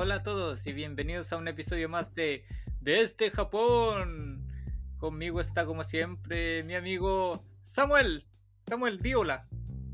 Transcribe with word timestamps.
Hola 0.00 0.14
a 0.14 0.22
todos 0.22 0.64
y 0.68 0.72
bienvenidos 0.72 1.32
a 1.32 1.38
un 1.38 1.48
episodio 1.48 1.88
más 1.88 2.14
de 2.14 2.44
Desde 2.80 3.32
Japón. 3.32 4.46
Conmigo 4.96 5.40
está 5.40 5.66
como 5.66 5.82
siempre 5.82 6.62
mi 6.62 6.76
amigo 6.76 7.42
Samuel. 7.64 8.24
Samuel, 8.68 9.00
di 9.00 9.14
hola. 9.14 9.48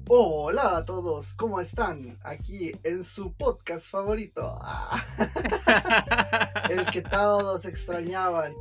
Hola 0.09 0.77
a 0.77 0.85
todos, 0.85 1.33
¿cómo 1.33 1.59
están? 1.59 2.19
Aquí 2.23 2.73
en 2.83 3.03
su 3.03 3.33
podcast 3.33 3.91
favorito. 3.91 4.59
Ah. 4.61 5.03
El 6.69 6.85
que 6.85 7.01
todos 7.01 7.65
extrañaban. 7.65 8.53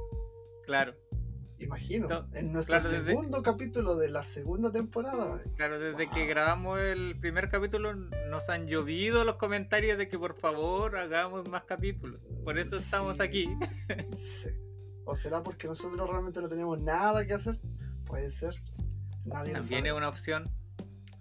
Claro. 0.65 0.95
Imagino. 1.75 2.07
No, 2.07 2.27
en 2.33 2.53
nuestro 2.53 2.77
claro, 2.77 2.89
desde- 2.89 3.05
segundo 3.05 3.43
capítulo 3.43 3.95
de 3.95 4.09
la 4.09 4.23
segunda 4.23 4.71
temporada. 4.71 5.41
Claro, 5.57 5.79
desde 5.79 6.05
Wow. 6.05 6.13
que 6.13 6.25
grabamos 6.25 6.79
el 6.79 7.17
primer 7.19 7.49
capítulo 7.49 7.93
nos 7.93 8.49
han 8.49 8.67
llovido 8.67 9.23
los 9.25 9.35
comentarios 9.35 9.97
de 9.97 10.07
que 10.07 10.17
por 10.19 10.35
favor 10.35 10.95
hagamos 10.97 11.47
más 11.49 11.63
capítulos. 11.63 12.21
Por 12.43 12.57
eso 12.59 12.77
estamos 12.77 13.17
Sí. 13.17 13.21
aquí. 13.23 13.49
Sí. 14.15 14.49
¿O 15.05 15.15
será 15.15 15.41
porque 15.43 15.67
nosotros 15.67 16.09
realmente 16.09 16.39
no 16.41 16.47
tenemos 16.47 16.79
nada 16.79 17.25
que 17.25 17.33
hacer? 17.33 17.59
Puede 18.05 18.31
ser. 18.31 18.55
Nadie 19.25 19.53
También 19.53 19.85
es 19.85 19.93
una 19.93 20.09
opción. 20.09 20.43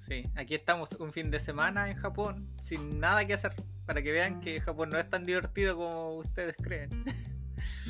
Sí, 0.01 0.25
aquí 0.35 0.55
estamos 0.55 0.91
un 0.99 1.13
fin 1.13 1.31
de 1.31 1.39
semana 1.41 1.89
en 1.91 1.97
Japón 1.97 2.49
sin 2.63 2.99
nada 3.01 3.25
que 3.25 3.35
hacer. 3.35 3.55
Para 3.87 4.03
que 4.03 4.13
vean 4.13 4.41
que 4.41 4.61
Japón 4.61 4.91
no 4.91 4.99
es 4.99 5.09
tan 5.09 5.25
divertido 5.25 5.77
como 5.77 6.15
ustedes 6.17 6.57
creen. 6.57 7.05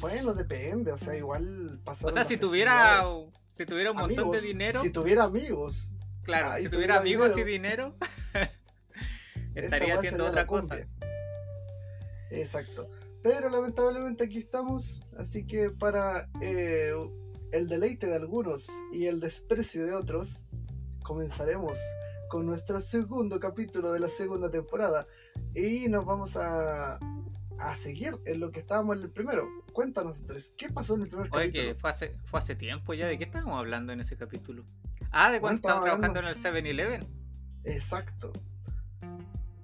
Bueno, 0.03 0.35
depende, 0.35 0.91
o 0.91 0.99
sea, 0.99 1.17
igual 1.17 1.81
pasar. 1.85 2.11
O 2.11 2.13
sea, 2.13 2.25
si 2.25 2.37
tuviera, 2.37 3.05
si 3.53 3.65
tuviera 3.65 3.93
un 3.93 3.99
montón 3.99 4.33
de 4.33 4.41
dinero, 4.41 4.83
Si 4.83 4.91
tuviera 4.91 5.23
amigos. 5.23 5.93
claro, 6.23 6.49
ah, 6.51 6.59
si 6.59 6.69
tuviera 6.69 7.01
tuviera 7.01 7.23
amigos 7.23 7.39
y 7.39 7.45
dinero, 7.45 7.95
esta 9.55 9.61
estaría 9.61 9.95
haciendo 9.95 10.27
otra 10.27 10.45
cosa. 10.45 10.77
Exacto. 12.33 12.91
Pero 13.23 13.49
lamentablemente 13.49 14.25
aquí 14.25 14.39
estamos, 14.39 15.05
así 15.17 15.47
que 15.47 15.71
para 15.71 16.29
eh, 16.41 16.91
el 17.53 17.69
deleite 17.69 18.09
de 18.09 18.17
algunos 18.17 18.67
y 18.93 19.07
el 19.07 19.21
desprecio 19.21 19.87
de 19.87 19.95
otros, 19.95 20.49
comenzaremos 21.05 21.79
con 22.29 22.45
nuestro 22.45 22.81
segundo 22.81 23.39
capítulo 23.39 23.93
de 23.93 24.01
la 24.01 24.09
segunda 24.09 24.51
temporada 24.51 25.07
y 25.55 25.89
nos 25.89 26.05
vamos 26.05 26.35
a, 26.35 26.99
a 27.71 27.75
seguir 27.75 28.15
en 28.27 28.41
lo 28.41 28.51
que 28.53 28.61
estábamos 28.61 28.97
en 28.99 29.05
el 29.05 29.11
primero. 29.11 29.49
Cuéntanos, 29.73 30.21
Andrés, 30.21 30.53
¿qué 30.57 30.69
pasó 30.69 30.95
en 30.95 31.03
el 31.03 31.09
primer 31.09 31.29
Oye, 31.33 31.47
capítulo? 31.53 31.75
fue 31.81 31.91
hace, 31.91 32.17
fue 32.25 32.41
hace 32.41 32.55
tiempo 32.57 32.95
ya, 32.95 33.07
¿de 33.07 33.19
qué 33.19 33.25
estábamos 33.25 33.59
hablando 33.59 33.93
en 33.93 34.01
ese 34.01 34.17
capítulo? 34.17 34.65
Ah, 35.11 35.31
de 35.31 35.41
cuando 35.41 35.57
estábamos 35.57 35.85
trabajando 35.85 36.21
en 36.21 36.27
el 36.27 36.37
7-Eleven. 36.37 37.07
Exacto. 37.65 38.33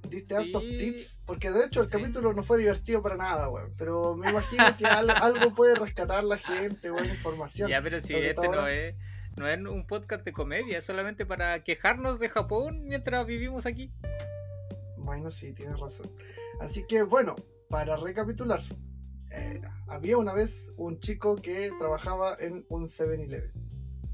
Diste 0.08 0.34
Sí. 0.34 0.40
hartos 0.40 0.62
tips, 0.62 1.18
porque 1.26 1.50
de 1.50 1.66
hecho 1.66 1.82
el 1.82 1.88
Sí. 1.90 1.92
capítulo 1.98 2.32
no 2.32 2.42
fue 2.42 2.58
divertido 2.58 3.02
para 3.02 3.16
nada, 3.16 3.48
weón. 3.50 3.74
Pero 3.76 4.16
me 4.16 4.30
imagino 4.30 4.64
que 4.78 4.86
al- 4.86 5.10
algo 5.50 5.54
puede 5.54 5.74
rescatar 5.74 6.24
la 6.24 6.38
gente, 6.38 6.90
weón, 6.90 7.06
información. 7.10 7.68
Ya, 7.68 7.82
pero 7.82 8.00
si 8.00 8.14
este 8.14 8.48
no 8.48 8.66
es, 8.66 8.94
no 9.36 9.46
es 9.46 9.58
un 9.58 9.86
podcast 9.86 10.24
de 10.24 10.32
comedia, 10.32 10.78
es 10.78 10.86
solamente 10.86 11.26
para 11.26 11.62
quejarnos 11.62 12.18
de 12.20 12.28
Japón 12.30 12.84
mientras 12.86 13.26
vivimos 13.26 13.66
aquí. 13.66 13.92
Bueno, 14.96 15.30
sí, 15.30 15.52
tienes 15.52 15.78
razón. 15.78 16.10
Así 16.60 16.86
que 16.86 17.02
bueno, 17.02 17.36
para 17.68 17.96
recapitular, 17.96 18.60
eh, 19.30 19.60
había 19.88 20.16
una 20.18 20.32
vez 20.32 20.70
un 20.76 20.98
chico 21.00 21.36
que 21.36 21.70
trabajaba 21.78 22.36
en 22.40 22.64
un 22.68 22.86
7-Eleven. 22.86 23.52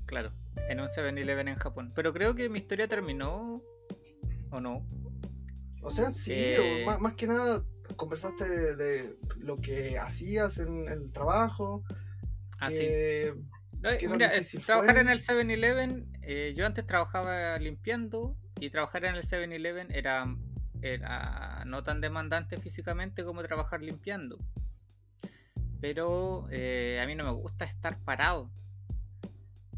Claro, 0.06 0.32
en 0.68 0.80
un 0.80 0.88
7-Eleven 0.88 1.48
en 1.48 1.56
Japón. 1.56 1.92
Pero 1.94 2.12
creo 2.12 2.34
que 2.34 2.48
mi 2.48 2.58
historia 2.60 2.88
terminó, 2.88 3.62
¿o 4.50 4.60
no? 4.60 4.86
O 5.82 5.90
sea, 5.90 6.10
sí, 6.10 6.32
Eh. 6.34 6.82
o 6.82 6.86
más, 6.86 7.00
más 7.00 7.14
que 7.14 7.26
nada 7.26 7.62
conversaste 7.96 8.48
de, 8.48 8.74
de 8.76 9.16
lo 9.38 9.60
que 9.60 9.98
hacías 9.98 10.58
en 10.58 10.88
el 10.88 11.12
trabajo. 11.12 11.84
Así. 12.58 12.76
eh, 12.80 13.34
No, 13.82 13.90
eh, 13.90 13.98
¿Qué 13.98 14.08
tan 14.08 14.16
mira, 14.16 14.32
eh, 14.32 14.38
difícil 14.38 14.64
trabajar 14.64 14.92
fue? 14.94 15.00
en 15.02 15.08
el 15.10 15.20
7-Eleven, 15.20 16.06
eh, 16.22 16.54
yo 16.56 16.64
antes 16.66 16.86
trabajaba 16.86 17.58
limpiando 17.58 18.36
y 18.58 18.70
trabajar 18.70 19.04
en 19.04 19.16
el 19.16 19.22
7-Eleven 19.24 19.88
era, 19.92 20.24
era 20.84 21.62
no 21.64 21.82
tan 21.82 22.00
demandante 22.00 22.58
físicamente 22.58 23.24
como 23.24 23.42
trabajar 23.42 23.82
limpiando. 23.82 24.38
Pero 25.80 26.46
eh, 26.50 27.00
a 27.02 27.06
mí 27.06 27.14
no 27.14 27.24
me 27.24 27.30
gusta 27.30 27.64
estar 27.64 27.98
parado. 28.04 28.50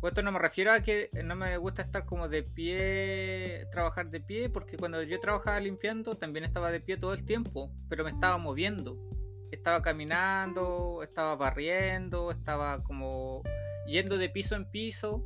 Con 0.00 0.08
esto 0.08 0.22
no 0.22 0.32
me 0.32 0.38
refiero 0.38 0.72
a 0.72 0.80
que 0.80 1.10
no 1.24 1.36
me 1.36 1.56
gusta 1.56 1.82
estar 1.82 2.04
como 2.04 2.28
de 2.28 2.42
pie, 2.42 3.66
trabajar 3.72 4.10
de 4.10 4.20
pie, 4.20 4.50
porque 4.50 4.76
cuando 4.76 5.02
yo 5.02 5.18
trabajaba 5.20 5.58
limpiando 5.58 6.14
también 6.16 6.44
estaba 6.44 6.70
de 6.70 6.80
pie 6.80 6.96
todo 6.96 7.14
el 7.14 7.24
tiempo, 7.24 7.72
pero 7.88 8.04
me 8.04 8.10
estaba 8.10 8.36
moviendo. 8.36 8.98
Estaba 9.50 9.80
caminando, 9.80 11.02
estaba 11.02 11.36
barriendo, 11.36 12.30
estaba 12.30 12.82
como 12.82 13.42
yendo 13.86 14.18
de 14.18 14.28
piso 14.28 14.54
en 14.54 14.70
piso. 14.70 15.24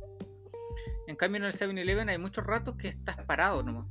En 1.07 1.15
cambio 1.15 1.39
en 1.39 1.45
el 1.45 1.53
7-Eleven 1.53 2.09
hay 2.09 2.17
muchos 2.17 2.45
ratos 2.45 2.75
que 2.77 2.87
estás 2.87 3.17
parado 3.25 3.63
nomás. 3.63 3.87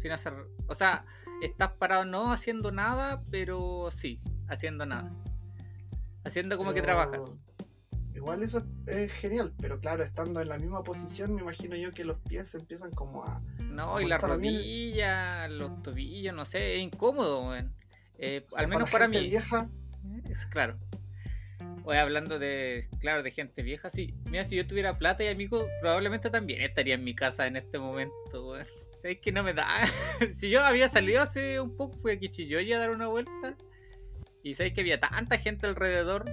Sin 0.00 0.12
hacer... 0.12 0.32
O 0.66 0.74
sea, 0.74 1.04
estás 1.42 1.72
parado 1.72 2.04
no 2.04 2.32
haciendo 2.32 2.72
nada, 2.72 3.22
pero 3.30 3.90
sí, 3.92 4.20
haciendo 4.48 4.86
nada. 4.86 5.12
Haciendo 6.24 6.56
como 6.56 6.72
que 6.72 6.82
trabajas. 6.82 7.34
Igual 8.14 8.42
eso 8.42 8.62
es, 8.86 9.12
genial, 9.12 9.54
pero 9.60 9.78
claro, 9.80 10.02
estando 10.02 10.40
en 10.40 10.48
la 10.48 10.58
misma 10.58 10.82
posición, 10.82 11.34
me 11.34 11.42
imagino 11.42 11.76
yo 11.76 11.92
que 11.92 12.04
los 12.04 12.18
pies 12.20 12.54
empiezan 12.54 12.90
como 12.90 13.24
a... 13.24 13.40
No, 13.58 14.00
y 14.00 14.06
las 14.06 14.20
bien. 14.20 14.30
rodillas, 14.30 15.50
los 15.50 15.82
tobillos, 15.82 16.34
no 16.34 16.44
sé, 16.44 16.76
es 16.76 16.82
incómodo. 16.82 17.54
Eh, 18.18 18.44
o 18.50 18.50
sea, 18.50 18.60
al 18.60 18.68
menos 18.68 18.90
para, 18.90 19.04
gente 19.06 19.22
mí. 19.22 19.28
vieja, 19.28 19.70
Es 20.28 20.44
claro. 20.46 20.76
Hoy 21.84 21.96
hablando 21.96 22.38
de, 22.38 22.88
claro, 22.98 23.22
de 23.22 23.30
gente 23.30 23.62
vieja, 23.62 23.90
sí. 23.90 24.14
Mira, 24.26 24.44
si 24.44 24.56
yo 24.56 24.66
tuviera 24.66 24.98
plata 24.98 25.24
y 25.24 25.28
amigos, 25.28 25.66
probablemente 25.80 26.28
también 26.30 26.60
estaría 26.60 26.96
en 26.96 27.04
mi 27.04 27.14
casa 27.14 27.46
en 27.46 27.56
este 27.56 27.78
momento, 27.78 28.50
weón. 28.50 28.66
¿Sabes 29.00 29.18
que 29.20 29.32
no 29.32 29.42
me 29.42 29.54
da? 29.54 29.66
si 30.32 30.50
yo 30.50 30.62
había 30.62 30.88
salido 30.88 31.22
hace 31.22 31.60
un 31.60 31.76
poco, 31.76 31.96
fui 31.98 32.12
a 32.12 32.18
Kichiyoyi 32.18 32.72
a 32.72 32.78
dar 32.78 32.90
una 32.90 33.06
vuelta. 33.06 33.56
Y 34.42 34.54
sabes 34.54 34.72
que 34.72 34.80
había 34.80 35.00
tanta 35.00 35.38
gente 35.38 35.66
alrededor 35.66 36.30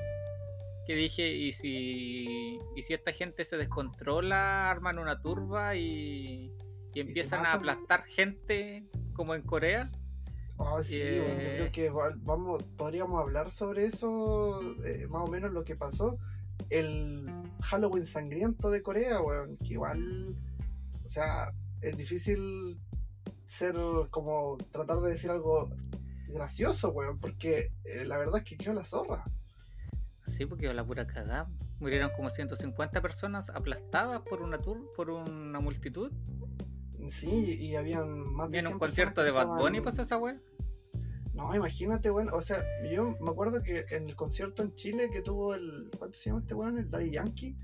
que 0.85 0.95
dije, 0.95 1.27
¿y 1.29 1.51
si, 1.51 2.59
y 2.75 2.81
si 2.83 2.94
esta 2.94 3.11
gente 3.11 3.44
se 3.44 3.57
descontrola, 3.57 4.69
arman 4.72 5.00
una 5.00 5.22
turba 5.22 5.75
y, 5.75 6.53
y 6.94 7.00
empiezan 7.01 7.45
a 7.45 7.51
aplastar 7.53 8.03
gente 8.06 8.85
como 9.13 9.35
en 9.35 9.41
Corea? 9.41 9.85
Oh, 10.56 10.81
sí, 10.81 11.00
Eh, 11.01 11.22
bueno, 11.22 11.41
yo 11.41 11.50
creo 11.50 11.72
que 11.72 11.89
va- 11.89 12.16
vamos, 12.19 12.63
podríamos 12.77 13.19
hablar 13.22 13.51
sobre 13.51 13.85
eso, 13.85 14.61
eh, 14.85 15.06
más 15.09 15.23
o 15.23 15.27
menos 15.27 15.51
lo 15.51 15.63
que 15.66 15.75
pasó. 15.75 16.17
El 16.69 17.25
Halloween 17.61 18.06
sangriento 18.06 18.69
de 18.72 18.81
Corea, 18.81 19.22
weón, 19.22 19.57
que 19.57 19.73
igual, 19.73 20.01
o 21.06 21.09
sea, 21.09 21.51
es 21.81 21.97
difícil 21.97 22.79
ser 23.45 23.75
como 24.09 24.57
tratar 24.71 24.99
de 24.99 25.11
decir 25.11 25.29
algo 25.31 25.69
gracioso, 26.27 26.89
weón, 26.91 27.19
porque 27.19 27.71
eh, 27.85 28.05
la 28.05 28.17
verdad 28.17 28.38
es 28.38 28.43
que 28.43 28.57
quedó 28.57 28.73
la 28.73 28.83
zorra. 28.83 29.23
Sí, 30.27 30.45
porque 30.45 30.73
la 30.73 30.85
pura 30.85 31.07
cagada. 31.07 31.49
Murieron 31.79 32.09
como 32.15 32.29
150 32.29 33.01
personas 33.01 33.49
aplastadas 33.49 34.21
por 34.21 34.41
una 34.41 34.59
tour, 34.59 34.91
por 34.95 35.09
una 35.09 35.59
multitud. 35.59 36.11
Sí, 37.07 37.57
y 37.59 37.75
habían 37.75 38.33
más 38.33 38.51
Y 38.51 38.57
en 38.57 38.65
un 38.65 38.73
100 38.73 38.79
concierto 38.79 39.23
de 39.23 39.31
Bad 39.31 39.47
Bunny 39.47 39.81
pasa 39.81 40.01
esa 40.01 40.17
wea. 40.17 40.41
No, 41.33 41.55
imagínate, 41.55 42.09
weón. 42.09 42.29
O 42.33 42.41
sea, 42.41 42.57
yo 42.91 43.15
me 43.21 43.29
acuerdo 43.29 43.61
que 43.61 43.85
en 43.91 44.07
el 44.07 44.15
concierto 44.15 44.63
en 44.63 44.73
Chile 44.73 45.11
que 45.11 45.21
tuvo 45.21 45.53
el. 45.53 45.91
¿Cuánto 45.97 46.17
se 46.17 46.29
llama 46.29 46.41
este 46.41 46.55
weón? 46.55 46.79
El 46.79 46.89
Daddy 46.89 47.11
Yankee. 47.11 47.55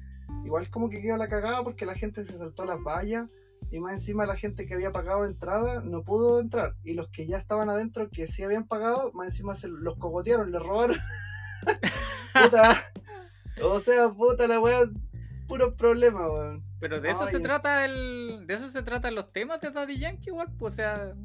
Igual 0.46 0.70
como 0.70 0.90
que 0.90 1.02
quedó 1.02 1.18
la 1.18 1.28
cagada 1.28 1.64
porque 1.64 1.86
la 1.86 1.96
gente 1.96 2.24
se 2.24 2.38
saltó 2.38 2.66
las 2.66 2.82
vallas. 2.82 3.28
Y 3.74 3.80
más 3.80 3.94
encima 3.94 4.28
la 4.28 4.38
gente 4.38 4.68
que 4.68 4.76
había 4.76 4.92
pagado 4.92 5.26
entrada 5.26 5.82
no 5.84 6.04
pudo 6.04 6.40
entrar. 6.40 6.76
Y 6.84 6.94
los 6.94 7.10
que 7.10 7.26
ya 7.26 7.40
estaban 7.40 7.72
adentro, 7.72 8.12
que 8.12 8.28
sí 8.28 8.44
habían 8.44 8.68
pagado, 8.68 9.12
más 9.14 9.30
encima 9.30 9.56
se 9.56 9.68
los 9.68 9.98
cogotearon, 9.98 10.52
les 10.52 10.62
robaron. 10.62 10.96
puta. 12.36 12.80
O 13.64 13.80
sea, 13.80 14.10
puta 14.10 14.46
la 14.46 14.60
weá. 14.60 14.78
Puro 15.48 15.76
problema, 15.76 16.30
weón. 16.30 16.64
Pero 16.80 17.02
de 17.02 17.10
eso 17.10 17.24
Ay, 17.24 17.32
se 17.32 17.40
trata 17.40 17.84
el. 17.84 18.44
De 18.46 18.54
eso 18.54 18.70
se 18.70 18.84
tratan 18.84 19.16
los 19.16 19.34
temas 19.34 19.60
de 19.60 19.72
Daddy 19.72 19.98
Yankee 19.98 20.30
igual, 20.30 20.50
pues, 20.60 20.74
o 20.74 20.76
sea. 20.76 21.16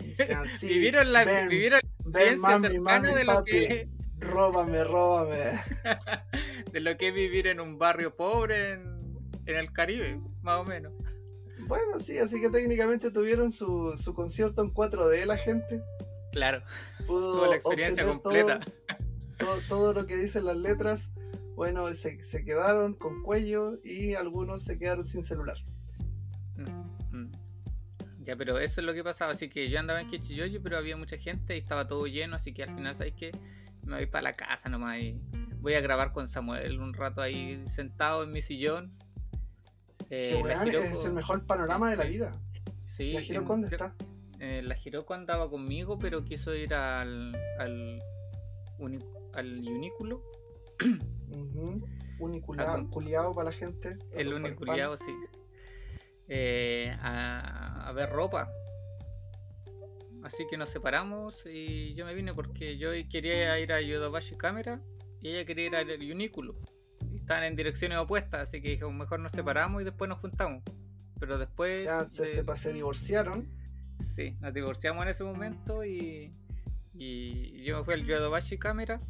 Sí, 0.58 0.68
vivieron 0.68 1.12
la, 1.12 1.24
ven, 1.24 1.48
vivieron 1.48 1.80
la 2.06 2.10
ven, 2.20 2.38
mami, 2.38 2.68
cercana 2.68 3.00
mami, 3.00 3.14
de 3.14 3.24
lo 3.24 3.34
papi. 3.34 3.50
que 3.50 3.88
Róbame, 4.18 4.84
róbame. 4.84 5.60
de 6.72 6.80
lo 6.80 6.96
que 6.96 7.08
es 7.08 7.14
vivir 7.14 7.48
en 7.48 7.60
un 7.60 7.78
barrio 7.78 8.16
pobre 8.16 8.74
en, 8.74 9.18
en 9.44 9.56
el 9.56 9.72
Caribe, 9.72 10.20
más 10.40 10.60
o 10.60 10.64
menos. 10.64 10.92
Bueno, 11.60 11.98
sí, 11.98 12.18
así 12.18 12.40
que 12.40 12.50
técnicamente 12.50 13.10
tuvieron 13.10 13.52
su, 13.52 13.96
su 13.96 14.14
concierto 14.14 14.62
en 14.62 14.72
4D 14.72 15.24
la 15.24 15.36
gente. 15.36 15.82
Claro, 16.32 16.62
Pudo 17.06 17.34
tuvo 17.34 17.46
la 17.46 17.56
experiencia 17.56 18.06
completa. 18.06 18.60
Todo, 18.60 18.76
todo, 19.38 19.60
todo 19.68 19.92
lo 19.92 20.06
que 20.06 20.16
dicen 20.16 20.44
las 20.44 20.56
letras. 20.56 21.10
Bueno, 21.54 21.86
se, 21.88 22.20
se 22.22 22.44
quedaron 22.44 22.94
con 22.94 23.22
cuello 23.22 23.78
y 23.84 24.14
algunos 24.14 24.62
se 24.62 24.78
quedaron 24.78 25.04
sin 25.04 25.22
celular. 25.22 25.56
Mm, 26.56 27.16
mm. 27.16 27.32
Ya, 28.24 28.36
pero 28.36 28.58
eso 28.58 28.80
es 28.80 28.86
lo 28.86 28.92
que 28.92 29.04
pasaba. 29.04 29.32
Así 29.32 29.48
que 29.48 29.70
yo 29.70 29.78
andaba 29.78 30.00
en 30.00 30.08
Kichiyoyi, 30.08 30.58
pero 30.58 30.76
había 30.76 30.96
mucha 30.96 31.16
gente 31.16 31.54
y 31.54 31.60
estaba 31.60 31.86
todo 31.86 32.06
lleno. 32.06 32.34
Así 32.34 32.52
que 32.52 32.64
al 32.64 32.74
final, 32.74 32.96
¿sabes 32.96 33.14
qué? 33.16 33.30
Me 33.82 33.96
voy 33.96 34.06
para 34.06 34.22
la 34.22 34.32
casa 34.32 34.68
nomás 34.68 35.00
y 35.00 35.20
voy 35.60 35.74
a 35.74 35.80
grabar 35.80 36.12
con 36.12 36.26
Samuel 36.26 36.80
un 36.80 36.94
rato 36.94 37.20
ahí 37.20 37.62
sentado 37.68 38.24
en 38.24 38.32
mi 38.32 38.42
sillón. 38.42 38.92
Eh, 40.10 40.42
es 40.90 41.04
el 41.04 41.12
mejor 41.12 41.46
panorama 41.46 41.90
de 41.90 41.96
la 41.96 42.04
vida. 42.04 42.32
Sí. 42.84 43.12
¿La 43.12 43.22
Hiroko 43.22 43.52
dónde 43.52 43.68
está? 43.68 43.94
Eh, 44.40 44.62
la 44.62 44.76
Hiroko 44.82 45.14
andaba 45.14 45.48
conmigo, 45.48 45.98
pero 45.98 46.24
quiso 46.24 46.54
ir 46.54 46.74
al, 46.74 47.34
al, 47.58 48.02
al 49.32 49.68
unículo. 49.68 50.22
Uniculiado 52.18 53.34
para 53.34 53.50
la 53.50 53.56
gente. 53.56 53.94
El 54.12 54.32
uniculiado, 54.32 54.96
sí. 54.96 55.14
Eh, 56.28 56.96
a, 57.00 57.92
ver 57.94 58.10
ropa. 58.10 58.50
Así 60.22 60.46
que 60.48 60.56
nos 60.56 60.70
separamos 60.70 61.44
y 61.44 61.94
yo 61.94 62.06
me 62.06 62.14
vine 62.14 62.32
porque 62.32 62.78
yo 62.78 62.90
quería 63.10 63.58
ir 63.58 63.72
a 63.72 63.80
Yodobashi 63.82 64.36
Camera 64.36 64.80
y 65.20 65.30
ella 65.30 65.44
quería 65.44 65.66
ir 65.66 65.76
al 65.76 66.10
Unículo. 66.10 66.54
Estaban 67.24 67.44
en 67.44 67.56
direcciones 67.56 67.96
opuestas, 67.96 68.48
así 68.48 68.60
que 68.60 68.68
dije, 68.68 68.84
mejor 68.84 69.18
nos 69.18 69.32
separamos 69.32 69.80
y 69.80 69.84
después 69.86 70.10
nos 70.10 70.18
juntamos. 70.18 70.62
Pero 71.18 71.38
después... 71.38 71.82
Ya 71.82 72.04
se, 72.04 72.44
se, 72.44 72.72
divorciaron. 72.74 73.48
Sí, 74.14 74.36
nos 74.42 74.52
divorciamos 74.52 75.02
en 75.04 75.08
ese 75.08 75.24
momento 75.24 75.86
y, 75.86 76.34
y 76.92 77.64
yo 77.64 77.78
me 77.78 77.84
fui 77.84 77.94
al 77.94 78.04
Yodobashi 78.04 78.58
Camera, 78.58 79.00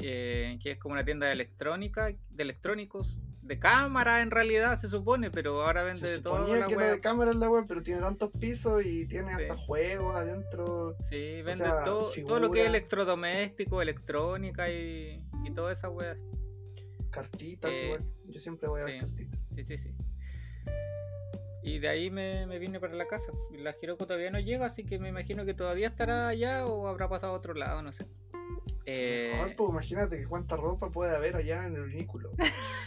eh, 0.00 0.58
que 0.62 0.72
es 0.72 0.78
como 0.78 0.92
una 0.92 1.06
tienda 1.06 1.26
de 1.26 1.32
electrónica, 1.32 2.08
de 2.08 2.42
electrónicos, 2.42 3.18
de 3.40 3.58
cámara 3.58 4.20
en 4.20 4.30
realidad 4.30 4.78
se 4.78 4.88
supone, 4.88 5.30
pero 5.30 5.62
ahora 5.62 5.82
vende 5.82 6.06
de 6.06 6.18
todo. 6.18 6.54
La 6.54 6.66
que 6.66 6.76
de 6.76 7.00
cámara 7.00 7.30
en 7.30 7.40
la 7.40 7.48
web, 7.48 7.64
pero 7.66 7.82
tiene 7.82 8.00
tantos 8.00 8.32
pisos 8.38 8.84
y 8.84 9.06
tiene 9.06 9.32
hasta 9.32 9.56
juegos 9.56 10.14
adentro. 10.14 10.94
Sí, 11.08 11.40
vende 11.40 11.64
todo, 11.86 12.10
todo 12.26 12.38
lo 12.38 12.50
que 12.50 12.60
es 12.60 12.66
electrodoméstico, 12.66 13.80
electrónica 13.80 14.68
y, 14.70 15.24
y 15.42 15.54
toda 15.54 15.72
esa 15.72 15.88
web. 15.88 16.18
Cartitas 17.14 17.72
eh, 17.72 17.86
igual. 17.86 18.04
Yo 18.26 18.40
siempre 18.40 18.68
voy 18.68 18.80
a 18.80 18.84
ver 18.84 19.00
cartitas. 19.00 19.40
Sí, 19.54 19.64
sí, 19.64 19.78
sí. 19.78 19.94
Y 21.62 21.78
de 21.78 21.88
ahí 21.88 22.10
me, 22.10 22.46
me, 22.46 22.58
vine 22.58 22.78
para 22.78 22.94
la 22.94 23.06
casa. 23.06 23.32
La 23.52 23.74
Hiroko 23.80 24.06
todavía 24.06 24.30
no 24.30 24.38
llega, 24.38 24.66
así 24.66 24.84
que 24.84 24.98
me 24.98 25.08
imagino 25.08 25.46
que 25.46 25.54
todavía 25.54 25.88
estará 25.88 26.28
allá 26.28 26.66
o 26.66 26.88
habrá 26.88 27.08
pasado 27.08 27.32
a 27.32 27.36
otro 27.36 27.54
lado, 27.54 27.80
no 27.80 27.92
sé. 27.92 28.06
Eh... 28.86 29.54
pues 29.56 29.70
imagínate 29.70 30.18
que 30.18 30.26
cuánta 30.26 30.56
ropa 30.56 30.90
puede 30.90 31.16
haber 31.16 31.36
allá 31.36 31.66
en 31.66 31.76
el 31.76 31.82
unículo. 31.82 32.32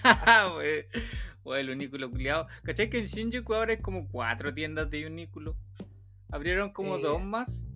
o 1.43 1.55
el 1.55 1.69
unículo 1.69 2.11
culiado. 2.11 2.47
¿Cachai 2.63 2.89
que 2.89 2.99
en 2.99 3.05
Shinjuku 3.05 3.53
ahora 3.53 3.71
hay 3.71 3.79
como 3.79 4.07
cuatro 4.07 4.53
tiendas 4.53 4.89
de 4.91 5.07
unículo? 5.07 5.55
¿Abrieron 6.29 6.71
como 6.71 6.97
eh, 6.97 7.01
dos 7.01 7.23
más? 7.23 7.66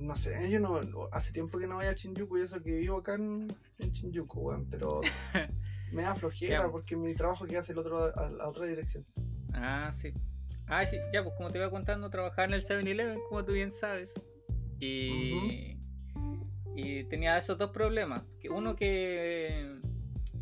No 0.00 0.16
sé, 0.16 0.50
yo 0.50 0.58
no. 0.58 0.80
Hace 1.12 1.32
tiempo 1.32 1.58
que 1.58 1.66
no 1.66 1.76
voy 1.76 1.86
a 1.86 1.92
Shinjuku 1.92 2.38
y 2.38 2.42
eso 2.42 2.62
que 2.62 2.72
vivo 2.72 2.98
acá 2.98 3.14
en, 3.14 3.48
Shinjuku, 3.78 4.40
weón. 4.40 4.66
Pero 4.70 5.00
me 5.92 6.02
da 6.02 6.14
flojera 6.14 6.70
porque 6.70 6.96
mi 6.96 7.14
trabajo 7.14 7.46
que 7.46 7.58
hace 7.58 7.72
el 7.72 7.78
otro, 7.78 8.16
a 8.16 8.30
la 8.30 8.48
otra 8.48 8.64
dirección. 8.64 9.04
Ah, 9.52 9.92
sí. 9.92 10.14
Ah, 10.66 10.86
sí, 10.86 10.96
ya, 11.12 11.22
pues 11.22 11.34
como 11.36 11.50
te 11.50 11.58
iba 11.58 11.68
contando, 11.68 12.10
trabajaba 12.10 12.44
en 12.46 12.54
el 12.54 12.64
7-Eleven, 12.64 13.18
como 13.28 13.44
tú 13.44 13.52
bien 13.52 13.72
sabes. 13.72 14.12
Y. 14.78 15.76
Y 16.76 17.04
tenía 17.04 17.36
esos 17.36 17.58
dos 17.58 17.70
problemas. 17.72 18.22
Que 18.40 18.48
uno 18.48 18.76
que, 18.76 19.80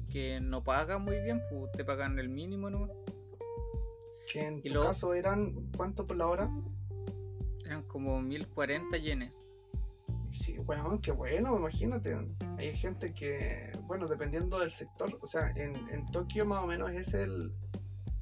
que 0.08 0.40
no 0.40 0.62
paga 0.62 0.98
muy 0.98 1.18
bien, 1.20 1.42
pues 1.50 1.72
te 1.72 1.84
pagan 1.84 2.18
el 2.18 2.28
mínimo 2.28 2.70
¿no? 2.70 2.88
Que 4.30 4.46
en 4.46 4.62
tu 4.62 4.82
caso 4.82 5.14
eran, 5.14 5.52
¿cuánto 5.76 6.06
por 6.06 6.16
la 6.16 6.26
hora? 6.26 6.50
Eran 7.64 7.82
como 7.84 8.20
1040 8.20 8.96
yenes. 8.98 9.32
Sí, 10.30 10.58
bueno, 10.58 11.00
qué 11.00 11.10
bueno, 11.10 11.56
imagínate. 11.56 12.16
Hay 12.58 12.76
gente 12.76 13.12
que, 13.12 13.72
bueno, 13.86 14.08
dependiendo 14.08 14.58
del 14.58 14.70
sector, 14.70 15.18
o 15.20 15.26
sea, 15.26 15.50
en, 15.56 15.74
en 15.90 16.10
Tokio 16.10 16.44
más 16.46 16.62
o 16.62 16.66
menos 16.66 16.90
es 16.90 17.14
el 17.14 17.52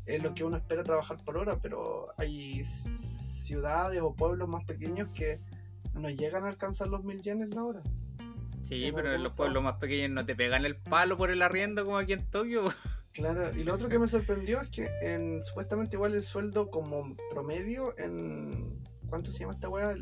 es 0.06 0.22
lo 0.22 0.34
que 0.34 0.44
uno 0.44 0.56
espera 0.56 0.84
trabajar 0.84 1.18
por 1.24 1.36
hora, 1.36 1.58
pero 1.60 2.08
hay 2.16 2.62
ciudades 2.64 4.00
o 4.00 4.14
pueblos 4.14 4.48
más 4.48 4.64
pequeños 4.64 5.10
que 5.12 5.40
no 5.94 6.08
llegan 6.10 6.44
a 6.44 6.48
alcanzar 6.48 6.88
los 6.88 7.04
mil 7.04 7.20
yenes 7.22 7.54
la 7.54 7.64
hora. 7.64 7.82
Sí, 8.68 8.90
pero 8.94 9.14
en 9.14 9.22
los 9.22 9.36
pueblos 9.36 9.62
más 9.62 9.76
pequeños 9.76 10.10
no 10.10 10.24
te 10.24 10.34
pegan 10.34 10.64
el 10.64 10.76
palo 10.76 11.16
por 11.16 11.30
el 11.30 11.42
arriendo 11.42 11.84
como 11.84 11.98
aquí 11.98 12.12
en 12.14 12.28
Tokio. 12.30 12.72
Claro, 13.12 13.50
y 13.56 13.64
lo 13.64 13.74
otro 13.74 13.88
que 13.88 13.98
me 13.98 14.08
sorprendió 14.08 14.60
es 14.60 14.68
que 14.68 14.90
en, 15.02 15.42
supuestamente 15.42 15.96
igual 15.96 16.14
el 16.14 16.22
sueldo 16.22 16.70
como 16.70 17.14
promedio 17.30 17.98
en... 17.98 18.85
¿Cuánto 19.08 19.30
se 19.30 19.40
llama 19.40 19.54
esta 19.54 19.68
weá? 19.68 19.94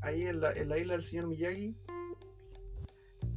Ahí 0.00 0.22
en 0.22 0.40
la, 0.40 0.52
isla 0.78 0.94
del 0.94 1.02
señor 1.02 1.26
Miyagi. 1.28 1.76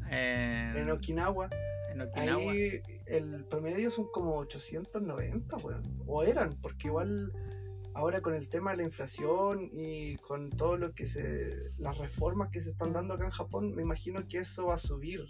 En 0.09 0.89
Okinawa. 0.89 1.49
En 1.91 2.01
Okinawa. 2.01 2.51
Ahí 2.51 2.81
el 3.05 3.45
promedio 3.45 3.89
son 3.89 4.07
como 4.11 4.35
890, 4.37 5.57
weón. 5.57 5.83
O 6.07 6.23
eran, 6.23 6.59
porque 6.61 6.87
igual 6.87 7.31
ahora 7.93 8.21
con 8.21 8.33
el 8.33 8.49
tema 8.49 8.71
de 8.71 8.77
la 8.77 8.83
inflación 8.83 9.69
y 9.71 10.17
con 10.17 10.49
todo 10.49 10.77
lo 10.77 10.93
que 10.93 11.05
se. 11.05 11.71
las 11.77 11.97
reformas 11.97 12.49
que 12.49 12.59
se 12.61 12.71
están 12.71 12.93
dando 12.93 13.13
acá 13.13 13.25
en 13.25 13.31
Japón, 13.31 13.71
me 13.75 13.81
imagino 13.81 14.27
que 14.27 14.39
eso 14.39 14.67
va 14.67 14.75
a 14.75 14.77
subir. 14.77 15.21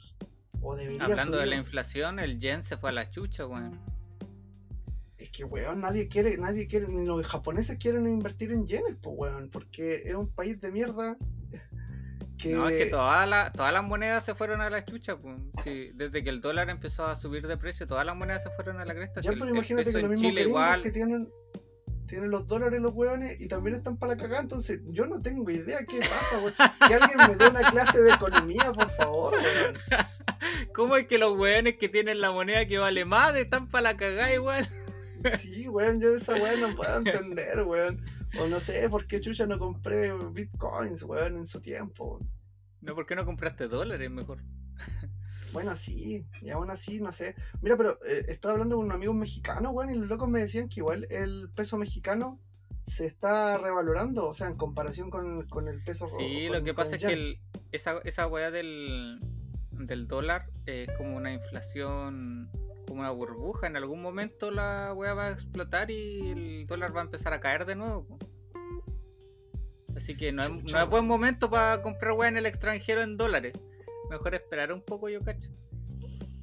O 0.62 0.76
debería 0.76 1.06
Hablando 1.06 1.38
de 1.38 1.46
la 1.46 1.58
inflación, 1.58 2.20
el 2.20 2.40
yen 2.40 2.64
se 2.64 2.78
fue 2.78 2.90
a 2.90 2.94
la 2.94 3.10
chucha, 3.10 3.46
weón. 3.46 3.95
Que, 5.36 5.44
weón, 5.44 5.82
nadie 5.82 6.08
quiere, 6.08 6.38
nadie 6.38 6.68
quiere, 6.68 6.88
ni 6.88 7.06
los 7.06 7.26
japoneses 7.26 7.78
quieren 7.78 8.08
invertir 8.08 8.52
en 8.52 8.66
yenes, 8.66 8.96
pues, 9.02 9.16
weón, 9.18 9.50
porque 9.50 10.04
es 10.06 10.14
un 10.14 10.30
país 10.30 10.60
de 10.62 10.72
mierda. 10.72 11.18
Que... 12.38 12.54
No, 12.54 12.68
es 12.68 12.84
que 12.84 12.90
todas 12.90 13.28
la, 13.30 13.54
todas 13.54 13.72
las 13.72 13.84
monedas 13.86 14.26
se 14.26 14.36
fueron 14.36 14.60
a 14.60 14.70
la 14.70 14.84
chucha, 14.84 15.18
pues. 15.18 15.38
Sí, 15.64 15.92
desde 15.96 16.22
que 16.22 16.30
el 16.30 16.42
dólar 16.42 16.70
empezó 16.70 17.06
a 17.06 17.16
subir 17.16 17.48
de 17.48 17.56
precio, 17.56 17.88
todas 17.88 18.06
las 18.06 18.14
monedas 18.14 18.44
se 18.44 18.50
fueron 18.50 18.82
a 18.82 18.84
la 18.84 18.94
cresta. 18.94 19.22
Ya, 19.22 19.32
pero 19.32 19.48
imagínate 19.48 19.94
que 19.94 20.02
lo 20.02 20.10
mismo 20.10 20.28
Chile 20.28 20.42
igual... 20.42 20.84
que 20.84 20.92
tienen 20.92 21.30
tienen 22.06 22.30
los 22.30 22.46
dólares 22.46 22.82
los 22.82 22.94
hueones 22.94 23.40
y 23.40 23.48
también 23.48 23.78
están 23.78 23.98
para 23.98 24.14
la 24.14 24.22
cagada. 24.22 24.42
Entonces, 24.42 24.82
yo 24.88 25.06
no 25.06 25.22
tengo 25.22 25.50
idea 25.50 25.80
qué 25.86 26.00
pasa, 26.00 26.40
weón. 26.40 26.54
Que 26.88 26.94
alguien 26.94 27.18
me 27.18 27.36
dé 27.36 27.48
una 27.48 27.72
clase 27.72 28.02
de 28.02 28.12
economía, 28.12 28.72
por 28.74 28.90
favor, 28.92 29.34
weón. 29.34 29.78
¿Cómo 30.74 30.98
es 30.98 31.08
que 31.08 31.18
los 31.18 31.38
hueones 31.38 31.78
que 31.78 31.90
tienen 31.90 32.22
la 32.22 32.32
moneda 32.32 32.66
que 32.68 32.78
vale 32.78 33.06
más 33.06 33.36
están 33.36 33.68
para 33.68 33.94
la 33.94 33.98
cagada 33.98 34.34
igual? 34.34 34.70
Sí, 35.40 35.68
weón, 35.68 36.00
yo 36.00 36.16
esa 36.16 36.36
weón 36.36 36.62
no 36.62 36.76
puedo 36.76 36.98
entender, 36.98 37.64
weón. 37.64 38.04
O 38.40 38.48
no 38.48 38.60
sé 38.60 38.90
por 38.90 39.08
qué 39.08 39.20
chucha 39.22 39.46
no 39.46 39.58
compré 39.58 40.12
bitcoins, 40.32 41.04
weón, 41.04 41.38
en 41.38 41.48
su 41.48 41.60
tiempo. 41.60 42.20
No, 42.82 42.96
¿por 42.96 43.06
qué 43.06 43.16
no 43.16 43.26
compraste 43.26 43.68
dólares 43.68 44.10
mejor? 44.12 44.40
Bueno, 45.54 45.74
sí, 45.78 46.28
y 46.42 46.50
aún 46.50 46.70
así, 46.70 47.00
no 47.00 47.14
sé. 47.14 47.34
Mira, 47.62 47.78
pero 47.78 47.98
eh, 48.06 48.26
estaba 48.28 48.52
hablando 48.52 48.76
con 48.76 48.88
un 48.88 48.92
amigo 48.92 49.14
mexicano, 49.14 49.72
weón, 49.72 49.90
y 49.90 49.96
los 49.96 50.10
locos 50.10 50.28
me 50.28 50.42
decían 50.42 50.68
que 50.68 50.82
igual 50.82 51.08
el 51.10 51.50
peso 51.56 51.78
mexicano 51.78 52.42
se 52.86 53.06
está 53.06 53.58
revalorando, 53.58 54.28
o 54.28 54.34
sea, 54.34 54.48
en 54.48 54.58
comparación 54.58 55.10
con, 55.10 55.68
el 55.68 55.84
peso. 55.84 56.08
Sí, 56.20 56.50
lo 56.50 56.64
que 56.64 56.74
pasa 56.74 56.98
es 56.98 57.06
que 57.06 57.40
esa, 57.72 58.00
esa 58.04 58.28
weá 58.28 58.52
del, 58.52 59.20
del 59.72 60.08
dólar 60.08 60.50
es 60.66 60.90
como 60.98 61.16
una 61.16 61.34
inflación, 61.34 62.50
como 62.86 63.02
una 63.02 63.12
burbuja. 63.12 63.68
En 63.68 63.76
algún 63.76 64.02
momento 64.02 64.52
la 64.52 64.94
weá 64.94 65.14
va 65.14 65.28
a 65.28 65.32
explotar 65.32 65.92
y 65.92 66.32
el 66.32 66.68
dólar 66.68 66.96
va 66.96 67.02
a 67.02 67.06
empezar 67.06 67.34
a 67.34 67.40
caer 67.40 67.66
de 67.66 67.76
nuevo. 67.76 68.18
Así 69.96 70.18
que 70.18 70.32
no 70.32 70.44
es, 70.44 70.72
no 70.72 70.82
es 70.82 70.90
buen 70.90 71.06
momento 71.06 71.50
para 71.50 71.82
comprar 71.82 72.14
weá 72.14 72.30
en 72.30 72.38
el 72.38 72.46
extranjero 72.46 73.02
en 73.02 73.18
dólares. 73.18 73.54
Mejor 74.10 74.36
esperar 74.36 74.72
un 74.72 74.82
poco, 74.82 75.10
yo 75.10 75.22
cacho. 75.22 75.50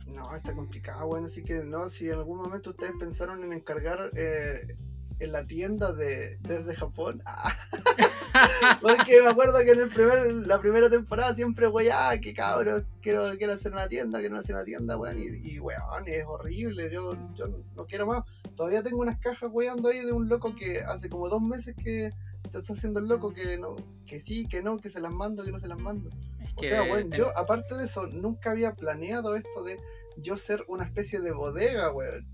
No, 0.07 0.35
está 0.35 0.55
complicado, 0.55 1.07
bueno, 1.07 1.27
así 1.27 1.43
que 1.43 1.63
no, 1.65 1.89
si 1.89 2.09
en 2.09 2.15
algún 2.15 2.39
momento 2.39 2.71
ustedes 2.71 2.93
pensaron 2.99 3.45
en 3.45 3.53
encargar 3.53 4.11
eh, 4.15 4.77
en 5.19 5.33
la 5.33 5.47
tienda 5.47 5.93
de 5.93 6.37
desde 6.41 6.75
Japón. 6.75 7.23
Porque 8.81 9.21
me 9.23 9.29
acuerdo 9.29 9.59
que 9.61 9.73
en 9.73 9.81
el 9.81 9.89
primer, 9.89 10.33
la 10.33 10.61
primera 10.61 10.89
temporada 10.89 11.35
siempre, 11.35 11.67
güey, 11.67 11.89
ah, 11.93 12.13
qué 12.21 12.33
cabrón, 12.33 12.87
quiero, 13.01 13.37
quiero 13.37 13.53
hacer 13.53 13.73
una 13.73 13.89
tienda, 13.89 14.21
quiero 14.21 14.37
hacer 14.37 14.55
una 14.55 14.65
tienda, 14.65 14.97
weón, 14.97 15.19
y, 15.19 15.53
y 15.53 15.59
weón, 15.59 16.07
es 16.07 16.25
horrible, 16.27 16.91
yo, 16.91 17.13
yo 17.35 17.47
no 17.77 17.87
quiero 17.87 18.07
más. 18.07 18.25
Todavía 18.57 18.83
tengo 18.83 18.99
unas 19.01 19.19
cajas, 19.19 19.51
weando 19.53 19.89
ahí 19.89 20.05
de 20.05 20.13
un 20.13 20.29
loco 20.29 20.55
que 20.55 20.81
hace 20.81 21.09
como 21.09 21.29
dos 21.29 21.43
meses 21.43 21.75
que 21.77 22.11
te 22.51 22.59
está 22.59 22.73
haciendo 22.73 23.01
el 23.01 23.09
loco, 23.09 23.33
que 23.33 23.59
no, 23.59 23.77
que 24.07 24.19
sí, 24.19 24.47
que 24.47 24.63
no, 24.63 24.79
que 24.79 24.89
se 24.89 25.01
las 25.01 25.13
mando, 25.13 25.45
que 25.45 25.53
no 25.53 25.59
se 25.59 25.69
las 25.69 25.79
mando. 25.79 26.11
O 26.55 26.63
sea, 26.63 26.83
bueno, 26.83 27.15
yo 27.17 27.37
aparte 27.37 27.75
de 27.77 27.85
eso, 27.85 28.07
nunca 28.07 28.51
había 28.51 28.73
planeado 28.73 29.37
esto 29.37 29.65
de 29.65 29.79
yo 30.19 30.37
ser 30.37 30.63
una 30.69 30.85
especie 30.85 31.21
de 31.21 31.33
bodega, 31.33 31.93
weón. 31.93 32.27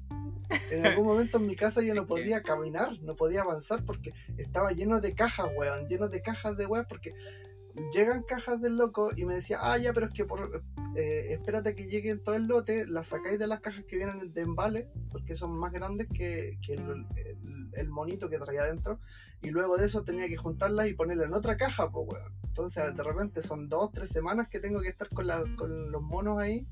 En 0.71 0.87
algún 0.87 1.07
momento 1.07 1.39
en 1.39 1.47
mi 1.47 1.57
casa 1.57 1.83
yo 1.83 1.95
no 1.95 2.07
podía 2.07 2.43
caminar, 2.43 2.99
no 3.01 3.17
podía 3.17 3.43
avanzar 3.43 3.85
porque 3.85 4.13
estaba 4.37 4.73
lleno 4.73 5.01
de 5.01 5.15
cajas, 5.15 5.49
weón, 5.57 5.87
lleno 5.89 6.09
de 6.09 6.23
cajas 6.23 6.57
de 6.57 6.67
weón, 6.67 6.87
porque 6.89 7.13
llegan 7.93 8.23
cajas 8.23 8.61
del 8.61 8.77
loco 8.77 9.11
y 9.17 9.25
me 9.25 9.35
decía, 9.35 9.59
ah, 9.61 9.79
ya, 9.79 9.93
pero 9.93 10.07
es 10.07 10.13
que 10.13 10.25
por, 10.25 10.63
eh, 10.97 11.29
espérate 11.31 11.75
que 11.75 11.87
lleguen 11.87 12.23
todo 12.23 12.35
el 12.35 12.47
lote, 12.47 12.87
las 12.87 13.09
sacáis 13.09 13.39
de 13.39 13.47
las 13.47 13.61
cajas 13.61 13.85
que 13.85 13.97
vienen 13.97 14.33
de 14.33 14.41
embale, 14.41 14.89
porque 15.11 15.37
son 15.37 15.57
más 15.59 15.73
grandes 15.73 16.09
que, 16.09 16.59
que 16.65 16.75
el, 16.75 17.07
el, 17.75 17.89
monito 17.89 18.29
que 18.29 18.39
traía 18.39 18.63
adentro, 18.63 19.01
y 19.43 19.51
luego 19.51 19.77
de 19.77 19.87
eso 19.87 20.03
tenía 20.03 20.29
que 20.29 20.37
juntarlas 20.37 20.89
y 20.89 20.95
ponerlas 20.95 21.29
en 21.29 21.35
otra 21.35 21.57
caja, 21.57 21.91
pues, 21.91 22.09
weón. 22.11 22.33
Entonces, 22.45 22.97
de 22.97 23.03
repente 23.03 23.43
son 23.43 23.69
dos, 23.69 23.93
tres 23.93 24.09
semanas 24.09 24.49
que 24.49 24.59
tengo 24.59 24.81
que 24.81 24.89
estar 24.89 25.09
con, 25.11 25.27
la, 25.27 25.45
con 25.57 25.93
los 25.93 26.03
monos 26.03 26.39
ahí, 26.39 26.67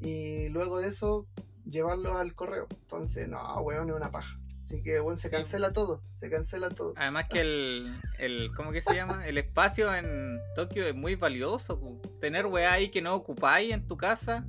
y 0.00 0.48
luego 0.50 0.78
de 0.78 0.88
eso 0.88 1.26
llevarlos 1.70 2.16
al 2.16 2.34
correo. 2.34 2.66
Entonces, 2.70 3.28
no, 3.28 3.60
weón, 3.60 3.90
es 3.90 3.96
una 3.96 4.10
paja. 4.10 4.38
Así 4.62 4.82
que, 4.82 5.00
bueno, 5.00 5.16
se 5.16 5.30
cancela 5.30 5.72
todo, 5.72 6.02
se 6.12 6.28
cancela 6.28 6.68
todo. 6.68 6.92
Además 6.96 7.26
que 7.30 7.40
el, 7.40 7.94
el 8.18 8.50
¿cómo 8.54 8.70
que 8.70 8.82
se 8.82 8.94
llama? 8.94 9.26
El 9.26 9.38
espacio 9.38 9.94
en 9.94 10.38
Tokio 10.54 10.86
es 10.86 10.94
muy 10.94 11.14
valioso. 11.14 11.80
Tener 12.20 12.44
weá 12.44 12.72
ahí 12.72 12.90
que 12.90 13.00
no 13.00 13.14
ocupáis 13.14 13.72
en 13.72 13.86
tu 13.86 13.96
casa, 13.96 14.46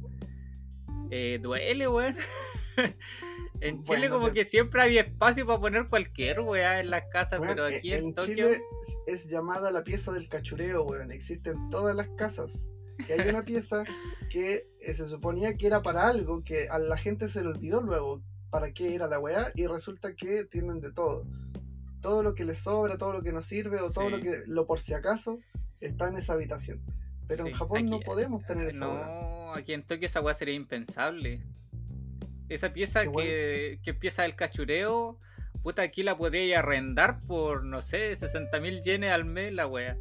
eh, 1.10 1.40
duele, 1.42 1.88
weón. 1.88 2.18
en 3.62 3.84
Chile 3.84 4.10
como 4.10 4.34
que 4.34 4.44
siempre 4.44 4.82
había 4.82 5.02
espacio 5.02 5.46
para 5.48 5.62
poner 5.62 5.88
cualquier 5.88 6.42
weá 6.42 6.82
en 6.82 6.90
las 6.90 7.04
casas, 7.12 7.40
pero 7.40 7.66
aquí 7.66 7.94
en, 7.94 8.14
Tokio... 8.14 8.34
Chile 8.34 8.62
es 9.08 9.30
llamada 9.30 9.72
la 9.72 9.86
pieza 9.86 10.12
del 10.12 10.28
cachureo, 10.28 10.84
weón. 10.84 11.12
Existen 11.12 11.70
todas 11.70 11.96
las 11.96 12.10
casas. 12.18 12.70
Que 13.06 13.14
hay 13.14 13.30
una 13.30 13.44
pieza 13.44 13.84
que 14.30 14.68
eh, 14.80 14.94
se 14.94 15.08
suponía 15.08 15.58
que 15.58 15.68
era 15.68 15.82
para 15.82 16.08
algo, 16.08 16.44
que 16.44 16.68
a 16.70 16.80
la 16.80 16.98
gente 16.98 17.28
se 17.28 17.42
le 17.42 17.50
olvidó 17.50 17.82
luego 17.82 18.22
para 18.50 18.72
qué 18.72 18.96
era 18.96 19.08
la 19.08 19.20
weá 19.20 19.52
y 19.56 19.68
resulta 19.68 20.16
que 20.16 20.46
tienen 20.46 20.82
de 20.82 20.92
todo. 20.92 21.26
Todo 22.02 22.24
lo 22.24 22.34
que 22.34 22.46
les 22.46 22.60
sobra, 22.60 22.98
todo 22.98 23.14
lo 23.14 23.22
que 23.22 23.34
nos 23.34 23.46
sirve 23.46 23.80
o 23.80 23.92
todo 23.92 24.10
lo 24.10 24.20
que 24.20 24.32
lo 24.48 24.66
por 24.66 24.80
si 24.80 24.94
acaso 24.94 25.40
está 25.80 26.08
en 26.08 26.16
esa 26.16 26.34
habitación. 26.34 26.82
Pero 27.28 27.46
en 27.46 27.54
Japón 27.54 27.86
no 27.86 28.00
podemos 28.00 28.44
tener 28.44 28.68
esa 28.68 28.86
No, 28.86 29.54
aquí 29.54 29.74
en 29.74 29.84
Tokio 29.84 30.08
esa 30.08 30.22
weá 30.22 30.34
sería 30.34 30.56
impensable. 30.56 31.44
Esa 32.48 32.72
pieza 32.72 33.06
que, 33.06 33.80
que 33.84 33.92
empieza 33.92 34.26
el 34.26 34.36
cachureo, 34.36 35.20
puta, 35.62 35.84
aquí 35.84 36.02
la 36.02 36.18
podría 36.18 36.60
arrendar 36.60 37.22
por, 37.22 37.64
no 37.64 37.84
sé, 37.84 38.16
60 38.16 38.60
mil 38.60 38.82
yenes 38.82 39.12
al 39.12 39.26
mes 39.26 39.54
la 39.54 39.68
weá. 39.68 39.98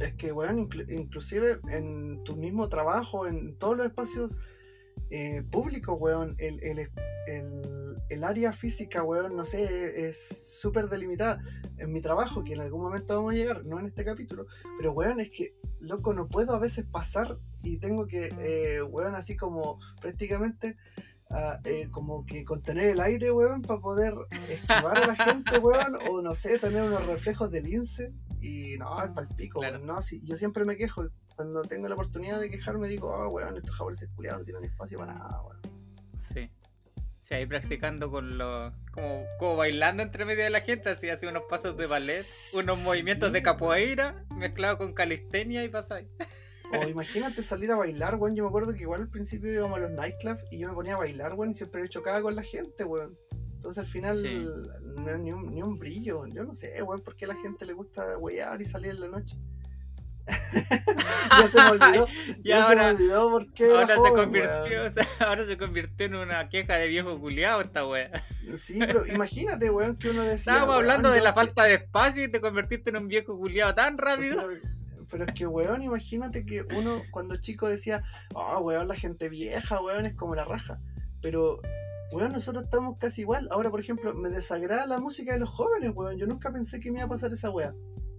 Es 0.00 0.14
que, 0.14 0.32
weón, 0.32 0.68
inclusive 0.88 1.60
en 1.70 2.22
tu 2.24 2.36
mismo 2.36 2.68
trabajo, 2.68 3.26
en 3.26 3.56
todos 3.58 3.76
los 3.76 3.86
espacios 3.86 4.32
eh, 5.10 5.42
público, 5.50 5.94
weón. 5.94 6.34
El, 6.38 6.62
el, 6.62 6.90
el, 8.08 8.24
área 8.24 8.52
física, 8.52 9.02
weón, 9.02 9.36
no 9.36 9.44
sé, 9.44 10.08
es 10.08 10.16
súper 10.60 10.88
delimitada. 10.88 11.42
En 11.78 11.92
mi 11.92 12.00
trabajo, 12.00 12.44
que 12.44 12.54
en 12.54 12.60
algún 12.60 12.82
momento 12.82 13.16
vamos 13.16 13.32
a 13.32 13.36
llegar, 13.36 13.64
no 13.64 13.78
en 13.78 13.86
este 13.86 14.04
capítulo, 14.04 14.46
pero 14.76 14.92
weón, 14.92 15.20
es 15.20 15.30
que, 15.30 15.54
loco, 15.80 16.12
no 16.12 16.28
puedo 16.28 16.54
a 16.54 16.58
veces 16.58 16.84
pasar 16.84 17.38
y 17.62 17.78
tengo 17.78 18.06
que, 18.06 18.32
eh, 18.40 18.82
weón, 18.82 19.14
así 19.14 19.36
como 19.36 19.78
prácticamente. 20.00 20.76
Ah, 21.30 21.60
eh, 21.64 21.88
como 21.90 22.24
que 22.24 22.44
contener 22.44 22.88
el 22.90 23.00
aire, 23.00 23.30
weón, 23.30 23.60
para 23.60 23.80
poder 23.80 24.14
esquivar 24.48 24.96
a 24.96 25.06
la 25.08 25.14
gente, 25.14 25.58
weón, 25.58 25.94
o 26.08 26.22
no 26.22 26.34
sé, 26.34 26.58
tener 26.58 26.82
unos 26.82 27.06
reflejos 27.06 27.50
de 27.50 27.60
lince. 27.60 28.12
Y 28.40 28.76
no, 28.78 29.02
es 29.02 29.10
palpico, 29.10 29.60
pico 29.60 29.78
no, 29.84 30.00
sí, 30.00 30.20
yo 30.24 30.36
siempre 30.36 30.64
me 30.64 30.76
quejo, 30.76 31.08
cuando 31.36 31.62
tengo 31.62 31.88
la 31.88 31.94
oportunidad 31.94 32.40
de 32.40 32.50
quejarme 32.50 32.88
digo, 32.88 33.10
oh, 33.10 33.28
weón, 33.28 33.56
estos 33.56 33.74
japoneses 33.76 34.08
culiados 34.14 34.40
no 34.40 34.44
tienen 34.44 34.64
espacio 34.64 34.98
para 34.98 35.14
nada, 35.14 35.42
weón. 35.42 35.60
Sí. 36.20 36.50
Sí, 37.22 37.34
ahí 37.34 37.44
practicando 37.44 38.10
con 38.10 38.38
los. 38.38 38.72
Como, 38.90 39.22
como 39.38 39.56
bailando 39.56 40.02
entre 40.02 40.24
medio 40.24 40.44
de 40.44 40.50
la 40.50 40.62
gente, 40.62 40.88
así 40.88 41.10
hace 41.10 41.28
unos 41.28 41.42
pasos 41.50 41.76
de 41.76 41.86
ballet, 41.86 42.24
unos 42.54 42.78
movimientos 42.78 43.32
de 43.32 43.42
capoeira 43.42 44.24
mezclado 44.34 44.78
con 44.78 44.94
calistenia 44.94 45.62
y 45.62 45.68
pasa 45.68 45.96
ahí. 45.96 46.08
O 46.72 46.88
imagínate 46.88 47.42
salir 47.42 47.70
a 47.70 47.76
bailar, 47.76 48.16
weón. 48.16 48.36
Yo 48.36 48.44
me 48.44 48.48
acuerdo 48.48 48.74
que 48.74 48.82
igual 48.82 49.02
al 49.02 49.08
principio 49.08 49.52
íbamos 49.52 49.78
a 49.78 49.80
los 49.80 49.90
nightclubs 49.90 50.44
y 50.50 50.58
yo 50.58 50.68
me 50.68 50.74
ponía 50.74 50.94
a 50.94 50.98
bailar, 50.98 51.34
weón, 51.34 51.52
y 51.52 51.54
siempre 51.54 51.82
me 51.82 51.88
chocaba 51.88 52.20
con 52.20 52.36
la 52.36 52.42
gente, 52.42 52.84
weón. 52.84 53.16
Entonces 53.54 53.78
al 53.78 53.86
final 53.86 54.22
no 54.96 55.18
ni 55.18 55.32
un, 55.32 55.50
ni 55.52 55.62
un 55.62 55.78
brillo. 55.78 56.26
Yo 56.26 56.44
no 56.44 56.54
sé, 56.54 56.82
weón, 56.82 57.00
por 57.00 57.16
qué 57.16 57.24
a 57.24 57.28
la 57.28 57.36
gente 57.36 57.66
le 57.66 57.72
gusta 57.72 58.18
weyar 58.18 58.60
y 58.60 58.64
salir 58.64 58.90
en 58.90 59.00
la 59.00 59.08
noche. 59.08 59.36
ya 61.30 61.48
se 61.48 61.60
me 61.60 61.70
olvidó. 61.70 62.06
ya, 62.44 62.64
ahora, 62.64 62.68
se 62.68 62.76
me 62.76 62.90
olvidó 62.90 63.30
porque 63.30 63.64
ahora, 63.64 63.94
se 63.94 64.12
convirtió, 64.12 65.04
ahora 65.26 65.46
se 65.46 65.58
convirtió 65.58 66.06
en 66.06 66.14
una 66.16 66.48
queja 66.48 66.76
de 66.76 66.86
viejo 66.86 67.18
culiado 67.18 67.62
esta 67.62 67.86
wea. 67.86 68.24
Sí, 68.56 68.78
pero 68.78 69.06
imagínate, 69.06 69.70
weón, 69.70 69.96
que 69.96 70.10
uno 70.10 70.22
decía. 70.22 70.52
Estábamos 70.52 70.76
hablando 70.76 71.10
de 71.10 71.20
la 71.20 71.32
falta 71.32 71.64
de 71.64 71.74
espacio 71.74 72.24
y 72.24 72.30
te 72.30 72.40
convertiste 72.40 72.90
en 72.90 72.96
un 72.96 73.08
viejo 73.08 73.36
culiado 73.36 73.74
tan 73.74 73.98
rápido. 73.98 74.36
Pero, 74.46 74.77
es 75.16 75.32
que, 75.32 75.46
weón, 75.46 75.82
imagínate 75.82 76.44
que 76.44 76.62
uno 76.76 77.02
cuando 77.10 77.36
chico 77.36 77.68
decía, 77.68 78.02
oh, 78.34 78.58
weón, 78.60 78.88
la 78.88 78.94
gente 78.94 79.28
vieja, 79.28 79.80
weón, 79.80 80.06
es 80.06 80.14
como 80.14 80.34
la 80.34 80.44
raja. 80.44 80.80
Pero, 81.22 81.60
weón, 82.12 82.32
nosotros 82.32 82.64
estamos 82.64 82.98
casi 82.98 83.22
igual. 83.22 83.48
Ahora, 83.50 83.70
por 83.70 83.80
ejemplo, 83.80 84.14
me 84.14 84.30
desagrada 84.30 84.86
la 84.86 84.98
música 84.98 85.32
de 85.32 85.40
los 85.40 85.50
jóvenes, 85.50 85.92
weón. 85.94 86.18
Yo 86.18 86.26
nunca 86.26 86.52
pensé 86.52 86.80
que 86.80 86.90
me 86.90 86.98
iba 86.98 87.06
a 87.06 87.10
pasar 87.10 87.32
esa 87.32 87.50
wea. 87.50 87.74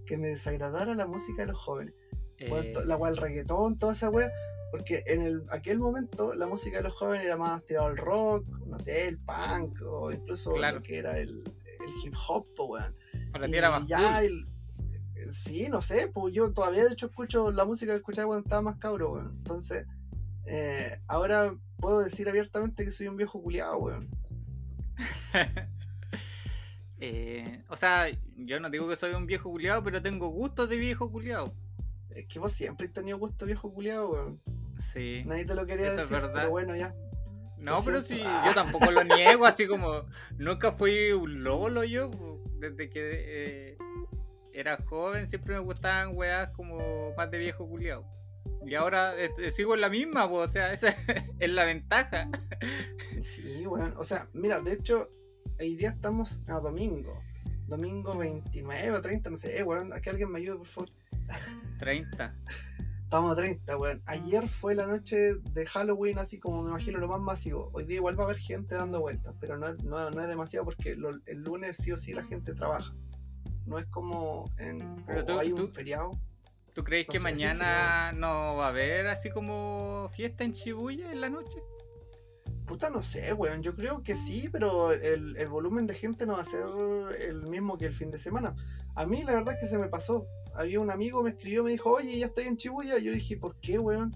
Que 0.06 0.16
me 0.16 0.28
desagradara 0.28 0.94
la 0.94 1.06
música 1.06 1.42
de 1.42 1.52
los 1.52 1.60
jóvenes. 1.60 1.94
Eh, 2.38 2.72
la 2.84 2.96
wea, 2.96 3.10
el 3.10 3.16
reggaetón, 3.16 3.78
toda 3.78 3.92
esa 3.92 4.10
wea. 4.10 4.30
Porque 4.70 5.02
en 5.06 5.22
el, 5.22 5.44
aquel 5.50 5.78
momento 5.78 6.32
la 6.32 6.46
música 6.46 6.78
de 6.78 6.84
los 6.84 6.94
jóvenes 6.94 7.24
era 7.24 7.36
más 7.36 7.64
tirado 7.64 7.88
al 7.88 7.96
rock, 7.96 8.46
no 8.66 8.78
sé, 8.78 9.08
el 9.08 9.18
punk, 9.18 9.80
o 9.82 10.12
incluso 10.12 10.56
lo 10.56 10.82
que 10.82 10.98
era 10.98 11.18
el, 11.18 11.28
el 11.28 11.90
hip 12.04 12.14
hop, 12.28 12.46
weón. 12.58 12.94
Para 13.32 13.46
ti 13.46 13.56
era 13.56 13.70
más 13.70 13.86
ya 13.86 14.22
el, 14.22 14.46
Sí, 15.30 15.68
no 15.68 15.82
sé, 15.82 16.08
pues 16.08 16.34
yo 16.34 16.52
todavía 16.52 16.84
de 16.84 16.92
hecho 16.92 17.06
escucho 17.06 17.50
la 17.50 17.64
música 17.64 17.92
que 17.92 17.98
escuchaba 17.98 18.26
cuando 18.26 18.44
estaba 18.44 18.62
más 18.62 18.76
cabro, 18.78 19.12
weón. 19.12 19.36
Entonces, 19.38 19.86
eh, 20.46 21.00
ahora 21.06 21.54
puedo 21.78 22.00
decir 22.00 22.28
abiertamente 22.28 22.84
que 22.84 22.90
soy 22.90 23.08
un 23.08 23.16
viejo 23.16 23.42
culiado, 23.42 23.78
weón. 23.78 24.08
eh, 27.00 27.64
o 27.68 27.76
sea, 27.76 28.06
yo 28.36 28.60
no 28.60 28.70
digo 28.70 28.88
que 28.88 28.96
soy 28.96 29.12
un 29.14 29.26
viejo 29.26 29.50
culiado, 29.50 29.82
pero 29.82 30.02
tengo 30.02 30.28
gustos 30.28 30.68
de 30.68 30.76
viejo 30.76 31.10
culiado. 31.10 31.54
Es 32.10 32.26
que 32.26 32.38
vos 32.38 32.52
siempre 32.52 32.86
has 32.86 32.92
tenido 32.92 33.18
gusto 33.18 33.46
viejo 33.46 33.72
culiado, 33.72 34.10
weón. 34.10 34.40
Sí. 34.92 35.22
Nadie 35.26 35.44
te 35.44 35.54
lo 35.54 35.66
quería 35.66 35.92
decir, 35.92 36.16
pero 36.32 36.50
bueno, 36.50 36.74
ya. 36.74 36.94
No, 37.60 37.82
pero 37.84 38.02
sí, 38.02 38.20
ah. 38.24 38.44
yo 38.46 38.54
tampoco 38.54 38.90
lo 38.90 39.04
niego, 39.16 39.44
así 39.44 39.66
como 39.66 40.06
nunca 40.38 40.72
fui 40.72 41.12
un 41.12 41.44
lolo 41.44 41.84
yo, 41.84 42.10
desde 42.58 42.88
que 42.88 43.00
eh, 43.02 43.78
era 44.60 44.76
joven 44.86 45.28
siempre 45.28 45.54
me 45.54 45.60
gustaban 45.60 46.16
weas 46.16 46.50
como 46.50 47.14
más 47.16 47.30
de 47.30 47.38
viejo 47.38 47.66
culiado. 47.68 48.06
Y 48.66 48.74
ahora 48.74 49.16
este, 49.18 49.50
sigo 49.50 49.74
en 49.74 49.80
la 49.80 49.88
misma, 49.88 50.26
o 50.26 50.48
sea, 50.48 50.72
esa 50.72 50.88
es 51.38 51.50
la 51.50 51.64
ventaja. 51.64 52.28
Sí, 53.18 53.66
weón, 53.66 53.94
o 53.96 54.04
sea, 54.04 54.28
mira, 54.34 54.60
de 54.60 54.74
hecho, 54.74 55.10
hoy 55.58 55.76
día 55.76 55.90
estamos 55.90 56.40
a 56.46 56.60
domingo, 56.60 57.22
domingo 57.66 58.16
29 58.16 58.90
o 58.90 59.02
30, 59.02 59.30
no 59.30 59.36
sé, 59.38 59.62
weón, 59.62 59.92
aquí 59.92 60.10
alguien 60.10 60.30
me 60.30 60.38
ayude, 60.38 60.58
por 60.58 60.66
favor. 60.66 60.90
30. 61.78 62.34
Estamos 63.02 63.32
a 63.32 63.36
30, 63.36 63.76
weón. 63.76 64.02
Ayer 64.06 64.46
fue 64.46 64.74
la 64.74 64.86
noche 64.86 65.34
de 65.34 65.66
Halloween, 65.66 66.18
así 66.18 66.38
como 66.38 66.62
me 66.62 66.70
imagino 66.70 66.98
lo 66.98 67.08
más 67.08 67.20
masivo. 67.20 67.70
Hoy 67.72 67.84
día 67.84 67.96
igual 67.96 68.18
va 68.18 68.22
a 68.22 68.26
haber 68.26 68.38
gente 68.38 68.74
dando 68.74 69.00
vueltas, 69.00 69.34
pero 69.40 69.56
no 69.56 69.68
es, 69.68 69.82
no, 69.82 70.08
es 70.08 70.28
demasiado 70.28 70.64
porque 70.64 70.90
el 70.92 71.42
lunes 71.42 71.78
sí 71.78 71.90
o 71.92 71.98
sí 71.98 72.12
la 72.12 72.24
gente 72.24 72.54
trabaja. 72.54 72.94
No 73.66 73.78
es 73.78 73.86
como 73.86 74.50
en. 74.58 75.04
Pero 75.06 75.38
hay 75.38 75.52
un 75.52 75.72
feriado. 75.72 76.18
¿Tú 76.72 76.84
crees 76.84 77.06
que 77.08 77.18
mañana 77.18 78.12
no 78.12 78.56
va 78.56 78.66
a 78.66 78.68
haber 78.68 79.08
así 79.08 79.30
como 79.30 80.08
fiesta 80.14 80.44
en 80.44 80.52
Shibuya 80.52 81.10
en 81.12 81.20
la 81.20 81.28
noche? 81.28 81.58
Puta, 82.66 82.90
no 82.90 83.02
sé, 83.02 83.32
weón. 83.32 83.62
Yo 83.62 83.74
creo 83.74 84.02
que 84.02 84.14
sí, 84.14 84.48
pero 84.50 84.92
el, 84.92 85.36
el 85.36 85.48
volumen 85.48 85.86
de 85.86 85.94
gente 85.94 86.26
no 86.26 86.34
va 86.34 86.42
a 86.42 86.44
ser 86.44 86.64
el 87.28 87.42
mismo 87.42 87.76
que 87.76 87.86
el 87.86 87.94
fin 87.94 88.10
de 88.10 88.18
semana. 88.18 88.54
A 88.94 89.06
mí 89.06 89.22
la 89.24 89.32
verdad 89.32 89.54
es 89.54 89.60
que 89.60 89.66
se 89.66 89.78
me 89.78 89.88
pasó 89.88 90.26
había 90.54 90.80
un 90.80 90.90
amigo 90.90 91.22
me 91.22 91.30
escribió, 91.30 91.64
me 91.64 91.70
dijo, 91.70 91.90
oye, 91.90 92.18
ya 92.18 92.26
estoy 92.26 92.44
en 92.44 92.56
Chibuya. 92.56 92.98
yo 92.98 93.12
dije, 93.12 93.36
¿por 93.36 93.56
qué, 93.60 93.78
weón? 93.78 94.14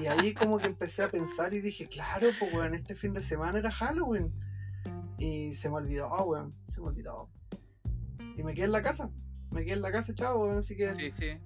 Y, 0.00 0.06
ahí 0.06 0.34
como 0.34 0.58
que 0.58 0.66
empecé 0.66 1.02
a 1.02 1.10
pensar 1.10 1.54
y 1.54 1.60
dije, 1.60 1.86
claro, 1.86 2.28
pues, 2.38 2.52
weón, 2.52 2.74
este 2.74 2.94
fin 2.94 3.12
de 3.12 3.22
semana 3.22 3.58
era 3.58 3.70
Halloween. 3.70 4.32
Y 5.18 5.52
se 5.54 5.70
me 5.70 5.76
olvidó, 5.76 6.08
weón, 6.24 6.54
se 6.66 6.80
me 6.80 6.88
olvidó. 6.88 7.28
Y 8.36 8.42
me 8.42 8.54
quedé 8.54 8.66
en 8.66 8.72
la 8.72 8.82
casa, 8.82 9.10
me 9.50 9.64
quedé 9.64 9.74
en 9.74 9.82
la 9.82 9.92
casa, 9.92 10.14
chavo, 10.14 10.50
así 10.50 10.76
que... 10.76 10.94
Sí, 10.94 11.10
sí. 11.10 11.38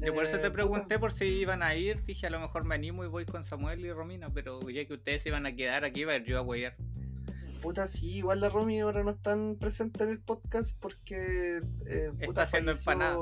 Yo 0.00 0.12
por 0.12 0.24
eso 0.24 0.38
te 0.38 0.48
eh, 0.48 0.50
pregunté 0.50 0.98
por 0.98 1.12
si 1.12 1.24
iban 1.26 1.62
a 1.62 1.76
ir, 1.76 2.04
dije 2.04 2.26
a 2.26 2.30
lo 2.30 2.40
mejor 2.40 2.64
me 2.64 2.74
animo 2.74 3.04
y 3.04 3.08
voy 3.08 3.24
con 3.24 3.44
Samuel 3.44 3.84
y 3.84 3.92
Romina, 3.92 4.30
pero 4.34 4.68
ya 4.68 4.84
que 4.84 4.94
ustedes 4.94 5.24
iban 5.26 5.46
a 5.46 5.54
quedar 5.54 5.84
aquí, 5.84 6.00
iba 6.00 6.12
a 6.12 6.16
ir 6.16 6.24
yo 6.24 6.38
a 6.38 6.42
huear 6.42 6.76
puta, 7.62 7.86
sí, 7.86 8.16
igual 8.16 8.40
la 8.40 8.48
Romy 8.48 8.80
ahora 8.80 9.04
no 9.04 9.12
están 9.12 9.56
presente 9.58 10.02
en 10.02 10.10
el 10.10 10.20
podcast 10.20 10.76
porque. 10.80 11.62
Eh, 11.86 12.12
está 12.18 12.42
haciendo 12.42 12.72
empanada. 12.72 13.16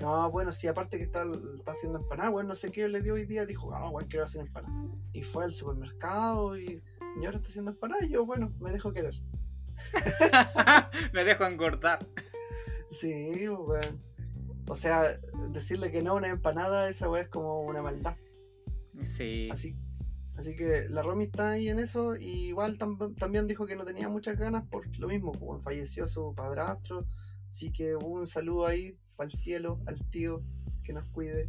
No, 0.00 0.30
bueno, 0.30 0.52
sí, 0.52 0.66
aparte 0.66 0.96
que 0.96 1.04
está, 1.04 1.22
está 1.56 1.72
haciendo 1.72 1.98
empanada, 1.98 2.30
bueno, 2.30 2.48
no 2.48 2.54
sé 2.54 2.72
qué 2.72 2.88
le 2.88 3.02
dio 3.02 3.14
hoy 3.14 3.26
día, 3.26 3.44
dijo, 3.44 3.74
ah, 3.74 3.90
bueno, 3.90 4.08
quiero 4.08 4.24
hacer 4.24 4.40
empanada. 4.40 4.74
Y 5.12 5.22
fue 5.22 5.44
al 5.44 5.52
supermercado 5.52 6.58
y, 6.58 6.82
y 7.20 7.24
ahora 7.24 7.36
está 7.36 7.50
haciendo 7.50 7.72
empanada 7.72 8.04
y 8.04 8.08
yo, 8.08 8.24
bueno, 8.24 8.52
me 8.58 8.72
dejo 8.72 8.92
querer. 8.92 9.14
me 11.12 11.24
dejo 11.24 11.44
engordar. 11.44 11.98
Sí, 12.90 13.48
weón. 13.48 14.02
O 14.68 14.74
sea, 14.74 15.18
decirle 15.50 15.90
que 15.90 16.02
no 16.02 16.12
a 16.12 16.14
una 16.14 16.28
empanada, 16.28 16.88
esa 16.88 17.08
weá 17.08 17.22
es 17.22 17.28
como 17.28 17.60
una 17.62 17.80
maldad. 17.82 18.16
Sí. 19.02 19.48
Así, 19.50 19.76
así 20.36 20.56
que 20.56 20.86
la 20.90 21.02
Romy 21.02 21.24
está 21.24 21.50
ahí 21.52 21.68
en 21.68 21.78
eso. 21.78 22.16
Y 22.16 22.48
igual 22.48 22.76
tam- 22.78 23.16
también 23.16 23.46
dijo 23.46 23.66
que 23.66 23.76
no 23.76 23.84
tenía 23.84 24.08
muchas 24.08 24.36
ganas 24.36 24.64
por 24.66 24.86
lo 24.98 25.08
mismo, 25.08 25.32
pues 25.32 25.62
falleció 25.62 26.06
su 26.06 26.34
padrastro. 26.34 27.06
Así 27.48 27.72
que 27.72 27.94
un 27.96 28.26
saludo 28.26 28.66
ahí 28.66 28.98
para 29.16 29.28
el 29.30 29.32
cielo, 29.34 29.80
al 29.86 29.98
tío, 30.10 30.42
que 30.84 30.92
nos 30.92 31.08
cuide 31.08 31.48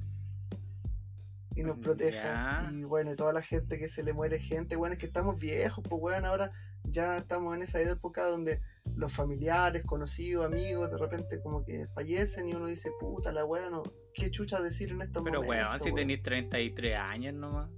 y 1.55 1.63
nos 1.63 1.77
Mm, 1.77 1.81
proteja. 1.81 2.23
ya. 2.63 2.71
Y 2.73 2.83
bueno, 2.83 3.11
y 3.11 3.15
toda 3.17 3.33
la 3.33 3.41
gente 3.41 3.77
que 3.77 3.89
se 3.89 4.03
le 4.03 4.13
muere 4.13 4.39
gente, 4.39 4.77
bueno, 4.77 4.93
es 4.93 4.99
que 4.99 5.07
estamos 5.07 5.37
viejos, 5.39 5.83
pues 5.87 5.99
bueno, 5.99 6.27
ahora 6.27 6.51
ya 6.91 7.17
estamos 7.17 7.55
en 7.55 7.61
esa 7.61 7.81
época 7.81 8.25
donde 8.25 8.61
los 8.95 9.11
familiares, 9.13 9.83
conocidos, 9.85 10.45
amigos, 10.45 10.89
de 10.91 10.97
repente 10.97 11.41
como 11.41 11.63
que 11.63 11.87
fallecen 11.93 12.47
y 12.49 12.53
uno 12.53 12.67
dice, 12.67 12.91
puta 12.99 13.31
la 13.31 13.45
weá, 13.45 13.69
no, 13.69 13.83
qué 14.13 14.29
chucha 14.31 14.59
decir 14.61 14.91
en 14.91 15.01
estos 15.01 15.23
Pero 15.23 15.41
momentos. 15.41 15.65
weón, 15.65 15.79
si 15.79 15.85
weón?". 15.85 15.95
tenéis 15.95 16.23
33 16.23 16.97
años 16.97 17.33
nomás. 17.33 17.69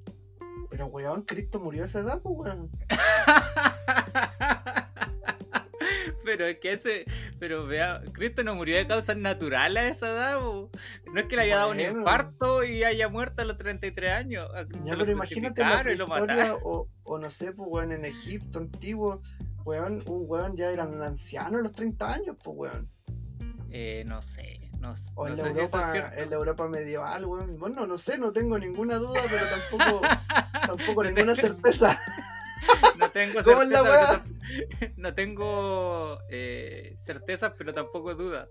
Pero 0.70 0.86
weón, 0.88 1.24
Cristo 1.24 1.60
murió 1.60 1.84
a 1.84 1.86
esa 1.86 2.00
edad, 2.00 2.22
pues 2.22 2.36
weón. 2.38 2.72
pero 6.32 6.48
es 6.48 6.60
que 6.60 6.74
ese. 6.74 7.06
Pero 7.40 7.66
vea, 7.66 8.02
Cristo 8.14 8.44
no 8.44 8.56
murió 8.56 8.78
de 8.78 8.88
causas 8.88 9.18
naturales 9.18 9.84
a 9.84 9.88
esa 9.90 10.12
edad, 10.12 10.40
po. 10.40 10.70
No 11.14 11.20
es 11.20 11.26
que 11.28 11.36
le 11.36 11.42
haya 11.44 11.58
dado 11.58 11.72
un 11.72 11.80
infarto 11.80 12.64
y 12.64 12.84
haya 12.84 13.10
muerto 13.10 13.42
a 13.42 13.46
los 13.46 13.58
33 13.58 14.14
años. 14.14 14.50
A 14.56 14.66
Cristo 14.66 14.86
Ya, 14.86 14.96
pero 14.98 15.12
imagínate 15.12 15.62
la 15.62 15.92
historia, 15.92 16.56
o, 16.64 16.88
o 17.04 17.18
no 17.18 17.30
sé, 17.30 17.52
pues 17.52 17.68
weón, 17.70 17.92
en 17.92 18.06
Egipto 18.06 18.60
antiguo, 18.60 19.22
weón, 19.66 20.04
un 20.08 20.24
weón 20.28 20.56
ya 20.56 20.72
era 20.72 20.86
un 20.86 21.02
anciano 21.02 21.58
a 21.58 21.62
los 21.62 21.74
30 21.74 22.14
años, 22.14 22.38
pues 22.42 22.58
weón. 22.58 22.90
Eh, 23.70 24.04
no 24.06 24.22
sé. 24.22 24.60
No, 24.80 24.96
O 25.14 25.28
en, 25.28 25.36
no 25.36 25.44
la 25.44 25.50
sé 25.50 25.54
si 25.54 25.60
es 25.60 25.72
Europa, 25.74 25.92
cierto. 25.92 26.22
en 26.22 26.30
la 26.30 26.36
Europa 26.38 26.68
medieval, 26.70 27.26
weón. 27.26 27.60
Bueno, 27.60 27.86
no 27.86 27.98
sé, 27.98 28.18
no 28.18 28.32
tengo 28.32 28.58
ninguna 28.58 28.96
duda, 28.96 29.22
pero 29.30 29.46
tampoco, 29.46 30.02
tampoco 30.68 31.04
ninguna 31.04 31.36
certeza. 31.36 32.00
No 32.98 33.10
tengo 33.10 33.44
¿Cómo 33.44 33.62
es 33.64 33.70
la 33.70 33.80
certeza, 33.82 34.24
pero 34.80 34.94
no 34.98 35.14
tengo 35.16 36.20
eh, 36.30 36.96
certezas, 37.00 37.54
pero 37.58 37.74
tampoco 37.74 38.14
dudas. 38.16 38.48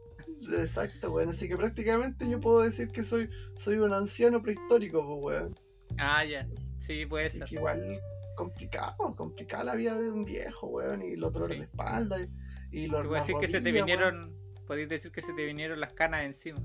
Exacto, 0.59 1.13
weón. 1.13 1.29
Así 1.29 1.49
que 1.49 1.57
prácticamente 1.57 2.29
yo 2.29 2.41
puedo 2.41 2.63
decir 2.63 2.89
que 2.89 3.05
soy, 3.05 3.31
soy 3.55 3.77
un 3.77 3.93
anciano 3.93 4.43
prehistórico, 4.43 5.07
pues 5.07 5.41
weón. 5.43 5.59
Ah, 5.99 6.25
ya. 6.25 6.47
Sí, 6.81 7.07
puede 7.07 7.27
Así 7.27 7.39
ser. 7.39 7.49
que 7.49 7.55
igual 7.57 8.01
complicado, 8.37 9.15
complicada 9.17 9.65
la 9.65 9.75
vida 9.75 10.01
de 10.01 10.11
un 10.11 10.25
viejo, 10.25 10.67
weón, 10.69 11.03
y 11.03 11.15
los 11.17 11.33
dolores 11.33 11.57
Sí. 11.57 11.61
de 11.61 11.67
espalda 11.67 12.17
y, 12.21 12.81
y 12.81 12.87
los 12.87 13.07
Puedes 13.07 13.27
decir 13.27 13.41
que 13.41 13.49
se 13.49 13.61
te 13.61 13.71
vinieron. 13.73 14.35
Podéis 14.67 14.89
decir 14.89 15.11
que 15.13 15.21
se 15.23 15.33
te 15.35 15.45
vinieron 15.45 15.79
las 15.81 15.93
canas 15.93 16.25
encima. 16.25 16.61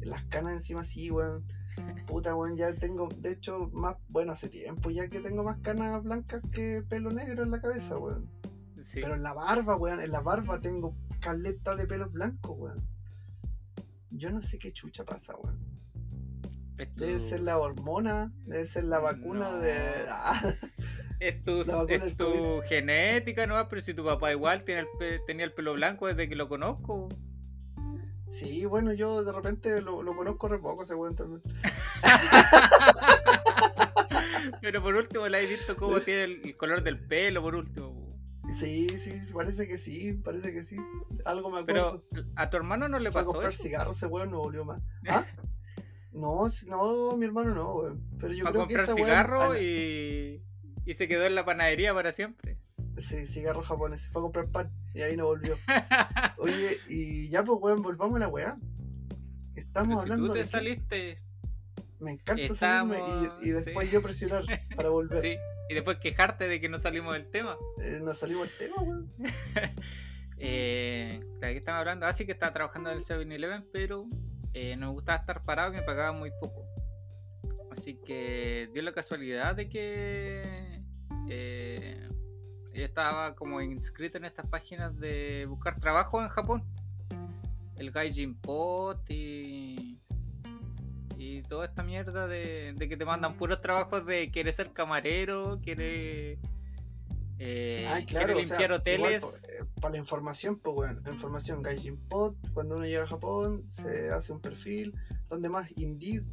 Las 0.00 0.24
canas 0.24 0.54
encima 0.54 0.82
sí, 0.84 1.10
weón. 1.10 1.44
Puta, 2.06 2.34
weón, 2.34 2.56
ya 2.56 2.74
tengo, 2.74 3.08
de 3.18 3.32
hecho, 3.32 3.68
más, 3.72 3.96
bueno, 4.08 4.32
hace 4.32 4.48
tiempo 4.48 4.90
ya 4.90 5.08
que 5.08 5.20
tengo 5.20 5.44
más 5.44 5.58
canas 5.60 6.02
blancas 6.02 6.42
que 6.52 6.82
pelo 6.88 7.10
negro 7.10 7.42
en 7.44 7.50
la 7.50 7.60
cabeza, 7.60 7.98
weón. 7.98 8.28
Sí. 8.82 9.00
Pero 9.02 9.14
en 9.14 9.22
la 9.22 9.34
barba, 9.34 9.76
weón, 9.76 10.00
en 10.00 10.10
la 10.10 10.20
barba 10.20 10.60
tengo 10.60 10.94
caleta 11.20 11.74
de 11.74 11.86
pelos 11.86 12.12
blancos, 12.14 12.56
weón. 12.58 12.88
Yo 14.10 14.30
no 14.30 14.40
sé 14.40 14.58
qué 14.58 14.72
chucha 14.72 15.04
pasa, 15.04 15.34
weón. 15.36 15.58
Tu- 16.76 17.04
Debe 17.04 17.18
ser 17.20 17.40
la 17.40 17.58
hormona, 17.58 18.32
debe 18.46 18.64
ser 18.64 18.84
la 18.84 19.00
vacuna 19.00 19.50
No. 19.50 19.58
de... 19.58 19.76
Ah, 20.10 20.54
Es 21.20 21.42
tu 21.42 22.60
genética, 22.68 23.46
¿no? 23.48 23.68
Pero 23.68 23.82
si 23.82 23.92
tu 23.92 24.04
papá 24.04 24.30
igual 24.30 24.64
tiene 24.64 24.82
el 24.82 24.86
pe- 25.00 25.18
tenía 25.26 25.44
el 25.44 25.52
pelo 25.52 25.72
blanco 25.74 26.06
desde 26.06 26.28
que 26.28 26.36
lo 26.36 26.48
conozco. 26.48 27.08
Sí, 28.28 28.64
bueno, 28.66 28.92
yo 28.92 29.24
de 29.24 29.32
repente 29.32 29.80
lo, 29.82 30.02
lo 30.02 30.16
conozco 30.16 30.48
re 30.48 30.58
poco, 30.58 30.82
ese 30.82 30.94
weón 30.94 31.14
también. 31.14 31.42
Pero 34.60 34.82
por 34.82 34.94
último, 34.94 35.28
le 35.28 35.42
he 35.42 35.46
visto 35.46 35.76
cómo 35.76 36.00
tiene 36.00 36.24
el, 36.24 36.40
el 36.44 36.56
color 36.56 36.82
del 36.82 36.98
pelo, 36.98 37.42
por 37.42 37.54
último. 37.54 38.06
Sí, 38.52 38.88
sí, 38.98 39.12
parece 39.34 39.68
que 39.68 39.76
sí, 39.78 40.14
parece 40.14 40.52
que 40.52 40.64
sí. 40.64 40.76
Algo 41.24 41.50
me 41.50 41.64
Pero 41.64 42.02
acuerdo. 42.10 42.30
a 42.36 42.50
tu 42.50 42.56
hermano 42.56 42.88
no 42.88 42.98
le 42.98 43.12
Fue 43.12 43.20
a 43.20 43.24
pasó 43.24 43.32
comprar 43.32 43.52
eso. 43.52 43.62
cigarros, 43.62 43.96
ese 43.96 44.06
weón 44.06 44.30
no 44.30 44.38
volvió 44.38 44.64
más. 44.64 44.82
¿Ah? 45.08 45.24
No, 46.12 46.46
no, 46.66 47.16
mi 47.16 47.26
hermano 47.26 47.54
no, 47.54 47.74
weón. 47.74 48.02
Pero 48.18 48.32
yo 48.32 48.42
Fue 48.44 48.48
a 48.48 48.52
creo 48.52 48.66
que 48.68 48.74
comprar 48.74 48.84
esa 48.84 48.94
weón- 48.94 49.04
cigarro 49.06 49.60
y, 49.60 50.42
y 50.86 50.94
se 50.94 51.08
quedó 51.08 51.24
en 51.26 51.34
la 51.34 51.44
panadería 51.44 51.92
para 51.94 52.12
siempre. 52.12 52.58
Sí, 52.98 53.26
cigarro 53.26 53.62
japonés. 53.62 54.08
Fue 54.08 54.20
a 54.20 54.24
comprar 54.24 54.48
pan 54.48 54.70
y 54.94 55.02
ahí 55.02 55.16
no 55.16 55.26
volvió. 55.26 55.56
Oye, 56.38 56.78
y 56.88 57.28
ya 57.28 57.42
pues, 57.44 57.58
weón, 57.60 57.82
volvamos 57.82 58.16
a 58.16 58.18
la 58.20 58.28
weá. 58.28 58.58
Estamos 59.54 59.88
Pero 59.88 60.06
si 60.06 60.12
hablando 60.12 60.26
tú 60.28 60.32
te 60.32 60.38
de. 60.38 60.44
que 60.44 60.50
saliste, 60.50 61.18
Me 62.00 62.12
encanta 62.12 62.42
Estamos- 62.42 62.96
salirme 62.96 63.30
y, 63.42 63.48
y 63.48 63.50
después 63.52 63.86
sí. 63.88 63.92
yo 63.92 64.02
presionar 64.02 64.44
para 64.76 64.88
volver. 64.88 65.20
sí, 65.20 65.36
y 65.68 65.74
después 65.74 65.98
quejarte 65.98 66.46
de 66.48 66.60
que 66.60 66.68
no 66.68 66.78
salimos 66.78 67.12
del 67.14 67.28
tema. 67.30 67.56
Eh, 67.82 67.98
nos 68.02 68.18
salimos 68.18 68.48
del 68.48 68.58
tema, 68.68 68.82
weón. 68.82 69.12
Eh, 70.40 71.20
¿De 71.40 71.52
qué 71.52 71.56
estamos 71.58 71.80
hablando? 71.80 72.06
Así 72.06 72.24
que 72.24 72.30
estaba 72.30 72.52
trabajando 72.52 72.90
en 72.92 72.98
el 72.98 73.02
7-Eleven, 73.04 73.66
pero 73.72 74.06
eh, 74.54 74.76
no 74.76 74.86
me 74.86 74.92
gustaba 74.92 75.18
estar 75.18 75.44
parado 75.44 75.72
y 75.72 75.76
me 75.76 75.82
pagaban 75.82 76.16
muy 76.16 76.30
poco. 76.40 76.64
Así 77.72 77.94
que 78.06 78.70
dio 78.72 78.82
la 78.82 78.92
casualidad 78.92 79.56
de 79.56 79.68
que 79.68 80.80
eh, 81.28 82.08
estaba 82.84 83.34
como 83.34 83.60
inscrito 83.60 84.18
en 84.18 84.24
estas 84.24 84.46
páginas 84.46 84.98
de 84.98 85.46
buscar 85.46 85.78
trabajo 85.80 86.22
en 86.22 86.28
Japón. 86.28 86.64
El 87.76 87.90
Gaijin 87.92 88.34
Pot 88.34 89.08
y, 89.08 90.00
y 91.16 91.42
toda 91.42 91.66
esta 91.66 91.82
mierda 91.82 92.26
de, 92.26 92.72
de 92.76 92.88
que 92.88 92.96
te 92.96 93.04
mandan 93.04 93.36
puros 93.36 93.60
trabajos 93.60 94.04
de 94.04 94.30
querer 94.32 94.52
ser 94.52 94.72
camarero, 94.72 95.60
querer, 95.62 96.38
eh, 97.38 97.86
ah, 97.88 98.00
claro, 98.04 98.34
o 98.36 98.40
limpiar 98.40 98.72
hoteles. 98.72 99.22
eh, 99.22 99.64
para 99.80 99.92
la 99.92 99.98
información, 99.98 100.58
pues, 100.58 100.76
weón. 100.76 101.02
Información 101.06 101.62
Gaijin 101.62 101.96
Pod. 102.08 102.34
Cuando 102.52 102.74
uno 102.76 102.84
llega 102.84 103.04
a 103.04 103.06
Japón, 103.06 103.64
se 103.70 104.10
hace 104.10 104.32
un 104.32 104.40
perfil. 104.40 104.92
Donde 105.28 105.48
más? 105.48 105.70
Indeed. 105.76 106.24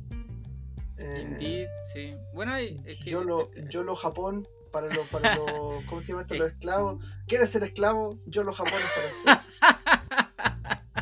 eh, 0.97 1.27
Indeed, 1.29 1.67
sí. 1.93 2.15
Bueno, 2.33 2.55
es 2.55 3.03
que. 3.03 3.09
Yolo, 3.11 3.51
Yolo 3.69 3.95
Japón. 3.95 4.47
Para 4.75 4.93
los, 4.93 5.07
para 5.07 5.35
los, 5.37 5.85
¿cómo 5.89 6.01
se 6.01 6.09
llama 6.09 6.23
esto? 6.23 6.35
Los 6.35 6.47
esclavos. 6.49 7.01
¿Quieres 7.27 7.49
ser 7.49 7.63
esclavo? 7.63 8.19
Yolo 8.27 8.51
Japón 8.51 8.73
es 8.83 9.23
para 9.23 9.37
usted. 9.37 10.95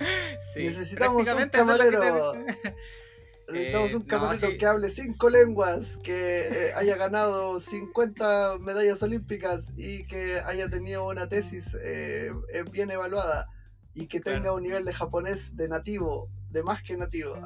sí, 0.54 0.60
necesitamos 0.64 1.28
un 1.28 1.48
camarero. 1.50 2.34
Necesitamos 3.52 3.90
Eh, 3.92 3.96
un 3.96 4.02
no, 4.02 4.08
camarero 4.08 4.48
sí. 4.48 4.56
que 4.56 4.64
hable 4.64 4.88
cinco 4.88 5.28
lenguas, 5.28 5.98
que 6.02 6.48
eh, 6.48 6.72
haya 6.74 6.96
ganado 6.96 7.58
50 7.58 8.56
medallas 8.60 9.02
olímpicas 9.02 9.74
y 9.76 10.06
que 10.06 10.40
haya 10.46 10.70
tenido 10.70 11.06
una 11.06 11.28
tesis 11.28 11.74
eh, 11.82 12.30
eh, 12.50 12.64
bien 12.72 12.90
evaluada 12.90 13.46
y 13.92 14.06
que 14.06 14.20
tenga 14.20 14.40
Claro. 14.40 14.54
un 14.54 14.62
nivel 14.62 14.86
de 14.86 14.94
japonés 14.94 15.54
de 15.54 15.68
nativo, 15.68 16.30
de 16.50 16.62
más 16.62 16.82
que 16.82 16.96
nativo, 16.96 17.36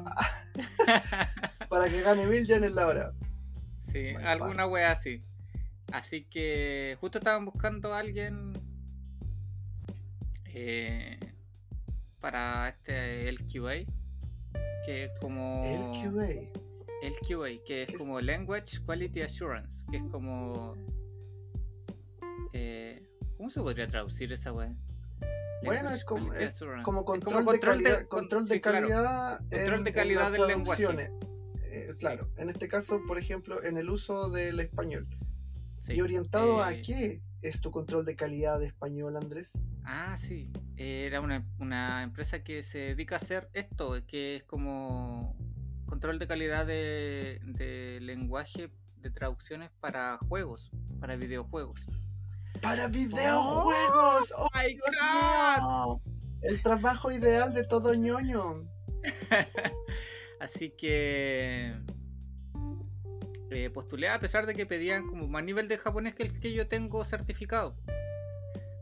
para 1.67 1.89
que 1.89 1.99
gane 2.03 2.25
mil 2.25 2.47
yenes 2.47 2.71
la 2.71 2.87
hora. 2.87 3.11
Sí, 3.91 4.13
Mal 4.13 4.25
alguna 4.27 4.55
paso. 4.63 4.67
wea 4.69 4.91
así. 4.91 5.23
Así 5.91 6.23
que 6.25 6.97
justo 7.01 7.17
estaban 7.17 7.45
buscando 7.45 7.93
a 7.93 7.99
alguien 7.99 8.53
eh, 10.45 11.17
para 12.19 12.69
este 12.69 13.27
el 13.29 13.39
QA, 13.45 13.85
que 14.85 15.05
es 15.05 15.11
como 15.19 15.63
El 15.65 16.01
QA. 16.11 16.27
el 17.01 17.13
QA, 17.27 17.63
que 17.65 17.83
es 17.83 17.93
como 17.97 18.19
Language 18.21 18.79
Quality 18.85 19.21
Assurance, 19.21 19.85
que 19.89 19.97
es 19.97 20.03
como 20.11 20.75
eh, 22.53 23.07
¿cómo 23.37 23.49
se 23.49 23.61
podría 23.61 23.87
traducir 23.87 24.31
esa 24.33 24.51
wea? 24.53 24.73
Bueno, 25.63 25.89
es 25.91 26.05
como- 26.05 26.33
es. 26.33 26.59
Como 26.83 27.03
control, 27.03 27.45
de 27.45 27.59
calidad, 27.59 27.97
con- 28.07 28.19
control 28.21 28.47
de 28.47 28.55
sí, 28.55 28.61
claro. 28.61 28.79
calidad, 28.87 29.37
Control 29.39 29.87
en 29.87 30.15
las 30.15 30.31
del 30.31 30.47
lenguaje. 30.47 31.11
Claro, 31.99 32.31
en 32.37 32.49
este 32.49 32.67
caso, 32.67 33.01
por 33.05 33.19
ejemplo, 33.19 33.63
en 33.63 33.77
el 33.77 33.89
uso 33.89 34.29
del 34.29 34.59
español. 34.59 35.07
Sí, 35.83 35.93
¿Y 35.93 36.01
orientado 36.01 36.61
a 36.61 36.73
eh, 36.73 36.81
qué 36.81 37.21
es 37.41 37.61
tu 37.61 37.71
control 37.71 38.05
de 38.05 38.15
calidad 38.15 38.59
de 38.59 38.67
español, 38.67 39.15
Andrés? 39.15 39.61
Ah, 39.83 40.17
sí. 40.17 40.51
Era 40.77 41.21
una, 41.21 41.45
una 41.59 42.03
empresa 42.03 42.43
que 42.43 42.63
se 42.63 42.79
dedica 42.79 43.15
a 43.15 43.19
hacer 43.19 43.49
esto, 43.53 43.95
que 44.07 44.37
es 44.37 44.43
como 44.43 45.35
control 45.85 46.19
de 46.19 46.27
calidad 46.27 46.65
de, 46.65 47.39
de 47.43 47.99
lenguaje 48.01 48.71
de 48.97 49.09
traducciones 49.11 49.71
para 49.79 50.17
juegos, 50.17 50.71
para 50.99 51.15
videojuegos. 51.15 51.85
¡Para 52.61 52.87
videojuegos! 52.87 54.33
¡Oh, 54.37 54.47
my 54.53 54.73
Dios 54.73 54.95
mío! 55.01 56.01
El 56.41 56.61
trabajo 56.61 57.11
ideal 57.11 57.53
de 57.53 57.63
todo 57.63 57.93
ñoño. 57.93 58.67
Así 60.39 60.71
que 60.71 61.75
eh, 63.51 63.69
postulé 63.71 64.09
a 64.09 64.19
pesar 64.19 64.45
de 64.45 64.53
que 64.53 64.65
pedían 64.65 65.07
como 65.07 65.27
más 65.27 65.43
nivel 65.43 65.67
de 65.67 65.77
japonés 65.77 66.15
que 66.15 66.23
el 66.23 66.39
que 66.39 66.53
yo 66.53 66.67
tengo 66.67 67.03
certificado. 67.05 67.75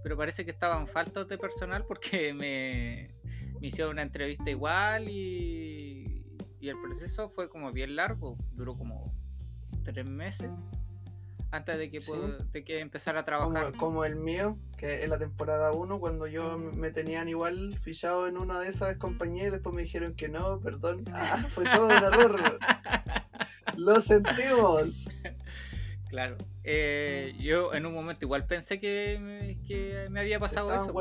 Pero 0.04 0.17
parece 0.17 0.46
que 0.46 0.52
estaban 0.52 0.88
faltos 0.88 1.28
de 1.28 1.38
personal 1.38 1.86
porque 1.86 2.34
me, 2.34 3.15
me 3.60 3.67
hicieron 3.67 3.93
una 3.93 4.04
entrevista 4.04 4.50
igual 4.50 5.10
y, 5.10 6.38
y 6.60 6.70
el 6.70 6.80
proceso 6.82 7.30
fue 7.30 7.50
como 7.50 7.72
bien 7.72 7.96
largo, 7.96 8.38
duró 8.54 8.78
como 8.78 9.13
tres 9.84 10.06
meses 10.10 10.50
antes 11.58 11.78
de 11.78 11.89
que, 11.91 12.02
Sí. 12.02 12.12
de 12.54 12.63
que 12.63 12.80
empezara 12.80 13.22
a 13.22 13.26
trabajar. 13.26 13.74
como 13.76 14.06
el 14.06 14.15
mío, 14.15 14.58
que 14.78 15.04
en 15.04 15.10
la 15.10 15.17
temporada 15.17 15.72
1, 15.72 16.00
cuando 16.00 16.28
yo 16.28 16.58
me 16.58 16.91
tenían 16.91 17.28
igual 17.28 17.78
fichado 17.80 18.28
en 18.28 18.38
una 18.38 18.60
de 18.60 18.70
esas 18.70 18.98
compañías 18.98 19.48
y 19.48 19.52
después 19.52 19.76
me 19.76 19.82
dijeron 19.84 20.15
que 20.15 20.30
no, 20.30 20.60
perdón. 20.60 21.04
Ah, 21.13 21.46
fue 21.50 21.65
todo 21.65 21.88
un 21.88 21.91
error. 21.91 22.60
Lo 23.76 24.00
sentimos. 24.00 25.10
Claro. 26.10 26.38
Eh, 26.63 27.34
yo 27.39 27.74
en 27.74 27.86
un 27.86 27.93
momento 27.93 28.26
igual 28.26 28.46
pensé 28.46 28.80
que 28.80 29.17
me, 29.22 29.58
que 29.67 30.08
me 30.10 30.20
había 30.20 30.39
pasado 30.39 30.74
eso. 30.74 30.93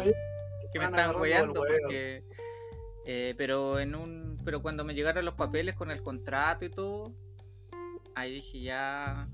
que 0.73 0.79
me 0.79 0.85
estaban 0.85 1.53
porque 1.55 2.25
eh, 3.07 3.35
pero 3.38 3.79
en 3.79 3.95
un 3.95 4.37
pero 4.45 4.62
cuando 4.62 4.85
me 4.85 4.95
llegaron 4.95 5.25
los 5.25 5.35
papeles 5.35 5.75
con 5.77 5.90
el 5.90 6.03
contrato 6.03 6.64
y 6.64 6.71
todo 6.71 7.12
ahí 8.14 8.35
dije 8.35 8.61
ya 8.61 9.29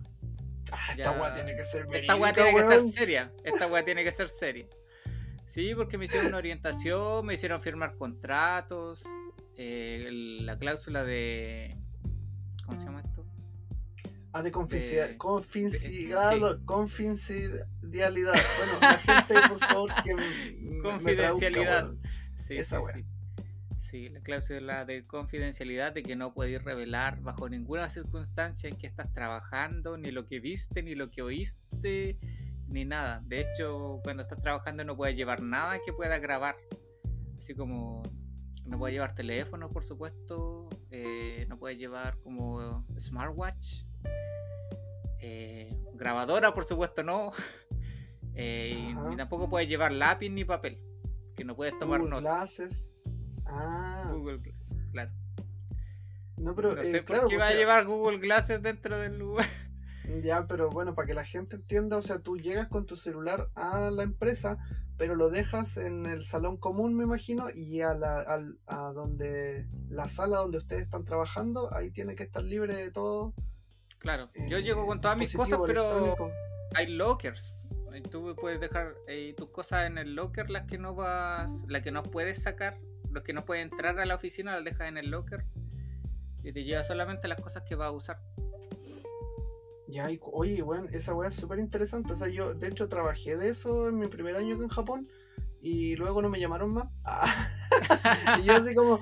Ah, 0.71 0.93
esta 0.97 1.11
weá 1.13 1.35
tiene 1.35 1.57
que 1.57 1.65
ser 1.65 1.87
esta 1.93 2.15
weá 2.17 2.33
verídica, 2.33 2.35
tiene 2.35 2.55
que 2.55 2.69
ser 2.69 2.93
seria 2.93 3.33
esta 3.45 3.67
weá 3.67 3.85
tiene 3.85 4.05
que 4.05 4.13
ser 4.13 4.29
seria 4.29 4.67
sí 5.47 5.75
porque 5.75 5.99
me 5.99 6.05
hicieron 6.07 6.29
una 6.29 6.39
orientación 6.39 7.27
me 7.27 7.35
hicieron 7.35 7.61
firmar 7.61 7.97
contratos 7.97 9.03
eh, 9.57 10.09
la 10.41 10.59
cláusula 10.59 11.05
de 11.05 11.77
¿cómo 12.65 12.79
se 12.79 12.85
llama 12.87 13.01
esto? 13.01 13.27
Ah, 14.35 14.43
de 14.43 14.51
confidencia- 14.51 15.09
de- 15.09 15.19
confidencialidad, 15.19 16.59
confidencialidad. 16.65 18.33
Bueno, 18.57 18.79
la 18.81 18.95
gente, 18.97 19.35
por 19.49 19.59
favor, 19.59 19.91
que 20.03 20.15
me 20.15 20.23
traduzca, 20.81 20.91
Confidencialidad. 20.91 21.93
Sí, 22.49 22.55
Esa 22.55 22.79
sí, 22.79 22.83
wea. 22.83 22.95
sí. 22.95 23.05
Sí, 23.93 24.09
la 24.09 24.21
cláusula 24.21 24.87
de 24.87 25.07
confidencialidad 25.07 25.93
de 25.93 26.03
que 26.03 26.17
no 26.17 26.33
podéis 26.33 26.65
revelar 26.65 27.21
bajo 27.21 27.47
ninguna 27.51 27.91
circunstancia 27.91 28.71
en 28.71 28.79
que 28.79 28.87
estás 28.87 29.13
trabajando, 29.13 29.99
ni 29.99 30.11
lo 30.11 30.25
que 30.27 30.41
viste, 30.41 30.83
ni 30.83 30.95
lo 30.95 31.11
que 31.11 31.21
oíste, 31.21 32.19
ni 32.69 32.87
nada. 32.87 33.21
De 33.27 33.41
hecho, 33.43 34.01
cuando 34.03 34.23
estás 34.23 34.41
trabajando 34.41 34.83
no 34.83 34.97
puedes 34.97 35.15
llevar 35.15 35.43
nada 35.43 35.79
que 35.85 35.93
pueda 35.93 36.19
grabar. 36.19 36.57
Así 37.39 37.55
como 37.55 38.03
no 38.65 38.79
puedes 38.79 38.95
llevar 38.95 39.15
teléfono, 39.15 39.69
por 39.69 39.85
supuesto, 39.85 40.71
eh, 40.91 41.45
no 41.51 41.59
puedes 41.59 41.77
llevar 41.77 42.17
como 42.23 42.87
smartwatch, 42.99 43.83
eh, 45.21 45.77
grabadora, 45.93 46.55
por 46.55 46.65
supuesto, 46.65 47.03
no. 47.03 47.31
Eh, 48.35 48.95
y- 49.13 49.17
tampoco 49.19 49.51
puedes 49.51 49.69
llevar 49.69 49.93
lápiz 49.93 50.31
ni 50.31 50.43
papel, 50.43 50.79
que 51.37 51.45
no 51.45 51.55
puedes 51.55 51.79
tomar 51.79 52.01
Google 52.01 52.23
notas. 52.23 52.95
Ah, 53.45 53.82
Google 54.23 54.39
Glass, 54.39 54.69
claro. 54.93 55.11
no, 56.37 56.55
pero 56.55 56.75
no 56.75 56.83
eh, 56.83 57.05
claro, 57.05 57.29
qué 57.29 57.37
va 57.37 57.49
a 57.49 57.53
llevar 57.55 57.85
Google 57.87 58.19
Glasses 58.19 58.63
dentro 58.63 58.99
del 58.99 59.19
lugar. 59.19 59.47
Ya, 60.23 60.49
pero 60.49 60.69
bueno, 60.69 60.97
para 60.97 61.07
que 61.07 61.15
la 61.15 61.25
gente 61.25 61.55
entienda, 61.57 61.97
o 61.97 62.03
sea, 62.03 62.19
tú 62.19 62.37
llegas 62.37 62.67
con 62.69 62.87
tu 62.87 62.97
celular 62.97 63.49
a 63.55 63.89
la 63.91 64.03
empresa, 64.03 64.59
pero 64.99 65.15
lo 65.15 65.31
dejas 65.31 65.77
en 65.77 66.07
el 66.07 66.25
salón 66.25 66.57
común, 66.57 66.97
me 66.97 67.05
imagino, 67.05 67.47
y 67.55 67.81
a 67.83 67.95
la 67.95 68.19
al- 68.19 68.59
a 68.67 68.93
donde 68.93 69.69
la 69.89 70.09
sala 70.09 70.39
donde 70.39 70.59
ustedes 70.59 70.83
están 70.83 71.05
trabajando, 71.05 71.73
ahí 71.73 71.93
tiene 71.93 72.17
que 72.17 72.25
estar 72.25 72.43
libre 72.43 72.75
de 72.75 72.91
todo. 72.91 73.33
Claro, 73.99 74.29
yo 74.49 74.59
eh, 74.59 74.63
llego 74.65 74.87
con 74.87 75.01
todas 75.01 75.17
mis 75.17 75.35
cosas, 75.37 75.61
pero 75.65 76.17
hay 76.75 76.89
lockers. 76.89 77.55
Y 77.95 78.01
tú 78.03 78.35
puedes 78.35 78.59
dejar 78.59 78.95
eh, 79.07 79.35
tus 79.37 79.51
cosas 79.51 79.87
en 79.87 79.99
el 79.99 80.15
locker, 80.17 80.51
las 80.51 80.65
que 80.67 80.79
no 80.79 80.95
vas, 80.97 81.49
las 81.69 81.83
que 81.83 81.93
no 81.93 82.03
puedes 82.03 82.43
sacar, 82.43 82.81
los 83.13 83.23
que 83.23 83.33
no 83.33 83.45
puedes 83.45 83.63
entrar 83.63 83.99
a 83.99 84.07
la 84.07 84.15
oficina, 84.15 84.53
las 84.53 84.65
dejas 84.65 84.89
en 84.89 84.97
el 84.97 85.11
locker. 85.11 85.45
Y 86.43 86.53
te 86.53 86.65
llevas 86.65 86.87
solamente 86.87 87.29
las 87.29 87.41
cosas 87.41 87.63
que 87.63 87.75
vas 87.75 87.89
a 87.89 87.93
usar. 87.93 88.21
Ya, 89.87 90.09
oye, 90.33 90.63
bueno, 90.63 90.87
esa 90.93 91.15
weá 91.15 91.29
es 91.29 91.35
súper 91.35 91.59
interesante. 91.59 92.15
O 92.15 92.17
sea, 92.17 92.29
yo 92.29 92.55
de 92.55 92.69
hecho 92.69 92.89
trabajé 92.89 93.37
de 93.37 93.49
eso 93.49 93.89
en 93.89 93.99
mi 93.99 94.07
primer 94.09 94.37
año 94.37 94.55
en 94.55 94.69
Japón 94.69 95.09
y 95.61 95.95
luego 95.97 96.23
no 96.23 96.29
me 96.29 96.41
llamaron 96.41 96.73
más. 96.73 96.89
Ah. 97.05 97.49
y 98.41 98.45
yo 98.45 98.55
así 98.55 98.75
como, 98.75 99.01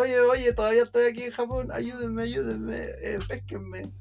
oye, 0.00 0.20
oye, 0.20 0.52
todavía 0.52 0.84
estoy 0.84 1.10
aquí 1.10 1.24
en 1.24 1.32
Japón, 1.32 1.68
ayúdenme, 1.72 2.22
ayúdenme, 2.22 2.80
eh, 3.02 3.18
pesquenme, 3.28 3.92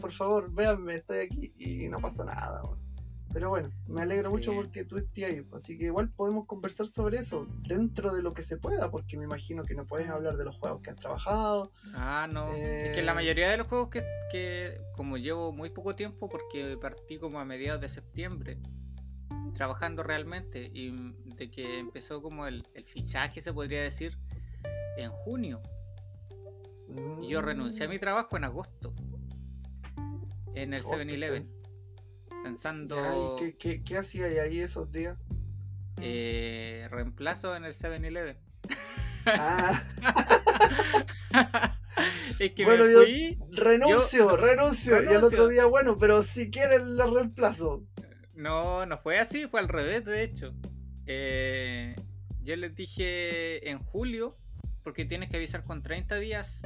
por 0.00 0.12
favor, 0.12 0.52
véanme, 0.52 0.94
estoy 0.94 1.18
aquí 1.18 1.52
y 1.58 1.88
no 1.88 2.00
pasó 2.00 2.24
nada. 2.24 2.62
weón. 2.62 2.87
Pero 3.32 3.50
bueno, 3.50 3.70
me 3.86 4.02
alegro 4.02 4.30
mucho 4.30 4.54
porque 4.54 4.84
tú 4.84 4.96
estés 4.96 5.24
ahí, 5.24 5.46
así 5.52 5.76
que 5.76 5.84
igual 5.86 6.10
podemos 6.10 6.46
conversar 6.46 6.86
sobre 6.86 7.18
eso 7.18 7.46
dentro 7.66 8.14
de 8.14 8.22
lo 8.22 8.32
que 8.32 8.42
se 8.42 8.56
pueda, 8.56 8.90
porque 8.90 9.18
me 9.18 9.24
imagino 9.24 9.64
que 9.64 9.74
no 9.74 9.84
puedes 9.84 10.08
hablar 10.08 10.36
de 10.36 10.44
los 10.44 10.56
juegos 10.56 10.80
que 10.82 10.90
has 10.90 10.96
trabajado. 10.96 11.70
Ah, 11.94 12.26
no. 12.32 12.48
Es 12.48 12.94
que 12.94 13.00
Eh, 13.00 13.02
la 13.04 13.12
mayoría 13.14 13.50
de 13.50 13.58
los 13.58 13.66
juegos 13.66 13.90
que, 13.90 14.02
que, 14.32 14.80
como 14.96 15.18
llevo 15.18 15.52
muy 15.52 15.68
poco 15.70 15.94
tiempo, 15.94 16.28
porque 16.28 16.78
partí 16.80 17.18
como 17.18 17.38
a 17.38 17.44
mediados 17.44 17.80
de 17.82 17.90
septiembre, 17.90 18.58
trabajando 19.54 20.02
realmente, 20.02 20.70
y 20.72 20.92
de 21.36 21.50
que 21.50 21.80
empezó 21.80 22.22
como 22.22 22.46
el, 22.46 22.66
el 22.74 22.84
fichaje, 22.86 23.42
se 23.42 23.52
podría 23.52 23.82
decir, 23.82 24.16
en 24.96 25.10
junio. 25.10 25.60
Y 27.22 27.28
yo 27.28 27.42
renuncié 27.42 27.84
a 27.84 27.88
mi 27.88 27.98
trabajo 27.98 28.36
en 28.38 28.44
agosto, 28.44 28.92
en 30.54 30.72
el 30.72 30.80
Hostia, 30.80 30.98
7-Eleven, 30.98 31.42
pues, 31.42 31.57
pensando 32.48 32.96
ya, 32.96 33.16
¿y 33.16 33.36
qué, 33.52 33.56
qué, 33.58 33.84
qué 33.84 33.98
hacía 33.98 34.26
ahí 34.26 34.60
esos 34.60 34.90
días? 34.90 35.16
eh, 36.00 36.86
reemplazo 36.90 37.56
en 37.56 37.64
el 37.64 37.74
7-Eleven. 37.74 38.36
Ah, 39.26 39.82
es 42.38 42.52
que 42.52 42.64
Bueno, 42.64 42.84
me 42.84 42.92
yo- 42.92 43.46
renuncio, 43.50 44.36
renuncio. 44.36 45.02
Y 45.02 45.06
al 45.14 45.24
otro 45.24 45.48
día, 45.48 45.66
bueno, 45.66 45.96
pero 45.98 46.22
si 46.22 46.50
quieren 46.50 46.96
la 46.96 47.06
reemplazo. 47.06 47.84
No, 48.34 48.86
no 48.86 48.98
fue 48.98 49.18
así, 49.18 49.46
fue 49.48 49.58
al 49.60 49.68
revés, 49.68 50.04
de 50.04 50.22
hecho. 50.22 50.54
Eh, 51.06 51.96
yo 52.42 52.54
les 52.56 52.74
dije 52.76 53.68
en 53.68 53.80
julio, 53.80 54.36
porque 54.84 55.04
tienes 55.04 55.28
que 55.30 55.36
avisar 55.38 55.64
con 55.64 55.82
30 55.82 56.16
días 56.16 56.60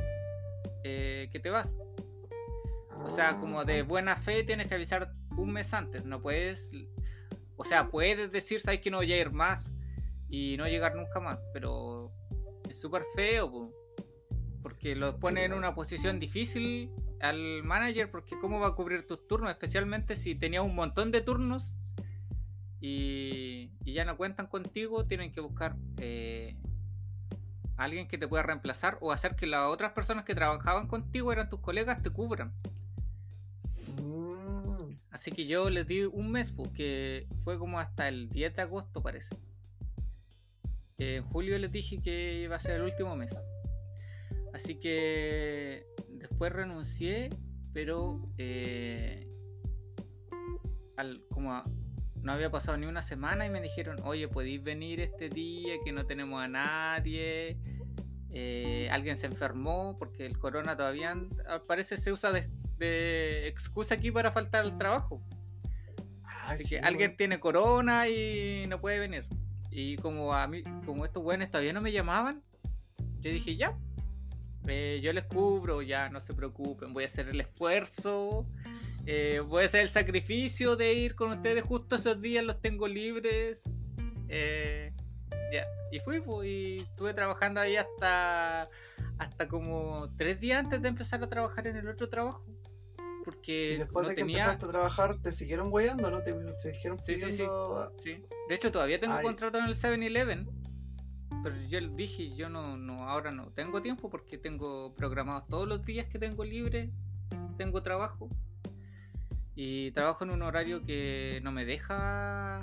eh, 0.84 1.30
que 1.32 1.40
te 1.40 1.48
vas. 1.50 1.72
O 3.04 3.10
sea, 3.10 3.38
como 3.40 3.64
de 3.64 3.80
Ah, 3.80 3.84
buena 3.84 4.16
fe 4.16 4.44
tienes 4.44 4.68
que 4.68 4.74
avisar 4.74 5.12
un 5.40 5.52
mes 5.52 5.72
antes. 5.72 6.04
No 6.04 6.20
puedes. 6.20 6.70
O 7.56 7.64
sea, 7.64 7.88
puedes 7.88 8.30
decir, 8.30 8.60
sabes 8.60 8.80
que 8.80 8.90
no 8.90 8.98
voy 8.98 9.12
a 9.12 9.20
ir 9.20 9.30
más 9.30 9.70
y 10.28 10.56
no 10.56 10.66
llegar 10.66 10.96
nunca 10.96 11.20
más, 11.20 11.38
pero 11.52 12.10
es 12.68 12.80
súper 12.80 13.04
feo, 13.14 13.50
po, 13.50 13.72
porque 14.62 14.96
lo 14.96 15.18
pone 15.18 15.44
en 15.44 15.52
una 15.52 15.74
posición 15.74 16.18
difícil 16.18 16.90
al 17.20 17.62
manager, 17.62 18.10
porque 18.10 18.38
cómo 18.40 18.58
va 18.58 18.68
a 18.68 18.74
cubrir 18.74 19.06
tus 19.06 19.26
turnos, 19.28 19.50
especialmente 19.50 20.16
si 20.16 20.34
tenías 20.34 20.64
un 20.64 20.74
montón 20.74 21.12
de 21.12 21.20
turnos 21.20 21.78
y, 22.80 23.70
y 23.84 23.92
ya 23.92 24.04
no 24.04 24.16
cuentan 24.16 24.46
contigo, 24.46 25.06
tienen 25.06 25.32
que 25.32 25.40
buscar 25.40 25.76
eh, 25.98 26.56
alguien 27.76 28.08
que 28.08 28.18
te 28.18 28.26
pueda 28.26 28.42
reemplazar 28.42 28.98
o 29.00 29.12
hacer 29.12 29.36
que 29.36 29.46
las 29.46 29.68
otras 29.68 29.92
personas 29.92 30.24
que 30.24 30.34
trabajaban 30.34 30.88
contigo 30.88 31.32
eran 31.32 31.48
tus 31.48 31.60
colegas 31.60 32.02
te 32.02 32.10
cubran. 32.10 32.52
Así 35.22 35.30
que 35.30 35.46
yo 35.46 35.70
les 35.70 35.86
di 35.86 36.02
un 36.02 36.32
mes, 36.32 36.50
porque 36.50 37.28
fue 37.44 37.56
como 37.56 37.78
hasta 37.78 38.08
el 38.08 38.28
10 38.28 38.56
de 38.56 38.62
agosto, 38.62 39.04
parece. 39.04 39.36
Eh, 40.98 41.18
En 41.18 41.22
julio 41.22 41.56
les 41.60 41.70
dije 41.70 42.02
que 42.02 42.40
iba 42.42 42.56
a 42.56 42.58
ser 42.58 42.72
el 42.80 42.82
último 42.82 43.14
mes. 43.14 43.32
Así 44.52 44.80
que 44.80 45.86
después 46.08 46.50
renuncié, 46.52 47.30
pero 47.72 48.28
eh, 48.36 49.28
al, 50.96 51.22
como 51.30 51.52
a- 51.52 51.70
no 52.16 52.32
había 52.32 52.50
pasado 52.50 52.76
ni 52.76 52.86
una 52.86 53.02
semana 53.02 53.46
y 53.46 53.50
me 53.50 53.60
dijeron, 53.60 53.98
oye, 54.02 54.26
podéis 54.26 54.60
venir 54.60 54.98
este 54.98 55.28
día 55.28 55.74
que 55.84 55.92
no 55.92 56.04
tenemos 56.04 56.42
a 56.42 56.48
nadie. 56.48 57.58
Eh, 58.30 58.88
alguien 58.90 59.16
se 59.16 59.26
enfermó 59.26 59.96
porque 60.00 60.26
el 60.26 60.36
corona 60.36 60.76
todavía 60.76 61.16
parecer 61.68 62.00
se 62.00 62.10
usa 62.10 62.32
de, 62.32 62.50
de 62.82 63.48
excusa 63.48 63.94
aquí 63.94 64.10
para 64.10 64.32
faltar 64.32 64.64
al 64.64 64.76
trabajo. 64.78 65.22
ah, 66.24 66.50
Así 66.50 66.64
sí, 66.64 66.70
que 66.70 66.80
alguien 66.80 67.16
tiene 67.16 67.40
corona 67.40 68.08
y 68.08 68.66
no 68.68 68.80
puede 68.80 68.98
venir. 68.98 69.26
Y 69.70 69.96
como 69.96 70.34
a 70.34 70.46
mí, 70.48 70.62
como 70.84 71.04
estos 71.04 71.22
buenos 71.22 71.50
todavía 71.50 71.72
no 71.72 71.80
me 71.80 71.92
llamaban, 71.92 72.42
yo 73.20 73.30
dije 73.30 73.56
ya, 73.56 73.78
eh, 74.66 75.00
yo 75.02 75.12
les 75.12 75.24
cubro, 75.24 75.82
ya 75.82 76.08
no 76.10 76.20
se 76.20 76.34
preocupen, 76.34 76.92
voy 76.92 77.04
a 77.04 77.06
hacer 77.06 77.28
el 77.28 77.40
esfuerzo, 77.40 78.46
eh, 79.06 79.40
voy 79.46 79.62
a 79.64 79.66
hacer 79.66 79.82
el 79.82 79.90
sacrificio 79.90 80.76
de 80.76 80.92
ir 80.94 81.14
con 81.14 81.32
ustedes 81.32 81.64
justo 81.64 81.96
esos 81.96 82.20
días, 82.20 82.44
los 82.44 82.60
tengo 82.60 82.86
libres. 82.88 83.62
eh, 84.28 84.92
ya, 85.52 85.66
y 85.90 86.00
fui, 86.00 86.20
pues, 86.20 86.48
y 86.48 86.76
estuve 86.78 87.14
trabajando 87.14 87.60
ahí 87.60 87.76
hasta, 87.76 88.68
hasta 89.18 89.48
como 89.48 90.10
tres 90.16 90.40
días 90.40 90.60
antes 90.60 90.80
de 90.82 90.88
empezar 90.88 91.22
a 91.22 91.28
trabajar 91.28 91.66
en 91.66 91.76
el 91.76 91.88
otro 91.88 92.08
trabajo. 92.08 92.44
Porque 93.24 93.74
Y 93.74 93.78
después 93.78 94.02
no 94.04 94.08
de 94.10 94.14
que 94.16 94.22
tenía... 94.22 94.38
empezaste 94.44 94.66
a 94.66 94.68
trabajar, 94.68 95.16
¿te 95.18 95.32
siguieron 95.32 95.68
weyando? 95.70 96.10
¿No? 96.10 96.22
¿Te, 96.22 96.32
te 96.32 96.72
siguieron 96.72 96.98
Sí, 96.98 97.14
sí, 97.14 97.20
sí. 97.20 97.26
pidiendo...? 97.30 97.92
Sí. 98.02 98.22
De 98.48 98.54
hecho, 98.54 98.72
todavía 98.72 98.98
tengo 99.00 99.14
Ay. 99.14 99.24
contrato 99.24 99.58
en 99.58 99.64
el 99.66 99.74
7-Eleven. 99.76 100.48
pero 101.42 101.56
yo 101.68 101.80
dije, 101.96 102.30
yo 102.36 102.48
no, 102.48 102.76
no, 102.76 103.08
ahora 103.08 103.30
no 103.32 103.50
tengo 103.52 103.80
tiempo 103.82 104.10
porque 104.10 104.38
tengo 104.38 104.92
programados 104.94 105.46
todos 105.48 105.66
los 105.68 105.84
días 105.84 106.06
que 106.06 106.18
tengo 106.18 106.44
libre, 106.44 106.90
tengo 107.56 107.82
trabajo. 107.82 108.28
Y 109.54 109.90
trabajo 109.92 110.24
en 110.24 110.30
un 110.30 110.42
horario 110.42 110.82
que 110.84 111.40
no 111.42 111.52
me 111.52 111.64
deja 111.64 112.62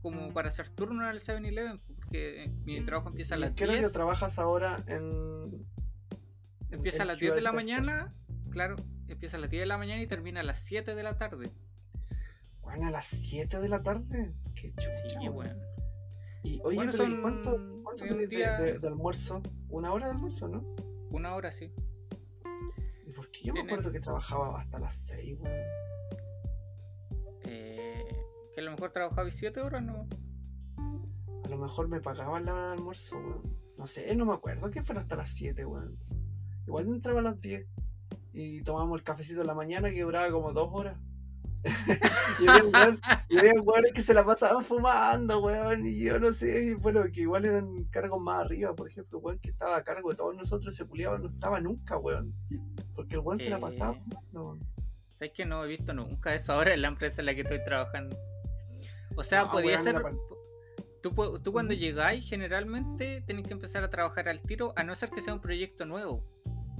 como 0.00 0.32
para 0.32 0.48
hacer 0.48 0.68
turno 0.70 1.06
al 1.06 1.20
7-Eleven, 1.20 1.80
porque 1.94 2.50
mi 2.64 2.80
trabajo 2.84 3.08
empieza 3.10 3.34
a 3.34 3.38
las 3.38 3.50
¿Qué 3.52 3.64
10. 3.64 3.68
horario 3.70 3.92
trabajas 3.92 4.38
ahora 4.38 4.82
en. 4.88 5.66
Empieza 6.70 6.98
a 6.98 7.02
en 7.02 7.08
las 7.08 7.18
10 7.20 7.34
de 7.34 7.40
la 7.42 7.50
QA 7.50 7.58
Tester? 7.58 7.76
mañana, 7.82 8.14
claro, 8.50 8.76
empieza 9.14 9.36
a 9.36 9.40
las 9.40 9.50
10 9.50 9.62
de 9.62 9.66
la 9.66 9.78
mañana 9.78 10.02
y 10.02 10.06
termina 10.06 10.40
a 10.40 10.42
las 10.44 10.58
7 10.60 10.94
de 10.94 11.02
la 11.02 11.18
tarde. 11.18 11.50
Bueno, 12.62 12.86
a 12.88 12.90
las 12.90 13.04
7 13.06 13.58
de 13.60 13.68
la 13.68 13.82
tarde. 13.82 14.34
Qué 14.54 14.70
chucha. 14.70 14.90
Sí, 15.20 15.28
bueno. 15.28 15.54
Y 16.44 16.60
oye, 16.64 16.76
Bueno, 16.76 16.92
pero 16.92 17.04
¿y 17.04 17.10
son- 17.10 17.22
¿cuánto, 17.22 17.50
cuánto 17.84 18.04
tenés 18.04 18.28
de- 18.28 18.36
día- 18.36 18.58
de, 18.58 18.78
de 18.78 18.88
almuerzo? 18.88 19.42
¿Una 19.68 19.92
hora 19.92 20.06
de 20.06 20.12
almuerzo, 20.12 20.48
no? 20.48 20.74
Una 21.10 21.34
hora 21.34 21.52
sí. 21.52 21.72
¿Y 23.06 23.10
por 23.12 23.30
qué 23.30 23.40
yo 23.44 23.52
me 23.52 23.60
Tiene- 23.60 23.72
acuerdo 23.72 23.92
que 23.92 24.00
trabajaba 24.00 24.60
hasta 24.60 24.78
las 24.80 24.94
6, 24.94 25.36
weón? 25.38 25.54
Eh, 27.44 28.04
que 28.54 28.60
a 28.60 28.64
lo 28.64 28.70
mejor 28.72 28.92
trabajaba 28.92 29.30
7 29.30 29.60
horas, 29.60 29.82
¿no? 29.82 30.06
A 31.44 31.48
lo 31.48 31.58
mejor 31.58 31.88
me 31.88 32.00
pagaban 32.00 32.44
la 32.44 32.52
hora 32.54 32.66
de 32.68 32.72
almuerzo, 32.74 33.16
weón. 33.18 33.56
No 33.78 33.86
sé, 33.86 34.14
no 34.16 34.24
me 34.24 34.32
acuerdo 34.32 34.70
que 34.70 34.82
fuera 34.82 35.00
hasta 35.00 35.16
las 35.16 35.28
7, 35.30 35.64
weón. 35.64 35.98
Igual 36.66 36.86
entraba 36.86 37.20
a 37.20 37.22
las 37.22 37.40
10. 37.40 37.66
Y 38.32 38.62
tomábamos 38.62 39.00
el 39.00 39.04
cafecito 39.04 39.40
en 39.42 39.46
la 39.46 39.54
mañana 39.54 39.90
que 39.90 40.02
duraba 40.02 40.30
como 40.30 40.52
dos 40.52 40.68
horas. 40.72 40.96
y 42.40 42.48
había 43.38 43.52
weones 43.62 43.92
que 43.92 44.02
se 44.02 44.14
la 44.14 44.24
pasaban 44.24 44.64
fumando, 44.64 45.40
weón. 45.40 45.86
Y 45.86 46.00
yo 46.04 46.18
no 46.18 46.32
sé, 46.32 46.64
y 46.64 46.74
bueno, 46.74 47.02
que 47.12 47.20
igual 47.20 47.44
eran 47.44 47.84
cargos 47.84 48.20
más 48.20 48.44
arriba. 48.44 48.74
Por 48.74 48.88
ejemplo, 48.90 49.18
weón 49.18 49.38
que 49.38 49.50
estaba 49.50 49.76
a 49.76 49.84
cargo 49.84 50.10
de 50.10 50.16
todos 50.16 50.34
nosotros, 50.36 50.74
ese 50.74 50.86
culiado 50.86 51.18
no 51.18 51.28
estaba 51.28 51.60
nunca, 51.60 51.98
weón. 51.98 52.34
Porque 52.94 53.14
el 53.14 53.20
weón 53.20 53.38
se 53.38 53.50
la 53.50 53.60
pasaba 53.60 53.94
Eh. 53.94 54.00
fumando, 54.00 54.44
weón. 54.44 54.60
¿Sabes 55.14 55.32
que 55.34 55.44
no 55.46 55.64
he 55.64 55.68
visto 55.68 55.92
nunca 55.92 56.34
eso 56.34 56.52
ahora 56.52 56.74
en 56.74 56.82
la 56.82 56.88
empresa 56.88 57.20
en 57.20 57.26
la 57.26 57.34
que 57.34 57.42
estoy 57.42 57.62
trabajando? 57.64 58.16
O 59.14 59.22
sea, 59.22 59.44
No, 59.44 59.52
podía 59.52 59.80
weón, 59.80 59.84
ser. 59.84 60.02
Tú, 61.02 61.38
tú 61.40 61.52
cuando 61.52 61.74
llegáis, 61.74 62.24
generalmente 62.28 63.22
tenés 63.26 63.46
que 63.46 63.52
empezar 63.52 63.84
a 63.84 63.90
trabajar 63.90 64.28
al 64.28 64.40
tiro, 64.42 64.72
a 64.76 64.84
no 64.84 64.94
ser 64.94 65.10
que 65.10 65.20
sea 65.20 65.34
un 65.34 65.40
proyecto 65.40 65.84
nuevo. 65.84 66.24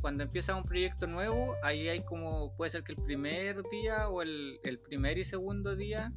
Cuando 0.03 0.25
empieza 0.25 0.57
un 0.57 0.65
proyecto 0.65 1.07
nuevo, 1.07 1.55
ahí 1.63 1.89
hay 1.89 2.01
como, 2.01 2.57
puede 2.57 2.73
ser 2.73 2.83
que 2.83 2.91
el 2.91 2.99
primer 2.99 3.63
día 3.71 4.09
o 4.09 4.21
el, 4.23 4.59
primer 4.85 5.17
y 5.17 5.25
segundo 5.25 5.77
día 5.77 6.13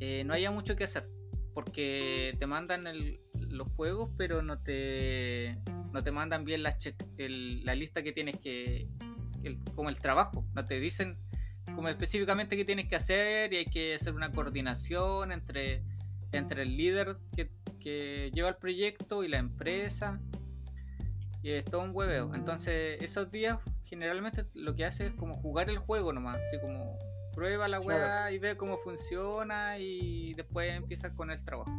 eh, 0.00 0.24
no 0.24 0.32
haya 0.32 0.50
mucho 0.50 0.74
que 0.74 0.84
hacer. 0.84 1.06
Porque 1.52 2.34
te 2.38 2.46
mandan 2.46 2.86
los 3.34 3.68
juegos, 3.76 4.10
pero 4.16 4.40
no 4.40 4.58
te, 4.58 5.58
no 5.92 6.02
te 6.02 6.12
mandan 6.12 6.46
bien 6.46 6.62
la, 6.62 7.74
lista 7.74 8.02
que 8.02 8.12
tienes 8.12 8.38
que, 8.38 8.88
el- 9.42 9.62
como 9.74 9.90
el 9.90 9.96
trabajo. 10.00 10.46
No 10.54 10.64
te 10.64 10.80
dicen 10.80 11.14
como 11.76 11.90
específicamente 11.90 12.56
qué 12.56 12.64
tienes 12.64 12.88
que 12.88 12.96
hacer 12.96 13.52
y 13.52 13.58
hay 13.58 13.66
que 13.66 13.96
hacer 13.96 14.14
una 14.14 14.32
coordinación 14.32 15.30
entre, 15.30 15.82
entre 16.32 16.62
el 16.62 16.74
líder 16.74 17.18
que 17.80 18.30
lleva 18.32 18.48
el 18.48 18.56
proyecto 18.56 19.24
y 19.24 19.28
la 19.28 19.36
empresa. 19.36 20.22
Y 21.44 21.52
es 21.52 21.64
todo 21.66 21.82
un 21.82 21.90
hueveo. 21.94 22.34
Entonces, 22.34 23.02
esos 23.02 23.30
días 23.30 23.58
generalmente 23.84 24.46
lo 24.54 24.74
que 24.74 24.86
hace 24.86 25.06
es 25.08 25.12
como 25.12 25.34
jugar 25.34 25.68
el 25.68 25.76
juego 25.76 26.10
nomás. 26.10 26.38
Así 26.48 26.58
como 26.58 26.98
prueba 27.34 27.68
la 27.68 27.80
Claro. 27.80 28.02
weá 28.02 28.32
y 28.32 28.38
ve 28.38 28.56
cómo 28.56 28.78
funciona 28.78 29.78
y 29.78 30.32
después 30.32 30.72
empieza 30.72 31.14
con 31.14 31.30
el 31.30 31.44
trabajo. 31.44 31.70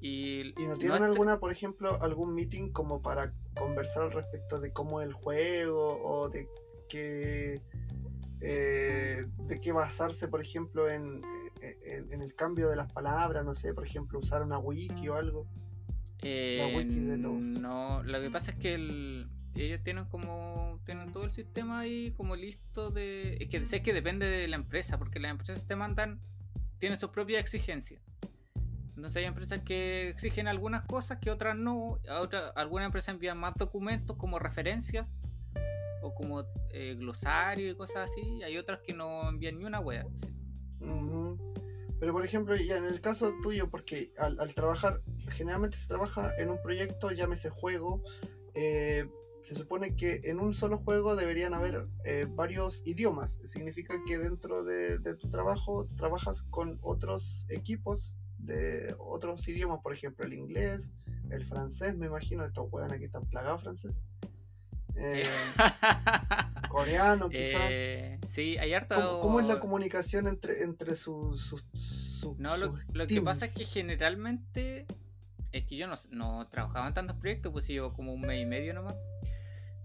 Y, 0.00 0.58
¿Y 0.58 0.66
no 0.66 0.78
tienen 0.78 1.02
alguna, 1.02 1.38
por 1.38 1.52
ejemplo, 1.52 1.98
algún 2.00 2.34
meeting 2.34 2.70
como 2.72 3.02
para 3.02 3.34
conversar 3.54 4.04
al 4.04 4.12
respecto 4.12 4.58
de 4.60 4.72
cómo 4.72 5.02
es 5.02 5.06
el 5.08 5.12
juego 5.12 6.00
o 6.02 6.30
de 6.30 6.48
qué, 6.88 7.60
eh, 8.40 9.26
de 9.46 9.60
qué 9.60 9.72
basarse, 9.72 10.26
por 10.26 10.40
ejemplo, 10.40 10.88
en, 10.88 11.20
en, 11.60 12.10
en 12.14 12.22
el 12.22 12.34
cambio 12.34 12.70
de 12.70 12.76
las 12.76 12.90
palabras? 12.90 13.44
No 13.44 13.54
sé, 13.54 13.74
por 13.74 13.84
ejemplo, 13.84 14.18
usar 14.20 14.42
una 14.42 14.58
wiki 14.58 15.06
o 15.10 15.16
algo. 15.16 15.46
Eh, 16.22 16.72
wiki 16.76 17.00
de 17.00 17.16
los- 17.18 17.42
No, 17.44 18.02
lo 18.02 18.20
que 18.20 18.30
pasa 18.30 18.50
es 18.52 18.56
que 18.58 18.74
el- 18.74 19.28
ellos 19.54 19.80
tienen 19.82 20.04
como 20.06 20.80
tienen 20.86 21.12
todo 21.12 21.24
el 21.24 21.32
sistema 21.32 21.80
ahí 21.80 22.12
como 22.16 22.36
listo 22.36 22.90
de 22.90 23.36
es 23.40 23.48
que 23.48 23.66
sé 23.66 23.82
que 23.82 23.92
depende 23.92 24.26
de 24.26 24.46
la 24.48 24.56
empresa 24.56 24.96
porque 24.98 25.18
las 25.18 25.30
empresas 25.32 25.66
te 25.66 25.74
mandan 25.76 26.20
tienen 26.78 26.98
sus 27.00 27.10
propias 27.10 27.40
exigencias 27.40 28.00
entonces 28.96 29.16
hay 29.16 29.24
empresas 29.24 29.58
que 29.60 30.08
exigen 30.10 30.46
algunas 30.46 30.82
cosas 30.82 31.18
que 31.18 31.30
otras 31.30 31.56
no 31.56 31.98
a 32.08 32.20
otra, 32.20 32.50
algunas 32.50 32.86
empresas 32.86 33.14
envían 33.14 33.38
más 33.38 33.54
documentos 33.54 34.16
como 34.16 34.38
referencias 34.38 35.18
o 36.02 36.14
como 36.14 36.44
eh, 36.72 36.94
glosario 36.98 37.70
y 37.70 37.74
cosas 37.74 38.08
así 38.10 38.20
y 38.38 38.42
hay 38.44 38.56
otras 38.56 38.80
que 38.86 38.92
no 38.94 39.28
envían 39.28 39.58
ni 39.58 39.64
una 39.64 39.80
wea 39.80 40.06
sí. 40.16 40.28
Pero, 42.00 42.14
por 42.14 42.24
ejemplo, 42.24 42.56
ya 42.56 42.78
en 42.78 42.86
el 42.86 43.02
caso 43.02 43.34
tuyo, 43.42 43.68
porque 43.70 44.10
al, 44.18 44.54
trabajar, 44.54 45.02
generalmente 45.28 45.76
se 45.76 45.86
trabaja 45.86 46.32
en 46.38 46.50
un 46.50 46.60
proyecto, 46.62 47.10
llámese 47.10 47.50
juego, 47.50 48.02
eh, 48.54 49.06
se 49.42 49.54
supone 49.54 49.96
que 49.96 50.22
en 50.24 50.40
un 50.40 50.54
solo 50.54 50.78
juego 50.78 51.14
deberían 51.14 51.52
haber 51.52 51.86
eh, 52.04 52.26
varios 52.28 52.82
idiomas. 52.86 53.38
Significa 53.44 53.94
que 54.06 54.18
dentro 54.18 54.64
de, 54.64 54.98
de 54.98 55.14
tu 55.14 55.28
trabajo 55.28 55.88
trabajas 55.96 56.42
con 56.42 56.78
otros 56.80 57.46
equipos 57.50 58.16
de 58.38 58.94
otros 58.98 59.46
idiomas, 59.48 59.80
por 59.82 59.92
ejemplo, 59.92 60.24
el 60.24 60.32
inglés, 60.32 60.92
el 61.30 61.44
francés, 61.44 61.96
me 61.96 62.06
imagino, 62.06 62.44
estos 62.44 62.66
huevones 62.70 62.98
que 62.98 63.04
están 63.04 63.28
plagados 63.28 63.62
franceses. 63.62 64.00
Eh, 65.02 65.24
coreano, 66.68 67.28
quizás. 67.28 67.60
Eh, 67.70 68.18
sí 68.26 68.58
hay 68.58 68.74
harto 68.74 68.94
¿Cómo, 68.94 69.20
cómo 69.20 69.40
es 69.40 69.46
la 69.46 69.58
comunicación 69.60 70.26
entre, 70.26 70.62
entre 70.62 70.94
sus... 70.94 71.40
sus, 71.40 71.64
sus- 71.72 72.38
No, 72.38 72.56
lo, 72.56 72.66
sus 72.76 72.80
lo 72.92 73.06
que 73.06 73.20
pasa 73.22 73.44
es 73.46 73.54
que 73.54 73.64
generalmente 73.64 74.86
es 75.52 75.64
que 75.66 75.76
yo 75.76 75.86
no, 75.88 75.96
no 76.10 76.46
trabajaba 76.48 76.86
en 76.86 76.94
tantos 76.94 77.16
proyectos, 77.16 77.50
pues 77.52 77.66
llevo 77.66 77.92
como 77.92 78.12
un 78.12 78.20
mes 78.20 78.40
y 78.42 78.46
medio 78.46 78.74
nomás. 78.74 78.94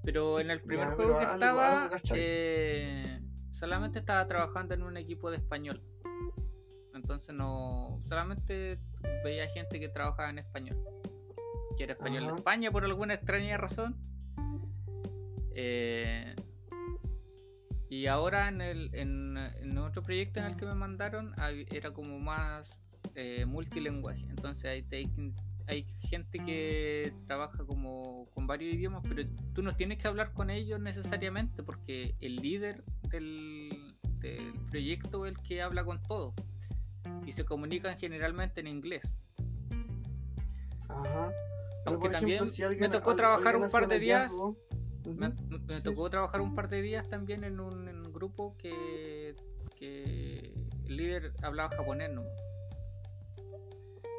Pero 0.03 0.39
en 0.39 0.51
el 0.51 0.61
primer 0.61 0.89
Ya, 0.89 0.95
juego 0.95 1.17
que 1.17 1.23
algo- 1.25 1.33
estaba, 1.33 1.83
algo 1.85 1.95
eh, 2.13 3.21
solamente 3.51 3.97
estaba 3.99 4.27
trabajando 4.27 4.73
en 4.75 4.83
un 4.83 4.97
equipo 4.97 5.31
de 5.31 5.37
español. 5.37 5.81
Entonces 6.93 7.33
no, 7.33 8.01
solamente 8.05 8.79
veía 9.23 9.47
gente 9.49 9.79
que 9.79 9.89
trabajaba 9.89 10.29
en 10.29 10.39
español. 10.39 10.77
Que 11.77 11.83
era 11.85 11.93
español 11.93 12.21
de 12.23 12.27
Ajá. 12.27 12.35
España 12.37 12.71
por 12.71 12.85
alguna 12.85 13.15
extraña 13.15 13.57
razón. 13.57 13.97
Eh, 15.55 16.35
y 17.89 18.07
ahora 18.07 18.49
en, 18.49 18.61
el, 18.61 18.93
en, 18.93 19.37
en 19.37 19.77
otro 19.77 20.01
proyecto 20.03 20.39
en 20.39 20.47
el 20.47 20.55
que 20.57 20.65
me 20.65 20.75
mandaron 20.75 21.33
era 21.71 21.91
como 21.91 22.19
más 22.19 22.77
eh, 23.15 23.45
multilingüe. 23.45 24.15
Entonces 24.29 24.65
hay, 24.65 24.85
hay 25.67 25.83
gente 26.01 26.39
que 26.39 27.13
trabaja 27.27 27.63
como 27.65 28.27
con 28.33 28.47
varios 28.47 28.73
idiomas, 28.75 29.03
pero 29.07 29.23
tú 29.53 29.61
no 29.63 29.75
tienes 29.75 29.97
que 29.99 30.07
hablar 30.07 30.33
con 30.33 30.49
ellos 30.49 30.79
necesariamente 30.79 31.63
porque 31.63 32.15
el 32.19 32.35
líder 32.37 32.83
del, 33.09 33.95
del 34.19 34.53
proyecto 34.69 35.25
es 35.25 35.37
el 35.37 35.41
que 35.43 35.61
habla 35.61 35.85
con 35.85 36.01
todos. 36.03 36.33
Y 37.25 37.31
se 37.31 37.45
comunican 37.45 37.97
generalmente 37.99 38.59
en 38.61 38.67
inglés. 38.67 39.03
Ajá. 40.89 41.31
Pero, 41.31 41.97
Aunque 41.97 42.09
también 42.09 42.35
ejemplo, 42.37 42.47
si 42.53 42.63
alguien- 42.63 42.89
me 42.89 42.97
tocó 42.97 43.15
trabajar 43.15 43.55
un 43.57 43.69
par 43.69 43.87
de 43.87 43.99
días. 43.99 44.31
Me, 45.05 45.31
tocó 45.81 46.09
trabajar 46.09 46.41
un 46.41 46.55
par 46.55 46.69
de 46.69 46.81
días 46.81 47.07
también 47.09 47.43
en 47.43 47.59
un, 47.59 47.87
en 47.87 47.97
un 47.97 48.13
grupo 48.13 48.55
que, 48.57 49.35
que 49.77 50.53
el 50.85 50.97
líder 50.97 51.31
hablaba 51.43 51.75
japonés, 51.75 52.11
¿no? 52.11 52.23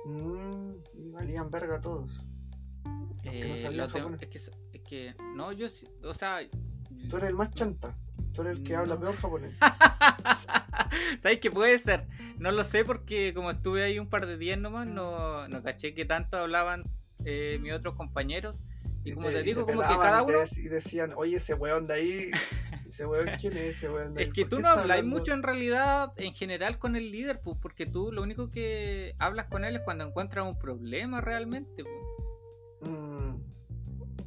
Mm, 0.05 0.75
y 0.95 1.11
valían 1.11 1.51
verga 1.51 1.81
todos. 1.81 2.25
Aunque 2.85 3.31
no 3.75 3.85
Eh, 3.85 3.89
japonés. 3.89 4.23
es, 4.23 4.29
que, 4.29 4.39
es 4.39 4.83
que, 4.85 5.15
no, 5.35 5.53
yo 5.53 5.69
o 6.05 6.15
sea... 6.15 6.39
Tú 7.11 7.17
eres 7.17 7.31
el 7.31 7.35
más 7.35 7.53
chanta. 7.53 7.97
Tú 8.33 8.43
eres 8.43 8.59
el 8.59 8.63
que 8.63 8.77
habla 8.77 8.99
peor 8.99 9.17
japonés. 9.17 9.55
¿Sabes 11.21 11.41
qué 11.41 11.51
puede 11.51 11.79
ser? 11.79 12.07
No 12.39 12.53
lo 12.53 12.65
sé 12.65 12.85
porque 12.85 13.33
como 13.35 13.51
estuve 13.51 13.83
ahí 13.83 13.99
un 13.99 14.09
par 14.09 14.27
de 14.27 14.37
días 14.37 14.59
nomás, 14.59 14.87
no, 14.87 15.49
no 15.49 15.63
caché 15.63 15.95
que 15.95 16.05
tanto 16.05 16.37
hablaban 16.37 16.85
eh, 17.25 17.59
mis 17.61 17.73
otros 17.73 17.95
compañeros. 17.95 18.63
Y 19.07 19.13
como 19.13 19.29
te, 19.29 19.43
digo, 19.43 19.65
como 19.65 19.81
que 19.81 19.87
cada 19.87 20.23
uno... 20.23 20.39
Y 20.57 20.69
decían, 20.69 21.13
oye, 21.17 21.37
ese 21.37 21.55
weón 21.55 21.87
de 21.87 21.95
ahí. 21.95 22.31
Ese 22.87 23.05
weón, 23.05 23.29
¿quién 23.41 23.57
es 23.57 23.77
ese 23.77 23.91
weón 23.91 24.15
de 24.15 24.23
ahí? 24.23 24.29
Es 24.29 24.33
que 24.33 24.43
¿Por 24.43 24.51
tú 24.51 24.59
no 24.61 24.69
hablas 24.69 24.85
hablando? 24.85 25.19
mucho 25.19 25.33
en 25.33 25.43
realidad, 25.43 26.13
en 26.19 26.35
general, 26.35 26.79
con 26.79 26.95
el 26.95 27.11
líder, 27.11 27.41
pues, 27.41 27.59
porque 27.61 27.85
tú 27.85 28.13
lo 28.13 28.23
único 28.23 28.53
que 28.53 29.17
hablas 29.19 29.47
con 29.47 29.65
él 29.65 29.75
es 29.75 29.83
cuando 29.83 30.05
encuentras 30.05 30.47
un 30.47 30.57
problema 30.57 31.21
realmente. 31.21 31.83
pues. 31.83 32.93
Mm, 32.93 33.37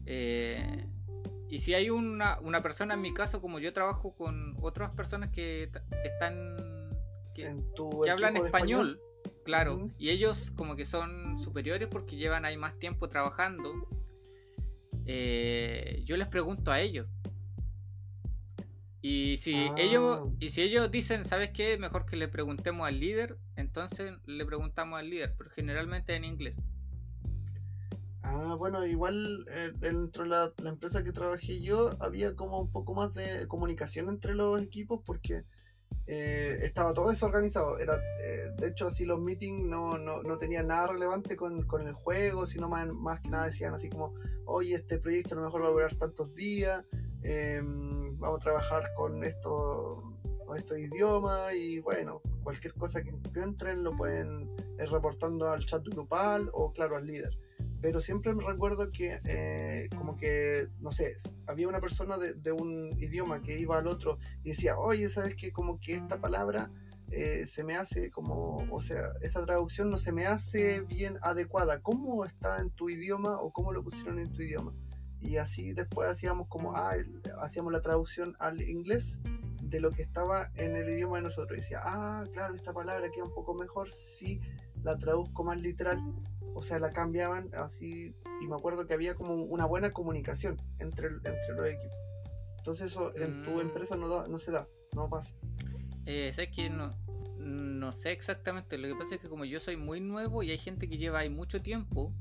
Eh, 0.05 0.85
y 1.49 1.59
si 1.59 1.73
hay 1.73 1.89
una, 1.89 2.37
una 2.41 2.61
persona, 2.61 2.95
en 2.95 3.01
mi 3.01 3.13
caso, 3.13 3.41
como 3.41 3.59
yo 3.59 3.71
trabajo 3.71 4.13
con 4.13 4.57
otras 4.61 4.91
personas 4.91 5.29
que 5.31 5.71
están. 6.03 6.57
que, 7.33 7.45
en 7.47 7.73
tu 7.75 8.01
que 8.03 8.11
hablan 8.11 8.35
español, 8.35 8.99
Claro, 9.49 9.89
y 9.97 10.09
ellos 10.09 10.51
como 10.55 10.75
que 10.75 10.85
son 10.85 11.39
superiores 11.39 11.87
porque 11.89 12.17
llevan 12.17 12.45
ahí 12.45 12.55
más 12.55 12.77
tiempo 12.77 13.09
trabajando. 13.09 13.87
Eh, 15.11 16.03
yo 16.05 16.17
les 16.17 16.27
pregunto 16.27 16.69
a 16.71 16.79
ellos. 16.79 17.07
Y 19.01 19.37
si 19.37 19.55
ellos 19.75 20.19
Ah. 20.21 20.31
y 20.39 20.51
si 20.51 20.61
ellos 20.61 20.91
dicen, 20.91 21.25
¿sabes 21.25 21.49
qué? 21.49 21.79
Mejor 21.79 22.05
que 22.05 22.15
le 22.15 22.27
preguntemos 22.27 22.87
al 22.87 22.99
líder, 22.99 23.39
entonces 23.55 24.13
le 24.27 24.45
preguntamos 24.45 24.99
al 24.99 25.09
líder, 25.09 25.33
pero 25.35 25.49
generalmente 25.49 26.15
en 26.15 26.25
inglés. 26.25 26.55
Ah, 28.21 28.53
bueno, 28.55 28.85
igual 28.85 29.15
eh, 29.51 29.71
dentro 29.79 30.23
de 30.25 30.29
la, 30.29 30.53
la 30.61 30.69
empresa 30.69 31.03
que 31.03 31.11
trabajé 31.11 31.59
yo 31.59 31.97
había 32.01 32.35
como 32.35 32.59
un 32.59 32.71
poco 32.71 32.93
más 32.93 33.11
de 33.15 33.47
comunicación 33.47 34.09
entre 34.09 34.35
los 34.35 34.61
equipos 34.61 35.01
porque 35.03 35.43
eh, 36.07 36.59
estaba 36.63 36.93
todo 36.93 37.09
desorganizado. 37.09 37.77
Era, 37.77 37.95
eh, 37.95 38.51
de 38.57 38.67
hecho, 38.67 38.87
así 38.87 39.05
los 39.05 39.19
meetings 39.19 39.65
no, 39.65 39.97
no, 39.97 40.23
no 40.23 40.37
tenían 40.37 40.67
nada 40.67 40.87
relevante 40.87 41.35
con, 41.35 41.63
con 41.67 41.85
el 41.85 41.93
juego, 41.93 42.45
sino 42.45 42.67
más, 42.67 42.87
más 42.87 43.19
que 43.19 43.29
nada 43.29 43.45
decían 43.45 43.73
así 43.73 43.89
como, 43.89 44.15
oye, 44.45 44.75
este 44.75 44.97
proyecto 44.97 45.35
a 45.35 45.37
lo 45.37 45.43
mejor 45.43 45.63
va 45.63 45.67
a 45.67 45.71
durar 45.71 45.95
tantos 45.95 46.33
días, 46.33 46.83
eh, 47.21 47.61
vamos 47.63 48.37
a 48.37 48.43
trabajar 48.43 48.93
con 48.95 49.23
esto, 49.23 50.15
con 50.45 50.57
estos 50.57 50.79
idiomas 50.79 51.53
y 51.53 51.79
bueno, 51.79 52.21
cualquier 52.41 52.73
cosa 52.73 53.03
que 53.03 53.09
encuentren 53.09 53.83
lo 53.83 53.95
pueden 53.95 54.49
ir 54.79 54.89
reportando 54.89 55.51
al 55.51 55.63
chat 55.63 55.83
grupal 55.83 56.49
o 56.53 56.73
claro 56.73 56.97
al 56.97 57.05
líder 57.05 57.37
pero 57.81 58.01
siempre 58.01 58.33
me 58.33 58.43
recuerdo 58.43 58.91
que 58.91 59.19
eh, 59.25 59.89
como 59.97 60.17
que, 60.17 60.67
no 60.79 60.91
sé, 60.91 61.15
había 61.47 61.67
una 61.67 61.79
persona 61.79 62.17
de, 62.17 62.33
de 62.33 62.51
un 62.51 62.89
idioma 62.99 63.41
que 63.41 63.57
iba 63.57 63.77
al 63.77 63.87
otro 63.87 64.17
y 64.43 64.49
decía, 64.49 64.77
oye, 64.77 65.09
¿sabes 65.09 65.35
qué? 65.35 65.51
Como 65.51 65.79
que 65.79 65.95
esta 65.95 66.19
palabra 66.19 66.71
eh, 67.11 67.47
se 67.47 67.63
me 67.63 67.75
hace 67.75 68.11
como, 68.11 68.67
o 68.71 68.81
sea, 68.81 69.13
esta 69.21 69.43
traducción 69.43 69.89
no 69.89 69.97
se 69.97 70.11
me 70.11 70.27
hace 70.27 70.81
bien 70.81 71.17
adecuada. 71.21 71.81
¿Cómo 71.81 72.23
está 72.23 72.59
en 72.59 72.69
tu 72.69 72.89
idioma 72.89 73.39
o 73.41 73.51
cómo 73.51 73.71
lo 73.71 73.83
pusieron 73.83 74.19
en 74.19 74.31
tu 74.31 74.41
idioma? 74.43 74.73
Y 75.19 75.37
así 75.37 75.73
después 75.73 76.09
hacíamos 76.09 76.47
como, 76.47 76.75
ah, 76.75 76.93
hacíamos 77.41 77.73
la 77.73 77.81
traducción 77.81 78.35
al 78.39 78.61
inglés 78.61 79.19
de 79.61 79.79
lo 79.79 79.91
que 79.91 80.03
estaba 80.03 80.51
en 80.55 80.75
el 80.75 80.89
idioma 80.89 81.17
de 81.17 81.23
nosotros. 81.23 81.57
Y 81.57 81.61
decía, 81.61 81.81
ah, 81.83 82.25
claro, 82.31 82.53
esta 82.53 82.73
palabra 82.73 83.09
queda 83.09 83.25
un 83.25 83.33
poco 83.33 83.55
mejor 83.55 83.91
si 83.91 84.39
la 84.83 84.97
traduzco 84.97 85.43
más 85.43 85.61
literal 85.61 86.01
o 86.55 86.61
sea, 86.61 86.77
la 86.79 86.89
cambiaban 86.91 87.49
así, 87.55 88.13
y 88.41 88.47
me 88.47 88.55
acuerdo 88.55 88.85
que 88.85 88.93
había 88.93 89.15
como 89.15 89.35
una 89.35 89.65
buena 89.65 89.91
comunicación 89.93 90.57
entre, 90.79 91.07
entre 91.07 91.53
los 91.55 91.69
equipos. 91.69 91.97
Entonces 92.57 92.87
eso 92.87 93.15
en 93.15 93.43
tu 93.43 93.51
Mm. 93.51 93.59
empresa 93.61 93.95
no, 93.95 94.09
da, 94.09 94.27
no 94.27 94.37
se 94.37 94.51
da, 94.51 94.67
no 94.93 95.07
pasa. 95.09 95.33
Eh, 96.05 96.31
¿Sabes 96.35 96.49
que 96.53 96.69
no, 96.69 96.91
no 97.37 97.93
sé 97.93 98.11
exactamente? 98.11 98.77
Lo 98.77 98.87
que 98.89 98.95
pasa 98.95 99.15
es 99.15 99.21
que 99.21 99.29
como 99.29 99.45
yo 99.45 99.59
soy 99.61 99.77
muy 99.77 100.01
nuevo 100.01 100.43
y 100.43 100.51
hay 100.51 100.57
gente 100.57 100.89
que 100.89 100.97
lleva 100.97 101.19
ahí 101.19 101.29
mucho 101.29 101.61
tiempo, 101.61 102.11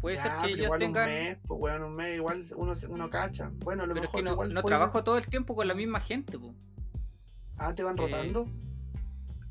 puede 0.00 0.16
Ya, 0.16 0.22
ser 0.22 0.32
que 0.42 0.48
ellos 0.54 0.64
igual 0.64 0.80
tengan... 0.80 1.08
un 1.08 1.14
mes, 1.14 1.38
pues 1.46 1.60
weón, 1.60 1.82
un 1.84 1.94
mes 1.94 2.16
igual 2.16 2.44
uno, 2.56 2.72
uno 2.88 3.10
cacha. 3.10 3.52
Bueno, 3.58 3.84
a 3.84 3.86
lo 3.86 3.94
Pero 3.94 4.06
es 4.06 4.10
mejor 4.10 4.20
que 4.20 4.24
no, 4.24 4.32
igual 4.32 4.54
no 4.54 4.62
puede- 4.62 4.72
trabajo 4.76 5.04
todo 5.04 5.18
el 5.18 5.26
tiempo 5.26 5.54
con 5.54 5.68
la 5.68 5.74
misma 5.74 6.00
gente, 6.00 6.36
po. 6.38 6.52
Ah, 7.58 7.72
te 7.74 7.84
van 7.84 7.96
eh, 7.96 8.02
rotando. 8.02 8.46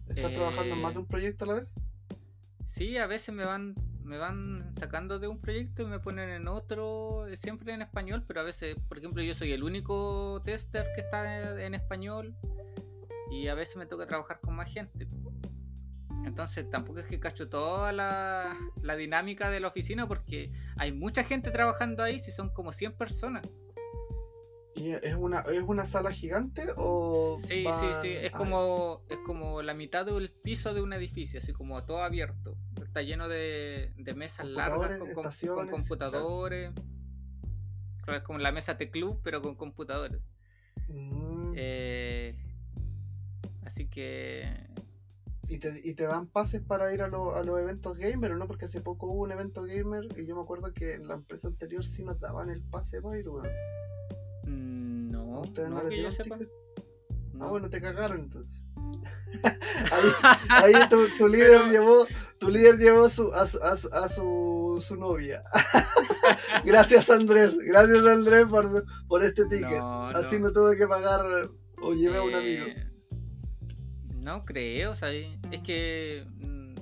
¿Estás 0.09 0.33
trabajando 0.33 0.75
en 0.75 0.81
más 0.81 0.91
eh, 0.91 0.93
de 0.95 0.99
un 0.99 1.05
proyecto 1.05 1.45
a 1.45 1.47
la 1.47 1.53
vez? 1.53 1.75
Sí, 2.81 2.97
a 2.97 3.05
veces 3.05 3.31
me 3.35 3.45
van 3.45 3.75
me 4.03 4.17
van 4.17 4.73
sacando 4.73 5.19
de 5.19 5.27
un 5.27 5.39
proyecto 5.39 5.83
y 5.83 5.85
me 5.85 5.99
ponen 5.99 6.29
en 6.29 6.47
otro, 6.47 7.27
eh, 7.27 7.37
siempre 7.37 7.75
en 7.75 7.83
español, 7.83 8.23
pero 8.27 8.41
a 8.41 8.43
veces, 8.43 8.75
por 8.89 8.97
ejemplo, 8.97 9.21
yo 9.21 9.35
soy 9.35 9.51
el 9.51 9.61
único 9.63 10.41
tester 10.43 10.87
que 10.95 11.01
está 11.01 11.63
en 11.63 11.75
español 11.75 12.35
y 13.29 13.49
a 13.49 13.53
veces 13.53 13.77
me 13.77 13.85
toca 13.85 14.07
trabajar 14.07 14.39
con 14.41 14.55
más 14.55 14.67
gente. 14.73 15.07
Entonces 16.25 16.67
tampoco 16.71 16.97
es 17.01 17.05
que 17.05 17.19
cacho 17.19 17.49
toda 17.49 17.91
la, 17.93 18.57
la 18.81 18.95
dinámica 18.95 19.51
de 19.51 19.59
la 19.59 19.67
oficina 19.67 20.07
porque 20.07 20.51
hay 20.75 20.91
mucha 20.91 21.23
gente 21.23 21.51
trabajando 21.51 22.01
ahí, 22.01 22.19
si 22.19 22.31
son 22.31 22.49
como 22.49 22.73
100 22.73 22.93
personas. 22.93 23.43
¿Y 24.73 24.89
es 24.93 25.15
una, 25.15 25.41
es 25.41 25.61
una 25.61 25.85
sala 25.85 26.11
gigante 26.11 26.65
o 26.77 27.37
Sí, 27.41 27.57
sí, 27.57 27.63
van- 27.63 28.01
sí, 28.01 28.07
es 28.09 28.31
como, 28.31 29.03
es 29.09 29.19
como 29.27 29.61
la 29.61 29.75
mitad 29.75 30.05
del 30.07 30.31
piso 30.31 30.73
de 30.73 30.81
un 30.81 30.93
edificio, 30.93 31.39
así 31.39 31.53
como 31.53 31.83
todo 31.85 32.01
abierto. 32.01 32.57
Está 32.91 33.03
lleno 33.03 33.29
de, 33.29 33.93
de 33.95 34.13
mesas 34.15 34.45
largas 34.45 34.71
Computadores, 34.89 34.97
con, 34.97 35.07
com- 35.07 35.15
con 35.15 35.23
estaciones, 35.23 35.63
claro. 35.63 35.77
computadores. 35.77 36.71
Claro, 38.03 38.17
es 38.17 38.23
como 38.25 38.39
la 38.39 38.51
mesa 38.51 38.73
de 38.73 38.91
club, 38.91 39.21
pero 39.23 39.41
con 39.41 39.55
computadores. 39.55 40.19
mm, 40.89 41.53
Eh, 41.55 42.35
así 43.63 43.87
que... 43.87 44.67
y, 45.47 45.57
te, 45.59 45.71
y 45.81 45.93
te 45.93 46.03
dan 46.05 46.27
pases 46.27 46.61
para 46.61 46.93
ir 46.93 47.01
a, 47.01 47.07
lo- 47.07 47.33
a 47.37 47.43
los 47.45 47.57
eventos 47.61 47.97
gamer, 47.97 48.35
¿no? 48.35 48.45
Porque 48.45 48.65
hace 48.65 48.81
poco 48.81 49.05
hubo 49.07 49.23
un 49.23 49.31
evento 49.31 49.63
gamer 49.63 50.07
y 50.17 50.25
yo 50.25 50.35
me 50.35 50.41
acuerdo 50.41 50.73
que 50.73 50.95
en 50.95 51.07
la 51.07 51.13
empresa 51.13 51.47
anterior 51.47 51.85
sí 51.85 52.03
nos 52.03 52.19
daban 52.19 52.49
el 52.49 52.61
pase 52.61 53.01
para 53.01 53.17
ir, 53.17 53.29
weón. 53.29 53.47
mm, 54.43 55.11
No, 55.11 55.37
¿A 55.37 55.39
ustedes 55.39 55.69
no, 55.69 55.81
no 55.81 55.87
que 55.87 56.01
yo 56.01 56.11
sepa. 56.11 56.37
No. 57.33 57.45
Ah, 57.45 57.47
bueno, 57.49 57.69
te 57.69 57.81
cagaron 57.81 58.19
entonces. 58.21 58.61
ahí 60.49 60.73
ahí 60.75 60.89
tu, 60.89 61.07
tu 61.17 61.27
líder 61.27 61.61
Pero- 61.61 61.71
llevó, 61.71 62.07
tu 62.39 62.49
líder 62.49 62.77
llevó 62.77 63.07
su, 63.09 63.33
a, 63.33 63.45
su, 63.45 63.61
a, 63.63 63.75
su, 63.75 63.89
a 63.93 64.09
su- 64.09 64.83
su 64.85 64.95
novia. 64.97 65.43
gracias 66.65 67.09
Andrés, 67.09 67.57
gracias 67.57 68.05
Andrés 68.05 68.45
por, 68.47 68.85
por 69.07 69.23
este 69.23 69.45
ticket. 69.45 69.79
No, 69.79 70.07
Así 70.07 70.37
no. 70.39 70.47
no 70.47 70.53
tuve 70.53 70.77
que 70.77 70.87
pagar 70.87 71.21
o 71.81 71.93
llevé 71.93 72.17
a 72.17 72.23
un 72.23 72.33
amigo. 72.35 72.65
Eh, 72.67 72.87
No 74.17 74.43
creo, 74.45 74.91
o 74.91 74.95
sea, 74.95 75.11
es 75.11 75.61
que. 75.63 76.25
mm, 76.39 76.75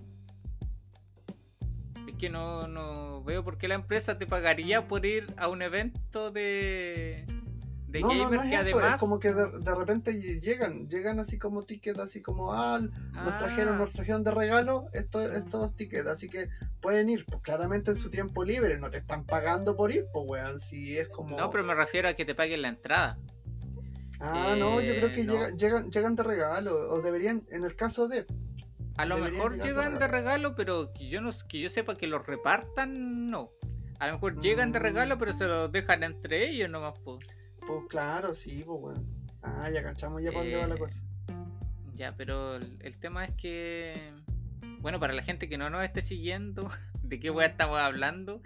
Es 2.09 2.15
que 2.17 2.29
no, 2.29 2.67
no 2.67 3.23
veo 3.23 3.43
por 3.43 3.57
qué 3.57 3.67
la 3.67 3.75
empresa 3.75 4.17
te 4.17 4.25
pagaría 4.25 4.87
por 4.87 5.05
ir 5.05 5.27
a 5.37 5.47
un 5.47 5.61
evento 5.61 6.31
de. 6.31 7.25
De 7.89 8.01
No, 8.01 8.07
no, 8.13 8.23
gamer 8.25 8.39
no 8.39 8.43
es 8.43 8.49
que 8.49 8.55
eso, 8.69 8.77
además. 8.77 8.95
es 8.95 8.99
como 8.99 9.19
que 9.19 9.33
de, 9.33 9.59
de 9.59 9.75
repente 9.75 10.11
ll- 10.13 10.39
llegan, 10.41 10.87
llegan 10.87 11.19
así 11.19 11.39
como 11.39 11.63
tickets, 11.63 11.99
así 11.99 12.21
como, 12.21 12.53
ah, 12.53 12.79
nos 12.79 13.37
trajeron, 13.37 13.75
Ah, 13.75 13.77
nos 13.79 13.91
trajeron 13.93 14.23
de 14.23 14.31
regalo 14.31 14.87
estos, 14.93 15.29
estos 15.31 15.75
tickets, 15.75 16.05
así 16.07 16.29
que 16.29 16.49
pueden 16.81 17.09
ir, 17.09 17.25
pues 17.25 17.41
claramente 17.41 17.91
en 17.91 17.97
su 17.97 18.09
tiempo 18.09 18.43
libre, 18.43 18.77
no 18.77 18.89
te 18.91 18.97
están 18.99 19.25
pagando 19.25 19.75
por 19.75 19.91
ir, 19.91 20.05
pues 20.13 20.25
weón, 20.27 20.59
si 20.59 20.97
es 20.97 21.09
como... 21.09 21.35
No, 21.37 21.49
pero 21.49 21.63
me 21.63 21.73
refiero 21.73 22.07
a 22.09 22.13
que 22.13 22.25
te 22.25 22.35
paguen 22.35 22.61
la 22.61 22.67
entrada. 22.69 23.17
Ah, 24.19 24.55
no, 24.57 24.81
yo 24.81 24.93
creo 24.95 25.07
Eh, 25.09 25.15
que 25.15 25.23
no. 25.23 25.33
llega- 25.33 25.49
llegan, 25.55 25.89
llegan 25.91 26.15
de 26.15 26.23
regalo, 26.23 26.75
o 26.91 27.01
deberían, 27.01 27.43
en 27.51 27.63
el 27.63 27.75
caso 27.75 28.07
de... 28.07 28.25
A 28.97 29.05
lo 29.05 29.17
mejor 29.17 29.55
de 29.57 29.63
llegan 29.63 29.97
de 29.97 30.07
regalo, 30.09 30.55
pero 30.55 30.91
que 30.91 31.07
yo 31.07 31.21
no 31.21 31.29
que 31.47 31.59
yo 31.61 31.69
sepa 31.69 31.95
que 31.95 32.05
los 32.05 32.27
repartan, 32.27 33.27
no. 33.27 33.49
A 33.97 34.07
lo 34.07 34.13
mejor 34.13 34.41
llegan 34.41 34.73
de 34.73 34.79
Mm. 34.79 34.83
regalo, 34.83 35.17
pero 35.17 35.33
se 35.33 35.47
los 35.47 35.71
dejan 35.71 36.03
entre 36.03 36.49
ellos 36.49 36.69
nomás, 36.69 36.99
pues. 36.99 37.25
Pues 37.69 37.83
claro, 37.87 38.33
sí, 38.33 38.63
pues 38.65 38.81
weón. 38.81 39.05
Ah, 39.43 39.69
ya 39.71 39.83
cachamos 39.83 40.23
ya 40.23 40.31
para 40.31 40.41
dónde 40.41 40.57
va 40.57 40.67
la 40.67 40.75
Eh, 40.75 40.79
cosa. 40.79 41.03
Ya, 41.95 42.15
pero 42.15 42.55
el, 42.55 42.79
el 42.81 42.97
tema 42.97 43.25
es 43.25 43.31
que, 43.35 44.11
bueno, 44.79 44.99
para 44.99 45.13
la 45.13 45.21
gente 45.21 45.47
que 45.47 45.59
no 45.59 45.69
nos 45.69 45.83
esté 45.83 46.01
siguiendo, 46.01 46.67
de 47.03 47.19
qué 47.19 47.29
weá 47.29 47.45
estamos 47.45 47.77
hablando, 47.77 48.41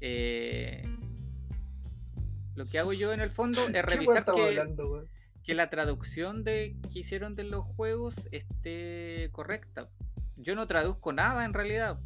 eh, 0.00 0.82
lo 2.56 2.66
que 2.66 2.80
hago 2.80 2.92
yo 2.92 3.12
en 3.12 3.20
el 3.20 3.30
fondo 3.30 3.60
es 3.60 3.66
¿Qué 3.72 3.72
weón 3.74 3.86
revisar 3.86 4.24
hablando, 4.26 5.06
que 5.44 5.54
la 5.54 5.70
traducción 5.70 6.42
de 6.42 6.76
que 6.92 6.98
hicieron 6.98 7.36
de 7.36 7.44
los 7.44 7.64
juegos 7.64 8.28
esté 8.32 9.28
correcta. 9.30 9.88
Yo 10.36 10.56
no 10.56 10.66
traduzco 10.66 11.12
nada 11.12 11.44
en 11.44 11.54
realidad. 11.54 12.00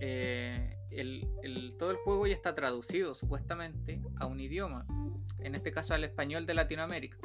Eh, 0.00 0.76
el- 0.90 1.28
el- 1.42 1.74
todo 1.78 1.90
el 1.90 1.96
juego 1.98 2.26
ya 2.26 2.34
está 2.34 2.54
traducido 2.54 3.14
supuestamente 3.14 4.00
a 4.16 4.26
un 4.26 4.40
idioma. 4.40 4.86
En 5.38 5.54
este 5.54 5.72
caso 5.72 5.94
al 5.94 6.04
español 6.04 6.46
de 6.46 6.54
Latinoamérica. 6.54 7.18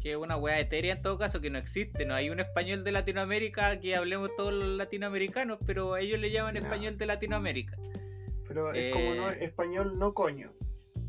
Que 0.00 0.12
es 0.12 0.16
una 0.16 0.36
weá 0.36 0.58
etérea 0.58 0.94
en 0.94 1.02
todo 1.02 1.16
caso 1.18 1.40
que 1.40 1.50
no 1.50 1.58
existe. 1.58 2.04
No 2.06 2.14
hay 2.14 2.30
un 2.30 2.40
español 2.40 2.82
de 2.82 2.90
Latinoamérica 2.92 3.78
que 3.78 3.94
hablemos 3.94 4.30
todos 4.36 4.52
los 4.52 4.68
latinoamericanos, 4.76 5.58
pero 5.64 5.96
ellos 5.96 6.18
le 6.18 6.30
llaman 6.32 6.54
No. 6.54 6.60
español 6.60 6.98
de 6.98 7.06
Latinoamérica. 7.06 7.76
Pero 8.48 8.72
es 8.72 8.92
como 8.92 9.14
no, 9.14 9.30
eh, 9.30 9.44
español 9.44 9.98
no 9.98 10.12
coño. 10.12 10.52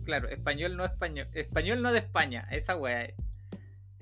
Claro, 0.04 0.28
español 0.30 0.76
no 0.78 0.86
español. 0.86 1.28
Español 1.34 1.82
no 1.82 1.92
de 1.92 2.00
España, 2.00 2.48
esa 2.52 2.76
weá 2.78 3.06
es. 3.06 3.16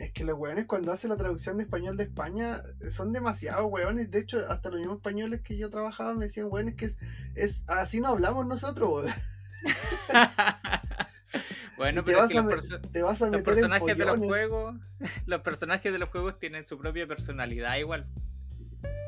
Es 0.01 0.11
que 0.13 0.23
los 0.23 0.35
weones 0.35 0.65
cuando 0.65 0.91
hacen 0.91 1.11
la 1.11 1.15
traducción 1.15 1.57
de 1.57 1.63
español 1.63 1.95
de 1.95 2.05
España 2.05 2.63
son 2.89 3.13
demasiados 3.13 3.67
weones. 3.69 4.09
De 4.09 4.17
hecho, 4.17 4.39
hasta 4.49 4.71
los 4.71 4.79
mismos 4.79 4.97
españoles 4.97 5.41
que 5.41 5.55
yo 5.55 5.69
trabajaba 5.69 6.15
me 6.15 6.25
decían, 6.25 6.47
weones, 6.49 6.73
que 6.73 6.85
es, 6.85 6.97
es 7.35 7.63
así 7.67 8.01
no 8.01 8.07
hablamos 8.07 8.47
nosotros, 8.47 9.05
bueno, 11.77 12.03
te 12.03 12.13
pero 12.13 12.17
es 12.17 12.23
vas, 12.23 12.31
que 12.31 12.37
a, 12.39 12.41
los, 12.41 12.67
te 12.91 13.03
vas 13.03 13.21
a 13.21 13.25
los 13.25 13.37
meter 13.37 13.53
en 13.53 13.59
personajes 13.69 13.95
de 13.95 14.05
los 14.05 14.17
juegos, 14.17 14.75
los 15.27 15.41
personajes 15.41 15.93
de 15.93 15.99
los 15.99 16.09
juegos 16.09 16.39
tienen 16.39 16.65
su 16.65 16.79
propia 16.79 17.05
personalidad 17.05 17.77
igual. 17.77 18.07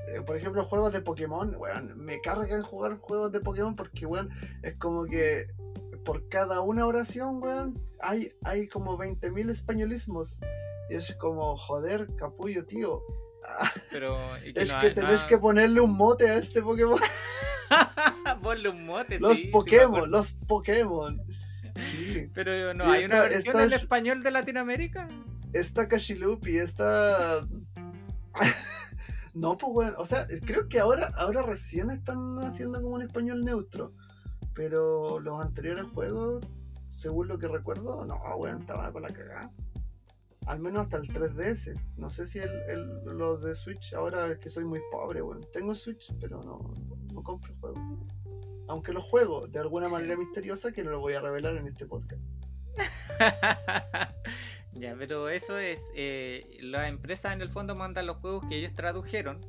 Eh, 0.10 0.22
por 0.22 0.38
ejemplo, 0.38 0.64
juegos 0.64 0.94
de 0.94 1.02
Pokémon, 1.02 1.56
weón, 1.56 2.04
me 2.04 2.22
cargan 2.22 2.62
jugar 2.62 3.00
juegos 3.00 3.32
de 3.32 3.40
Pokémon 3.40 3.76
porque, 3.76 4.06
weón, 4.06 4.30
es 4.62 4.76
como 4.76 5.06
que 5.06 5.48
por 6.06 6.30
cada 6.30 6.62
una 6.62 6.86
oración, 6.86 7.42
weón, 7.42 7.84
hay, 8.00 8.32
hay 8.44 8.68
como 8.68 8.96
20.000 8.96 9.50
españolismos. 9.50 10.40
Y 10.90 10.96
es 10.96 11.16
como, 11.16 11.56
joder, 11.58 12.08
capullo, 12.16 12.66
tío. 12.66 13.04
Pero 13.92 14.36
es 14.38 14.74
que 14.74 14.92
tenés 14.92 15.24
que 15.24 15.38
ponerle 15.38 15.82
un 15.82 15.96
mote 15.96 16.30
a 16.30 16.38
este 16.38 16.62
Pokémon. 16.62 17.00
Ponle 18.44 18.70
un 18.70 18.86
mote, 18.86 19.20
Los 19.20 19.42
Pokémon, 19.52 20.10
los 20.10 20.34
Pokémon. 20.48 21.22
Sí. 21.76 22.30
Pero 22.34 22.74
no, 22.74 22.86
¿hay 22.86 23.06
una 23.06 23.22
versión 23.22 23.60
en 23.60 23.74
español 23.74 24.22
de 24.22 24.32
Latinoamérica? 24.32 25.08
Esta 25.54 25.88
Kashilupi, 25.88 26.58
esta. 26.58 27.48
no, 29.34 29.58
pues 29.58 29.74
bueno, 29.74 29.96
o 29.98 30.06
sea, 30.06 30.28
creo 30.46 30.68
que 30.70 30.80
ahora, 30.80 31.12
ahora 31.18 31.42
recién 31.42 31.90
están 31.90 32.38
haciendo 32.40 32.82
como 32.82 32.96
un 32.96 33.02
español 33.02 33.44
neutro. 33.44 33.94
Pero 34.54 35.20
los 35.20 35.42
anteriores 35.42 35.86
juegos, 35.94 36.46
según 36.90 37.28
lo 37.28 37.40
que 37.40 37.48
recuerdo, 37.48 38.06
no, 38.06 38.20
bueno, 38.38 38.60
estaba 38.60 38.92
con 38.92 39.02
la 39.02 39.10
cagada. 39.10 39.52
Al 40.46 40.60
menos 40.60 40.84
hasta 40.84 40.98
el 40.98 41.08
3DS. 41.08 41.80
No 41.98 42.10
sé 42.10 42.26
si 42.26 42.40
el, 42.40 42.50
el, 42.68 43.04
los 43.06 43.44
de 43.44 43.56
Switch, 43.56 43.94
ahora 43.94 44.28
es 44.28 44.38
que 44.40 44.50
soy 44.50 44.66
muy 44.66 44.82
pobre, 44.92 45.22
bueno. 45.22 45.42
Tengo 45.52 45.74
Switch, 45.74 46.14
pero 46.20 46.42
no, 46.44 46.60
no 47.14 47.24
compro 47.24 47.54
juegos. 47.60 47.88
Aunque 48.68 48.94
los 48.94 49.04
juego 49.04 49.48
de 49.48 49.60
alguna 49.60 49.90
manera 49.90 50.16
misteriosa 50.16 50.72
que 50.72 50.84
no 50.84 50.92
lo 50.92 51.00
voy 51.00 51.14
a 51.14 51.22
revelar 51.22 51.56
en 51.58 51.68
este 51.68 51.86
podcast. 51.86 52.22
ya, 54.74 54.96
pero 54.98 55.30
eso 55.30 55.58
es. 55.58 55.80
Eh, 55.96 56.58
la 56.62 56.88
empresa 56.88 57.34
en 57.34 57.42
el 57.42 57.52
fondo 57.52 57.76
manda 57.76 58.02
los 58.02 58.18
juegos 58.18 58.46
que 58.48 58.58
ellos 58.58 58.74
tradujeron 58.74 59.40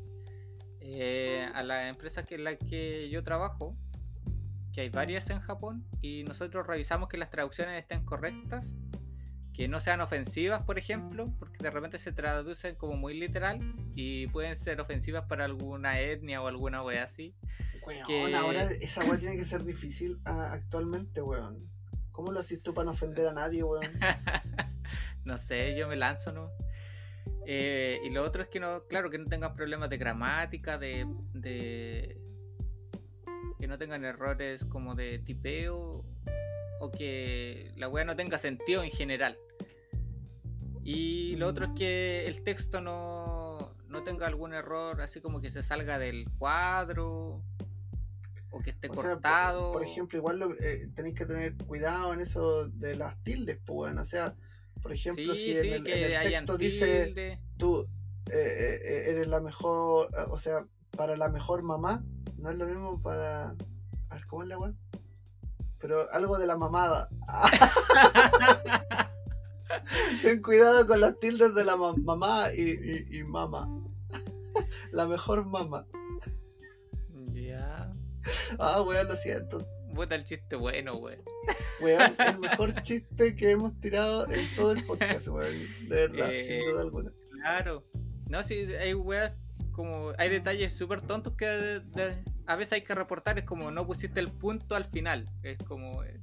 eh, 0.81 1.49
a 1.55 1.63
la 1.63 1.89
empresa 1.89 2.25
que 2.25 2.35
en 2.35 2.45
la 2.45 2.57
que 2.57 3.09
yo 3.09 3.23
trabajo, 3.25 3.77
que 4.73 4.83
hay 4.83 4.91
varias 4.91 5.31
en 5.31 5.41
Japón, 5.41 5.87
y 6.03 6.25
nosotros 6.25 6.67
revisamos 6.67 7.09
que 7.09 7.17
las 7.17 7.31
traducciones 7.31 7.81
estén 7.81 8.05
correctas 8.05 8.75
que 9.55 9.69
no 9.69 9.81
sean 9.81 10.01
ofensivas, 10.01 10.63
por 10.63 10.79
ejemplo, 10.79 11.33
porque 11.39 11.59
de 11.63 11.71
repente 11.71 11.99
se 11.99 12.13
traducen 12.13 12.75
como 12.75 12.97
muy 12.97 13.15
literal 13.15 13.61
y 13.95 14.27
pueden 14.27 14.57
ser 14.57 14.81
ofensivas 14.81 15.27
para 15.27 15.45
alguna 15.45 16.01
etnia 16.01 16.43
o 16.43 16.49
alguna 16.49 16.83
wea 16.83 17.05
así. 17.05 17.35
Weón, 17.87 18.35
ahora 18.35 18.63
esa 18.81 19.05
wea 19.05 19.19
tiene 19.19 19.37
que 19.37 19.45
ser 19.45 19.65
difícil 19.65 20.21
ah, 20.25 20.51
actualmente, 20.53 21.23
weón. 21.23 21.71
¿Cómo 22.11 22.33
lo 22.33 22.41
haces 22.41 22.63
tú 22.63 22.75
para 22.75 22.87
no 22.87 22.91
ofender 22.93 23.29
a 23.29 23.33
nadie, 23.33 23.63
weón? 23.63 23.85
no 25.25 25.39
sé, 25.39 25.77
yo 25.77 25.87
me 25.87 25.97
lanzo, 25.97 26.33
¿no? 26.33 26.51
Eh, 27.47 28.01
y 28.05 28.11
lo 28.11 28.25
otro 28.25 28.43
es 28.43 28.49
que 28.49 28.59
no, 28.59 28.85
claro, 28.89 29.09
que 29.09 29.19
no 29.19 29.27
tengan 29.27 29.55
problemas 29.55 29.89
de 29.89 29.99
gramática, 29.99 30.79
de, 30.79 31.07
de 31.33 32.19
que 33.61 33.69
no 33.69 33.79
tengan 33.79 34.05
errores 34.05 34.65
como 34.65 34.97
de 34.97 35.21
tipeo 35.21 36.05
o 36.85 36.91
que 36.91 37.73
la 37.77 37.89
wea 37.89 38.05
no 38.05 38.17
tenga 38.17 38.39
sentido 38.39 38.83
en 38.83 38.91
general. 38.91 39.39
Y 40.83 41.37
lo 41.37 41.49
otro 41.49 41.67
es 41.67 41.71
que 41.77 42.27
el 42.27 42.43
texto 42.43 42.81
no, 42.81 43.75
no 43.89 44.03
tenga 44.03 44.27
algún 44.27 44.53
error, 44.53 45.01
así 45.01 45.21
como 45.21 45.41
que 45.41 45.51
se 45.51 45.63
salga 45.63 45.99
del 45.99 46.29
cuadro 46.39 47.43
o 48.51 48.61
que 48.63 48.71
esté 48.71 48.89
cortado. 48.89 49.73
por, 49.73 49.83
ejemplo, 49.83 50.19
igual 50.19 50.57
eh, 50.61 50.89
tenéis 50.95 51.15
que 51.15 51.27
tener 51.27 51.57
cuidado 51.57 52.13
en 52.13 52.21
eso 52.21 52.69
de 52.69 52.97
las 52.97 53.17
tildes, 53.23 53.59
pues 53.65 53.75
bueno, 53.75 54.03
o 54.03 54.05
sea, 54.05 54.35
por 54.83 54.93
ejemplo, 54.93 55.35
si 55.35 55.57
en 55.57 55.73
el, 55.73 55.85
texto 55.85 56.59
dice 56.59 57.41
tú 57.57 57.89
eh, 58.31 58.79
eh, 58.85 59.05
eres 59.11 59.29
la 59.29 59.41
mejor, 59.41 60.11
o 60.29 60.39
sea, 60.39 60.67
para 60.91 61.17
la 61.17 61.29
mejor 61.29 61.63
mamá, 61.63 62.05
no 62.37 62.51
es 62.51 62.59
lo 62.59 62.67
mismo 62.67 63.01
para. 63.01 63.55
A 64.11 64.15
ver, 64.15 64.27
¿cómo 64.27 64.43
es 64.43 64.49
la 64.49 64.59
web? 64.59 64.75
Pero 65.79 66.11
algo 66.13 66.39
de 66.39 66.47
la 66.47 66.57
mamada. 66.57 67.09
Ten 70.23 70.43
cuidado 70.43 70.87
con 70.87 71.01
las 71.01 71.19
tildes 71.19 71.55
de 71.55 71.65
la 71.65 71.77
mamá 71.77 72.49
y, 72.57 73.19
y, 73.19 73.25
mamá. 73.25 73.69
la 74.93 75.07
mejor 75.07 75.45
mamá. 75.45 75.87
Ya. 77.33 77.93
Ah, 78.59 78.83
weón, 78.83 79.09
lo 79.09 79.17
siento. 79.17 79.67
Puta 79.95 80.15
el 80.15 80.25
chiste 80.25 80.57
bueno, 80.57 80.97
weón. 80.97 81.23
Weón, 81.81 82.15
el 82.19 82.39
mejor 82.39 82.81
chiste 82.83 83.37
que 83.37 83.51
hemos 83.51 83.79
tirado 83.81 84.29
en 84.31 84.55
todo 84.57 84.73
el 84.73 84.85
podcast, 84.85 85.29
weón. 85.29 85.55
De 85.89 86.09
verdad, 86.09 86.31
sin 86.31 86.65
duda 86.65 86.79
eh, 86.79 86.81
alguna. 86.81 87.13
Claro. 87.31 87.85
No, 88.29 88.43
si 88.43 88.75
hay 88.75 88.95
weón, 88.95 89.33
como. 89.73 90.13
Hay 90.19 90.31
detalles 90.31 90.75
súper 90.75 91.03
tontos 91.03 91.35
que 91.37 91.83
a 92.47 92.57
veces 92.57 92.75
hay 92.75 92.83
que 92.83 92.95
reportar. 92.95 93.39
Es 93.39 93.45
como 93.45 93.71
no 93.71 93.87
pusiste 93.87 94.21
el 94.21 94.31
punto 94.31 94.75
al 94.75 94.85
final. 94.87 95.29
Es 95.43 95.59
como. 95.59 96.03
Eh, 96.05 96.21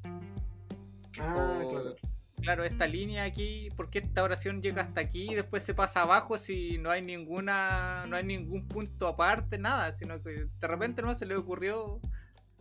ah, 1.19 1.61
claro 1.69 1.95
claro, 2.41 2.63
esta 2.63 2.87
línea 2.87 3.23
aquí, 3.23 3.69
¿por 3.77 3.89
qué 3.89 3.99
esta 3.99 4.23
oración 4.23 4.61
llega 4.61 4.81
hasta 4.81 5.01
aquí 5.01 5.31
y 5.31 5.35
después 5.35 5.63
se 5.63 5.73
pasa 5.73 6.01
abajo 6.01 6.37
si 6.37 6.77
no 6.77 6.91
hay 6.91 7.01
ninguna, 7.01 8.05
no 8.07 8.17
hay 8.17 8.23
ningún 8.23 8.67
punto 8.67 9.07
aparte, 9.07 9.57
nada, 9.57 9.93
sino 9.93 10.21
que 10.21 10.47
de 10.59 10.67
repente 10.67 11.01
no 11.01 11.15
se 11.15 11.25
le 11.25 11.35
ocurrió 11.35 12.01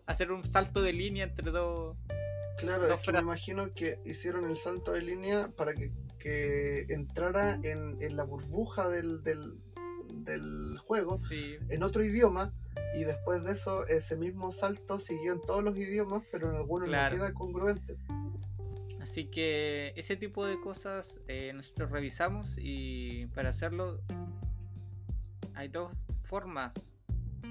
hacer 0.06 0.30
un 0.30 0.44
salto 0.44 0.82
de 0.82 0.92
línea 0.92 1.24
entre 1.24 1.50
dos. 1.50 1.96
Claro, 2.58 2.92
es 2.92 3.00
que 3.00 3.12
me 3.12 3.20
imagino 3.20 3.70
que 3.70 3.98
hicieron 4.04 4.44
el 4.44 4.56
salto 4.56 4.92
de 4.92 5.00
línea 5.00 5.48
para 5.56 5.72
que, 5.74 5.90
entrara 6.90 7.58
en, 7.64 8.16
la 8.16 8.24
burbuja 8.24 8.88
del, 8.90 9.22
del, 9.22 10.78
juego 10.84 11.18
en 11.30 11.82
otro 11.82 12.04
idioma 12.04 12.52
y 12.95 13.05
después 13.05 13.45
de 13.45 13.53
eso 13.53 13.86
ese 13.86 14.16
mismo 14.16 14.53
salto 14.53 14.99
siguió 14.99 15.32
en 15.32 15.41
todos 15.43 15.62
los 15.62 15.76
idiomas, 15.76 16.22
pero 16.30 16.51
en 16.51 16.57
algunos 16.57 16.88
no 16.88 17.11
queda 17.11 17.32
congruente. 17.32 17.97
Así 19.01 19.26
que 19.26 19.93
ese 19.97 20.16
tipo 20.16 20.47
de 20.47 20.61
cosas 20.61 21.18
eh, 21.26 21.53
nosotros 21.55 21.91
revisamos 21.91 22.55
y 22.57 23.26
para 23.34 23.51
hacerlo 23.51 24.01
hay 25.55 25.68
dos 25.68 25.93
formas. 26.22 26.74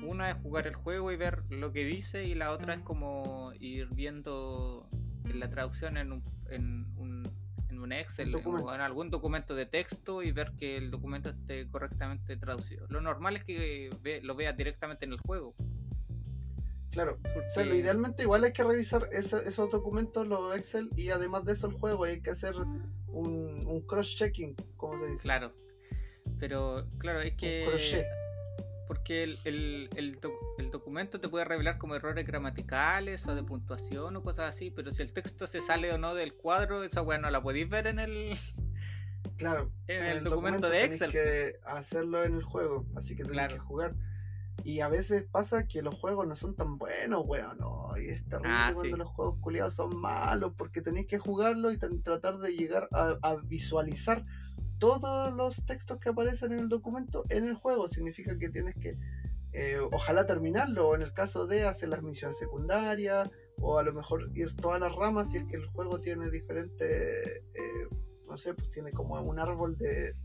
Una 0.06 0.30
es 0.32 0.38
jugar 0.38 0.68
el 0.68 0.76
juego 0.76 1.12
y 1.12 1.18
ver 1.18 1.44
lo 1.50 1.74
que 1.74 1.84
dice 1.84 2.24
y 2.24 2.34
la 2.34 2.52
otra 2.52 2.76
es 2.76 2.82
como 2.82 3.52
ir 3.60 3.90
viendo 3.94 4.88
la 5.26 5.50
traducción 5.50 5.98
en 5.98 6.14
un, 6.14 6.24
en 6.50 6.88
un, 6.98 6.99
en 7.80 7.84
un 7.84 7.92
Excel 7.94 8.36
o 8.36 8.74
en 8.74 8.82
algún 8.82 9.10
documento 9.10 9.56
de 9.56 9.66
texto 9.66 10.22
y 10.22 10.32
ver 10.32 10.52
que 10.58 10.78
el 10.78 10.92
documento 10.92 11.30
esté 11.30 11.68
correctamente 11.70 12.36
traducido. 12.38 12.86
Lo 12.90 13.02
normal 13.02 13.38
es 13.38 13.44
que 13.44 13.90
lo 14.22 14.36
veas 14.36 14.56
directamente 14.56 15.06
en 15.06 15.14
el 15.14 15.20
juego. 15.20 15.56
Claro, 16.92 17.20
o 17.24 17.50
sea, 17.50 17.66
lo 17.66 17.76
idealmente 17.76 18.24
igual 18.24 18.44
hay 18.44 18.52
que 18.52 18.64
revisar 18.64 19.08
esos 19.12 19.70
documentos, 19.70 20.28
los 20.28 20.56
Excel, 20.56 20.90
y 20.96 21.10
además 21.10 21.46
de 21.46 21.54
eso 21.54 21.68
el 21.68 21.74
juego, 21.74 22.04
hay 22.04 22.22
que 22.22 22.32
hacer 22.32 22.56
un, 23.08 23.86
cross-checking, 23.88 24.56
como 24.76 25.00
se 25.00 25.08
dice. 25.08 25.24
Claro, 25.24 25.54
pero 26.40 26.88
claro, 26.98 27.22
es 27.22 27.36
que... 27.36 27.66
Porque 28.90 29.22
el, 29.22 29.38
el, 29.46 29.90
el, 30.58 30.72
documento 30.72 31.22
te 31.22 31.30
puede 31.30 31.46
revelar 31.46 31.78
como 31.78 31.94
errores 31.94 32.26
gramaticales 32.26 33.24
o 33.28 33.36
de 33.36 33.44
puntuación 33.44 34.16
o 34.16 34.24
cosas 34.24 34.50
así, 34.50 34.72
pero 34.72 34.92
si 34.92 35.04
el 35.04 35.14
texto 35.14 35.46
se 35.46 35.62
sale 35.62 35.94
o 35.94 36.00
no 36.00 36.16
del 36.16 36.34
cuadro, 36.34 36.84
esa 36.84 37.04
weá 37.04 37.20
no 37.20 37.30
la 37.30 37.40
podéis 37.40 37.70
ver 37.70 37.86
en 37.86 38.00
el... 38.00 38.36
Claro, 39.38 39.72
en, 39.86 40.04
el, 40.04 40.24
documento, 40.24 40.72
de 40.72 40.86
Excel. 40.86 41.12
que 41.12 41.60
hacerlo 41.66 42.24
en 42.24 42.34
el 42.34 42.42
juego, 42.42 42.88
así 42.96 43.16
que 43.16 43.26
tenés 43.26 43.50
que 43.50 43.60
jugar. 43.60 43.94
Y 44.64 44.80
a 44.80 44.90
veces 44.90 45.24
pasa 45.32 45.68
que 45.68 45.84
los 45.84 45.94
juegos 45.94 46.28
no 46.28 46.36
son 46.36 46.56
tan 46.56 46.80
buenos, 46.80 47.24
weón. 47.26 47.60
No, 47.60 47.92
y 47.96 48.10
es 48.10 48.28
terrible 48.28 48.52
ah, 48.52 48.72
cuando 48.74 48.98
los 48.98 49.10
juegos 49.10 49.38
culiados 49.40 49.76
son 49.76 49.96
malos 50.02 50.54
porque 50.58 50.82
tenéis 50.82 51.06
que 51.06 51.20
jugarlo 51.20 51.72
y 51.72 51.78
tratar 51.78 52.40
de 52.40 52.56
llegar 52.56 52.90
a, 52.92 53.36
visualizar 53.44 54.26
todos 54.80 55.34
los 55.34 55.66
textos 55.66 56.00
que 56.00 56.10
aparecen 56.10 56.54
en 56.54 56.60
el 56.60 56.70
documento 56.70 57.26
en 57.30 57.46
el 57.46 57.54
juego. 57.54 57.88
Significa 57.88 58.38
que 58.38 58.50
tienes 58.50 58.76
que, 58.76 58.98
eh, 59.54 59.78
ojalá 59.92 60.26
terminarlo, 60.26 60.90
o 60.90 60.96
en 60.96 61.02
el 61.02 61.14
caso 61.14 61.46
de 61.46 61.64
hacer 61.64 61.90
las 61.90 62.02
misiones 62.02 62.38
secundarias, 62.38 63.30
o 63.58 63.78
a 63.78 63.84
lo 63.84 63.94
mejor 63.94 64.32
ir 64.36 64.56
todas 64.56 64.80
las 64.80 64.96
ramas 64.96 65.32
si 65.32 65.38
es 65.38 65.46
que 65.46 65.58
el 65.58 65.68
juego 65.68 66.00
tiene 66.00 66.30
diferentes, 66.30 67.44
eh, 67.54 67.88
no 68.28 68.38
sé, 68.38 68.54
pues 68.54 68.70
tiene 68.70 68.92
como 68.92 69.22
un 69.22 69.40
árbol 69.40 69.78
de, 69.78 70.16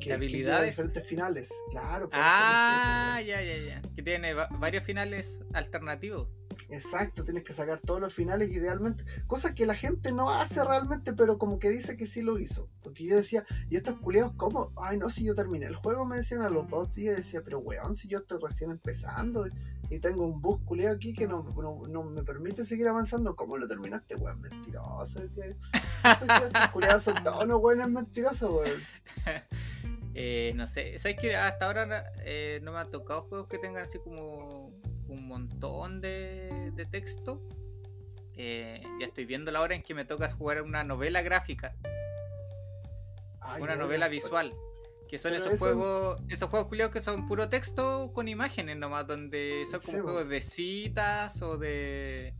que, 0.00 0.12
habilidades. 0.12 0.70
diferentes 0.70 1.06
finales, 1.06 1.50
claro. 1.70 2.08
Ah, 2.12 3.20
ya, 3.24 3.42
ya, 3.42 3.56
ya. 3.56 3.82
Que 3.94 4.02
tiene 4.02 4.34
varios 4.34 4.84
finales 4.84 5.38
alternativos. 5.52 6.28
Exacto, 6.68 7.24
tienes 7.24 7.44
que 7.44 7.52
sacar 7.52 7.80
todos 7.80 8.00
los 8.00 8.14
finales 8.14 8.50
idealmente. 8.50 9.04
Cosa 9.26 9.54
que 9.54 9.66
la 9.66 9.74
gente 9.74 10.12
no 10.12 10.30
hace 10.30 10.62
realmente, 10.64 11.12
pero 11.12 11.38
como 11.38 11.58
que 11.58 11.70
dice 11.70 11.96
que 11.96 12.06
sí 12.06 12.22
lo 12.22 12.38
hizo. 12.38 12.68
Porque 12.82 13.04
yo 13.04 13.16
decía, 13.16 13.44
¿y 13.70 13.76
estos 13.76 13.96
culiados 13.98 14.32
cómo? 14.36 14.72
Ay, 14.76 14.98
no, 14.98 15.10
si 15.10 15.24
yo 15.24 15.34
terminé 15.34 15.66
el 15.66 15.76
juego, 15.76 16.04
me 16.04 16.16
decían 16.16 16.42
a 16.42 16.50
los 16.50 16.68
dos 16.68 16.92
días. 16.94 17.16
Decía, 17.16 17.42
pero 17.42 17.58
weón, 17.60 17.94
si 17.94 18.08
yo 18.08 18.18
estoy 18.18 18.38
recién 18.42 18.70
empezando 18.70 19.46
y 19.90 19.98
tengo 20.00 20.26
un 20.26 20.42
bus 20.42 20.60
culiado 20.64 20.94
aquí 20.94 21.14
que 21.14 21.26
no, 21.26 21.42
no, 21.88 22.02
me 22.02 22.22
permite 22.22 22.64
seguir 22.64 22.88
avanzando, 22.88 23.34
¿cómo 23.34 23.56
lo 23.56 23.66
terminaste, 23.66 24.16
weón? 24.16 24.40
Mentiroso, 24.40 25.20
decía 25.20 25.46
yo. 25.46 25.54
estos 26.44 26.68
culiados 26.72 27.02
son 27.02 27.22
todos 27.24 27.44
unos 27.44 27.60
weones 27.62 27.88
mentirosos, 27.88 28.50
weón. 28.50 28.82
Eh, 30.20 30.52
no 30.56 30.66
sé, 30.66 30.98
¿sabes 30.98 31.16
que 31.16 31.36
hasta 31.36 31.66
ahora 31.66 32.12
eh, 32.24 32.58
no 32.64 32.72
me 32.72 32.78
ha 32.78 32.86
tocado 32.86 33.22
juegos 33.28 33.48
que 33.48 33.56
tengan 33.56 33.84
así 33.84 34.00
como 34.00 34.72
un 35.08 35.26
montón 35.26 36.00
de, 36.00 36.72
texto? 36.90 37.42
Eh, 38.34 38.82
ya 39.00 39.06
estoy 39.06 39.24
viendo 39.24 39.50
la 39.50 39.60
hora 39.60 39.74
en 39.74 39.82
que 39.82 39.94
me 39.94 40.04
toca 40.04 40.30
jugar 40.32 40.62
una 40.62 40.84
novela 40.84 41.22
gráfica. 41.22 41.74
una 43.60 43.76
novela 43.76 44.08
visual. 44.08 44.52
Que 45.08 45.18
son 45.18 45.32
esos 45.32 45.54
eso- 45.54 45.64
juegos, 45.64 46.20
esos 46.28 46.50
juegos 46.50 46.68
culiados 46.68 46.92
que 46.92 47.00
son 47.00 47.26
puro 47.26 47.48
texto 47.48 48.12
con 48.12 48.28
imágenes 48.28 48.76
nomás, 48.76 49.06
donde 49.06 49.64
son 49.70 49.80
como 49.80 49.96
Sí, 49.98 50.02
juegos 50.02 50.28
de 50.28 50.42
citas 50.42 51.40
o 51.42 51.56
de 51.56 52.34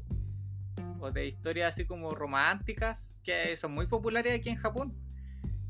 o 1.01 1.11
de 1.11 1.27
historias 1.29 1.73
así 1.73 1.87
como 1.87 2.11
románticas 2.11 3.01
que 3.23 3.57
son 3.57 3.73
muy 3.73 3.87
populares 3.87 4.39
aquí 4.39 4.51
en 4.51 4.57
Japón. 4.57 4.95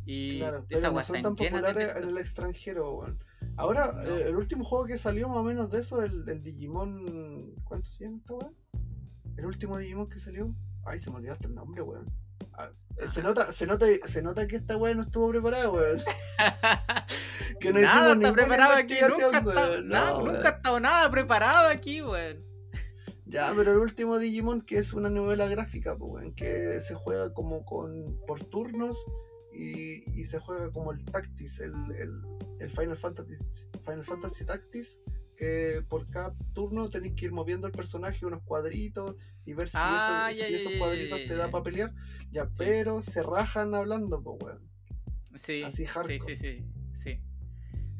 Y 0.06 0.38
Claro, 0.38 0.64
pero 0.68 0.90
no 0.90 1.02
son 1.02 1.22
tan 1.22 1.34
de 1.36 1.44
populares 1.50 1.96
en 1.96 2.08
el 2.08 2.18
extranjero, 2.18 2.90
weón. 2.94 3.18
Ahora, 3.58 3.92
No. 3.92 4.02
eh, 4.16 4.28
el 4.28 4.36
último 4.36 4.64
juego 4.64 4.86
que 4.86 4.96
salió 4.96 5.28
más 5.28 5.38
o 5.38 5.42
menos 5.42 5.70
de 5.70 5.80
eso, 5.80 6.02
el, 6.02 6.28
el 6.28 6.42
Digimon. 6.42 7.54
¿Cuánto 7.64 7.90
se 7.90 8.04
llama 8.04 8.18
esta 8.18 8.34
weón? 8.34 8.54
El 9.36 9.46
último 9.46 9.76
Digimon 9.76 10.08
que 10.08 10.18
salió. 10.18 10.54
Ay, 10.86 10.98
se 10.98 11.10
me 11.10 11.16
olvidó 11.16 11.32
hasta 11.32 11.48
el 11.48 11.54
nombre, 11.54 11.82
weón. 11.82 12.06
Ah, 12.54 12.70
eh, 12.96 13.06
se 13.08 13.22
nota, 13.22 13.46
se 13.52 13.66
nota, 13.66 13.86
se 14.04 14.22
nota 14.22 14.46
que 14.46 14.56
esta 14.56 14.76
weón 14.76 14.96
no 14.98 15.02
estuvo 15.02 15.28
preparada, 15.30 15.70
weón. 15.70 15.98
Que 17.60 17.72
no 17.72 17.80
nada 17.80 18.10
hicimos 18.12 18.16
está 18.24 18.32
preparado 18.32 18.74
aquí, 18.76 18.94
nunca, 19.08 19.38
está- 19.38 19.40
weón. 19.44 19.88
nada, 19.88 20.10
No, 20.12 20.22
nunca 20.26 20.48
ha 20.48 20.52
estado 20.52 20.78
nada 20.80 21.10
preparado 21.10 21.68
aquí, 21.68 22.00
weón. 22.02 22.44
Ya, 23.26 23.52
pero 23.56 23.72
el 23.72 23.78
último 23.78 24.18
Digimon 24.18 24.60
que 24.62 24.78
es 24.78 24.92
una 24.94 25.10
novela 25.10 25.46
gráfica, 25.48 25.96
pues, 25.96 26.10
weón, 26.12 26.34
que 26.34 26.78
se 26.80 26.94
juega 26.94 27.34
como 27.34 27.64
con 27.64 28.18
por 28.26 28.44
turnos 28.44 28.96
y, 29.52 30.02
y 30.18 30.24
se 30.24 30.38
juega 30.38 30.70
como 30.70 30.92
el 30.92 31.04
Tactics, 31.04 31.60
el, 31.60 31.72
el, 31.96 32.14
el 32.60 32.70
Final 32.70 32.96
Fantasy 32.96 33.34
Final 33.84 34.04
Fantasy 34.04 34.44
Tactics, 34.44 35.00
que 35.36 35.82
por 35.88 36.08
cada 36.10 36.34
turno 36.52 36.90
tenéis 36.90 37.14
que 37.14 37.26
ir 37.26 37.32
moviendo 37.32 37.66
el 37.66 37.72
personaje 37.72 38.26
unos 38.26 38.42
cuadritos 38.42 39.14
y 39.44 39.54
ver 39.54 39.68
si, 39.68 39.76
eso- 39.76 39.84
Ah, 39.84 40.30
si 40.34 40.54
esos 40.54 40.72
cuadritos 40.74 41.20
te 41.26 41.34
da 41.34 41.50
para 41.50 41.64
pelear. 41.64 41.94
Ya, 42.30 42.48
pero 42.56 43.00
se 43.02 43.22
rajan 43.22 43.74
hablando, 43.74 44.20
pues, 44.22 44.36
weón. 44.42 44.68
Sí, 45.36 45.62
Así 45.64 45.76
sí, 45.78 45.84
hardcore. 45.86 46.36
sí, 46.36 46.36
sí, 46.36 46.58
sí. 46.58 46.64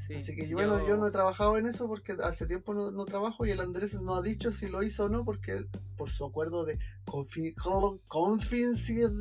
Sí, 0.09 0.15
Así 0.15 0.35
que 0.35 0.49
yo, 0.49 0.57
bueno, 0.57 0.87
yo 0.89 0.97
no 0.97 1.07
he 1.07 1.11
trabajado 1.11 1.59
en 1.59 1.67
eso 1.67 1.87
porque 1.87 2.15
hace 2.25 2.47
tiempo 2.47 2.73
no, 2.73 2.91
no 2.91 3.05
trabajo 3.05 3.45
y 3.45 3.51
el 3.51 3.61
Andrés 3.61 3.95
no 4.01 4.15
ha 4.15 4.23
dicho 4.23 4.51
si 4.51 4.69
lo 4.69 4.83
hizo 4.83 5.05
o 5.05 5.09
no 5.11 5.23
porque 5.25 5.53
él, 5.53 5.69
por 5.97 6.09
su 6.09 6.25
acuerdo 6.25 6.65
de 6.65 6.79
confi, 7.05 7.53
con- 7.55 7.99
confidencial, 8.09 9.15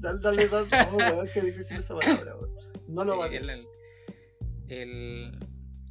dale, 0.00 0.48
oh, 0.52 1.24
qué 1.34 1.42
difícil 1.42 1.78
esa 1.78 1.94
palabra. 1.96 2.34
No 2.88 3.04
lo 3.04 3.12
Sí, 3.12 3.18
va 3.20 3.24
a 3.26 3.28
decir. 3.28 3.50
el, 3.50 3.66
el- 4.68 5.38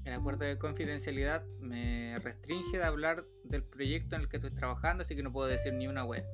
el 0.04 0.14
acuerdo 0.14 0.46
de 0.46 0.58
confidencialidad 0.58 1.46
me 1.60 2.18
restringe 2.18 2.78
de 2.78 2.84
hablar 2.84 3.24
del 3.44 3.64
proyecto 3.64 4.16
en 4.16 4.24
el 4.24 4.30
que 4.30 4.38
estoy 4.38 4.52
trabajando, 4.52 5.04
así 5.04 5.16
que 5.16 5.22
no 5.24 5.32
puedo 5.32 5.48
decir 5.48 5.74
ni 5.74 5.88
una 5.88 6.04
web. 6.04 6.26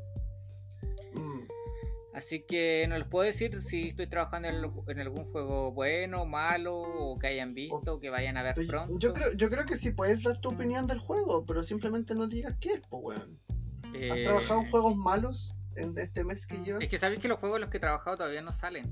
Así 2.18 2.41
que 2.47 2.88
no 2.89 2.97
les 2.97 3.05
puedo 3.07 3.26
decir 3.26 3.61
si 3.61 3.89
estoy 3.89 4.07
trabajando 4.07 4.47
en, 4.47 4.55
en 4.88 4.99
algún 4.99 5.26
juego 5.32 5.72
bueno, 5.72 6.26
malo, 6.26 6.76
o 6.80 7.20
que 7.20 7.28
hayan 7.28 7.53
visto, 7.53 7.93
o 7.93 7.99
que 7.99 8.09
vayan 8.09 8.38
a 8.38 8.41
ver 8.43 8.55
yo- 8.59 8.65
pronto. 8.68 8.97
Yo 8.97 9.13
creo, 9.13 9.34
yo 9.34 9.49
creo 9.51 9.65
que 9.68 9.78
sí 9.78 9.91
puedes 9.91 10.24
dar 10.24 10.39
tu 10.39 10.49
opinión 10.49 10.88
del 10.88 10.97
juego, 10.97 11.45
pero 11.45 11.61
simplemente 11.61 12.15
no 12.15 12.26
digas 12.26 12.55
qué 12.59 12.72
es, 12.74 12.82
pues, 12.89 13.03
weón. 13.20 13.39
¿Has 13.84 13.91
Eh, 13.93 14.24
trabajado 14.24 14.61
en 14.61 14.72
juegos 14.72 14.95
malos 14.95 15.53
en 15.76 15.95
este 15.99 16.24
mes 16.24 16.47
que 16.47 16.57
llevas? 16.57 16.82
Es 16.84 16.89
que 16.89 16.97
sabéis 16.97 17.20
que 17.20 17.28
los 17.28 17.38
juegos 17.38 17.57
en 17.57 17.61
los 17.61 17.70
que 17.70 17.78
he 17.78 17.82
trabajado 17.82 18.18
todavía 18.18 18.41
no 18.41 18.51
salen. 18.51 18.86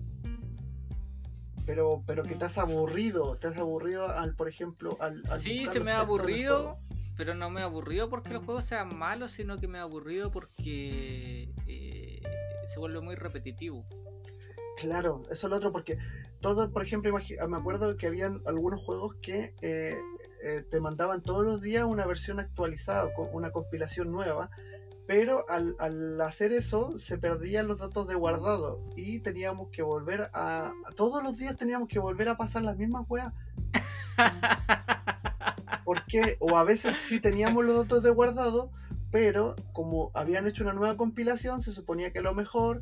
Pero, 1.66 2.04
pero 2.06 2.22
que 2.22 2.36
te 2.36 2.46
has 2.46 2.60
aburrido, 2.60 3.38
te 3.38 3.48
has 3.48 3.58
aburrido 3.58 4.08
al, 4.08 4.36
por 4.36 4.48
ejemplo, 4.48 4.98
al, 5.00 5.16
al 5.32 5.40
Sí, 5.40 5.66
se 5.74 5.80
me 5.80 5.90
ha 5.92 6.02
aburrido, 6.02 6.78
pero 7.18 7.34
no 7.34 7.50
me 7.50 7.62
ha 7.62 7.64
aburrido 7.64 8.08
porque 8.08 8.34
los 8.34 8.46
juegos 8.46 8.66
sean 8.66 8.96
malos, 8.96 9.32
sino 9.32 9.58
que 9.58 9.68
me 9.68 9.80
ha 9.80 9.82
aburrido 9.82 10.30
porque 10.30 11.50
eh, 11.66 11.85
se 12.74 12.80
vuelve 12.80 13.02
muy 13.02 13.16
repetitivo. 13.16 13.84
Claro, 14.78 15.24
eso 15.32 15.48
es 15.48 15.52
lo 15.52 15.56
otro, 15.58 15.72
porque 15.72 15.98
todo, 16.42 16.70
por 16.72 16.84
ejemplo, 16.84 17.10
imagi- 17.12 17.38
me 17.48 17.58
acuerdo 17.58 17.96
que 17.96 18.08
habían 18.08 18.42
algunos 18.46 18.82
juegos 18.84 19.16
que 19.22 19.54
eh, 19.62 19.98
eh, 20.44 20.64
te 20.70 20.80
mandaban 20.82 21.22
todos 21.22 21.44
los 21.46 21.62
días 21.62 21.86
una 21.86 22.06
versión 22.06 22.40
actualizada, 22.40 23.10
una 23.32 23.52
compilación 23.52 24.12
nueva, 24.12 24.50
pero 25.08 25.46
al, 25.50 25.76
al 25.80 26.20
hacer 26.22 26.52
eso 26.52 26.98
se 27.00 27.18
perdían 27.18 27.68
los 27.68 27.80
datos 27.80 28.08
de 28.08 28.16
guardado 28.16 28.82
y 28.96 29.20
teníamos 29.20 29.70
que 29.70 29.82
volver 29.82 30.30
a... 30.34 30.74
Todos 30.96 31.24
los 31.24 31.38
días 31.38 31.56
teníamos 31.58 31.88
que 31.88 32.00
volver 32.00 32.28
a 32.28 32.38
pasar 32.38 32.64
las 32.64 32.76
mismas 32.76 33.06
weas. 33.08 33.32
Porque, 35.86 36.38
o 36.40 36.58
a 36.58 36.64
veces 36.64 36.96
sí 36.96 37.20
teníamos 37.20 37.64
los 37.64 37.78
datos 37.78 38.02
de 38.04 38.10
guardado, 38.10 38.72
pero 39.12 39.56
como 39.74 40.12
habían 40.14 40.48
hecho 40.48 40.64
una 40.64 40.74
nueva 40.74 40.98
compilación, 40.98 41.62
se 41.62 41.72
suponía 41.72 42.12
que 42.12 42.20
a 42.20 42.24
lo 42.24 42.34
mejor 42.34 42.82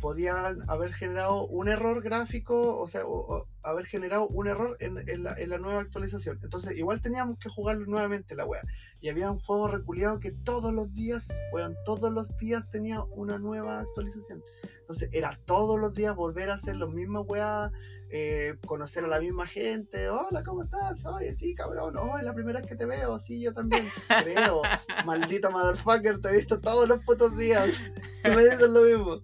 podía 0.00 0.54
haber 0.68 0.92
generado 0.92 1.46
un 1.46 1.68
error 1.68 2.02
gráfico, 2.02 2.78
o 2.78 2.86
sea, 2.86 3.02
o 3.06 3.46
haber 3.62 3.86
generado 3.86 4.26
un 4.28 4.46
error 4.46 4.76
en, 4.80 5.08
en 5.08 5.24
la, 5.24 5.34
en 5.38 5.50
la 5.50 5.58
nueva 5.58 5.80
actualización. 5.80 6.38
Entonces, 6.42 6.76
igual 6.76 7.00
teníamos 7.00 7.38
que 7.38 7.48
jugarlo 7.48 7.86
nuevamente 7.86 8.34
la 8.34 8.44
wea. 8.44 8.62
Y 9.00 9.08
había 9.08 9.30
un 9.30 9.40
juego 9.40 9.68
reculeado 9.68 10.20
que 10.20 10.32
todos 10.32 10.72
los 10.72 10.92
días, 10.92 11.40
weón, 11.52 11.76
todos 11.84 12.12
los 12.12 12.36
días 12.36 12.68
tenía 12.70 13.02
una 13.02 13.38
nueva 13.38 13.80
actualización. 13.80 14.42
Entonces, 14.84 15.08
era 15.14 15.40
todos 15.46 15.80
los 15.80 15.94
días 15.94 16.14
volver 16.14 16.50
a 16.50 16.54
hacer 16.54 16.76
las 16.76 16.90
mismas 16.90 17.24
weas, 17.26 17.72
eh, 18.10 18.56
conocer 18.66 19.02
a 19.04 19.08
la 19.08 19.18
misma 19.18 19.46
gente. 19.46 20.10
Hola, 20.10 20.42
¿cómo 20.42 20.62
estás? 20.62 21.06
Oye, 21.06 21.32
sí, 21.32 21.54
cabrón. 21.54 21.96
Oh, 21.96 22.18
es 22.18 22.22
la 22.22 22.34
primera 22.34 22.60
vez 22.60 22.68
que 22.68 22.76
te 22.76 22.84
veo. 22.84 23.16
Sí, 23.16 23.40
yo 23.40 23.54
también. 23.54 23.88
Creo. 24.22 24.60
Maldito 25.06 25.50
motherfucker, 25.50 26.20
te 26.20 26.28
he 26.28 26.32
visto 26.36 26.60
todos 26.60 26.86
los 26.86 27.02
putos 27.02 27.34
días. 27.38 27.80
Me 28.24 28.42
dices 28.42 28.68
lo 28.68 28.82
mismo. 28.82 29.22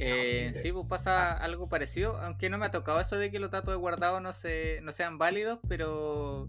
Eh, 0.00 0.52
sí, 0.60 0.72
pues 0.72 0.86
pasa 0.88 1.32
algo 1.32 1.68
parecido, 1.68 2.16
aunque 2.18 2.50
no 2.50 2.58
me 2.58 2.66
ha 2.66 2.72
tocado 2.72 3.00
eso 3.00 3.16
de 3.16 3.30
que 3.30 3.38
los 3.38 3.52
datos 3.52 3.72
de 3.72 3.78
guardado 3.78 4.20
no, 4.20 4.32
se, 4.32 4.80
no 4.82 4.90
sean 4.90 5.16
válidos, 5.16 5.60
pero 5.68 6.48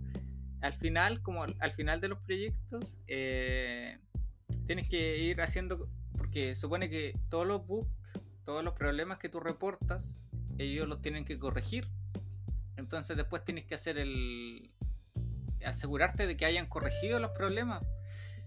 al 0.61 0.73
final, 0.73 1.21
como 1.21 1.43
al, 1.43 1.55
al 1.59 1.73
final 1.73 2.01
de 2.01 2.07
los 2.07 2.19
proyectos, 2.19 2.97
eh, 3.07 3.99
tienes 4.65 4.89
que 4.89 5.17
ir 5.17 5.41
haciendo, 5.41 5.87
porque 6.29 6.55
supone 6.55 6.89
que 6.91 7.17
todos 7.29 7.47
los 7.47 7.65
bugs, 7.65 7.89
todos 8.45 8.63
los 8.63 8.73
problemas 8.75 9.17
que 9.17 9.29
tú 9.29 9.39
reportas, 9.39 10.03
ellos 10.59 10.87
los 10.87 11.01
tienen 11.01 11.25
que 11.25 11.39
corregir. 11.39 11.87
Entonces 12.77 13.17
después 13.17 13.43
tienes 13.43 13.65
que 13.65 13.73
hacer 13.73 13.97
el... 13.97 14.69
asegurarte 15.65 16.27
de 16.27 16.37
que 16.37 16.45
hayan 16.45 16.67
corregido 16.67 17.19
los 17.19 17.31
problemas. 17.31 17.83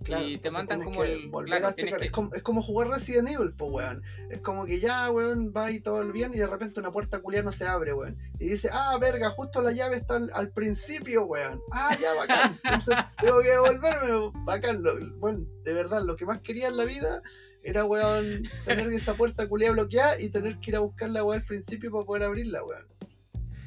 Claro, 0.05 0.27
y 0.29 0.37
te 0.39 0.51
mandan 0.51 0.83
como 0.83 1.03
el... 1.05 1.31
claro, 1.45 1.69
a 1.69 1.75
checar. 1.75 1.99
que- 2.01 2.07
Es, 2.07 2.13
como, 2.13 2.33
es 2.35 2.43
como 2.43 2.63
jugar 2.63 2.89
Resident 2.89 3.29
Evil, 3.29 3.53
pues, 3.53 3.71
weón. 3.73 4.03
Es 4.31 4.39
como 4.41 4.65
que 4.65 4.79
ya, 4.79 5.11
weón, 5.11 5.53
va 5.57 5.71
y 5.73 5.81
todo 5.81 6.11
bien 6.13 6.33
y 6.35 6.39
de 6.39 6.47
repente 6.47 6.79
una 6.81 6.91
puerta 6.93 7.21
culiada 7.21 7.45
no 7.47 7.53
se 7.53 7.67
abre, 7.67 7.93
weón. 7.95 8.17
Y 8.39 8.49
dice, 8.49 8.69
ah, 8.73 8.97
verga, 9.01 9.31
justo 9.31 9.61
la 9.61 9.73
llave 9.73 9.97
está 9.97 10.17
al, 10.17 10.31
al 10.35 10.51
principio, 10.51 11.25
weón. 11.25 11.61
Ah, 11.73 11.97
ya, 12.01 12.15
bacán. 12.15 12.61
Entonces 12.65 12.97
tengo 13.21 13.41
que 13.41 13.51
devolverme, 13.51 14.33
bacán. 14.45 14.83
Lo- 14.83 15.17
bueno, 15.19 15.41
de 15.65 15.73
verdad, 15.73 16.03
lo 16.05 16.15
que 16.17 16.27
más 16.27 16.41
quería 16.41 16.69
en 16.69 16.77
la 16.77 16.85
vida 16.85 17.23
era, 17.63 17.85
weón, 17.85 18.49
tener 18.65 18.87
esa 18.93 19.15
puerta 19.15 19.49
culiada 19.49 19.73
bloqueada 19.73 20.21
y 20.21 20.29
tener 20.31 20.59
que 20.59 20.71
ir 20.71 20.77
a 20.77 20.81
buscar 20.81 21.11
la 21.11 21.25
weón 21.25 21.41
al 21.41 21.47
principio 21.47 21.91
para 21.91 22.05
poder 22.05 22.23
abrirla, 22.25 22.65
weón. 22.65 22.87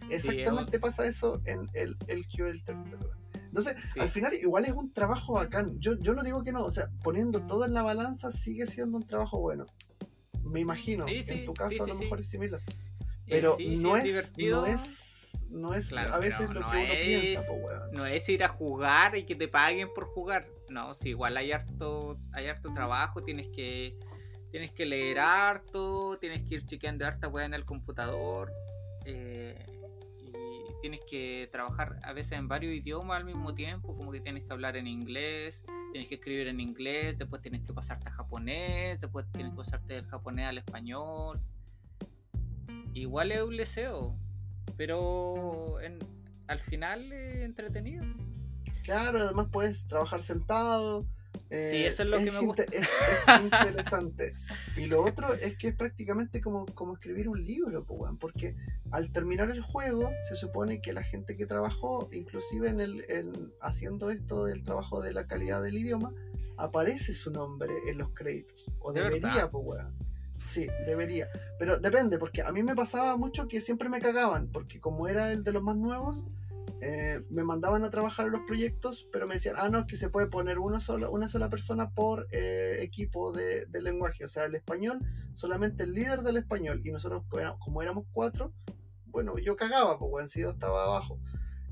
Exactamente 0.09 0.79
pasa 0.79 1.05
eso 1.07 1.41
en 1.45 1.69
el, 1.73 1.95
el 2.07 2.27
QL 2.27 2.61
Tester, 2.63 2.99
weón. 2.99 3.17
Entonces, 3.47 3.75
Sí. 3.93 3.99
al 4.01 4.09
final 4.09 4.33
igual 4.33 4.65
es 4.65 4.73
un 4.73 4.91
trabajo 4.91 5.33
bacán. 5.33 5.79
Yo, 5.79 5.97
yo 5.99 6.13
no 6.13 6.23
digo 6.23 6.43
que 6.43 6.51
no, 6.51 6.63
o 6.63 6.71
sea, 6.71 6.89
poniendo 7.03 7.41
todo 7.45 7.63
en 7.65 7.73
la 7.73 7.83
balanza 7.83 8.29
sigue 8.31 8.67
siendo 8.67 8.97
un 8.97 9.07
trabajo 9.07 9.39
bueno. 9.39 9.65
Me 10.43 10.59
imagino, 10.59 11.05
Sí, 11.07 11.23
en 11.27 11.45
tu 11.45 11.53
caso 11.53 11.83
a 11.85 11.87
lo 11.87 11.95
mejor 11.95 12.19
es 12.19 12.27
similar. 12.27 12.61
Eh, 13.27 13.29
Pero 13.29 13.57
no, 13.59 13.95
es, 13.97 14.33
no 14.37 14.65
es, 14.65 15.14
no 15.49 15.73
es 15.73 15.89
Claro, 15.89 16.13
a 16.13 16.19
veces 16.19 16.49
lo 16.49 16.59
no 16.61 16.71
que 16.71 16.77
uno 16.77 16.93
es- 16.93 17.05
piensa, 17.05 17.47
po, 17.47 17.53
weón. 17.53 17.91
No 17.91 18.05
es 18.05 18.27
ir 18.29 18.43
a 18.43 18.47
jugar 18.49 19.15
y 19.17 19.25
que 19.25 19.35
te 19.35 19.47
paguen 19.47 19.89
por 19.93 20.05
jugar. 20.05 20.47
No, 20.69 20.93
si 20.93 21.09
igual 21.09 21.37
hay 21.37 21.51
harto, 21.51 22.17
hay 22.33 22.47
harto 22.47 22.73
trabajo, 22.73 23.21
tienes 23.23 23.47
que, 23.49 23.97
tienes 24.51 24.71
que 24.71 24.85
leer 24.85 25.19
harto, 25.19 26.17
tienes 26.19 26.43
que 26.47 26.55
ir 26.55 26.65
chequeando 26.65 27.05
harta 27.05 27.27
weá 27.27 27.45
en 27.45 27.53
el 27.53 27.65
computador. 27.65 28.51
eh, 29.07 29.63
y 30.33 30.81
tienes 30.81 30.99
que 31.09 31.47
trabajar 31.51 31.99
a 32.03 32.11
veces 32.13 32.33
en 32.39 32.47
varios 32.47 32.73
idiomas 32.73 33.17
al 33.17 33.25
mismo 33.25 33.53
tiempo, 33.53 33.95
como 33.95 34.11
que 34.11 34.19
tienes 34.19 34.43
que 34.43 34.51
hablar 34.51 34.75
en 34.77 34.87
inglés, 34.87 35.61
tienes 35.91 36.09
que 36.09 36.15
escribir 36.15 36.47
en 36.47 36.59
inglés, 36.59 37.17
después 37.19 37.41
tienes 37.41 37.61
que 37.61 37.71
pasarte 37.73 38.09
a 38.09 38.11
japonés, 38.11 38.99
después 38.99 39.25
tienes 39.31 39.51
que 39.53 39.57
pasarte 39.57 39.93
del 39.93 40.05
japonés 40.07 40.47
al 40.47 40.57
español. 40.57 41.39
Igual 42.93 43.31
es 43.31 43.41
un 43.41 43.55
leseo, 43.55 44.17
pero 44.77 45.79
en- 45.81 45.99
al 46.47 46.59
final 46.61 47.11
es 47.11 47.43
entretenido. 47.43 48.03
Claro, 48.83 49.19
además 49.21 49.47
puedes 49.51 49.87
trabajar 49.87 50.21
sentado. 50.21 51.05
eh, 51.49 51.69
Sí, 51.71 51.83
eso 51.85 52.03
es 52.03 52.09
lo 52.09 52.17
que 52.19 52.31
me 52.31 52.39
gusta. 52.39 52.63
Es, 52.63 52.83
es 52.83 52.87
interesante. 53.43 54.33
Y 54.77 54.85
lo 54.85 55.03
otro 55.03 55.33
es 55.33 55.57
que 55.57 55.69
es 55.69 55.75
prácticamente 55.75 56.39
como, 56.39 56.65
como 56.67 56.93
escribir 56.93 57.27
un 57.27 57.43
libro, 57.43 57.83
porque 58.19 58.55
al 58.91 59.11
terminar 59.11 59.49
el 59.49 59.61
juego 59.61 60.11
se 60.29 60.35
supone 60.35 60.81
que 60.81 60.93
la 60.93 61.03
gente 61.03 61.35
que 61.35 61.45
trabajó, 61.45 62.07
inclusive 62.11 62.69
en 62.69 62.79
el, 62.79 63.03
en- 63.09 63.53
haciendo 63.61 64.11
esto 64.11 64.45
del 64.45 64.63
trabajo 64.63 65.01
de 65.01 65.13
la 65.13 65.25
calidad 65.27 65.61
del 65.63 65.77
idioma, 65.77 66.13
aparece 66.57 67.11
su 67.13 67.31
nombre 67.31 67.73
en 67.89 67.97
los 67.97 68.11
créditos. 68.11 68.69
O 68.79 68.93
¿De 68.93 69.01
debería, 69.01 69.49
pues, 69.49 69.63
weón. 69.65 69.95
Sí, 70.37 70.67
debería. 70.85 71.29
Pero 71.57 71.77
depende, 71.77 72.17
porque 72.17 72.41
a 72.41 72.51
mí 72.51 72.61
me 72.63 72.75
pasaba 72.75 73.17
mucho 73.17 73.47
que 73.47 73.61
siempre 73.61 73.89
me 73.89 73.99
cagaban, 73.99 74.51
porque 74.51 74.79
como 74.79 75.07
era 75.07 75.31
el 75.31 75.43
de 75.43 75.53
los 75.53 75.63
más 75.63 75.77
nuevos, 75.77 76.25
eh, 76.81 77.21
me 77.29 77.43
mandaban 77.43 77.83
a 77.83 77.89
trabajar 77.89 78.25
en 78.25 78.33
los 78.33 78.41
proyectos, 78.41 79.07
pero 79.11 79.27
me 79.27 79.35
decían, 79.35 79.55
ah, 79.57 79.69
no, 79.69 79.79
es 79.79 79.85
que 79.85 79.95
se 79.95 80.09
puede 80.09 80.27
poner 80.27 80.59
una 80.59 80.79
sola, 80.79 81.09
una 81.09 81.27
sola 81.27 81.49
persona 81.49 81.89
por 81.89 82.27
eh, 82.31 82.77
equipo 82.81 83.31
de, 83.31 83.67
lenguaje. 83.81 84.25
O 84.25 84.27
sea, 84.27 84.45
el 84.45 84.55
español, 84.55 84.99
solamente 85.33 85.83
el 85.83 85.93
líder 85.93 86.21
del 86.21 86.37
español. 86.37 86.81
Y 86.83 86.91
nosotros, 86.91 87.23
como 87.59 87.81
éramos 87.81 88.05
cuatro, 88.11 88.51
bueno, 89.07 89.37
yo 89.37 89.55
cagaba, 89.55 89.97
pues, 89.97 90.11
weón, 90.11 90.27
si 90.27 90.41
yo 90.41 90.49
estaba 90.49 90.83
abajo. 90.83 91.19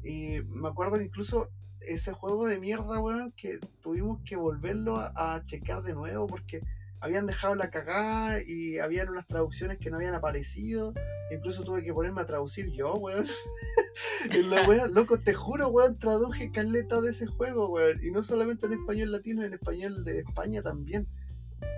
Y 0.03 0.41
me 0.47 0.69
acuerdo 0.69 0.97
que 0.97 1.05
incluso 1.05 1.49
ese 1.81 2.13
juego 2.13 2.47
de 2.47 2.59
mierda, 2.59 2.99
weón, 2.99 3.33
que 3.33 3.59
tuvimos 3.81 4.21
que 4.25 4.37
volverlo 4.37 4.97
a, 4.97 5.11
a 5.15 5.45
checar 5.45 5.83
de 5.83 5.93
nuevo 5.93 6.27
porque 6.27 6.61
habían 7.03 7.27
dejado 7.27 7.53
la 7.53 7.69
cagada 7.69 8.41
y 8.41 8.79
habían 8.79 9.09
unas 9.09 9.27
traducciones 9.27 9.77
que 9.77 9.89
no 9.89 9.97
habían 9.97 10.13
aparecido. 10.13 10.93
Incluso 11.31 11.65
tuve 11.65 11.83
que 11.83 11.93
ponerme 11.93 12.21
a 12.21 12.25
traducir 12.25 12.71
yo, 12.71 12.93
weón. 12.93 13.27
la 14.49 14.63
loco, 14.93 15.19
te 15.19 15.33
juro, 15.33 15.67
weón, 15.67 15.99
traduje 15.99 16.49
caleta 16.51 17.01
de 17.01 17.09
ese 17.09 17.25
juego, 17.25 17.67
weón. 17.67 17.99
Y 18.01 18.11
no 18.11 18.23
solamente 18.23 18.67
en 18.67 18.73
español 18.73 19.11
latino, 19.11 19.43
en 19.43 19.53
español 19.53 20.05
de 20.05 20.19
España 20.19 20.61
también. 20.61 21.05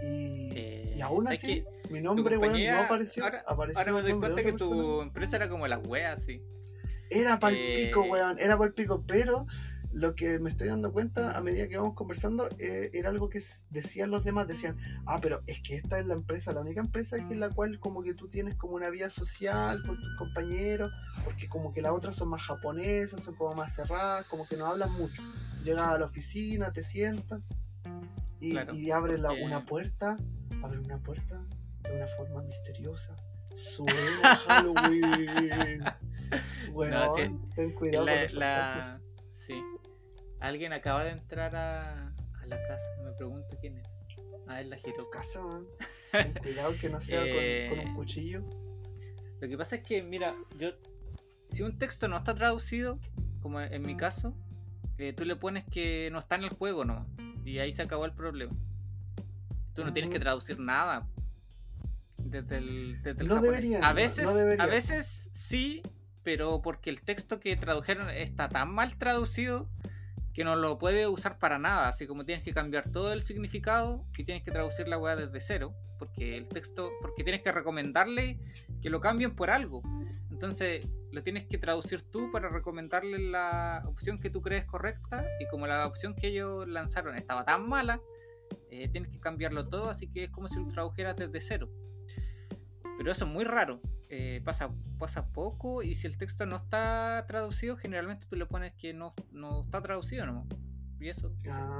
Y, 0.03 0.93
y 0.95 1.01
aún 1.01 1.27
así, 1.27 1.65
mi 1.89 2.01
nombre, 2.01 2.37
weón, 2.37 2.63
no 2.63 2.79
apareció. 2.81 3.23
Ahora, 3.23 3.43
apareció 3.47 3.79
ahora 3.79 3.93
me 3.93 4.01
doy 4.03 4.19
cuenta 4.19 4.43
que 4.43 4.53
tu 4.53 5.01
empresa 5.01 5.37
era 5.37 5.49
como 5.49 5.67
la 5.67 5.79
wea, 5.79 6.19
sí. 6.19 6.39
Era 7.09 7.39
pal 7.39 7.57
pico, 7.73 8.03
weón, 8.03 8.37
era 8.37 8.59
pal 8.59 8.73
pico, 8.73 9.03
pero 9.07 9.47
lo 9.95 10.13
que 10.13 10.39
me 10.39 10.49
estoy 10.49 10.67
dando 10.67 10.91
cuenta 10.91 11.37
a 11.37 11.41
medida 11.41 11.69
que 11.69 11.77
vamos 11.77 11.95
conversando 11.95 12.49
eh, 12.59 12.89
era 12.93 13.09
algo 13.09 13.29
que 13.29 13.41
decían 13.69 14.11
los 14.11 14.25
demás, 14.25 14.45
decían, 14.45 14.77
ah, 15.05 15.19
pero 15.21 15.41
es 15.47 15.61
que 15.61 15.75
esta 15.75 15.99
es 15.99 16.07
la 16.07 16.15
empresa, 16.15 16.51
la 16.51 16.59
única 16.59 16.81
empresa 16.81 17.15
en 17.15 17.39
la 17.39 17.49
cual 17.49 17.79
como 17.79 18.03
que 18.03 18.13
tú 18.13 18.27
tienes 18.27 18.55
como 18.55 18.75
una 18.75 18.89
vida 18.89 19.09
social 19.09 19.81
con 19.83 19.95
tus 19.95 20.17
compañeros, 20.17 20.91
porque 21.23 21.47
como 21.47 21.71
que 21.71 21.81
las 21.81 21.93
otras 21.93 22.17
son 22.17 22.27
más 22.27 22.43
japonesas, 22.43 23.23
son 23.23 23.35
como 23.35 23.55
más 23.55 23.73
cerradas, 23.73 24.25
como 24.25 24.45
que 24.45 24.57
no 24.57 24.65
hablan 24.65 24.91
mucho. 24.91 25.23
Llegas 25.63 25.87
a 25.87 25.97
la 25.97 26.05
oficina, 26.05 26.73
te 26.73 26.83
sientas 26.83 27.55
y, 28.41 28.57
y 28.73 28.91
abres 28.91 29.21
la, 29.21 29.31
una 29.31 29.65
puerta, 29.65 30.17
abres 30.61 30.85
una 30.85 30.97
puerta 30.97 31.41
de 31.83 31.95
una 31.95 32.07
forma 32.07 32.41
misteriosa. 32.41 33.15
Suena 33.55 34.35
Halloween. 34.45 35.83
Bueno, 36.73 37.13
ten 37.55 37.71
cuidado 37.73 38.07
con 38.07 38.39
la, 38.39 38.99
Sí. 39.31 39.53
Alguien 40.39 40.73
acaba 40.73 41.03
de 41.03 41.11
entrar 41.11 41.55
a, 41.55 42.07
a 42.07 42.45
la 42.45 42.61
casa. 42.67 43.03
Me 43.03 43.11
pregunto 43.13 43.57
quién 43.59 43.77
es. 43.77 43.87
Ah, 44.47 44.61
es 44.61 44.67
la 44.67 44.77
giro. 44.77 45.09
Casa, 45.09 45.41
Ten 46.11 46.33
cuidado 46.33 46.73
que 46.79 46.89
no 46.89 47.01
sea 47.01 47.19
con, 47.19 47.79
un 47.79 47.87
eh, 47.87 47.93
cuchillo. 47.95 48.43
Lo 49.39 49.47
que 49.47 49.57
pasa 49.57 49.77
es 49.77 49.83
que, 49.83 50.03
mira, 50.03 50.35
yo. 50.57 50.71
Si 51.49 51.63
un 51.63 51.77
texto 51.77 52.07
no 52.07 52.17
está 52.17 52.33
traducido, 52.33 52.99
como 53.41 53.61
en 53.61 53.81
mi 53.83 53.95
caso, 53.95 54.35
eh, 54.97 55.13
tú 55.13 55.25
le 55.25 55.35
pones 55.35 55.63
que 55.65 56.09
no 56.11 56.19
está 56.19 56.35
en 56.35 56.43
el 56.43 56.49
juego, 56.49 56.85
¿no? 56.85 57.05
Y 57.45 57.59
ahí 57.59 57.71
se 57.71 57.81
acabó 57.81 58.05
el 58.05 58.13
problema. 58.13 58.53
Tú 59.73 59.83
no 59.83 59.93
tienes 59.93 60.11
que 60.11 60.19
traducir 60.19 60.59
nada. 60.59 61.07
Desde 62.17 62.57
el, 62.57 63.01
desde 63.03 63.23
no 63.23 63.39
deberían, 63.39 63.83
a 63.83 63.93
veces, 63.93 64.25
a 64.25 64.65
veces 64.65 65.29
sí, 65.31 65.83
pero 66.23 66.61
porque 66.61 66.89
el 66.89 67.01
texto 67.01 67.39
que 67.39 67.55
tradujeron 67.55 68.09
está 68.09 68.49
tan 68.49 68.71
mal 68.71 68.97
traducido 68.97 69.69
que 70.35 70.43
no 70.43 70.57
lo 70.57 70.77
puede 70.77 71.07
usar 71.07 71.39
para 71.39 71.57
nada, 71.57 71.87
así 71.87 72.05
como 72.05 72.25
tienes 72.25 72.43
que 72.43 72.53
cambiar 72.53 72.91
todo 72.91 73.13
el 73.13 73.23
significado 73.23 74.05
y 74.17 74.25
tienes 74.25 74.43
que 74.43 74.51
traducir 74.51 74.85
la 74.89 74.97
weá 74.97 75.15
desde 75.15 75.39
cero, 75.39 75.73
porque 75.97 76.35
el 76.35 76.49
texto, 76.49 76.91
porque 77.01 77.23
tienes 77.23 77.41
que 77.41 77.53
recomendarle 77.53 78.37
que 78.81 78.89
lo 78.89 78.99
cambien 78.99 79.33
por 79.33 79.49
algo. 79.49 79.81
Entonces 80.29 80.85
lo 81.13 81.23
tienes 81.23 81.45
que 81.45 81.57
traducir 81.57 82.01
tú 82.01 82.33
para 82.33 82.49
recomendarle 82.49 83.17
la 83.17 83.83
opción 83.85 84.19
que 84.19 84.29
tú 84.29 84.41
crees 84.41 84.65
correcta 84.65 85.25
y 85.39 85.47
como 85.47 85.67
la 85.67 85.87
opción 85.87 86.13
que 86.13 86.27
ellos 86.27 86.67
lanzaron 86.67 87.15
estaba 87.15 87.45
tan 87.45 87.69
mala, 87.69 88.01
eh, 88.69 88.89
tienes 88.89 89.09
que 89.11 89.21
cambiarlo 89.21 89.69
todo, 89.69 89.89
así 89.89 90.07
que 90.11 90.25
es 90.25 90.31
como 90.31 90.49
si 90.49 90.59
lo 90.59 90.67
tradujeras 90.67 91.15
desde 91.15 91.39
cero. 91.39 91.69
Pero 92.97 93.09
eso 93.09 93.23
es 93.23 93.31
muy 93.31 93.45
raro. 93.45 93.79
Eh, 94.09 94.41
pasa, 94.45 94.69
pasa 94.99 95.27
poco 95.31 95.81
y 95.81 95.95
si 95.95 96.05
el 96.05 96.17
texto 96.17 96.45
no 96.45 96.57
está 96.57 97.25
traducido, 97.27 97.75
generalmente 97.75 98.27
tú 98.27 98.35
le 98.35 98.45
pones 98.45 98.73
que 98.75 98.93
no, 98.93 99.15
no 99.31 99.63
está 99.63 99.81
traducido 99.81 100.27
¿no? 100.27 100.47
Y 100.99 101.09
eso. 101.09 101.33
Ah. 101.49 101.79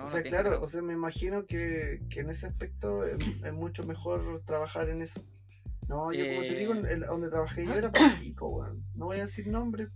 o 0.00 0.06
sea, 0.06 0.22
claro, 0.22 0.62
o 0.62 0.66
sea, 0.66 0.80
me 0.82 0.92
imagino 0.92 1.44
que, 1.46 2.02
que 2.08 2.20
en 2.20 2.30
ese 2.30 2.46
aspecto 2.46 3.04
es, 3.04 3.18
mucho 3.52 3.84
mejor 3.84 4.42
trabajar 4.44 4.88
en 4.88 5.02
eso. 5.02 5.22
No, 5.88 6.12
yo 6.12 6.24
como 6.24 6.40
te 6.42 6.54
digo, 6.54 6.72
el, 6.72 7.00
donde 7.00 7.30
trabajé 7.30 7.66
yo 7.66 7.74
era 7.74 7.90
para 7.92 8.16
weón. 8.40 8.84
No 8.94 9.06
voy 9.06 9.18
a 9.18 9.22
decir 9.22 9.48
nombre. 9.48 9.88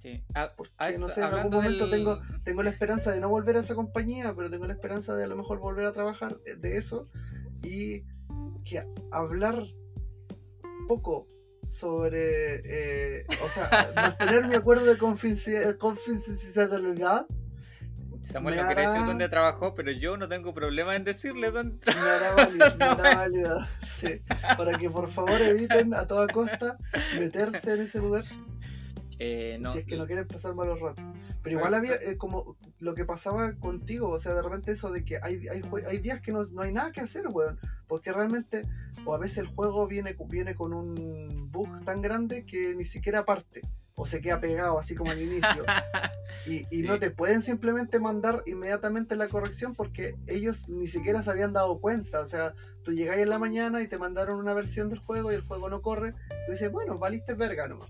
Sí. 0.00 0.24
porque 0.56 0.98
no 0.98 1.08
sé, 1.08 1.20
en 1.20 1.26
algún 1.26 1.52
momento 1.52 1.88
tengo, 1.88 2.20
tengo 2.42 2.62
la 2.62 2.70
esperanza 2.70 3.12
de 3.12 3.20
no 3.20 3.28
volver 3.28 3.56
a 3.56 3.60
esa 3.60 3.74
compañía, 3.74 4.34
pero 4.34 4.50
tengo 4.50 4.66
la 4.66 4.74
esperanza 4.74 5.14
de 5.14 5.24
a 5.24 5.26
lo 5.26 5.36
mejor 5.36 5.60
volver 5.60 5.86
a 5.86 5.92
trabajar 5.92 6.38
de 6.40 6.76
eso 6.76 7.08
y 7.62 8.04
que 8.64 8.84
hablar 9.12 9.62
poco 10.88 11.28
sobre, 11.62 12.62
eh, 12.64 13.26
o 13.44 13.48
sea, 13.48 13.92
mantener 13.94 14.46
mi 14.46 14.54
acuerdo 14.54 14.86
de 14.86 14.96
confidencialidad. 14.98 17.26
Samuel 18.22 18.56
no 18.56 18.66
quiere 18.66 18.88
decir 18.88 19.04
dónde 19.04 19.28
trabajó, 19.28 19.74
pero 19.74 19.90
yo 19.90 20.16
no 20.16 20.28
tengo 20.28 20.54
problema 20.54 20.96
en 20.96 21.04
decirle 21.04 21.50
dónde 21.50 21.76
trabajó. 21.78 22.04
Me 22.04 22.10
hará 22.10 22.34
válido, 22.34 22.76
me 22.78 22.84
hará 22.84 23.16
válido, 23.16 23.60
sí. 23.82 24.22
Para 24.56 24.78
que 24.78 24.88
por 24.88 25.10
favor 25.10 25.42
eviten 25.42 25.92
a 25.92 26.06
toda 26.06 26.26
costa 26.28 26.78
meterse 27.18 27.74
en 27.74 27.82
ese 27.82 27.98
lugar. 27.98 28.24
Eh, 29.26 29.56
no, 29.58 29.72
si 29.72 29.78
es 29.78 29.86
que 29.86 29.96
no 29.96 30.06
quieren 30.06 30.26
pasar 30.26 30.54
malos 30.54 30.80
ratos. 30.80 31.02
Pero 31.42 31.56
igual 31.56 31.72
había 31.72 31.94
eh, 31.94 32.18
como 32.18 32.58
lo 32.80 32.94
que 32.94 33.06
pasaba 33.06 33.54
contigo, 33.54 34.10
o 34.10 34.18
sea, 34.18 34.34
de 34.34 34.42
repente 34.42 34.72
eso 34.72 34.92
de 34.92 35.02
que 35.02 35.16
hay, 35.22 35.48
hay, 35.48 35.62
hay 35.88 35.98
días 35.98 36.20
que 36.20 36.30
no, 36.30 36.44
no, 36.44 36.60
hay 36.60 36.72
nada 36.72 36.92
que 36.92 37.00
hacer, 37.00 37.28
weón. 37.28 37.58
Porque 37.86 38.12
realmente, 38.12 38.68
o 39.06 39.14
a 39.14 39.18
veces 39.18 39.38
el 39.38 39.46
juego 39.46 39.86
viene, 39.86 40.14
viene 40.28 40.54
con 40.54 40.74
un 40.74 41.50
bug 41.50 41.84
tan 41.86 42.02
grande 42.02 42.44
que 42.44 42.74
ni 42.74 42.84
siquiera 42.84 43.24
parte. 43.24 43.62
O 43.96 44.04
se 44.04 44.20
queda 44.20 44.40
pegado 44.40 44.78
así 44.78 44.94
como 44.94 45.10
al 45.10 45.22
inicio. 45.22 45.64
y, 46.46 46.66
y 46.70 46.82
no 46.82 46.98
te 46.98 47.10
pueden 47.10 47.40
simplemente 47.40 47.98
mandar 48.00 48.42
inmediatamente 48.44 49.16
la 49.16 49.28
corrección 49.28 49.74
porque 49.74 50.16
ellos 50.26 50.68
ni 50.68 50.86
siquiera 50.86 51.22
se 51.22 51.30
habían 51.30 51.54
dado 51.54 51.80
cuenta. 51.80 52.20
O 52.20 52.26
sea, 52.26 52.52
tú 52.82 52.92
llegáis 52.92 53.22
en 53.22 53.30
la 53.30 53.38
mañana 53.38 53.80
y 53.80 53.88
te 53.88 53.96
mandaron 53.96 54.38
una 54.38 54.52
versión 54.52 54.90
del 54.90 54.98
juego 54.98 55.32
y 55.32 55.36
el 55.36 55.46
juego 55.46 55.70
no 55.70 55.80
corre. 55.80 56.12
Tú 56.46 56.52
dices, 56.52 56.70
bueno, 56.70 56.98
valiste 56.98 57.32
verga 57.32 57.68
nomás 57.68 57.88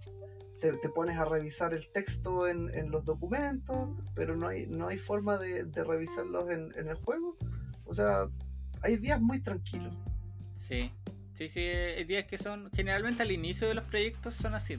te, 0.72 0.88
pones 0.88 1.18
a 1.18 1.24
revisar 1.24 1.74
el 1.74 1.86
texto 1.88 2.48
en, 2.48 2.90
los 2.90 3.04
documentos, 3.04 3.88
pero 4.14 4.36
no 4.36 4.48
hay, 4.48 4.66
no 4.66 4.88
hay 4.88 4.98
forma 4.98 5.36
de, 5.36 5.64
revisarlos 5.84 6.50
en, 6.50 6.88
el 6.88 6.96
juego. 6.96 7.36
O 7.84 7.92
sea, 7.92 8.26
hay 8.82 8.96
días 8.96 9.20
muy 9.20 9.40
tranquilos. 9.40 9.94
Sí, 10.54 10.90
sí, 11.34 11.48
sí, 11.48 11.60
hay 11.60 12.04
días 12.04 12.24
que 12.24 12.38
son, 12.38 12.70
generalmente 12.74 13.22
al 13.22 13.32
inicio 13.32 13.68
de 13.68 13.74
los 13.74 13.84
proyectos 13.84 14.34
son 14.34 14.54
así. 14.54 14.76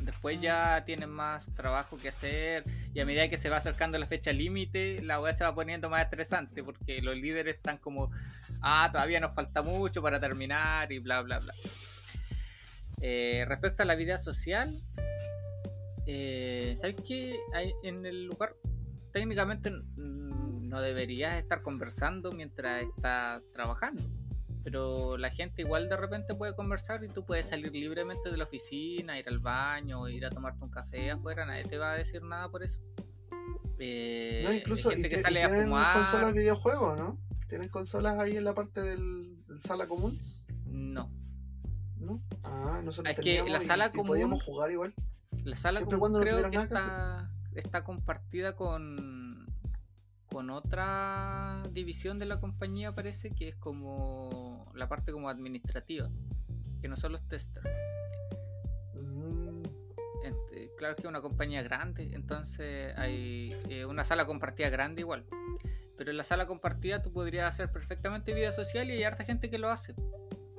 Después 0.00 0.40
ya 0.40 0.84
tienen 0.84 1.10
más 1.10 1.46
trabajo 1.54 1.96
que 1.96 2.08
hacer 2.08 2.64
y 2.92 2.98
a 2.98 3.06
medida 3.06 3.28
que 3.28 3.38
se 3.38 3.48
va 3.48 3.58
acercando 3.58 3.98
la 3.98 4.06
fecha 4.06 4.32
límite, 4.32 5.00
la 5.02 5.20
web 5.20 5.32
se 5.34 5.44
va 5.44 5.54
poniendo 5.54 5.88
más 5.88 6.02
estresante 6.02 6.64
porque 6.64 7.00
los 7.00 7.16
líderes 7.16 7.56
están 7.56 7.78
como, 7.78 8.10
ah, 8.60 8.88
todavía 8.90 9.20
nos 9.20 9.32
falta 9.32 9.62
mucho 9.62 10.02
para 10.02 10.18
terminar 10.18 10.90
y 10.90 10.98
bla, 10.98 11.22
bla, 11.22 11.38
bla. 11.38 11.54
Eh, 13.02 13.44
respecto 13.48 13.82
a 13.82 13.86
la 13.86 13.96
vida 13.96 14.16
social, 14.16 14.80
eh, 16.06 16.76
¿sabes 16.80 16.96
qué? 17.06 17.36
En 17.82 18.06
el 18.06 18.26
lugar, 18.26 18.54
técnicamente 19.12 19.72
no 19.96 20.80
deberías 20.80 21.34
estar 21.34 21.62
conversando 21.62 22.30
mientras 22.32 22.82
estás 22.82 23.42
trabajando. 23.52 24.04
Pero 24.64 25.16
la 25.16 25.30
gente 25.30 25.62
igual 25.62 25.88
de 25.88 25.96
repente 25.96 26.34
puede 26.34 26.54
conversar 26.54 27.02
y 27.02 27.08
tú 27.08 27.26
puedes 27.26 27.46
salir 27.46 27.72
libremente 27.72 28.30
de 28.30 28.36
la 28.36 28.44
oficina, 28.44 29.18
ir 29.18 29.28
al 29.28 29.40
baño, 29.40 30.08
ir 30.08 30.24
a 30.24 30.30
tomarte 30.30 30.62
un 30.62 30.70
café 30.70 31.10
afuera, 31.10 31.44
nadie 31.44 31.64
te 31.64 31.78
va 31.78 31.92
a 31.92 31.96
decir 31.96 32.22
nada 32.22 32.48
por 32.48 32.62
eso. 32.62 32.78
Eh, 33.78 34.42
no, 34.44 34.52
incluso 34.52 34.92
y 34.96 35.02
que 35.02 35.18
sale 35.18 35.42
a 35.42 35.48
fumar. 35.48 35.96
consolas 35.96 36.32
de 36.32 36.40
videojuegos, 36.40 37.00
¿no? 37.00 37.18
¿Tienen 37.48 37.68
consolas 37.68 38.16
ahí 38.20 38.36
en 38.36 38.44
la 38.44 38.54
parte 38.54 38.80
del 38.80 39.36
sala 39.58 39.88
común? 39.88 40.16
¿no? 40.66 41.10
Nosotros 42.92 43.18
es 43.18 43.24
que 43.24 43.42
la 43.48 43.60
sala 43.60 43.90
común, 43.90 44.06
podíamos 44.08 44.42
jugar 44.42 44.70
igual. 44.70 44.94
La 45.44 45.56
sala 45.56 45.80
común 45.82 46.20
creo 46.20 46.50
que 46.50 46.56
está, 46.56 47.30
está 47.54 47.84
compartida 47.84 48.54
con 48.54 49.46
con 50.30 50.48
otra 50.48 51.62
división 51.72 52.18
de 52.18 52.24
la 52.24 52.40
compañía 52.40 52.94
parece 52.94 53.34
que 53.34 53.48
es 53.48 53.56
como 53.56 54.72
la 54.74 54.88
parte 54.88 55.12
como 55.12 55.28
administrativa 55.28 56.08
que 56.80 56.88
no 56.88 56.96
son 56.96 57.12
los 57.12 57.28
testers 57.28 57.68
mm. 58.94 59.62
claro 60.78 60.94
que 60.94 61.02
es 61.02 61.06
una 61.06 61.20
compañía 61.20 61.62
grande 61.62 62.14
entonces 62.14 62.96
hay 62.96 63.54
eh, 63.68 63.84
una 63.84 64.04
sala 64.04 64.24
compartida 64.24 64.70
grande 64.70 65.02
igual 65.02 65.26
pero 66.02 66.10
en 66.10 66.16
la 66.16 66.24
sala 66.24 66.46
compartida 66.46 67.00
tú 67.00 67.12
podrías 67.12 67.48
hacer 67.48 67.70
perfectamente 67.70 68.34
vida 68.34 68.52
social 68.52 68.90
y 68.90 68.94
hay 68.94 69.04
harta 69.04 69.24
gente 69.24 69.50
que 69.50 69.58
lo 69.58 69.70
hace. 69.70 69.94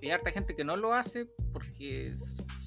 Y 0.03 0.07
hay 0.07 0.11
harta 0.11 0.31
gente 0.31 0.53
que 0.53 0.65
no 0.65 0.75
lo 0.75 0.93
hace 0.93 1.27
porque 1.53 2.13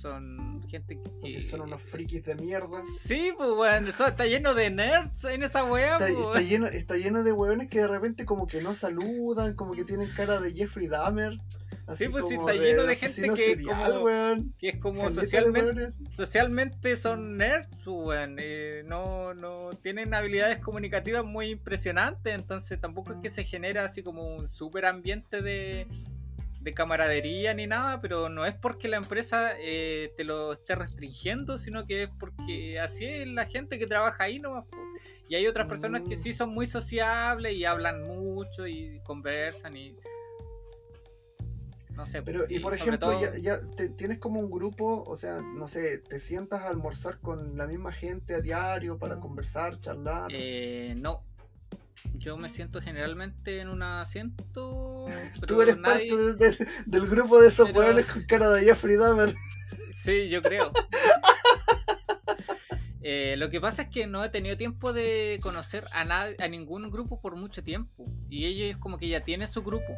son 0.00 0.66
gente 0.70 0.96
que. 0.96 1.10
Porque 1.20 1.40
son 1.42 1.60
unos 1.60 1.82
frikis 1.82 2.24
de 2.24 2.34
mierda. 2.34 2.82
Sí, 2.98 3.30
pues 3.36 3.50
weón, 3.50 3.86
eso 3.86 4.06
está 4.06 4.24
lleno 4.24 4.54
de 4.54 4.70
nerds 4.70 5.22
en 5.24 5.42
esa 5.42 5.62
weá. 5.64 5.98
Está, 5.98 6.06
pues, 6.06 6.18
está 6.18 6.40
lleno, 6.40 6.66
está 6.66 6.96
lleno 6.96 7.22
de 7.22 7.32
weones 7.32 7.68
que 7.68 7.80
de 7.80 7.88
repente 7.88 8.24
como 8.24 8.46
que 8.46 8.62
no 8.62 8.72
saludan, 8.72 9.52
como 9.54 9.74
que 9.74 9.84
tienen 9.84 10.08
cara 10.16 10.40
de 10.40 10.50
Jeffrey 10.50 10.86
Dahmer. 10.88 11.36
Así 11.86 12.04
Sí, 12.04 12.10
pues 12.10 12.24
sí, 12.26 12.34
está 12.36 12.54
lleno 12.54 12.82
de 12.84 12.94
gente 12.94 13.22
que 13.22 13.36
serial, 13.36 13.92
como- 13.92 14.04
weón. 14.06 14.54
Que 14.58 14.68
es 14.70 14.78
como 14.78 15.10
de 15.10 15.14
socialmente, 15.22 15.88
socialmente 16.16 16.96
son 16.96 17.36
nerds, 17.36 17.68
pues, 17.84 18.06
weón. 18.06 18.36
eh, 18.40 18.82
no, 18.86 19.34
no 19.34 19.70
tienen 19.82 20.14
habilidades 20.14 20.58
comunicativas 20.60 21.22
muy 21.22 21.50
impresionantes, 21.50 22.34
entonces 22.34 22.80
tampoco 22.80 23.12
es 23.12 23.18
que 23.20 23.30
se 23.30 23.44
genera 23.44 23.84
así 23.84 24.02
como 24.02 24.36
un 24.36 24.48
super 24.48 24.86
ambiente 24.86 25.42
de, 25.42 25.86
de 26.66 26.74
camaradería 26.74 27.54
ni 27.54 27.68
nada, 27.68 28.00
pero 28.00 28.28
no 28.28 28.44
es 28.44 28.52
porque 28.54 28.88
la 28.88 28.96
empresa 28.96 29.52
eh, 29.60 30.12
te 30.16 30.24
lo 30.24 30.52
esté 30.52 30.74
restringiendo, 30.74 31.58
sino 31.58 31.86
que 31.86 32.02
es 32.02 32.10
porque 32.18 32.80
así 32.80 33.04
es 33.04 33.28
la 33.28 33.46
gente 33.46 33.78
que 33.78 33.86
trabaja 33.86 34.24
ahí 34.24 34.40
nomás. 34.40 34.64
Y 35.28 35.36
hay 35.36 35.46
otras 35.46 35.68
personas 35.68 36.00
que 36.02 36.16
Mm. 36.16 36.22
sí 36.22 36.32
son 36.32 36.50
muy 36.50 36.66
sociables 36.66 37.52
y 37.54 37.64
hablan 37.64 38.02
mucho 38.02 38.66
y 38.66 38.98
conversan 39.04 39.76
y... 39.76 39.94
No 41.90 42.04
sé, 42.04 42.20
Pero, 42.22 42.44
y 42.48 42.58
por 42.58 42.74
ejemplo, 42.74 42.98
todo- 42.98 43.20
ya, 43.22 43.34
ya 43.36 43.60
te- 43.76 43.88
tienes 43.88 44.18
como 44.18 44.40
un 44.40 44.50
grupo, 44.50 45.04
o 45.06 45.16
sea, 45.16 45.40
no 45.40 45.66
sé, 45.68 45.98
te 45.98 46.18
sientas 46.18 46.62
a 46.62 46.68
almorzar 46.68 47.18
con 47.20 47.56
la 47.56 47.66
misma 47.68 47.92
gente 47.92 48.34
a 48.34 48.40
diario 48.40 48.98
para 48.98 49.16
conversar, 49.20 49.78
charlar. 49.80 50.30
Eh, 50.32 50.94
no. 50.96 51.22
Yo 52.18 52.36
me 52.36 52.48
siento 52.48 52.80
generalmente 52.80 53.60
en 53.60 53.68
un 53.68 53.82
asiento. 53.82 55.06
Pero 55.40 55.46
Tú 55.46 55.62
eres 55.62 55.76
nadie- 55.76 56.08
parte 56.10 56.16
de- 56.46 56.50
de- 56.50 56.66
del 56.86 57.06
grupo 57.08 57.40
de 57.40 57.48
esos 57.48 57.70
Pero- 57.72 58.06
con 58.12 58.22
cara 58.24 58.50
de 58.50 58.62
Jeffrey 58.64 58.96
Dahmer. 58.96 59.34
Sí, 60.04 60.28
yo 60.28 60.40
creo. 60.40 60.70
Eh, 63.08 63.36
lo 63.36 63.50
que 63.50 63.60
pasa 63.60 63.82
es 63.82 63.88
que 63.88 64.08
no 64.08 64.24
he 64.24 64.30
tenido 64.30 64.56
tiempo 64.56 64.92
de 64.92 65.38
conocer 65.40 65.86
a, 65.92 66.04
nad- 66.04 66.34
a 66.40 66.48
ningún 66.48 66.90
grupo 66.90 67.20
por 67.20 67.36
mucho 67.36 67.62
tiempo. 67.62 68.04
Y 68.28 68.46
ellos 68.46 68.78
como 68.78 68.98
que 68.98 69.06
ya 69.08 69.20
tienen 69.20 69.46
su 69.46 69.62
grupo. 69.62 69.94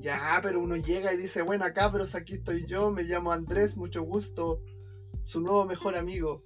Ya, 0.00 0.38
pero 0.42 0.60
uno 0.60 0.76
llega 0.76 1.12
y 1.12 1.16
dice, 1.16 1.40
buena 1.40 1.72
cabros, 1.72 2.14
aquí 2.14 2.34
estoy 2.34 2.66
yo, 2.66 2.90
me 2.90 3.02
llamo 3.04 3.32
Andrés, 3.32 3.76
mucho 3.78 4.02
gusto, 4.02 4.60
su 5.22 5.40
nuevo 5.40 5.64
mejor 5.64 5.96
amigo. 5.96 6.44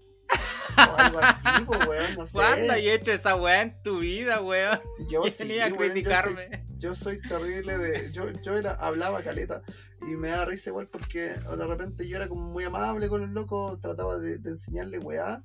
O 0.76 0.96
algo 0.96 1.18
así, 1.20 1.64
pues, 1.66 1.86
weón, 1.86 2.14
no 2.16 2.26
sé. 2.26 2.32
¿Cuándo 2.32 2.72
hay 2.72 2.88
hecho 2.90 3.12
esa 3.12 3.36
weá 3.36 3.62
en 3.62 3.82
tu 3.82 3.98
vida, 4.00 4.40
weón? 4.40 4.80
Yo 5.10 5.24
sí, 5.30 5.44
venía 5.48 5.66
a 5.66 5.68
weón, 5.68 5.78
yo 5.78 5.78
soy- 5.78 5.90
criticarme. 5.92 6.66
yo 6.78 6.94
soy 6.94 7.20
terrible 7.20 7.78
de. 7.78 8.12
Yo, 8.12 8.30
yo 8.42 8.56
era, 8.56 8.72
hablaba 8.72 9.22
caleta 9.22 9.62
y 10.06 10.16
me 10.16 10.28
da 10.28 10.44
risa 10.44 10.70
igual 10.70 10.88
porque 10.88 11.20
de 11.30 11.66
repente 11.66 12.08
yo 12.08 12.16
era 12.16 12.28
como 12.28 12.42
muy 12.50 12.64
amable 12.64 13.08
con 13.08 13.20
los 13.20 13.30
locos, 13.30 13.80
trataba 13.80 14.18
de, 14.18 14.38
de 14.38 14.50
enseñarle 14.50 14.98
weá. 14.98 15.44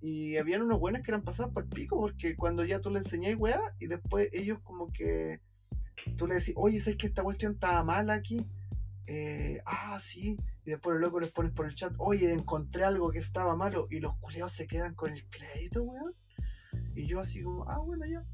Y 0.00 0.36
habían 0.36 0.62
unos 0.62 0.78
buenos 0.78 1.02
que 1.02 1.10
eran 1.10 1.22
pasados 1.22 1.52
por 1.52 1.64
el 1.64 1.68
pico 1.70 1.98
porque 1.98 2.36
cuando 2.36 2.62
ya 2.64 2.80
tú 2.80 2.90
le 2.90 2.98
enseñás 2.98 3.34
weá 3.36 3.60
y 3.78 3.86
después 3.86 4.28
ellos 4.32 4.58
como 4.62 4.92
que. 4.92 5.40
Tú 6.16 6.26
le 6.28 6.34
decís, 6.36 6.54
oye, 6.56 6.78
¿sabes 6.78 6.96
que 6.98 7.08
esta 7.08 7.24
cuestión 7.24 7.54
estaba 7.54 7.82
mala 7.82 8.14
aquí? 8.14 8.46
Eh, 9.06 9.60
ah, 9.66 9.98
sí. 10.00 10.36
Y 10.64 10.70
después 10.70 10.94
los 10.94 11.00
locos 11.02 11.22
les 11.22 11.30
pones 11.32 11.52
por 11.52 11.66
el 11.66 11.74
chat, 11.74 11.92
oye, 11.98 12.32
encontré 12.32 12.84
algo 12.84 13.10
que 13.10 13.18
estaba 13.18 13.54
malo. 13.56 13.86
Y 13.90 14.00
los 14.00 14.16
culeados 14.18 14.52
se 14.52 14.66
quedan 14.66 14.94
con 14.94 15.12
el 15.12 15.24
crédito, 15.28 15.82
weón. 15.82 16.14
Y 16.94 17.06
yo 17.06 17.20
así 17.20 17.42
como, 17.42 17.68
ah, 17.70 17.78
bueno, 17.78 18.04
ya. 18.06 18.24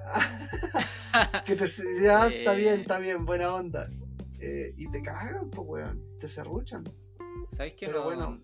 Que 1.44 1.56
te 1.56 1.66
ya 2.02 2.26
está 2.28 2.52
bien, 2.54 2.80
está 2.80 2.98
bien, 2.98 3.24
buena 3.24 3.54
onda. 3.54 3.88
Eh, 4.38 4.72
y 4.76 4.90
te 4.90 5.02
cagan, 5.02 5.50
pues 5.50 5.66
weón, 5.68 6.02
te 6.18 6.28
serruchan. 6.28 6.84
¿Sabes 7.56 7.74
que 7.74 7.86
Pero 7.86 7.98
no? 8.00 8.04
bueno. 8.04 8.40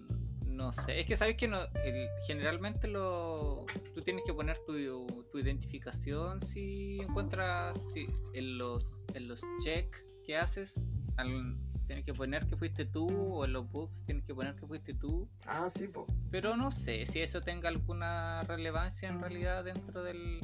No 0.47 0.73
sé, 0.73 1.01
es 1.01 1.07
que 1.07 1.17
sabes 1.19 1.37
que 1.37 1.49
no, 1.49 1.65
el- 1.85 2.09
generalmente 2.27 2.89
lo, 2.89 3.67
tú 3.95 4.01
tienes 4.03 4.25
que 4.25 4.33
poner 4.33 4.59
tu, 4.67 5.07
tu 5.31 5.39
identificación 5.39 6.41
si 6.41 6.99
encuentras 7.03 7.79
si, 7.93 8.07
en 8.33 8.57
los 8.57 9.03
en 9.13 9.29
los 9.29 9.39
check 9.63 9.95
que 10.25 10.39
haces, 10.39 10.73
al- 11.19 11.59
tienes 11.87 12.05
que 12.05 12.13
poner 12.15 12.47
que 12.47 12.57
fuiste 12.57 12.85
tú 12.85 13.07
o 13.09 13.45
en 13.45 13.53
los 13.53 13.71
books 13.71 14.03
tienes 14.03 14.25
que 14.25 14.35
poner 14.35 14.55
que 14.57 14.67
fuiste 14.67 14.95
tú, 14.95 15.29
Ah, 15.47 15.69
sí, 15.71 15.89
pues. 15.89 16.07
pero 16.31 16.57
no 16.57 16.71
sé 16.73 17.07
si 17.07 17.21
eso 17.21 17.41
tenga 17.41 17.69
alguna 17.69 18.41
relevancia 18.43 19.09
en 19.09 19.21
realidad 19.21 19.65
dentro 19.65 20.03
del 20.03 20.41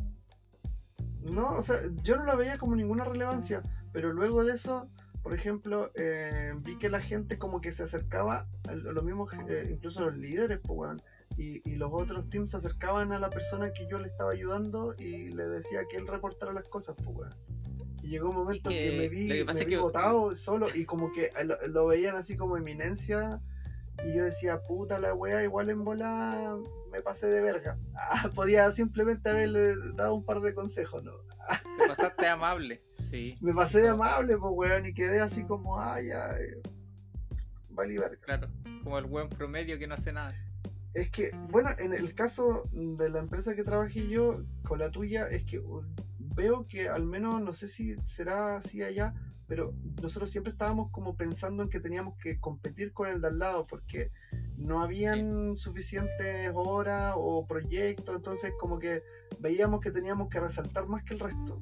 No, 1.20 1.52
o 1.52 1.62
sea, 1.62 1.76
yo 2.02 2.16
no 2.16 2.24
la 2.24 2.34
veía 2.34 2.58
como 2.58 2.74
ninguna 2.76 3.04
relevancia, 3.04 3.62
pero 3.92 4.12
luego 4.12 4.44
de 4.44 4.54
eso, 4.54 4.88
por 5.22 5.34
ejemplo, 5.34 5.90
eh, 5.94 6.52
vi 6.62 6.76
que 6.78 6.90
la 6.90 7.00
gente 7.00 7.38
como 7.38 7.60
que 7.60 7.70
se 7.70 7.84
acercaba, 7.84 8.48
a 8.68 8.74
lo 8.74 9.02
mismo, 9.02 9.28
eh, 9.48 9.68
incluso 9.70 10.00
los 10.00 10.16
líderes, 10.16 10.58
pues 10.64 10.76
weón. 10.78 11.02
Y, 11.38 11.66
y 11.70 11.76
los 11.76 11.90
otros 11.92 12.28
teams 12.28 12.50
se 12.50 12.56
acercaban 12.58 13.12
a 13.12 13.18
la 13.18 13.30
persona 13.30 13.72
que 13.72 13.86
yo 13.88 13.98
le 13.98 14.08
estaba 14.08 14.32
ayudando 14.32 14.94
y 14.98 15.28
le 15.28 15.44
decía 15.44 15.80
que 15.88 15.96
él 15.96 16.06
reportara 16.06 16.52
las 16.52 16.64
cosas, 16.64 16.96
pues 16.96 17.16
weón. 17.16 17.34
Y 18.02 18.08
llegó 18.08 18.30
un 18.30 18.36
momento 18.36 18.68
que, 18.70 18.90
que 18.90 18.98
me 18.98 19.08
vi, 19.08 19.28
lo 19.28 19.34
que 19.34 19.44
pasa 19.44 19.54
me 19.58 19.60
es 19.62 19.66
vi 19.68 19.72
que- 19.74 19.80
botado 19.80 20.34
solo 20.34 20.66
y 20.74 20.84
como 20.84 21.12
que 21.12 21.30
lo, 21.44 21.56
lo 21.68 21.86
veían 21.86 22.16
así 22.16 22.36
como 22.36 22.56
eminencia 22.56 23.40
y 24.04 24.16
yo 24.16 24.24
decía, 24.24 24.60
puta 24.66 24.98
la 24.98 25.14
wea, 25.14 25.42
igual 25.44 25.70
en 25.70 25.84
bola 25.84 26.56
me 26.90 27.00
pasé 27.00 27.26
de 27.28 27.40
verga. 27.40 27.78
Ah, 27.94 28.28
podía 28.34 28.70
simplemente 28.72 29.30
haberle 29.30 29.74
dado 29.94 30.14
un 30.14 30.24
par 30.24 30.40
de 30.40 30.52
consejos, 30.54 31.02
¿no? 31.04 31.12
te 31.78 31.88
pasaste 31.88 32.26
amable, 32.28 32.82
sí, 33.10 33.36
Me 33.40 33.52
pasé 33.54 33.80
de 33.82 33.88
amable, 33.88 34.36
pues 34.36 34.52
weón, 34.54 34.86
y 34.86 34.94
quedé 34.94 35.20
así 35.20 35.44
como, 35.44 35.78
ah, 35.78 36.00
ya, 36.00 36.30
eh, 36.38 36.60
vale 37.70 37.98
verga. 37.98 38.16
claro, 38.20 38.48
como 38.82 38.98
el 38.98 39.06
buen 39.06 39.28
promedio 39.28 39.78
que 39.78 39.86
no 39.86 39.94
hace 39.94 40.12
nada. 40.12 40.34
Es 40.94 41.10
que, 41.10 41.30
bueno, 41.50 41.70
en 41.78 41.94
el 41.94 42.14
caso 42.14 42.68
de 42.72 43.08
la 43.08 43.18
empresa 43.20 43.54
que 43.56 43.64
trabajé 43.64 44.08
yo, 44.08 44.42
con 44.66 44.78
la 44.78 44.90
tuya, 44.90 45.26
es 45.26 45.44
que 45.44 45.58
uh, 45.58 45.82
veo 46.34 46.66
que 46.68 46.88
al 46.88 47.04
menos, 47.04 47.40
no 47.40 47.52
sé 47.52 47.68
si 47.68 47.96
será 48.04 48.56
así 48.56 48.82
allá, 48.82 49.14
pero 49.46 49.74
nosotros 50.00 50.30
siempre 50.30 50.52
estábamos 50.52 50.90
como 50.90 51.16
pensando 51.16 51.62
en 51.62 51.68
que 51.68 51.80
teníamos 51.80 52.16
que 52.16 52.40
competir 52.40 52.92
con 52.92 53.08
el 53.08 53.20
de 53.20 53.28
al 53.28 53.38
lado, 53.38 53.66
porque 53.66 54.10
no 54.56 54.82
habían 54.82 55.56
suficientes 55.56 56.50
horas 56.54 57.14
o 57.16 57.46
proyectos, 57.46 58.16
entonces 58.16 58.52
como 58.58 58.78
que 58.78 59.02
veíamos 59.40 59.80
que 59.80 59.90
teníamos 59.90 60.28
que 60.28 60.40
resaltar 60.40 60.86
más 60.86 61.04
que 61.04 61.14
el 61.14 61.20
resto. 61.20 61.60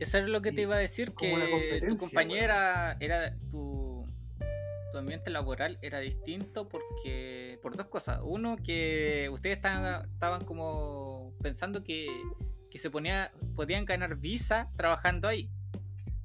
Eso 0.00 0.18
es 0.18 0.28
lo 0.28 0.40
que 0.42 0.52
te 0.52 0.62
iba 0.62 0.76
a 0.76 0.78
decir, 0.78 1.12
que 1.12 1.82
tu 1.86 1.96
compañera 1.96 2.96
era 3.00 3.36
tu, 3.50 4.06
tu 4.92 4.98
ambiente 4.98 5.30
laboral 5.30 5.78
era 5.82 5.98
distinto 5.98 6.68
porque 6.68 7.58
por 7.62 7.76
dos 7.76 7.86
cosas. 7.86 8.20
Uno, 8.22 8.56
que 8.56 9.28
ustedes 9.32 9.56
estaban, 9.56 10.08
estaban 10.08 10.44
como 10.44 11.34
pensando 11.42 11.82
que, 11.82 12.06
que 12.70 12.78
se 12.78 12.90
ponía, 12.90 13.32
podían 13.54 13.84
ganar 13.84 14.16
visa 14.16 14.70
trabajando 14.76 15.28
ahí. 15.28 15.50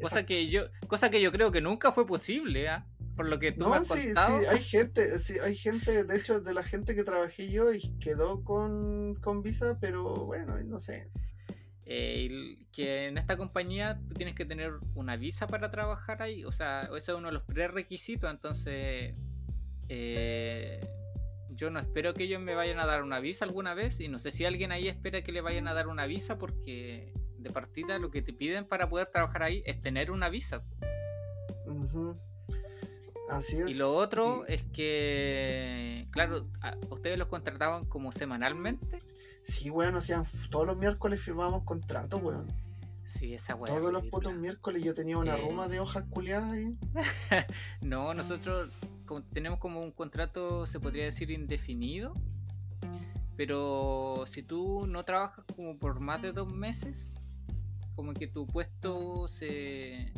Cosa 0.02 0.20
Exacto. 0.20 0.28
que 0.28 0.50
yo, 0.50 0.64
cosa 0.88 1.10
que 1.10 1.22
yo 1.22 1.32
creo 1.32 1.52
que 1.52 1.62
nunca 1.62 1.92
fue 1.94 2.06
posible, 2.06 2.68
¿ah? 2.70 2.86
por 3.16 3.28
lo 3.28 3.40
que 3.40 3.52
tú 3.52 3.60
me 3.62 3.66
No, 3.68 3.74
has 3.76 3.88
sí, 3.88 4.06
contado. 4.06 4.42
sí, 4.42 4.48
hay 4.50 4.60
gente, 4.64 5.20
sí, 5.20 5.36
hay 5.44 5.56
gente, 5.56 6.04
de 6.04 6.18
hecho, 6.18 6.42
de 6.42 6.54
la 6.54 6.64
gente 6.64 6.96
que 6.96 7.04
trabajé 7.04 7.50
yo 7.50 7.72
y 7.74 7.82
quedó 8.00 8.44
con, 8.44 9.16
con 9.22 9.44
visa, 9.44 9.78
pero 9.80 10.14
bueno, 10.26 10.60
no 10.64 10.80
sé. 10.80 11.10
Eh, 11.86 12.58
que 12.72 13.08
en 13.08 13.18
esta 13.18 13.38
compañía 13.38 14.00
tú 14.08 14.14
tienes 14.16 14.36
que 14.36 14.46
tener 14.46 14.72
una 14.96 15.16
visa 15.18 15.48
para 15.48 15.70
trabajar 15.70 16.22
ahí. 16.22 16.44
O 16.46 16.52
sea, 16.52 16.82
ese 16.98 17.12
es 17.12 17.18
uno 17.18 17.28
de 17.28 17.34
los 17.34 17.44
prerequisitos. 17.44 18.32
Entonces, 18.32 19.14
eh, 19.90 20.80
yo 21.56 21.70
no 21.70 21.80
espero 21.80 22.14
que 22.14 22.24
ellos 22.24 22.42
me 22.42 22.56
vayan 22.56 22.80
a 22.80 22.86
dar 22.86 23.04
una 23.04 23.20
visa 23.20 23.46
alguna 23.46 23.74
vez. 23.74 24.00
Y 24.00 24.08
no 24.08 24.20
sé 24.20 24.32
si 24.32 24.46
alguien 24.46 24.72
ahí 24.72 24.88
espera 24.88 25.22
que 25.22 25.32
le 25.32 25.42
vayan 25.42 25.68
a 25.68 25.74
dar 25.74 25.88
una 25.88 26.06
visa 26.06 26.38
porque 26.38 27.14
de 27.38 27.50
partida 27.50 28.00
lo 28.00 28.10
que 28.12 28.22
te 28.22 28.34
piden 28.34 28.66
para 28.66 28.88
poder 28.90 29.08
trabajar 29.08 29.44
ahí 29.44 29.64
es 29.66 29.82
tener 29.82 30.12
una 30.12 30.30
visa. 30.30 30.64
Así 33.30 33.58
es. 33.60 33.70
Y 33.70 33.74
lo 33.76 33.96
otro 33.96 34.46
Y- 34.48 34.54
es 34.54 34.64
que, 34.74 36.08
claro, 36.12 36.48
ustedes 36.90 37.18
los 37.18 37.28
contrataban 37.28 37.86
como 37.86 38.12
semanalmente. 38.12 39.02
Sí, 39.42 39.70
weón, 39.70 39.96
hacían 39.96 40.24
todos 40.50 40.66
los 40.68 40.78
miércoles 40.78 41.20
firmábamos 41.22 41.64
contratos, 41.64 42.22
weón. 42.22 42.46
Sí, 43.08 43.34
esa 43.34 43.56
weá. 43.56 43.74
Todos 43.74 43.92
los 43.94 44.06
putos 44.08 44.34
miércoles 44.34 44.84
yo 44.84 44.94
tenía 44.94 45.18
una 45.18 45.38
Eh. 45.38 45.42
ruma 45.42 45.68
de 45.68 45.80
hojas 45.80 46.04
culiadas 46.10 46.52
ahí. 46.52 46.76
No, 47.82 48.14
nosotros 48.14 48.70
tenemos 49.34 49.60
como 49.60 49.82
un 49.82 49.92
contrato, 49.92 50.66
se 50.68 50.80
podría 50.80 51.06
decir, 51.06 51.32
indefinido. 51.32 52.14
Pero 53.36 54.26
si 54.30 54.44
tú 54.44 54.86
no 54.88 55.04
trabajas 55.06 55.44
como 55.56 55.78
por 55.78 56.00
más 56.00 56.22
de 56.22 56.32
dos 56.34 56.54
meses, 56.54 57.14
como 57.96 58.14
que 58.14 58.28
tu 58.28 58.46
puesto 58.46 59.28
se 59.28 60.12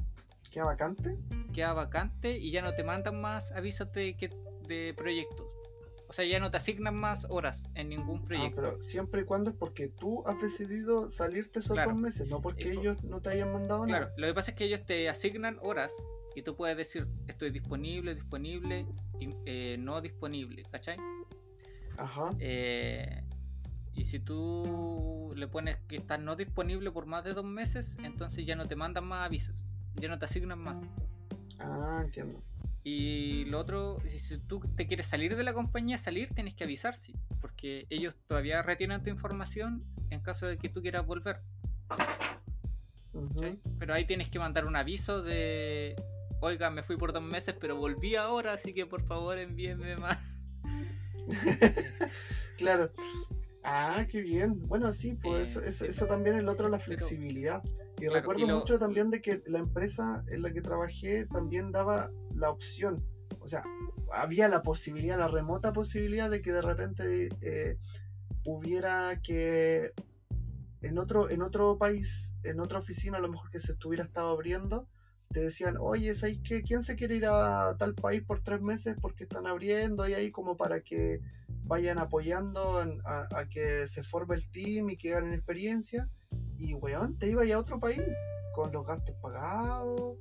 Qué 0.52 0.62
vacante. 0.62 1.18
queda 1.54 1.74
vacante 1.74 2.38
y 2.38 2.52
ya 2.52 2.62
no 2.62 2.74
te 2.74 2.84
mandan 2.84 3.22
más 3.22 3.52
avisos 3.52 3.92
de, 3.94 4.16
que, 4.18 4.30
de 4.68 4.94
proyectos. 4.98 5.48
O 6.08 6.14
sea, 6.14 6.24
ya 6.26 6.40
no 6.40 6.52
te 6.52 6.58
asignan 6.58 6.96
más 6.96 7.26
horas 7.30 7.64
en 7.74 7.90
ningún 7.90 8.20
Ah, 8.22 8.26
proyecto. 8.28 8.56
pero 8.62 8.82
siempre 8.82 9.22
y 9.22 9.26
cuando 9.26 9.50
es 9.52 9.56
porque 9.56 9.88
tú 9.88 10.24
has 10.28 10.40
decidido 10.40 11.10
salirte 11.10 11.60
esos 11.60 11.74
Claro. 11.74 11.92
dos 11.92 12.00
meses, 12.00 12.28
no 12.28 12.42
porque 12.42 12.70
Eso. 12.72 12.80
ellos 12.82 13.04
no 13.04 13.22
te 13.22 13.30
hayan 13.30 13.52
mandado 13.52 13.84
Claro, 13.86 14.06
nada. 14.08 14.16
lo 14.18 14.28
que 14.28 14.34
pasa 14.34 14.52
es 14.52 14.58
que 14.58 14.66
ellos 14.66 14.86
te 14.86 15.10
asignan 15.10 15.58
horas 15.62 15.92
y 16.36 16.42
tú 16.42 16.56
puedes 16.56 16.76
decir 16.76 17.08
estoy 17.28 17.50
disponible, 17.50 18.14
disponible 18.14 18.86
eh, 19.46 19.78
no 19.80 20.02
disponible, 20.02 20.64
¿cachai? 20.70 20.98
Ajá. 21.98 22.30
Eh, 22.40 23.24
y 23.94 24.04
si 24.04 24.20
tú 24.20 25.34
le 25.36 25.48
pones 25.48 25.78
que 25.88 25.96
estás 25.96 26.22
no 26.22 26.36
disponible 26.36 26.92
por 26.92 27.06
más 27.06 27.24
de 27.24 27.34
dos 27.34 27.46
meses, 27.46 27.96
entonces 28.04 28.46
ya 28.46 28.58
no 28.58 28.66
te 28.66 28.76
mandan 28.76 29.06
más 29.06 29.26
avisos, 29.26 29.56
ya 29.96 30.10
no 30.10 30.20
te 30.20 30.26
asignan 30.26 30.60
más. 30.60 30.84
Ah, 31.60 32.02
entiendo. 32.04 32.44
Y 32.84 33.46
lo 33.46 33.60
otro, 33.60 34.00
si, 34.06 34.38
tú 34.38 34.60
te 34.76 34.86
quieres 34.86 35.08
salir 35.08 35.36
de 35.36 35.44
la 35.44 35.54
compañía, 35.54 35.98
salir, 35.98 36.30
tienes 36.36 36.54
que 36.54 36.66
avisar, 36.66 36.96
sí, 36.96 37.16
porque 37.42 37.88
ellos 37.90 38.16
todavía 38.28 38.62
retienen 38.62 39.02
tu 39.02 39.10
información 39.10 39.84
en 40.10 40.20
caso 40.20 40.46
de 40.46 40.58
que 40.58 40.70
tú 40.70 40.82
quieras 40.82 41.06
volver. 41.06 41.40
¿cachai? 41.88 43.58
Pero 43.80 43.94
ahí 43.94 44.06
tienes 44.06 44.30
que 44.30 44.38
mandar 44.38 44.66
un 44.66 44.76
aviso 44.76 45.24
de, 45.24 45.96
oiga, 46.42 46.70
me 46.70 46.84
fui 46.84 46.98
por 46.98 47.14
dos 47.14 47.24
meses, 47.24 47.56
pero 47.60 47.76
volví 47.76 48.16
ahora, 48.16 48.54
así 48.54 48.74
que 48.74 48.86
por 48.86 49.04
favor 49.04 49.38
envíenme 49.38 49.96
más. 49.98 50.18
Claro. 52.58 52.90
Ah, 53.64 54.06
qué 54.10 54.22
bien. 54.22 54.62
Bueno, 54.68 54.94
sí, 54.94 55.16
pues 55.16 55.58
Eh, 55.58 55.62
eso, 55.68 55.86
eso, 55.86 56.06
también 56.06 56.36
es 56.38 56.44
lo 56.44 56.52
otro, 56.54 56.70
la 56.70 56.78
Pero- 56.78 56.86
flexibilidad. 56.86 57.62
Y 57.98 58.02
Claro, 58.06 58.16
recuerdo 58.16 58.44
y 58.44 58.48
lo- 58.48 58.60
mucho 58.60 58.78
también 58.80 59.10
de 59.10 59.22
que 59.22 59.42
la 59.48 59.60
empresa 59.60 60.24
en 60.28 60.42
la 60.42 60.52
que 60.54 60.62
trabajé 60.62 61.26
también 61.26 61.72
daba 61.72 62.12
la 62.34 62.50
opción. 62.50 63.04
O 63.40 63.48
sea, 63.48 63.64
había 64.14 64.48
la 64.48 64.62
posibilidad, 64.62 65.18
la 65.18 65.28
remota 65.28 65.74
posibilidad 65.74 66.30
de 66.30 66.42
que 66.42 66.54
de 66.54 66.62
repente 66.62 67.30
eh, 67.42 67.78
hubiera 68.46 69.20
que 69.22 69.92
en 70.82 70.98
otro, 71.00 71.30
en 71.30 71.42
otro 71.42 71.78
país, 71.78 72.34
en 72.44 72.60
otra 72.60 72.80
oficina, 72.80 73.18
a 73.18 73.22
lo 73.22 73.30
mejor 73.30 73.50
que 73.50 73.60
se 73.60 73.72
estuviera 73.74 74.04
estado 74.04 74.30
abriendo, 74.30 74.88
te 75.32 75.42
decían, 75.42 75.76
oye, 75.80 76.14
¿sabes 76.14 76.40
qué? 76.44 76.62
¿Quién 76.64 76.82
se 76.84 76.96
quiere 76.96 77.16
ir 77.16 77.26
a 77.28 77.76
tal 77.78 77.94
país 77.96 78.24
por 78.24 78.40
tres 78.42 78.62
meses 78.62 78.96
porque 79.02 79.24
están 79.24 79.48
abriendo 79.48 80.08
y 80.08 80.14
ahí 80.14 80.32
como 80.32 80.56
para 80.56 80.82
que 80.82 81.20
vayan 81.64 81.98
apoyando 81.98 82.80
a 83.06 83.46
que 83.50 83.88
se 83.88 84.04
forme 84.04 84.36
el 84.36 84.50
team 84.50 84.90
y 84.92 84.98
que 84.98 85.10
ganen 85.12 85.34
experiencia? 85.34 86.10
Y, 86.58 86.74
weón, 86.74 87.18
te 87.18 87.28
ibas 87.30 87.52
a 87.52 87.58
otro 87.60 87.80
país 87.80 88.02
con 88.54 88.72
los 88.72 88.86
gastos 88.86 89.16
pagados 89.22 90.18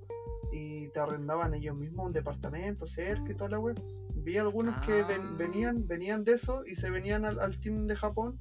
y 0.52 0.88
te 0.88 1.00
arrendaban 1.00 1.55
ellos 1.55 1.76
mismos 1.76 2.07
un 2.07 2.12
departamento 2.12 2.86
cerca 2.86 3.30
y 3.30 3.34
toda 3.34 3.50
la 3.50 3.59
web. 3.61 3.80
Vi 4.16 4.38
algunos 4.38 4.84
que 4.86 5.02
ven- 5.05 5.20
Ah. 5.32 5.36
venían, 5.36 5.86
venían 5.86 6.24
de 6.24 6.32
eso 6.32 6.62
y 6.66 6.74
se 6.76 6.90
venían 6.90 7.24
al, 7.24 7.38
al 7.40 7.61
team 7.61 7.86
de 7.86 7.94
Japón 7.94 8.38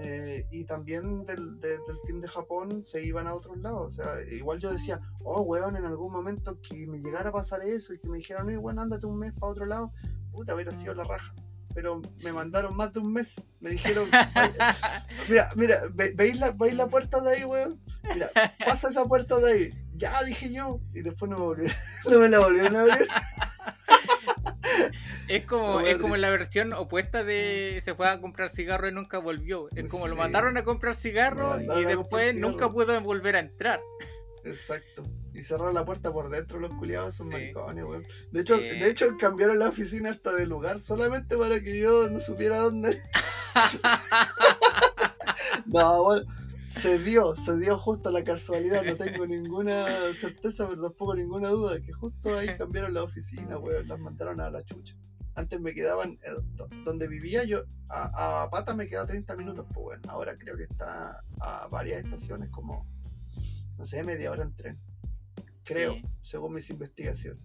eh, 0.00 0.46
y 0.50 0.64
también 0.64 1.24
del, 1.26 1.60
de- 1.60 1.78
del 1.86 2.00
team 2.04 2.20
de 2.20 2.28
Japón 2.28 2.82
se 2.84 3.02
iban 3.04 3.26
a 3.26 3.34
otros 3.34 3.56
lados. 3.58 3.86
O 3.86 3.90
sea, 3.90 4.14
igual 4.30 4.58
yo 4.60 4.72
decía, 4.72 5.00
oh, 5.24 5.42
weón, 5.42 5.76
en 5.76 5.84
algún 5.84 6.12
momento 6.12 6.60
que 6.60 6.86
me 6.86 6.98
llegara 7.00 7.30
a 7.30 7.32
pasar 7.32 7.62
eso 7.62 7.92
y 7.92 7.98
que 7.98 8.08
me 8.08 8.18
dijeran, 8.18 8.46
oye, 8.46 8.56
bueno, 8.56 8.82
ándate 8.82 9.06
un 9.06 9.18
mes 9.18 9.32
para 9.32 9.52
otro 9.52 9.66
lado, 9.66 9.92
puta, 10.32 10.54
hubiera 10.54 10.72
sido 10.72 10.94
la 10.94 11.04
raja. 11.04 11.34
Pero 11.74 12.00
me 12.24 12.32
mandaron 12.32 12.74
más 12.76 12.92
de 12.92 13.00
un 13.00 13.12
mes. 13.12 13.34
Me 13.60 13.70
dijeron, 13.70 14.08
"Vaya, 14.34 14.76
mira, 15.28 15.50
mira, 15.54 15.76
ve- 15.94 16.12
¿veis 16.16 16.38
la, 16.40 16.50
¿veis 16.52 16.74
la 16.74 16.88
puerta 16.88 17.20
de 17.20 17.30
ahí, 17.36 17.44
weón? 17.44 17.80
Mira, 18.14 18.30
pasa 18.64 18.88
esa 18.88 19.04
puerta 19.04 19.38
de 19.38 19.52
ahí. 19.52 19.84
Ya, 19.92 20.22
dije 20.24 20.52
yo. 20.52 20.80
Y 20.94 21.02
después 21.02 21.30
no 21.30 21.36
me, 21.38 21.44
volvieron, 21.44 21.76
no 22.10 22.18
me 22.18 22.28
la 22.28 22.38
volvieron 22.38 22.74
a 22.76 22.80
abrir. 22.80 23.06
Es 25.28 25.44
como, 25.46 25.80
es 25.80 25.98
como 25.98 26.16
la 26.16 26.30
versión 26.30 26.72
opuesta 26.72 27.22
de 27.22 27.80
se 27.84 27.94
fue 27.94 28.08
a 28.08 28.20
comprar 28.20 28.48
cigarro 28.50 28.88
y 28.88 28.92
nunca 28.92 29.18
volvió. 29.18 29.68
Es 29.76 29.90
como 29.90 30.08
lo 30.08 30.16
mandaron 30.16 30.56
a 30.56 30.64
comprar 30.64 30.94
cigarro 30.94 31.60
y 31.60 31.84
después 31.84 32.34
cigarro. 32.34 32.50
nunca 32.50 32.72
pudo 32.72 32.98
volver 33.02 33.36
a 33.36 33.40
entrar. 33.40 33.80
Exacto. 34.44 35.02
Y 35.34 35.42
cerraron 35.42 35.74
la 35.74 35.84
puerta 35.84 36.12
por 36.12 36.30
dentro 36.30 36.58
los 36.58 36.70
culiados, 36.74 37.14
esos 37.14 37.26
Sí. 37.26 37.32
maricones, 37.32 37.84
weón. 37.84 38.06
De 38.32 38.40
hecho, 38.40 38.54
Eh. 38.56 38.72
de 38.74 38.90
hecho, 38.90 39.06
cambiaron 39.18 39.58
la 39.58 39.68
oficina 39.68 40.10
hasta 40.10 40.34
de 40.34 40.46
lugar 40.46 40.80
solamente 40.80 41.36
para 41.36 41.60
que 41.62 41.78
yo 41.78 42.08
no 42.08 42.18
supiera 42.20 42.58
dónde. 42.58 42.98
no, 45.66 46.04
bueno, 46.04 46.26
se 46.66 46.98
dio, 46.98 47.34
se 47.36 47.56
dio 47.58 47.78
justo 47.78 48.10
la 48.10 48.24
casualidad, 48.24 48.82
no 48.84 48.96
tengo 48.96 49.26
ninguna 49.26 50.12
certeza, 50.14 50.68
pero 50.68 50.82
tampoco 50.82 51.14
ninguna 51.14 51.48
duda, 51.48 51.80
que 51.80 51.92
justo 51.92 52.36
ahí 52.36 52.56
cambiaron 52.56 52.94
la 52.94 53.02
oficina, 53.02 53.58
weón, 53.58 53.88
las 53.88 53.98
mandaron 53.98 54.40
a 54.40 54.50
la 54.50 54.62
chucha. 54.64 54.94
Antes 55.38 55.60
me 55.60 55.72
quedaban, 55.72 56.18
eh, 56.24 56.30
do- 56.56 56.68
donde 56.84 57.06
vivía 57.06 57.44
yo, 57.44 57.62
a, 57.88 58.42
a 58.42 58.50
pata 58.50 58.74
me 58.74 58.88
quedaba 58.88 59.06
30 59.06 59.36
minutos, 59.36 59.66
pues 59.72 59.84
bueno, 59.84 60.02
ahora 60.08 60.36
creo 60.36 60.56
que 60.56 60.64
está 60.64 61.22
a 61.40 61.68
varias 61.68 62.02
estaciones, 62.04 62.50
como, 62.50 62.86
no 63.76 63.84
sé, 63.84 64.02
media 64.02 64.30
hora 64.32 64.42
en 64.42 64.54
tren. 64.56 64.78
Creo, 65.64 65.94
Sí. 65.94 66.02
según 66.22 66.54
mis 66.54 66.68
investigaciones. 66.70 67.42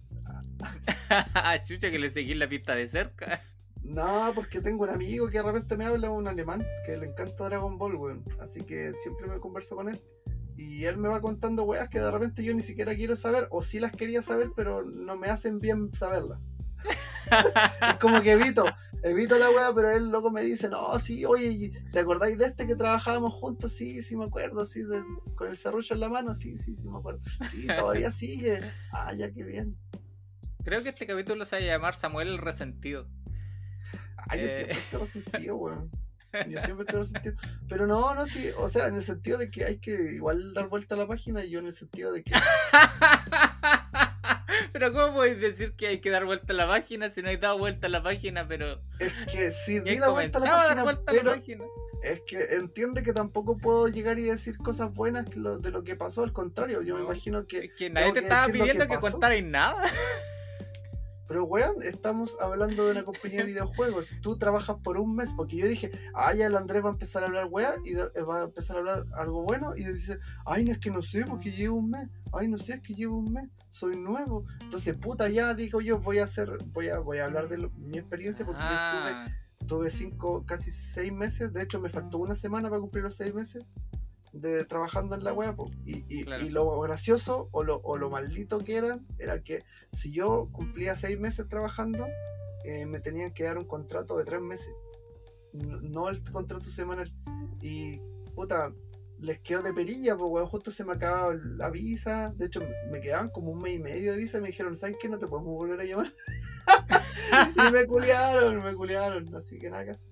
Ah, 1.34 1.56
Chucha, 1.64 1.90
que 1.90 1.98
le 1.98 2.10
seguí 2.10 2.34
la 2.34 2.48
pista 2.48 2.74
de 2.74 2.88
cerca. 2.88 3.42
No, 3.82 4.32
porque 4.34 4.60
tengo 4.62 4.84
un 4.84 4.90
amigo 4.90 5.28
que 5.28 5.36
de 5.38 5.42
repente 5.44 5.76
me 5.76 5.84
habla, 5.84 6.10
un 6.10 6.26
alemán, 6.26 6.66
que 6.86 6.96
le 6.96 7.06
encanta 7.06 7.44
Dragon 7.44 7.76
Ball, 7.78 7.94
weón. 7.96 8.24
Así 8.40 8.62
que 8.62 8.92
siempre 9.02 9.26
me 9.26 9.38
converso 9.38 9.76
con 9.76 9.88
él. 9.90 10.00
Y 10.56 10.84
él 10.86 10.96
me 10.96 11.08
va 11.08 11.20
contando 11.20 11.64
weas 11.64 11.88
que 11.90 12.00
de 12.00 12.10
repente 12.10 12.42
yo 12.42 12.54
ni 12.54 12.62
siquiera 12.62 12.94
quiero 12.94 13.14
saber, 13.14 13.46
o 13.50 13.60
sí 13.62 13.78
las 13.80 13.92
quería 13.92 14.22
saber, 14.22 14.50
pero 14.56 14.82
no 14.82 15.16
me 15.16 15.28
hacen 15.28 15.60
bien 15.60 15.92
saberlas. 15.94 16.48
Es 16.84 17.94
como 18.00 18.20
que 18.22 18.32
evito, 18.32 18.64
evito 19.02 19.38
la 19.38 19.50
wea, 19.50 19.72
pero 19.74 19.90
él 19.90 20.10
luego 20.10 20.30
me 20.30 20.42
dice, 20.42 20.68
no, 20.68 20.98
sí, 20.98 21.24
oye, 21.24 21.72
¿te 21.92 22.00
acordáis 22.00 22.36
de 22.38 22.46
este 22.46 22.66
que 22.66 22.76
trabajábamos 22.76 23.32
juntos? 23.34 23.72
Sí, 23.72 24.02
sí 24.02 24.16
me 24.16 24.24
acuerdo, 24.24 24.64
sí, 24.66 24.82
de- 24.82 25.02
con 25.34 25.48
el 25.48 25.56
serrullo 25.56 25.94
en 25.94 26.00
la 26.00 26.08
mano, 26.08 26.34
sí, 26.34 26.56
sí, 26.58 26.74
sí 26.74 26.86
me 26.88 26.98
acuerdo. 26.98 27.20
Sí, 27.50 27.66
todavía 27.66 28.10
sigue. 28.10 28.60
Ah, 28.92 29.12
ya 29.14 29.30
que 29.32 29.42
bien. 29.42 29.76
Creo 30.64 30.82
que 30.82 30.88
este 30.90 31.06
capítulo 31.06 31.44
se 31.44 31.56
va 31.56 31.62
a 31.62 31.66
llamar 31.66 31.94
Samuel 31.94 32.28
el 32.28 32.38
Resentido. 32.38 33.06
Ah, 34.16 34.36
yo 34.36 34.44
Eh. 34.44 34.48
siempre 34.48 34.78
estoy 34.78 35.00
resentido, 35.00 35.56
weón. 35.56 35.90
Yo 36.48 36.58
siempre 36.58 36.84
estoy 36.84 36.98
resentido. 36.98 37.36
Pero 37.68 37.86
no, 37.86 38.12
no, 38.14 38.26
sí, 38.26 38.48
o 38.58 38.66
sea, 38.68 38.88
en 38.88 38.96
el 38.96 39.04
sentido 39.04 39.38
de 39.38 39.52
que 39.52 39.64
hay 39.66 39.78
que 39.78 39.92
igual 40.14 40.52
dar 40.52 40.68
vuelta 40.68 40.96
a 40.96 40.98
la 40.98 41.06
página 41.06 41.44
y 41.44 41.50
yo 41.50 41.60
en 41.60 41.66
el 41.66 41.72
sentido 41.72 42.12
de 42.12 42.24
que 42.24 42.32
pero 44.74 44.92
¿cómo 44.92 45.14
podéis 45.14 45.38
decir 45.40 45.76
que 45.76 45.86
hay 45.86 46.00
que 46.00 46.10
dar 46.10 46.24
vuelta 46.24 46.52
a 46.52 46.56
la 46.56 46.66
página 46.66 47.08
si 47.08 47.22
no 47.22 47.28
hay 47.28 47.36
dado 47.36 47.58
vuelta 47.58 47.86
a 47.86 47.90
la 47.90 48.02
página? 48.02 48.48
Pero 48.48 48.80
es 48.98 49.12
que 49.32 49.48
ya 49.48 49.80
di 49.82 49.98
la 49.98 50.08
vuelta 50.08 50.38
a 50.38 50.40
la 50.42 50.50
página, 50.50 50.82
vuelta 50.82 51.12
a 51.12 51.14
la 51.14 51.22
pero 51.22 51.34
página. 51.36 51.64
es 52.02 52.20
que 52.22 52.42
entiende 52.56 53.04
que 53.04 53.12
tampoco 53.12 53.56
puedo 53.56 53.86
llegar 53.86 54.18
y 54.18 54.22
decir 54.22 54.58
cosas 54.58 54.92
buenas 54.92 55.26
que 55.26 55.38
de 55.38 55.70
lo 55.70 55.84
que 55.84 55.94
pasó, 55.94 56.24
al 56.24 56.32
contrario, 56.32 56.82
yo 56.82 56.94
me 56.96 57.02
No, 57.02 57.06
imagino 57.06 57.46
que... 57.46 57.66
Es 57.66 57.72
que 57.74 57.88
nadie 57.88 58.08
te 58.08 58.14
que 58.14 58.18
estaba 58.18 58.46
que 58.46 58.52
pidiendo 58.52 58.88
que, 58.88 58.94
pasó. 58.96 59.12
contarais 59.12 59.44
nada. 59.44 59.80
Pero 61.26 61.44
weón, 61.44 61.76
estamos 61.82 62.36
hablando 62.40 62.84
de 62.84 62.92
una 62.92 63.02
compañía 63.04 63.38
de 63.40 63.44
videojuegos. 63.52 64.16
Tú 64.20 64.36
trabajas 64.36 64.76
por 64.82 64.98
un 64.98 65.16
mes, 65.16 65.32
porque 65.34 65.56
yo 65.56 65.66
dije, 65.66 65.90
ay, 66.14 66.42
el 66.42 66.54
Andrés 66.56 66.84
va 66.84 66.88
a 66.90 66.92
empezar 66.92 67.22
a 67.22 67.26
hablar 67.26 67.46
weá 67.50 67.74
y 67.84 67.94
va 67.94 68.40
a 68.40 68.44
empezar 68.44 68.76
a 68.76 68.78
hablar 68.80 69.06
algo 69.14 69.42
bueno. 69.42 69.72
Y 69.76 69.84
dice, 69.84 70.18
ay, 70.46 70.64
no 70.64 70.72
es 70.72 70.78
que 70.78 70.90
no 70.90 71.02
sé, 71.02 71.24
porque 71.24 71.50
llevo 71.50 71.76
un 71.76 71.90
mes. 71.90 72.08
Ay, 72.32 72.48
no 72.48 72.58
sé, 72.58 72.74
es 72.74 72.80
que 72.82 72.94
llevo 72.94 73.18
un 73.18 73.32
mes. 73.32 73.48
Soy 73.70 73.96
nuevo. 73.96 74.44
Entonces, 74.60 74.96
puta, 74.96 75.28
ya 75.28 75.54
digo 75.54 75.80
yo, 75.80 75.98
voy 75.98 76.18
a 76.18 76.24
hacer, 76.24 76.50
voy 76.72 76.88
a, 76.88 76.98
voy 76.98 77.18
a 77.18 77.24
hablar 77.24 77.48
de 77.48 77.58
lo- 77.58 77.70
mi 77.70 77.98
experiencia, 77.98 78.44
porque 78.44 78.60
yo 78.60 78.66
Ah, 78.68 79.26
estuve, 79.26 79.66
tuve 79.66 79.90
cinco, 79.90 80.44
casi 80.46 80.70
seis 80.70 81.12
meses. 81.12 81.52
De 81.52 81.62
hecho, 81.62 81.80
me 81.80 81.88
faltó 81.88 82.18
una 82.18 82.34
semana 82.34 82.68
para 82.68 82.80
cumplir 82.80 83.02
los 83.04 83.14
seis 83.16 83.32
meses 83.34 83.64
de 84.34 84.64
trabajando 84.64 85.14
en 85.14 85.24
la 85.24 85.32
web. 85.32 85.54
Y, 85.84 86.04
y, 86.08 86.24
Claro. 86.24 86.44
y 86.44 86.50
lo 86.50 86.78
gracioso 86.80 87.48
o 87.52 87.62
lo, 87.64 87.76
o 87.82 87.96
lo 87.96 88.10
maldito 88.10 88.58
que 88.58 88.76
eran 88.76 89.06
era 89.18 89.42
que 89.42 89.62
si 89.92 90.12
yo 90.12 90.48
cumplía 90.52 90.94
seis 90.96 91.18
meses 91.18 91.48
trabajando, 91.48 92.06
eh, 92.64 92.84
me 92.86 92.98
tenían 93.00 93.32
que 93.32 93.44
dar 93.44 93.58
un 93.58 93.64
contrato 93.66 94.16
de 94.16 94.24
tres 94.24 94.40
meses. 94.40 94.72
No, 95.52 95.80
no 95.80 96.08
el 96.08 96.22
contrato 96.30 96.66
semanal. 96.68 97.12
Y 97.62 98.00
puta, 98.34 98.72
les 99.20 99.38
quedó 99.38 99.62
de 99.62 99.72
perilla, 99.72 100.16
pues 100.16 100.30
weón, 100.30 100.48
justo 100.48 100.70
se 100.72 100.84
me 100.84 100.94
acababa 100.94 101.34
la 101.56 101.70
visa. 101.70 102.32
De 102.36 102.46
hecho, 102.46 102.60
me- 102.90 103.00
quedaban 103.00 103.30
como 103.30 103.52
un 103.52 103.60
mes 103.62 103.74
y 103.76 103.78
medio 103.78 104.12
de 104.12 104.18
visa 104.18 104.38
y 104.38 104.40
me 104.40 104.48
dijeron, 104.48 104.74
¿sabes 104.74 104.96
qué? 105.00 105.08
No 105.08 105.18
te 105.18 105.26
podemos 105.28 105.52
volver 105.54 105.80
a 105.80 105.84
llamar. 105.84 106.12
y 107.68 107.72
me 107.72 107.86
culiaron, 107.86 108.64
me 108.64 108.74
culiaron. 108.74 109.32
Así 109.36 109.58
que 109.58 109.70
nada 109.70 109.84
que 109.84 109.90
hacer. 109.92 110.10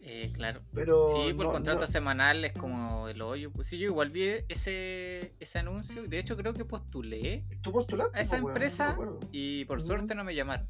eh, 0.00 0.30
claro. 0.32 0.62
Pero 0.72 1.08
Sí, 1.26 1.34
por 1.34 1.46
no- 1.46 1.52
contrato 1.52 1.80
no- 1.82 1.86
semanal 1.86 2.44
es 2.44 2.52
como 2.54 2.85
el 3.08 3.22
hoyo. 3.22 3.50
Pues 3.52 3.68
sí, 3.68 3.78
yo 3.78 3.86
igual 3.86 4.10
vi 4.10 4.24
ese, 4.48 5.32
ese 5.40 5.58
anuncio. 5.58 6.06
De 6.06 6.18
hecho, 6.18 6.36
creo 6.36 6.54
que 6.54 6.64
postulé 6.64 7.44
¿Tú 7.62 7.72
postulaste? 7.72 8.18
a 8.18 8.22
esa 8.22 8.36
weón? 8.36 8.42
No 8.42 8.46
me 8.46 8.52
empresa 8.52 8.96
y 9.32 9.64
por 9.66 9.80
suerte 9.82 10.14
no 10.14 10.24
me 10.24 10.34
llamaron. 10.34 10.68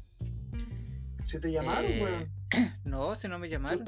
Si 1.25 1.39
te 1.39 1.51
llamaron, 1.51 1.91
Eh, 1.91 2.03
weón. 2.03 2.29
No, 2.85 3.15
si 3.15 3.27
no 3.27 3.37
me 3.39 3.49
llamaron. 3.49 3.83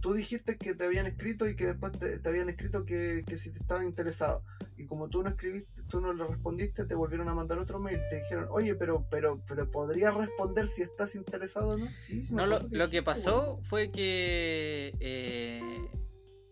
tú 0.00 0.12
dijiste 0.12 0.58
que 0.58 0.74
te 0.74 0.84
habían 0.84 1.06
escrito 1.06 1.48
y 1.48 1.56
que 1.56 1.66
después 1.66 1.92
te, 1.92 2.18
te 2.18 2.28
habían 2.28 2.48
escrito 2.50 2.84
que, 2.84 3.24
que, 3.26 3.36
si 3.36 3.50
te 3.50 3.58
estaban 3.58 3.84
interesado. 3.86 4.44
Y 4.76 4.84
como 4.86 5.08
tú 5.08 5.22
no 5.24 5.30
escribiste, 5.30 5.82
tú 5.88 6.00
no 6.00 6.12
lo 6.12 6.28
respondiste, 6.28 6.84
te 6.84 6.94
volvieron 6.94 7.28
a 7.28 7.34
mandar 7.34 7.58
otro 7.58 7.80
mail. 7.80 7.98
Te 8.10 8.16
dijeron, 8.20 8.46
oye, 8.50 8.74
pero, 8.76 9.06
pero, 9.10 9.42
pero 9.48 9.68
podrías 9.70 10.14
responder 10.14 10.68
si 10.68 10.82
estás 10.82 11.14
interesado 11.16 11.70
o 11.70 11.76
no. 11.78 11.88
Sí, 11.98 12.22
sí 12.22 12.32
no, 12.34 12.46
lo, 12.46 12.68
que, 12.68 12.76
lo 12.76 12.90
que 12.90 13.02
pasó 13.02 13.58
fue 13.64 13.90
que 13.90 14.94
eh, 15.00 15.88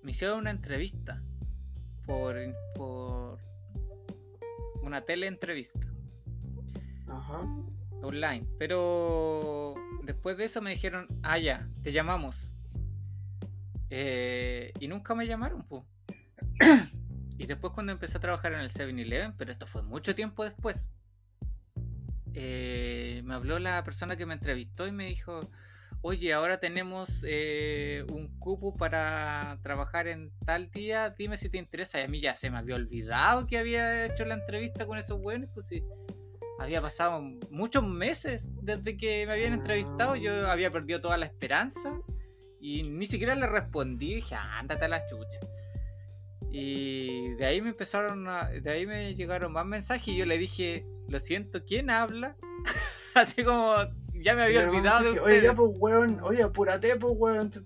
me 0.07 0.13
hicieron 0.13 0.39
una 0.39 0.53
entrevista 0.53 1.21
por, 2.07 2.37
por 2.77 3.41
una 4.83 5.01
teleentrevista. 5.01 5.85
Ajá. 7.09 7.41
Online. 8.03 8.47
Pero 8.57 9.75
después 10.05 10.37
de 10.37 10.45
eso 10.45 10.63
me 10.63 10.71
dijeron, 10.71 11.09
ah, 11.25 11.39
ya, 11.39 11.69
te 11.83 11.91
llamamos. 11.91 12.53
Eh, 13.91 14.73
y 14.79 14.87
nunca 14.87 15.17
me 15.17 15.27
llamaron, 15.27 15.65
pues. 15.65 15.83
y 17.37 17.47
después 17.47 17.73
cuando 17.73 17.91
empecé 17.91 18.19
a 18.19 18.21
trabajar 18.21 18.53
en 18.53 18.61
el 18.61 18.71
7-Eleven, 18.71 19.35
pero 19.37 19.51
esto 19.51 19.67
fue 19.67 19.83
mucho 19.83 20.15
tiempo 20.15 20.45
después, 20.45 20.89
eh, 22.33 23.23
me 23.25 23.35
habló 23.35 23.59
la 23.59 23.83
persona 23.83 24.15
que 24.17 24.25
me 24.25 24.35
entrevistó 24.35 24.87
y 24.87 24.93
me 24.93 25.07
dijo, 25.07 25.41
oye, 26.03 26.33
ahora 26.33 26.59
tenemos 26.59 27.25
eh, 27.27 28.05
un 28.11 28.29
cupo 28.39 28.77
para 28.77 29.59
trabajar 29.63 30.07
en 30.09 30.31
tal 30.45 30.71
día, 30.71 31.11
dime 31.11 31.37
si 31.37 31.49
te 31.49 31.59
interesa. 31.59 32.01
Y 32.01 32.05
a 32.05 32.09
mí 32.09 32.21
ya 32.21 32.37
se 32.37 32.51
me 32.51 32.59
había 32.59 32.77
olvidado 32.77 33.47
que 33.47 33.59
había 33.59 34.07
hecho 34.07 34.25
la 34.25 34.35
entrevista 34.35 34.87
con 34.87 34.99
esos 34.99 35.21
buenos, 35.21 35.51
pues 35.55 35.67
sí. 35.67 35.83
Había 36.59 36.81
pasado 36.81 37.21
muchos 37.51 37.87
meses 37.87 38.49
desde 38.63 38.97
que 38.97 39.27
me 39.27 39.33
habían 39.35 39.53
entrevistado, 39.53 40.17
yo 40.17 40.51
había 40.51 40.71
perdido 40.71 41.01
toda 41.01 41.19
la 41.19 41.27
esperanza 41.27 42.01
y 42.61 42.83
ni 42.83 43.07
siquiera 43.07 43.35
le 43.35 43.47
respondí, 43.47 44.15
dije, 44.15 44.35
ándate 44.35 44.87
a 44.87 44.89
la 44.89 45.07
chucha. 45.07 45.41
Y 46.51 47.35
de 47.35 47.45
ahí 47.45 47.61
me 47.61 47.71
empezaron 47.71 48.27
a, 48.29 48.49
de 48.49 48.71
ahí 48.71 48.87
me 48.87 49.15
llegaron 49.15 49.53
más 49.53 49.67
mensajes 49.67 50.09
y 50.09 50.17
yo 50.17 50.25
le 50.25 50.39
dije, 50.39 50.87
lo 51.09 51.21
siento, 51.21 51.65
¿quién 51.65 51.91
habla? 51.91 52.37
Así 53.15 53.45
como 53.45 53.75
ya 54.23 54.35
me 54.35 54.43
había 54.45 54.69
olvidado 54.69 55.13
de 55.13 55.21
Oye, 55.21 55.43
ya 55.43 55.55
pues 55.55 55.71
weón, 55.75 56.21
oye, 56.23 56.43
apúrate 56.43 56.97
pues 56.97 57.15
weón. 57.17 57.51
Te, 57.51 57.61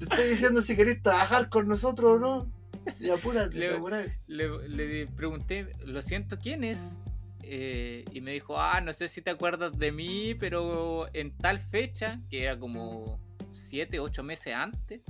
estoy 0.00 0.30
diciendo 0.30 0.62
si 0.62 0.76
querés 0.76 1.02
trabajar 1.02 1.48
con 1.48 1.66
nosotros 1.68 2.16
o 2.16 2.18
no. 2.18 2.52
Y 3.00 3.10
apúrate, 3.10 3.54
le, 3.56 3.78
le, 4.26 4.68
le, 4.68 5.06
pregunté, 5.06 5.72
lo 5.84 6.02
siento, 6.02 6.38
¿quién 6.38 6.64
es? 6.64 7.00
Eh, 7.42 8.04
y 8.12 8.20
me 8.20 8.32
dijo, 8.32 8.58
ah, 8.58 8.80
no 8.80 8.92
sé 8.92 9.08
si 9.08 9.20
te 9.22 9.30
acuerdas 9.30 9.78
de 9.78 9.92
mí, 9.92 10.34
pero 10.34 11.06
en 11.14 11.36
tal 11.36 11.60
fecha, 11.60 12.20
que 12.30 12.44
era 12.44 12.58
como 12.58 13.20
7, 13.52 14.00
8 14.00 14.22
meses 14.22 14.54
antes, 14.54 15.02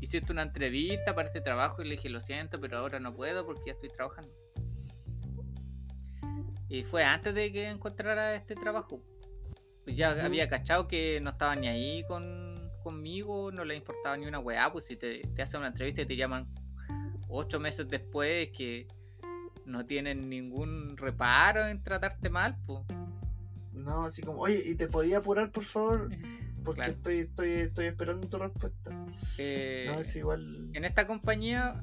hiciste 0.00 0.32
una 0.32 0.42
entrevista 0.42 1.14
para 1.14 1.28
este 1.28 1.40
trabajo 1.40 1.82
y 1.82 1.84
le 1.84 1.96
dije, 1.96 2.08
lo 2.08 2.20
siento, 2.20 2.60
pero 2.60 2.78
ahora 2.78 2.98
no 2.98 3.14
puedo 3.14 3.44
porque 3.44 3.62
ya 3.66 3.72
estoy 3.72 3.90
trabajando. 3.90 4.32
Y 6.70 6.84
fue 6.84 7.04
antes 7.04 7.34
de 7.34 7.52
que 7.52 7.68
encontrara 7.68 8.34
este 8.34 8.54
trabajo. 8.54 9.02
Pues 9.84 9.96
ya 9.96 10.24
había 10.24 10.48
cachado 10.48 10.86
que 10.88 11.20
no 11.20 11.30
estaba 11.30 11.56
ni 11.56 11.68
ahí 11.68 12.04
con, 12.06 12.54
conmigo, 12.82 13.50
no 13.50 13.64
le 13.64 13.74
importaba 13.74 14.16
ni 14.16 14.26
una 14.26 14.38
weá, 14.38 14.72
pues 14.72 14.86
si 14.86 14.96
te, 14.96 15.20
te 15.34 15.42
hacen 15.42 15.58
una 15.58 15.68
entrevista 15.68 16.02
y 16.02 16.06
te 16.06 16.16
llaman 16.16 16.48
ocho 17.28 17.58
meses 17.60 17.88
después, 17.88 18.50
que 18.56 18.86
no 19.66 19.84
tienen 19.84 20.28
ningún 20.28 20.96
reparo 20.96 21.66
en 21.66 21.82
tratarte 21.82 22.30
mal, 22.30 22.56
pues. 22.66 22.84
No, 23.72 24.04
así 24.04 24.22
como, 24.22 24.40
oye, 24.40 24.62
¿y 24.64 24.74
te 24.74 24.88
podía 24.88 25.18
apurar, 25.18 25.50
por 25.50 25.64
favor? 25.64 26.10
Porque 26.64 26.82
estoy, 26.82 27.18
estoy, 27.20 27.48
estoy 27.50 27.86
esperando 27.86 28.28
tu 28.28 28.38
respuesta. 28.38 28.90
Eh, 29.38 29.86
no, 29.88 29.98
es 29.98 30.14
igual. 30.14 30.70
En 30.74 30.84
esta 30.84 31.06
compañía 31.06 31.80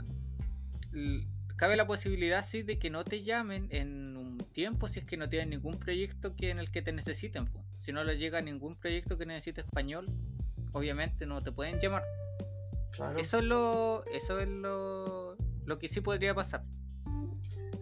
cabe 1.55 1.75
la 1.75 1.87
posibilidad, 1.87 2.45
sí, 2.45 2.61
de 2.61 2.77
que 2.77 2.89
no 2.89 3.03
te 3.03 3.23
llamen 3.23 3.67
en 3.71 4.16
tiempo 4.57 4.87
si 4.87 5.01
es 5.01 5.05
que 5.05 5.17
no 5.17 5.29
tienen 5.29 5.51
ningún 5.51 5.75
proyecto 5.75 6.35
que 6.35 6.49
en 6.49 6.57
el 6.57 6.71
que 6.71 6.81
te 6.81 6.91
necesiten. 6.91 7.47
Si 7.77 7.91
no 7.91 8.03
les 8.03 8.19
llega 8.19 8.41
ningún 8.41 8.75
proyecto 8.75 9.15
que 9.15 9.23
necesite 9.27 9.61
español, 9.61 10.09
obviamente 10.71 11.27
no 11.27 11.43
te 11.43 11.51
pueden 11.51 11.79
llamar. 11.79 12.03
Claro. 12.91 13.19
Eso 13.19 13.37
es 13.37 13.43
lo, 13.43 14.03
eso 14.07 14.39
es 14.39 14.49
lo, 14.49 15.37
lo 15.63 15.77
que 15.77 15.87
sí 15.87 16.01
podría 16.01 16.33
pasar. 16.33 16.63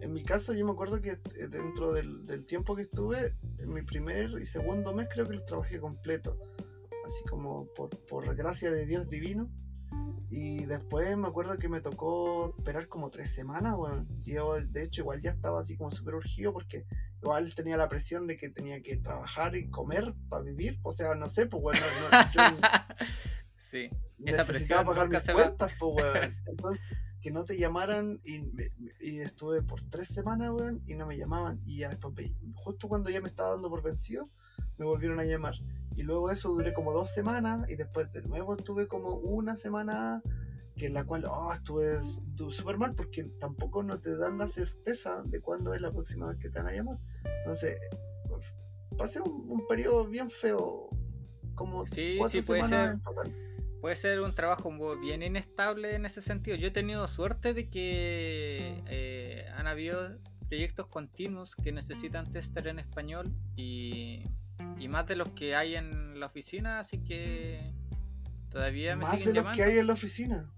En 0.02 0.12
mi 0.12 0.22
caso, 0.22 0.52
yo 0.52 0.66
me 0.66 0.72
acuerdo 0.72 1.00
que 1.00 1.12
eh, 1.12 1.48
dentro 1.48 1.94
del, 1.94 2.44
tiempo 2.44 2.76
que 2.76 2.82
estuve, 2.82 3.34
en 3.56 3.72
mi 3.72 3.80
primer 3.80 4.32
y 4.38 4.44
segundo 4.44 4.92
mes 4.92 5.08
creo 5.10 5.26
que 5.26 5.32
los 5.32 5.46
trabajé 5.46 5.80
completo. 5.80 6.38
Así 7.06 7.24
como 7.24 7.72
por, 7.74 7.88
por 8.04 8.36
gracia 8.36 8.70
de 8.70 8.84
Dios 8.84 9.08
divino. 9.08 9.48
Y 10.28 10.64
después 10.64 11.16
me 11.16 11.28
acuerdo 11.28 11.56
que 11.56 11.68
me 11.68 11.80
tocó 11.80 12.54
esperar 12.58 12.88
como 12.88 13.10
tres 13.10 13.30
semanas, 13.30 13.76
bueno. 13.76 14.06
Yo, 14.24 14.54
de 14.54 14.82
hecho, 14.82 15.02
igual 15.02 15.20
ya 15.20 15.30
estaba 15.30 15.60
así 15.60 15.76
como 15.76 15.90
súper 15.90 16.14
urgido 16.14 16.52
porque 16.52 16.84
igual 17.22 17.54
tenía 17.54 17.76
la 17.76 17.88
presión 17.88 18.26
de 18.26 18.36
que 18.36 18.48
tenía 18.48 18.82
que 18.82 18.96
trabajar 18.96 19.54
y 19.54 19.70
comer 19.70 20.14
para 20.28 20.42
vivir. 20.42 20.80
O 20.82 20.92
sea, 20.92 21.14
no 21.14 21.28
sé, 21.28 21.46
pues 21.46 21.62
bueno, 21.62 21.80
yo 22.34 22.42
sí, 23.58 23.88
necesitaba 24.18 24.84
pagar 24.84 25.08
mis 25.08 25.30
cuentas, 25.30 25.72
pues 25.78 25.92
bueno. 25.92 26.34
Entonces, 26.46 26.80
que 27.26 27.30
no 27.30 27.44
te 27.44 27.56
llamaran 27.56 28.20
y, 28.24 29.20
estuve 29.20 29.62
por 29.62 29.80
tres 29.90 30.08
semanas, 30.08 30.50
weón, 30.50 30.82
y 30.86 30.94
no 30.94 31.06
me 31.06 31.16
llamaban. 31.16 31.60
Y 31.64 31.78
ya 31.78 31.88
después, 31.88 32.14
justo 32.54 32.88
cuando 32.88 33.10
ya 33.10 33.20
me 33.20 33.28
estaba 33.28 33.50
dando 33.50 33.68
por 33.68 33.82
vencido, 33.82 34.28
me 34.78 34.86
volvieron 34.86 35.18
a 35.20 35.24
llamar. 35.24 35.54
Y 35.96 36.02
luego 36.02 36.30
eso 36.30 36.50
duré 36.50 36.72
como 36.72 36.92
dos 36.92 37.10
semanas 37.10 37.68
y 37.70 37.76
después 37.76 38.12
de 38.12 38.22
nuevo 38.22 38.54
estuve 38.54 38.86
como 38.86 39.14
una 39.14 39.56
semana 39.56 40.22
que 40.76 40.86
en 40.86 40.94
la 40.94 41.04
cual 41.04 41.24
oh, 41.24 41.52
estuve 41.52 41.90
súper 42.50 42.76
mal 42.76 42.94
porque 42.94 43.24
tampoco 43.40 43.82
no 43.82 43.98
te 43.98 44.16
dan 44.16 44.36
la 44.36 44.46
certeza 44.46 45.22
de 45.24 45.40
cuándo 45.40 45.72
es 45.72 45.80
la 45.80 45.90
próxima 45.90 46.28
vez 46.28 46.38
que 46.38 46.50
te 46.50 46.60
van 46.60 46.68
a 46.68 46.72
llamar. 46.72 46.98
Entonces, 47.38 47.78
pasé 48.98 49.20
un, 49.20 49.46
un 49.48 49.66
periodo 49.66 50.06
bien 50.06 50.28
feo, 50.28 50.90
como 51.54 51.86
sí, 51.86 52.16
cuatro 52.18 52.42
semanas 52.42 52.94
en 52.94 53.00
total 53.00 53.46
puede 53.86 53.94
ser 53.94 54.20
un 54.20 54.34
trabajo 54.34 54.98
bien 54.98 55.22
inestable 55.22 55.94
en 55.94 56.06
ese 56.06 56.20
sentido. 56.20 56.56
Yo 56.56 56.66
he 56.66 56.70
tenido 56.72 57.06
suerte 57.06 57.54
de 57.54 57.68
que 57.68 58.82
eh, 58.88 59.46
han 59.54 59.68
habido 59.68 60.18
proyectos 60.48 60.88
continuos 60.88 61.54
que 61.54 61.70
necesitan 61.70 62.30
tester 62.32 62.66
en 62.66 62.80
español 62.80 63.32
y, 63.54 64.24
más 64.88 65.06
de 65.06 65.16
los 65.16 65.28
que 65.30 65.54
hay 65.54 65.76
en 65.76 66.20
la 66.20 66.26
oficina, 66.26 66.80
así 66.80 66.98
que 66.98 67.60
todavía 68.50 68.96
me 68.96 69.04
más 69.04 69.16
siguen 69.16 69.34
de 69.34 69.42
los 69.42 69.54
que 69.54 69.62
hay 69.62 69.78
en 69.78 69.86
la 69.86 69.92
oficina. 69.92 70.50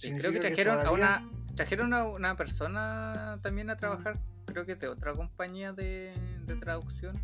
creo 0.00 0.32
que 0.32 0.40
trajeron 0.40 0.86
a 0.86 0.90
una 0.90 1.28
trajeron 1.54 1.92
a 1.92 2.04
una 2.04 2.36
persona 2.36 3.38
también 3.42 3.68
a 3.68 3.76
trabajar, 3.76 4.18
creo 4.46 4.64
que 4.64 4.74
de 4.74 4.88
otra 4.88 5.14
compañía 5.14 5.72
de, 5.72 6.12
de 6.46 6.56
traducción. 6.56 7.20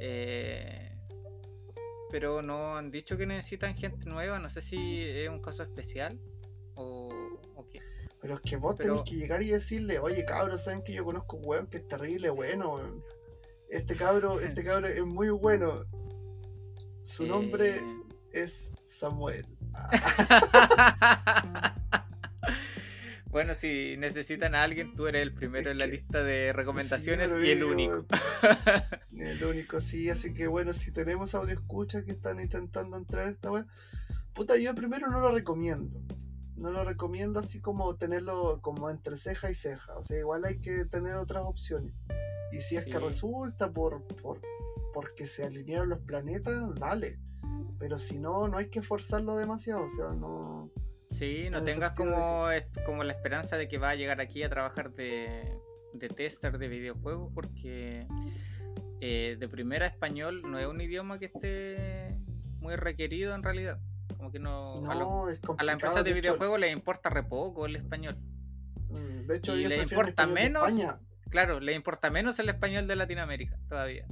Eh, 0.00 0.90
pero 2.10 2.42
no 2.42 2.76
han 2.76 2.90
dicho 2.90 3.16
que 3.16 3.26
necesitan 3.26 3.74
gente 3.74 4.06
nueva. 4.06 4.38
No 4.38 4.48
sé 4.48 4.62
si 4.62 5.02
es 5.02 5.28
un 5.28 5.40
caso 5.40 5.62
especial 5.62 6.18
o, 6.76 7.08
qué. 7.70 7.80
Pero 8.20 8.34
es 8.36 8.40
que 8.40 8.56
vos 8.56 8.76
tenés 8.76 9.02
que 9.02 9.16
llegar 9.16 9.42
y 9.42 9.50
decirle, 9.50 9.98
oye 9.98 10.24
cabro, 10.24 10.56
saben 10.56 10.82
que 10.82 10.92
yo 10.92 11.04
conozco 11.04 11.36
un 11.36 11.42
weón 11.44 11.66
que 11.66 11.78
es 11.78 11.88
terrible 11.88 12.30
bueno. 12.30 13.02
Este 13.68 13.96
cabro, 13.96 14.40
este 14.40 14.64
cabro 14.64 14.86
es 14.86 15.04
muy 15.04 15.30
bueno. 15.30 15.84
Su 17.02 17.26
nombre 17.26 17.78
eh. 17.78 17.82
es 18.32 18.70
Samuel. 18.86 19.46
Bueno, 23.34 23.52
si 23.56 23.96
necesitan 23.96 24.54
a 24.54 24.62
alguien, 24.62 24.94
tú 24.94 25.08
eres 25.08 25.22
el 25.22 25.34
primero 25.34 25.68
en 25.68 25.78
la 25.78 25.88
lista 25.88 26.22
de 26.22 26.52
recomendaciones 26.52 27.32
y 27.42 27.50
el 27.50 27.64
único. 27.64 28.06
el 29.18 29.44
único, 29.44 29.80
sí. 29.80 30.08
Así 30.08 30.32
que 30.32 30.46
bueno, 30.46 30.72
si 30.72 30.92
tenemos 30.92 31.34
audio 31.34 31.54
escucha 31.54 32.04
que 32.04 32.12
están 32.12 32.38
intentando 32.38 32.96
entrar 32.96 33.26
a 33.26 33.30
esta 33.30 33.50
web, 33.50 33.66
puta, 34.34 34.56
yo 34.56 34.72
primero 34.76 35.10
no 35.10 35.18
lo 35.18 35.32
recomiendo. 35.32 36.00
No 36.54 36.70
lo 36.70 36.84
recomiendo 36.84 37.40
así 37.40 37.60
como 37.60 37.96
tenerlo 37.96 38.60
como 38.62 38.88
entre 38.88 39.16
ceja 39.16 39.50
y 39.50 39.54
ceja. 39.54 39.96
O 39.96 40.04
sea, 40.04 40.16
igual 40.16 40.44
hay 40.44 40.60
que 40.60 40.84
tener 40.84 41.16
otras 41.16 41.42
opciones. 41.42 41.92
Y 42.54 42.60
si 42.60 42.76
es 42.76 42.84
que 42.84 42.98
resulta 42.98 43.72
por, 43.72 44.06
por 44.06 44.40
porque 44.92 45.26
se 45.26 45.44
alinearon 45.44 45.88
los 45.88 46.00
planetas, 46.00 46.74
dale. 46.76 47.18
Pero 47.78 47.98
si 47.98 48.18
no, 48.18 48.48
no 48.48 48.58
hay 48.58 48.70
que 48.70 48.80
forzarlo 48.80 49.36
demasiado. 49.36 49.84
O 49.84 49.88
sea, 49.88 50.10
no 50.12 50.70
Sí, 51.14 51.48
no 51.48 51.62
tengas 51.62 51.92
como, 51.92 52.46
como 52.86 53.04
la 53.04 53.12
esperanza 53.12 53.56
de 53.56 53.68
que 53.68 53.78
va 53.78 53.90
a 53.90 53.94
llegar 53.94 54.20
aquí 54.20 54.42
a 54.42 54.48
trabajar 54.48 54.92
de, 54.94 55.56
de 55.92 56.08
tester 56.08 56.58
de 56.58 56.66
videojuegos 56.66 57.30
porque 57.32 58.08
eh, 59.00 59.36
de 59.38 59.48
primera 59.48 59.86
español 59.86 60.42
no 60.42 60.58
es 60.58 60.66
un 60.66 60.80
idioma 60.80 61.20
que 61.20 61.26
esté 61.26 62.18
muy 62.58 62.74
requerido 62.74 63.32
en 63.34 63.44
realidad. 63.44 63.78
Como 64.16 64.32
que 64.32 64.40
no, 64.40 64.74
a, 64.90 65.62
la 65.62 65.72
empresa 65.72 66.02
de, 66.02 66.12
videojuegos 66.12 66.58
le 66.58 66.72
importa 66.72 67.10
re 67.10 67.22
poco 67.22 67.66
el 67.66 67.76
español. 67.76 68.16
Mm, 68.88 69.26
de 69.26 69.36
hecho, 69.36 69.56
y 69.56 69.68
le 69.68 69.82
importa 69.82 70.26
menos. 70.26 70.68
Claro, 71.34 71.58
le 71.58 71.72
importa 71.72 72.10
menos 72.10 72.38
el 72.38 72.48
español 72.48 72.86
de 72.86 72.94
Latinoamérica 72.94 73.58
todavía. 73.68 74.06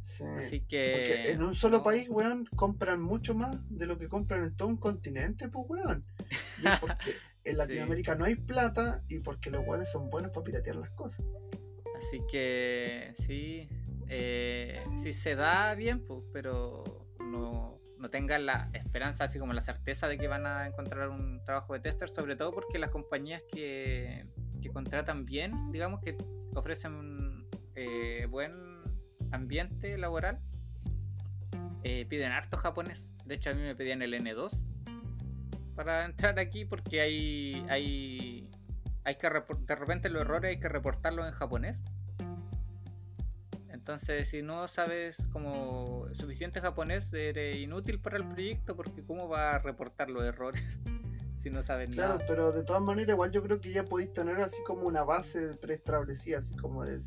Sí. 0.00 0.24
Así 0.24 0.60
que. 0.62 0.90
Porque 0.92 1.30
en 1.30 1.40
un 1.44 1.54
solo 1.54 1.78
no. 1.78 1.84
país, 1.84 2.08
weón, 2.08 2.46
compran 2.56 3.00
mucho 3.00 3.32
más 3.32 3.56
de 3.70 3.86
lo 3.86 3.96
que 3.96 4.08
compran 4.08 4.42
en 4.42 4.56
todo 4.56 4.66
un 4.66 4.76
continente, 4.76 5.48
pues, 5.48 5.66
weón. 5.68 6.04
Y 6.60 6.66
es 6.66 6.80
porque 6.80 7.10
en 7.44 7.52
Sí. 7.52 7.58
Latinoamérica 7.58 8.16
no 8.16 8.24
hay 8.24 8.34
plata 8.34 9.04
y 9.08 9.20
porque 9.20 9.52
los 9.52 9.64
weones 9.64 9.88
son 9.92 10.10
buenos 10.10 10.32
para 10.32 10.42
piratear 10.42 10.74
las 10.74 10.90
cosas. 10.90 11.24
Así 11.96 12.20
que 12.28 13.14
sí, 13.24 13.68
eh, 14.08 14.84
sí 15.00 15.12
se 15.12 15.36
da 15.36 15.76
bien, 15.76 16.04
pues, 16.04 16.24
pero 16.32 16.82
no, 17.20 17.78
no 17.98 18.10
tengan 18.10 18.46
la 18.46 18.68
esperanza, 18.72 19.22
así 19.22 19.38
como 19.38 19.52
la 19.52 19.62
certeza 19.62 20.08
de 20.08 20.18
que 20.18 20.26
van 20.26 20.44
a 20.44 20.66
encontrar 20.66 21.08
un 21.08 21.40
trabajo 21.44 21.72
de 21.74 21.78
tester, 21.78 22.08
sobre 22.08 22.34
todo 22.34 22.50
porque 22.50 22.80
las 22.80 22.90
compañías 22.90 23.42
que, 23.52 24.26
que 24.60 24.70
contratan 24.70 25.24
bien, 25.24 25.72
digamos 25.72 26.00
que 26.02 26.16
ofrecen 26.54 26.94
un 26.94 27.46
eh, 27.74 28.26
buen 28.28 28.52
ambiente 29.30 29.96
laboral, 29.98 30.40
eh, 31.82 32.06
piden 32.06 32.32
harto 32.32 32.56
japonés. 32.56 33.12
De 33.24 33.36
hecho, 33.36 33.50
a 33.50 33.54
mí 33.54 33.62
me 33.62 33.74
pedían 33.74 34.02
el 34.02 34.14
N2 34.14 34.50
para 35.74 36.04
entrar 36.04 36.38
aquí 36.38 36.64
porque 36.64 37.00
hay, 37.00 37.64
hay 37.68 38.48
hay 39.04 39.16
que 39.16 39.28
de 39.28 39.74
repente 39.74 40.08
los 40.10 40.22
errores 40.22 40.50
hay 40.50 40.60
que 40.60 40.68
reportarlos 40.68 41.26
en 41.26 41.32
japonés. 41.32 41.80
Entonces, 43.68 44.28
si 44.28 44.42
no 44.42 44.68
sabes 44.68 45.16
como 45.32 46.06
suficiente 46.12 46.60
japonés, 46.60 47.12
eres 47.12 47.56
inútil 47.56 47.98
para 47.98 48.18
el 48.18 48.26
proyecto 48.26 48.76
porque 48.76 49.02
cómo 49.02 49.28
va 49.28 49.54
a 49.54 49.58
reportar 49.58 50.10
los 50.10 50.22
errores 50.22 50.62
si 51.42 51.50
no 51.50 51.62
sabes 51.62 51.90
Claro, 51.90 52.14
nada. 52.14 52.24
pero 52.28 52.52
de 52.52 52.62
todas 52.64 52.82
maneras, 52.82 53.14
igual 53.14 53.30
yo 53.30 53.42
creo 53.42 53.60
que 53.60 53.72
ya 53.72 53.84
podéis 53.84 54.12
tener 54.12 54.36
así 54.40 54.62
como 54.66 54.82
una 54.86 55.02
base 55.04 55.54
preestablecida, 55.56 56.38
así 56.38 56.54
como 56.56 56.84
de, 56.84 56.98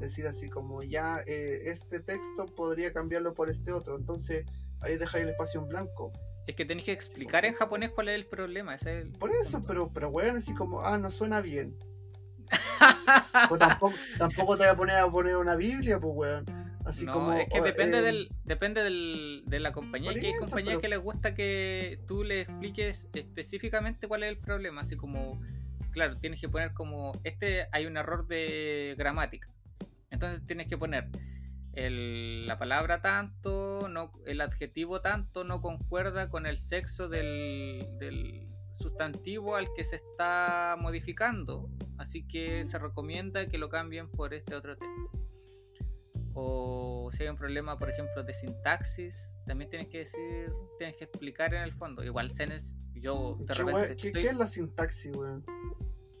decir 0.00 0.26
así 0.26 0.48
como 0.48 0.82
ya 0.82 1.18
eh, 1.26 1.70
este 1.70 2.00
texto 2.00 2.46
podría 2.46 2.92
cambiarlo 2.92 3.34
por 3.34 3.50
este 3.50 3.72
otro. 3.72 3.96
Entonces 3.96 4.44
ahí 4.80 4.96
dejáis 4.96 5.24
el 5.24 5.30
espacio 5.30 5.60
en 5.60 5.68
blanco. 5.68 6.12
Es 6.46 6.56
que 6.56 6.64
tenés 6.64 6.84
que 6.84 6.92
explicar 6.92 7.44
en 7.44 7.54
japonés 7.54 7.90
cuál 7.90 8.08
es 8.08 8.14
el 8.14 8.26
problema. 8.26 8.74
Ese 8.74 8.98
es 9.00 9.04
el 9.04 9.12
Por 9.12 9.30
eso, 9.32 9.58
punto. 9.58 9.66
pero, 9.66 9.90
pero 9.92 10.08
weón, 10.08 10.36
así 10.36 10.54
como, 10.54 10.80
ah, 10.80 10.96
no 10.98 11.10
suena 11.10 11.40
bien. 11.40 11.76
Pues 13.48 13.58
tampoco, 13.58 13.94
tampoco 14.18 14.56
te 14.56 14.64
voy 14.64 14.72
a 14.72 14.76
poner 14.76 14.96
a 14.96 15.10
poner 15.10 15.36
una 15.36 15.56
Biblia, 15.56 15.98
pues 16.00 16.12
weón. 16.14 16.44
Así 16.88 17.04
No, 17.06 17.12
como. 17.12 17.32
es 17.34 17.46
que 17.48 17.60
oh, 17.60 17.64
depende 17.64 17.98
eh, 17.98 18.02
del 18.02 18.28
depende 18.44 18.82
del, 18.82 19.42
de 19.46 19.60
la 19.60 19.72
compañía. 19.72 20.12
Que 20.14 20.20
hay 20.20 20.26
eso, 20.30 20.40
compañías 20.40 20.68
pero- 20.76 20.80
que 20.80 20.88
les 20.88 20.98
gusta 21.00 21.34
que 21.34 22.00
tú 22.08 22.24
le 22.24 22.40
expliques 22.42 23.06
específicamente 23.14 24.08
cuál 24.08 24.22
es 24.22 24.30
el 24.30 24.38
problema. 24.38 24.80
Así 24.80 24.96
como 24.96 25.40
claro 25.90 26.16
tienes 26.18 26.40
que 26.40 26.48
poner 26.48 26.72
como 26.72 27.12
este 27.24 27.66
hay 27.72 27.84
un 27.86 27.96
error 27.98 28.26
de 28.26 28.94
gramática. 28.96 29.48
Entonces 30.10 30.44
tienes 30.46 30.66
que 30.66 30.78
poner 30.78 31.08
el- 31.74 32.46
la 32.46 32.58
palabra 32.58 33.02
tanto 33.02 33.86
no 33.88 34.10
el 34.26 34.40
adjetivo 34.40 35.00
tanto 35.00 35.44
no 35.44 35.60
concuerda 35.60 36.30
con 36.30 36.46
el 36.46 36.56
sexo 36.58 37.08
del, 37.08 37.86
del 37.98 38.48
sustantivo 38.78 39.56
al 39.56 39.68
que 39.76 39.84
se 39.84 39.96
está 39.96 40.76
modificando. 40.80 41.68
Así 41.98 42.26
que 42.26 42.64
se 42.64 42.78
recomienda 42.78 43.46
que 43.46 43.58
lo 43.58 43.68
cambien 43.68 44.08
por 44.08 44.32
este 44.32 44.54
otro 44.54 44.76
texto 44.76 45.17
o 46.40 47.10
si 47.12 47.24
hay 47.24 47.28
un 47.30 47.36
problema, 47.36 47.76
por 47.78 47.90
ejemplo, 47.90 48.22
de 48.22 48.32
sintaxis, 48.32 49.36
también 49.46 49.68
tienes 49.70 49.88
que 49.88 49.98
decir, 49.98 50.52
tienes 50.78 50.94
que 50.96 51.04
explicar 51.04 51.52
en 51.52 51.62
el 51.62 51.72
fondo. 51.72 52.04
Igual 52.04 52.30
Cenes, 52.30 52.76
yo 52.94 53.36
de 53.40 53.46
¿Qué, 53.46 53.54
repente 53.54 53.96
qué- 53.96 54.08
estoy- 54.08 54.22
qué 54.22 54.28
es 54.28 54.36
la 54.36 54.46
sintaxis, 54.46 55.16
weón? 55.16 55.44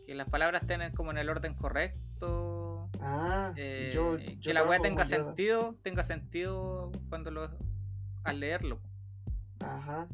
que 0.06 0.14
las 0.14 0.28
palabras 0.28 0.62
estén 0.62 0.90
como 0.94 1.10
en 1.12 1.18
el 1.18 1.28
orden 1.28 1.54
correcto, 1.54 2.88
Ah, 3.00 3.52
eh, 3.56 3.90
yo, 3.92 4.16
que 4.42 4.52
la 4.54 4.64
weá 4.64 4.80
tenga 4.80 5.04
sentido, 5.04 5.76
tenga 5.82 6.02
sentido 6.02 6.90
cuando 7.10 7.30
lo 7.30 7.50
al 8.24 8.40
leerlo. 8.40 8.80
Ajá. 9.60 10.08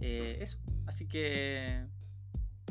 Eh, 0.00 0.38
eso. 0.40 0.58
Así 0.86 1.06
que 1.06 1.84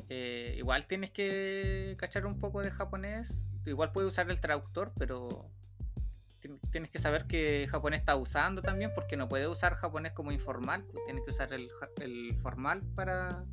eh, 0.09 0.55
igual 0.57 0.87
tienes 0.87 1.11
que 1.11 1.95
cachar 1.99 2.25
un 2.25 2.39
poco 2.39 2.61
de 2.61 2.71
japonés. 2.71 3.50
Igual 3.65 3.91
puedes 3.91 4.11
usar 4.11 4.29
el 4.31 4.39
traductor, 4.41 4.91
pero 4.97 5.49
ti- 6.39 6.49
tienes 6.71 6.89
que 6.89 6.99
saber 6.99 7.27
que 7.27 7.67
japonés 7.69 7.99
está 7.99 8.15
usando 8.15 8.61
también, 8.61 8.91
porque 8.95 9.17
no 9.17 9.29
puedes 9.29 9.47
usar 9.47 9.75
japonés 9.75 10.13
como 10.13 10.31
informal. 10.31 10.85
tienes 11.05 11.23
que 11.23 11.31
usar 11.31 11.53
el, 11.53 11.69
el 12.01 12.35
formal 12.41 12.81
para 12.95 13.45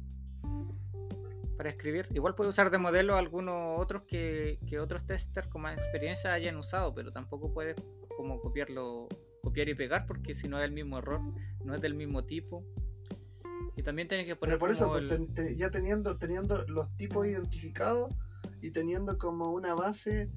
para 1.57 1.71
escribir. 1.71 2.07
Igual 2.15 2.37
puedes 2.37 2.51
usar 2.55 2.71
de 2.71 2.79
modelo 2.79 3.17
algunos 3.17 3.81
otros 3.81 4.05
que, 4.05 4.61
que 4.69 4.79
otros 4.79 5.05
testers 5.05 5.49
con 5.49 5.63
más 5.63 5.77
experiencia 5.77 6.33
hayan 6.33 6.57
usado, 6.57 6.95
pero 6.95 7.11
tampoco 7.11 7.53
puedes 7.53 7.75
como 8.17 8.41
copiarlo, 8.41 9.09
copiar 9.43 9.69
y 9.69 9.75
pegar, 9.75 10.07
porque 10.07 10.37
si 10.37 10.47
no 10.47 10.59
es 10.61 10.65
el 10.65 10.71
mismo 10.71 10.99
error, 10.99 11.21
no 11.65 11.75
es 11.75 11.81
del 11.81 11.95
mismo 11.95 12.23
tipo. 12.25 12.65
Y 13.75 13.83
también 13.83 14.07
tienes 14.07 14.27
que 14.27 14.37
poner 14.37 14.53
Pero 14.55 14.61
por 14.61 14.71
eso, 14.71 14.87
como 14.87 15.01
pues, 15.01 15.39
el- 15.49 15.57
ya 15.57 15.69
teniendo, 15.71 16.17
teniendo 16.17 16.65
los 16.69 16.97
tipos 16.97 17.27
identificados 17.27 18.15
y 18.61 18.71
teniendo 18.71 19.19
como 19.19 19.51
una 19.53 19.75
base, 19.75 20.29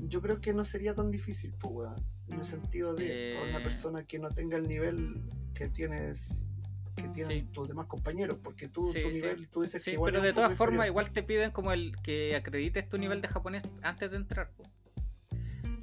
yo 0.00 0.20
creo 0.22 0.40
que 0.40 0.52
no 0.54 0.64
sería 0.64 0.94
tan 0.94 1.10
difícil, 1.10 1.52
pues, 1.58 1.74
weón. 1.74 1.96
En 2.28 2.34
el 2.40 2.44
sentido 2.44 2.94
de 2.94 3.38
una 3.48 3.58
Eh. 3.58 3.62
persona 3.62 4.02
que 4.04 4.18
no 4.18 4.30
tenga 4.30 4.56
el 4.58 4.68
nivel 4.68 5.22
que 5.54 5.68
tienes 5.68 6.44
que 6.96 7.06
tienen 7.10 7.42
Sí. 7.46 7.52
tus 7.52 7.68
demás 7.68 7.86
compañeros, 7.86 8.38
porque 8.42 8.66
tú, 8.66 8.92
Sí, 8.92 9.00
tu 9.02 9.08
sí. 9.10 9.14
nivel, 9.14 9.48
tú 9.48 9.62
dices 9.62 9.80
Sí, 9.80 9.92
que 9.92 9.94
igual 9.94 10.10
pero 10.12 10.20
de 10.24 10.32
todas 10.32 10.56
formas 10.58 10.88
igual 10.88 11.08
te 11.12 11.22
piden 11.22 11.52
como 11.52 11.72
el 11.72 11.94
que 12.02 12.34
acredites 12.34 12.88
tu 12.88 12.98
nivel 12.98 13.20
de 13.22 13.28
japonés 13.28 13.62
antes 13.82 14.10
de 14.10 14.16
entrar. 14.16 14.50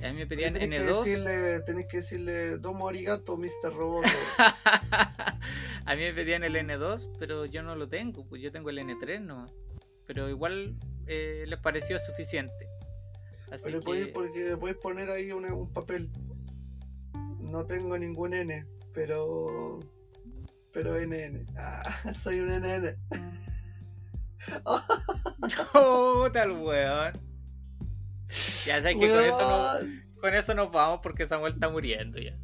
Y 0.02 0.06
a 0.06 0.12
mí 0.12 0.18
me 0.20 0.28
pedían 0.28 0.52
tenés 0.52 0.68
que 0.70 0.86
N2. 0.89 0.98
decirle, 1.06 1.60
tenés 1.62 1.88
que 1.88 1.98
decirle 1.98 2.58
Domo 2.58 2.89
arigato, 2.89 3.38
Mr. 3.38 3.74
Roboto. 3.74 4.10
a 5.86 5.96
mí 5.96 6.02
me 6.02 6.14
pedían 6.14 6.43
el 6.43 6.56
N2, 6.58 7.08
pero 7.18 7.46
yo 7.46 7.64
no 7.64 7.76
lo 7.78 7.88
tengo, 7.88 8.26
pues 8.28 8.41
yo 8.41 8.52
tengo 8.52 8.70
el 8.70 8.80
N3 8.80 9.22
no. 9.22 9.46
Pero 10.08 10.30
igual 10.30 10.76
eh, 11.08 11.45
les 11.47 11.60
pareció 11.60 11.97
suficiente. 11.99 12.68
Así 13.51 13.64
Pero 13.66 13.80
que 13.80 13.86
podéis, 13.86 14.08
porque 14.10 14.43
le 14.49 14.58
podéis 14.58 14.78
poner 14.78 15.10
ahí 15.10 15.32
una- 15.32 15.53
un 15.53 15.72
papel. 15.72 16.10
No 17.39 17.66
tengo 17.66 17.97
ningún 17.97 18.34
N, 18.34 18.66
pero. 18.93 19.80
Pero 20.74 20.95
NN. 20.99 21.45
Ah, 21.58 21.84
soy 22.20 22.39
un 22.39 22.49
NN. 22.49 22.97
¡Oh, 25.74 26.30
tal 26.32 26.51
weón! 26.51 27.14
Ya 28.66 28.78
sabes 28.80 28.95
que 28.99 29.10
con 29.10 29.20
eso, 29.20 29.39
no, 29.39 30.22
con 30.22 30.34
eso 30.34 30.53
nos 30.53 30.72
vamos 30.72 30.99
porque 31.01 31.28
Samuel 31.28 31.53
está 31.53 31.70
muriendo 31.70 32.20
ya. 32.20 32.38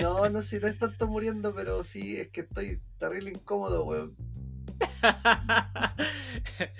No, 0.00 0.28
no, 0.30 0.42
si 0.42 0.58
no 0.58 0.66
es 0.68 0.78
tanto 0.78 1.06
muriendo, 1.06 1.54
pero 1.54 1.82
sí 1.84 2.16
es 2.18 2.28
que 2.30 2.40
estoy 2.42 2.82
terrible 2.98 3.30
incómodo, 3.30 3.84
weón. 3.84 4.16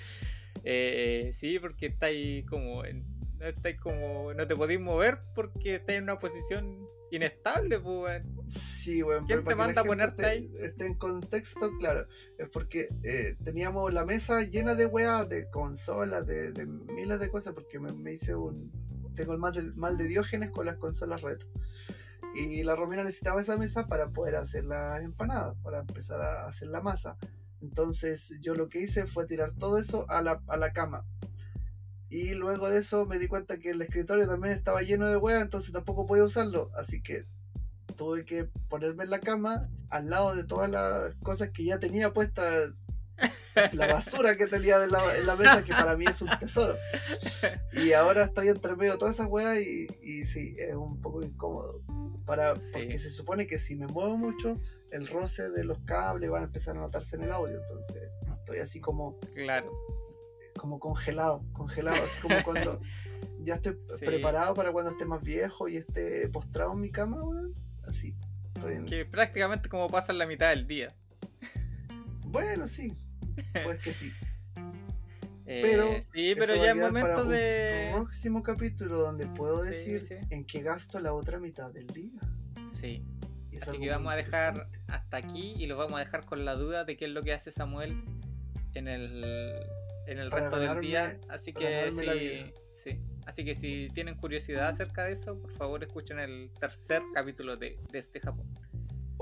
Eh, 0.65 1.31
sí, 1.33 1.59
porque 1.59 1.87
estáis 1.87 2.45
como 2.45 2.85
en, 2.85 3.03
no 3.37 3.45
estáis 3.45 3.77
como 3.81 4.33
no 4.33 4.47
te 4.47 4.55
podéis 4.55 4.79
mover 4.79 5.19
porque 5.35 5.75
estáis 5.75 5.97
en 5.97 6.03
una 6.03 6.19
posición 6.19 6.87
inestable, 7.15 7.79
pues. 7.79 8.23
Sí, 8.49 9.03
weón. 9.03 9.25
¿Quién 9.25 9.43
pero 9.43 9.49
te 9.49 9.55
manda 9.55 9.81
a 9.81 9.83
ponerte 9.83 10.35
esté, 10.35 10.65
esté 10.65 10.85
en 10.85 10.95
contexto, 10.95 11.71
claro. 11.79 12.07
Es 12.37 12.49
porque 12.49 12.89
eh, 13.03 13.35
teníamos 13.43 13.93
la 13.93 14.05
mesa 14.05 14.41
llena 14.41 14.75
de 14.75 14.85
weas, 14.85 15.27
de 15.29 15.49
consolas, 15.49 16.25
de, 16.25 16.51
de 16.51 16.65
miles 16.65 17.19
de 17.19 17.29
cosas, 17.29 17.53
porque 17.53 17.79
me, 17.79 17.91
me 17.93 18.13
hice 18.13 18.35
un. 18.35 18.71
Tengo 19.15 19.33
el 19.33 19.39
mal, 19.39 19.53
del, 19.53 19.75
mal 19.75 19.97
de 19.97 20.05
Diógenes 20.05 20.49
con 20.49 20.65
las 20.65 20.77
consolas 20.77 21.21
retro. 21.21 21.47
Y 22.35 22.63
la 22.63 22.75
Romina 22.75 23.03
necesitaba 23.03 23.41
esa 23.41 23.57
mesa 23.57 23.85
para 23.85 24.09
poder 24.09 24.37
hacer 24.37 24.63
las 24.63 25.03
empanadas, 25.03 25.55
para 25.61 25.81
empezar 25.81 26.19
a 26.19 26.47
hacer 26.47 26.69
la 26.69 26.81
masa. 26.81 27.15
Entonces 27.63 28.37
yo 28.41 28.55
lo 28.55 28.67
que 28.67 28.81
hice 28.81 29.07
fue 29.07 29.25
tirar 29.25 29.53
todo 29.57 29.77
eso 29.77 30.05
a 30.09 30.21
la, 30.21 30.43
a 30.49 30.57
la 30.57 30.73
cama. 30.73 31.05
Y 32.09 32.35
luego 32.35 32.69
de 32.69 32.79
eso 32.79 33.05
me 33.05 33.17
di 33.17 33.27
cuenta 33.27 33.57
que 33.57 33.71
el 33.71 33.81
escritorio 33.81 34.27
también 34.27 34.53
estaba 34.53 34.81
lleno 34.81 35.07
de 35.07 35.15
huevas, 35.15 35.41
entonces 35.41 35.71
tampoco 35.71 36.05
podía 36.05 36.25
usarlo. 36.25 36.69
Así 36.75 37.01
que 37.01 37.23
tuve 37.95 38.25
que 38.25 38.49
ponerme 38.69 39.05
en 39.05 39.11
la 39.11 39.19
cama 39.19 39.69
al 39.89 40.09
lado 40.09 40.35
de 40.35 40.43
todas 40.43 40.69
las 40.69 41.15
cosas 41.23 41.51
que 41.51 41.63
ya 41.63 41.79
tenía 41.79 42.11
puestas. 42.11 42.73
La 43.73 43.87
basura 43.87 44.35
que 44.35 44.47
tenía 44.47 44.83
en 44.83 44.91
la, 44.91 45.15
en 45.17 45.27
la 45.27 45.35
mesa, 45.35 45.63
que 45.63 45.71
para 45.71 45.95
mí 45.95 46.05
es 46.07 46.21
un 46.21 46.29
tesoro. 46.39 46.75
Y 47.73 47.93
ahora 47.93 48.23
estoy 48.23 48.47
entre 48.49 48.75
medio 48.75 48.93
de 48.93 48.97
todas 48.97 49.15
esas 49.15 49.27
weas 49.29 49.59
y, 49.61 49.87
y 50.01 50.25
sí, 50.25 50.55
es 50.57 50.73
un 50.75 50.99
poco 51.01 51.21
incómodo. 51.23 51.81
Para, 52.25 52.55
Sí. 52.55 52.61
Porque 52.73 52.97
se 52.97 53.09
supone 53.11 53.45
que 53.47 53.57
si 53.57 53.75
me 53.75 53.85
muevo 53.87 54.17
mucho, 54.17 54.59
el 54.91 55.07
roce 55.07 55.49
de 55.51 55.63
los 55.65 55.79
cables 55.81 56.29
van 56.29 56.43
a 56.43 56.45
empezar 56.45 56.75
a 56.77 56.79
notarse 56.79 57.15
en 57.15 57.23
el 57.23 57.31
audio. 57.31 57.59
Entonces 57.59 58.09
estoy 58.39 58.59
así 58.59 58.79
como, 58.79 59.19
Claro. 59.35 59.71
como 60.57 60.79
congelado, 60.79 61.43
congelado, 61.51 62.01
así 62.03 62.19
como 62.21 62.35
cuando 62.43 62.81
ya 63.41 63.55
estoy 63.55 63.77
Sí. 63.99 64.05
preparado 64.05 64.53
para 64.55 64.71
cuando 64.71 64.91
esté 64.91 65.05
más 65.05 65.21
viejo 65.21 65.67
y 65.67 65.77
esté 65.77 66.27
postrado 66.29 66.73
en 66.73 66.79
mi 66.81 66.91
cama, 66.91 67.21
weón. 67.23 67.53
Así. 67.87 68.15
Estoy 68.55 68.75
en- 68.75 68.85
Que 68.85 69.05
prácticamente 69.05 69.67
como 69.69 69.89
pasa 69.89 70.11
en 70.11 70.17
la 70.17 70.25
mitad 70.25 70.49
del 70.49 70.65
día. 70.65 70.87
Bueno, 72.25 72.67
sí. 72.67 72.95
Pues 73.63 73.79
que 73.79 73.93
sí. 73.93 74.11
Eh, 75.45 75.59
Pero 75.61 76.01
sí, 76.01 76.35
pero 76.37 76.55
ya 76.55 76.71
es 76.71 76.77
momento 76.77 77.23
un 77.23 77.31
de. 77.31 77.89
próximo 77.91 78.41
capítulo 78.41 78.99
donde 78.99 79.27
puedo 79.27 79.61
decir 79.61 80.01
sí. 80.01 80.15
en 80.29 80.45
qué 80.45 80.61
gasto 80.61 81.01
la 81.01 81.13
otra 81.13 81.37
mitad 81.37 81.69
del 81.73 81.87
día. 81.87 82.21
Sí. 82.69 83.03
Es 83.51 83.67
Así 83.67 83.77
que 83.77 83.89
vamos 83.89 84.13
a 84.13 84.15
dejar 84.15 84.69
hasta 84.87 85.17
aquí 85.17 85.53
y 85.57 85.67
lo 85.67 85.75
vamos 85.75 85.95
a 85.95 85.99
dejar 85.99 86.25
con 86.25 86.45
la 86.45 86.55
duda 86.55 86.85
de 86.85 86.95
qué 86.95 87.05
es 87.05 87.11
lo 87.11 87.23
que 87.23 87.33
hace 87.33 87.51
Samuel 87.51 88.01
en 88.73 88.87
el, 88.87 89.21
en 90.07 90.17
el 90.17 90.29
Para 90.29 90.49
resto 90.49 90.59
del 90.59 90.79
día. 90.79 91.19
Así 91.27 91.51
que 91.51 91.91
la 91.91 92.13
sí. 92.81 92.99
Así 93.25 93.45
que 93.45 93.55
si 93.55 93.89
tienen 93.93 94.15
curiosidad 94.15 94.69
acerca 94.69 95.03
de 95.05 95.13
eso, 95.13 95.37
por 95.39 95.51
favor 95.51 95.83
escuchen 95.83 96.19
el 96.19 96.51
tercer 96.59 97.01
capítulo 97.13 97.55
de 97.55 97.77
Desde 97.91 98.19
Japón. 98.19 98.47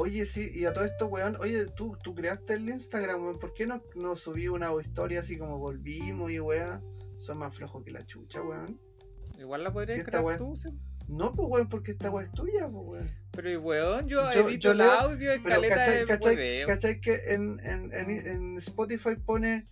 Oye, 0.02 0.26
sí, 0.26 0.49
y 0.53 0.65
a 0.65 0.73
todo 0.73 0.84
esto, 0.84 1.06
weón, 1.07 1.36
oye, 1.40 1.65
tú, 1.76 1.95
tú 2.03 2.15
creaste 2.15 2.56
el 2.56 2.68
Instagram, 2.68 3.22
weón, 3.23 3.40
¿por 3.40 3.53
qué 3.53 3.68
no, 3.68 3.82
no 3.95 4.15
subí 4.15 4.48
una 4.48 4.72
historia 4.82 5.19
así 5.19 5.38
como 5.38 5.57
volvimos 5.60 6.32
y 6.32 6.40
weón? 6.40 6.84
Son 7.19 7.38
más 7.38 7.56
flojos 7.56 7.84
que 7.84 7.91
la 7.91 8.03
chucha, 8.06 8.41
weón. 8.41 8.80
Igual 9.40 9.64
la 9.64 9.72
podrías 9.72 9.99
esta 9.99 10.10
crear 10.11 10.23
wea- 10.26 10.38
tú, 10.38 10.56
sí. 10.56 10.69
No, 11.07 11.34
pues 11.34 11.48
weón, 11.49 11.68
porque 11.69 11.91
esta 11.91 12.10
weá 12.10 12.23
es 12.26 12.32
tuya, 12.32 12.68
pues 12.69 12.84
weón. 12.88 13.11
Pero 13.32 13.52
y 13.52 13.57
weón, 13.57 14.07
yo, 14.07 14.30
Yo- 14.32 14.48
edito 14.48 14.64
yo 14.65 14.72
el 14.72 14.78
leo- 14.80 14.91
audio 14.91 15.32
en 15.34 15.44
Pero 15.44 15.56
caleta 15.56 15.76
¿cachai, 15.76 15.98
de 15.99 16.06
cachai, 16.07 16.65
cachai 16.65 17.02
que 17.02 17.15
en, 17.34 17.60
en, 17.64 17.94
en, 17.94 18.10
en 18.28 18.57
Spotify 18.57 19.15
pone 19.15 19.68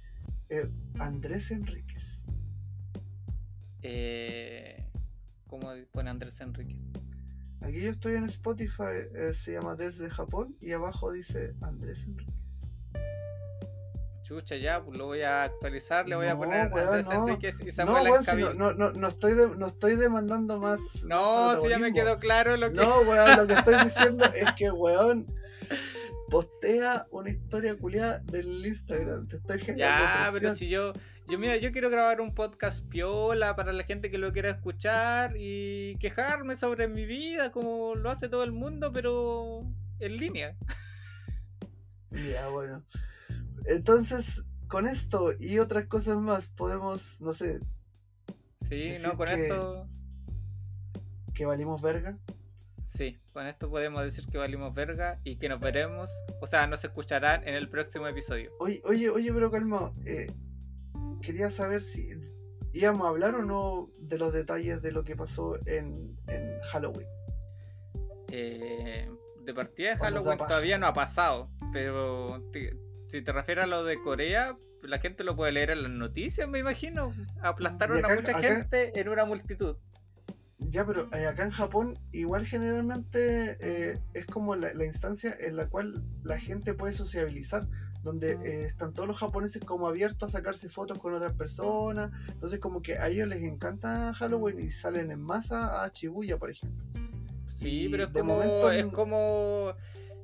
eh, 0.50 0.70
Andrés 1.00 1.52
Enríquez? 1.52 2.26
Eh, 3.82 4.86
¿Cómo 5.48 5.72
pone 5.92 6.10
Andrés 6.10 6.40
Enríquez? 6.42 6.78
Aquí 7.62 7.82
yo 7.82 7.92
estoy 7.92 8.16
en 8.16 8.24
Spotify, 8.26 9.08
eh, 9.14 9.34
se 9.34 9.54
llama 9.54 9.76
Desde 9.76 10.10
Japón 10.10 10.56
y 10.62 10.72
abajo 10.72 11.12
dice 11.12 11.54
Andrés 11.62 12.06
Enríquez. 12.06 12.36
Chucha, 14.24 14.56
ya, 14.58 14.84
pues 14.84 14.96
lo 14.98 15.08
voy 15.08 15.22
a 15.24 15.44
actualizar, 15.44 16.08
le 16.08 16.16
voy 16.16 16.28
a 16.28 16.34
No, 16.36 16.40
poner 16.40 16.72
Andrés 16.72 17.06
no. 17.08 17.28
Enríquez 17.28 17.60
y 17.62 17.66
No, 17.66 17.72
Samuel 17.72 18.10
weón, 18.12 18.24
si 18.24 18.32
Encabil- 18.32 18.56
no, 18.56 18.74
no, 18.74 18.74
no, 18.74 18.92
no 18.92 19.08
estoy 19.08 19.34
de- 19.34 19.58
no 19.58 19.66
estoy 19.68 19.96
demandando 19.96 20.60
más. 20.60 20.80
No, 21.08 21.60
si 21.62 21.68
ya 21.70 21.80
me 21.80 21.92
quedó 21.92 22.20
claro 22.20 22.56
lo 22.56 22.70
que. 22.70 22.76
No, 22.76 23.02
weón, 23.02 23.38
lo 23.38 23.48
que 23.48 23.54
estoy 23.54 23.84
diciendo 23.84 24.26
es 24.36 24.54
que, 24.56 24.70
weón, 24.70 25.26
postea 26.30 27.08
una 27.12 27.30
historia 27.32 27.76
culiada 27.76 28.20
del 28.20 28.64
Instagram. 28.66 29.28
Te 29.28 29.38
estoy 29.38 29.60
generando 29.62 30.06
Ya, 30.06 30.30
pero 30.32 30.54
si 30.56 30.70
yo, 30.70 30.94
yo 31.30 31.38
mira, 31.40 31.58
yo 31.58 31.72
quiero 31.72 31.90
grabar 31.90 32.22
un 32.22 32.34
podcast 32.34 32.84
piola 32.88 33.56
para 33.56 33.72
la 33.74 33.84
gente 33.84 34.10
que 34.10 34.18
lo 34.18 34.32
quiera 34.34 34.50
escuchar 34.52 35.36
y 35.38 35.96
quejarme 36.00 36.56
sobre 36.56 36.88
mi 36.88 37.06
vida 37.06 37.52
como 37.52 37.96
lo 37.96 38.10
hace 38.10 38.30
todo 38.30 38.44
el 38.44 38.52
mundo, 38.52 38.92
pero 38.92 39.64
en 40.00 40.18
línea. 40.18 40.56
Ya, 42.12 42.48
bueno. 42.50 42.84
Entonces, 43.66 44.44
con 44.68 44.88
esto 44.88 45.32
y 45.40 45.60
otras 45.60 45.86
cosas 45.86 46.18
más, 46.18 46.50
podemos, 46.50 47.22
no 47.22 47.34
sé, 47.34 47.60
Sí, 48.62 48.94
no, 49.04 49.16
con 49.16 49.28
que- 49.28 49.42
esto, 49.44 49.86
que 51.34 51.46
valimos 51.46 51.82
verga. 51.82 52.18
sí, 52.84 53.20
con 53.34 53.46
esto 53.48 53.70
podemos 53.70 54.04
decir 54.04 54.26
que 54.28 54.38
valimos 54.38 54.74
verga 54.74 55.20
y 55.24 55.38
que 55.38 55.50
nos 55.50 55.60
veremos, 55.60 56.10
o 56.42 56.48
sea, 56.48 56.68
nos 56.68 56.84
escucharán 56.84 57.48
en 57.48 57.56
el 57.56 57.70
próximo 57.70 58.08
episodio. 58.08 58.52
Oye, 58.60 58.82
oye, 58.86 59.10
oye, 59.10 59.32
pero 59.34 59.50
calma. 59.52 59.94
eh, 60.06 60.28
quería 61.22 61.50
saber 61.50 61.82
si 61.82 62.10
íbamos 62.74 63.06
a 63.06 63.10
hablar 63.10 63.36
o 63.36 63.44
no 63.44 63.90
de 64.00 64.18
los 64.18 64.34
detalles 64.34 64.82
de 64.82 64.92
lo 64.92 65.04
que 65.04 65.16
pasó 65.16 65.56
en, 65.66 66.18
en 66.28 66.60
Halloween. 66.72 67.08
Eh, 68.32 69.10
de 69.44 69.54
partida 69.54 69.90
de 69.92 69.98
Halloween 69.98 70.38
todavía 70.38 70.78
no 70.78 70.88
ha 70.88 70.94
pasado, 70.94 71.50
pero 71.74 72.44
te- 72.54 72.78
si 73.10 73.22
te 73.24 73.32
refieres 73.32 73.64
a 73.64 73.68
lo 73.68 73.84
de 73.84 74.00
Corea, 74.02 74.56
la 74.84 75.00
gente 75.00 75.24
lo 75.24 75.36
puede 75.36 75.52
leer 75.52 75.72
en 75.72 75.84
las 75.84 75.92
noticias, 75.92 76.48
me 76.48 76.60
imagino. 76.60 77.12
Aplastaron 77.42 77.98
acá- 78.06 78.14
a 78.14 78.16
mucha 78.16 78.32
acá- 78.38 78.42
gente 78.56 79.00
en 79.00 79.10
una 79.10 79.26
multitud. 79.26 79.78
Ya, 80.60 80.86
pero 80.86 81.10
eh, 81.14 81.26
acá 81.26 81.46
en 81.46 81.52
Japón 81.52 81.98
igual 82.12 82.46
generalmente 82.46 83.58
eh, 83.62 83.98
es 84.14 84.26
como 84.26 84.56
la, 84.56 84.72
la 84.74 84.86
instancia 84.86 85.34
en 85.40 85.56
la 85.56 85.68
cual 85.70 86.04
la 86.24 86.38
gente 86.38 86.74
puede 86.76 86.94
sociabilizar, 86.94 87.66
donde 88.04 88.34
eh, 88.44 88.66
están 88.66 88.94
todos 88.94 89.08
los 89.08 89.18
japoneses 89.18 89.64
como 89.64 89.88
abiertos 89.88 90.34
a 90.34 90.38
sacarse 90.38 90.70
fotos 90.70 91.00
con 91.00 91.14
otras 91.14 91.34
personas, 91.34 92.12
entonces 92.28 92.60
como 92.60 92.82
que 92.82 92.98
a 92.98 93.08
ellos 93.08 93.28
les 93.28 93.44
encanta 93.44 94.14
Halloween 94.14 94.60
y 94.60 94.72
salen 94.72 95.12
en 95.12 95.22
masa 95.22 95.84
a 95.84 95.90
Shibuya, 95.90 96.38
por 96.38 96.52
ejemplo. 96.52 96.84
Sí, 97.58 97.86
Y 97.86 97.90
pero 97.90 98.06
es 98.06 98.14
de 98.14 98.20
como, 98.22 98.36
momento 98.36 98.72
es 98.72 98.86
como 98.88 99.74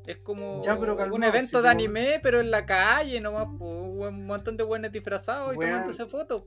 es 0.06 0.18
como 0.18 0.62
Ya, 0.64 0.80
pero 0.80 0.94
un 0.94 0.98
calmado, 0.98 1.24
evento 1.24 1.58
si 1.58 1.64
de 1.64 1.70
anime, 1.70 2.20
pero 2.22 2.40
en 2.40 2.52
la 2.52 2.66
calle 2.66 3.20
nomás, 3.20 3.48
po, 3.58 3.66
un 3.66 4.26
montón 4.26 4.56
de 4.56 4.64
buenos 4.64 4.92
disfrazados 4.92 5.54
y 5.54 5.58
Weón. 5.58 5.72
tomándose 5.72 6.06
fotos. 6.06 6.44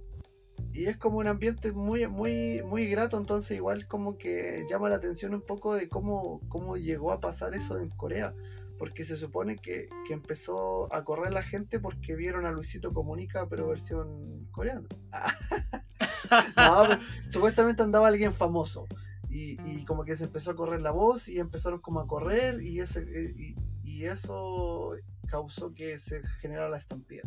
Y 0.72 0.84
es 0.86 0.96
como 0.96 1.18
un 1.18 1.26
ambiente 1.26 1.72
muy, 1.72 2.06
muy, 2.06 2.62
muy 2.62 2.86
grato, 2.88 3.18
entonces 3.18 3.56
igual 3.56 3.86
como 3.86 4.16
que 4.16 4.64
llama 4.68 4.88
la 4.88 4.96
atención 4.96 5.34
un 5.34 5.40
poco 5.42 5.74
de 5.74 5.88
cómo, 5.88 6.40
cómo 6.48 6.76
llegó 6.76 7.10
a 7.12 7.20
pasar 7.20 7.55
eso 7.55 7.78
en 7.78 7.90
Corea. 7.90 8.34
Porque 8.78 9.05
se 9.05 9.16
supone 9.16 9.56
que, 9.56 9.88
que 10.06 10.14
empezó 10.14 10.92
a 10.94 11.05
correr 11.05 11.32
la 11.32 11.42
gente 11.42 11.80
porque 11.80 12.14
vieron 12.14 12.46
a 12.46 12.52
Luisito 12.52 12.92
Comunica, 12.92 13.48
pero 13.48 13.68
versión 13.68 14.46
coreana. 14.52 14.88
no, 16.56 16.86
pero 16.88 17.00
supuestamente 17.28 17.82
andaba 17.82 18.09
alguien 18.09 18.32
famoso. 18.32 18.86
Y, 19.28 19.60
y 19.68 19.84
como 19.84 20.05
que 20.05 20.16
se 20.16 20.24
empezó 20.24 20.52
a 20.52 20.56
correr 20.56 20.80
la 20.80 20.90
voz 20.90 21.28
y 21.28 21.38
empezaron 21.38 21.80
como 21.80 22.00
a 22.00 22.06
correr 22.06 22.62
y, 22.62 22.80
ese, 22.80 23.05
y, 23.36 23.56
y 23.84 24.05
eso 24.05 24.94
causó 25.26 25.74
que 25.74 25.98
se 25.98 26.26
generara 26.40 26.68
la 26.68 26.78
estampida. 26.78 27.22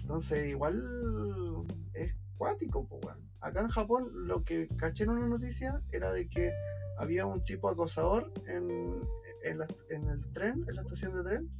Entonces 0.00 0.48
igual 0.48 1.66
es 1.94 2.14
cuático, 2.36 2.86
po, 2.86 2.96
weón. 3.04 3.29
Acá 3.40 3.60
en 3.60 3.68
Japón 3.68 4.10
lo 4.26 4.44
que 4.44 4.68
caché 4.76 5.04
en 5.04 5.10
una 5.10 5.26
noticia 5.26 5.80
era 5.92 6.12
de 6.12 6.28
que 6.28 6.52
había 6.98 7.24
un 7.24 7.40
tipo 7.42 7.68
acosador 7.68 8.32
en, 8.46 8.98
en, 9.44 9.58
la- 9.58 9.68
el 9.88 10.32
tren, 10.32 10.64
en 10.68 10.74
la 10.74 10.82
estación 10.82 11.14
de 11.14 11.22
tren, 11.22 11.50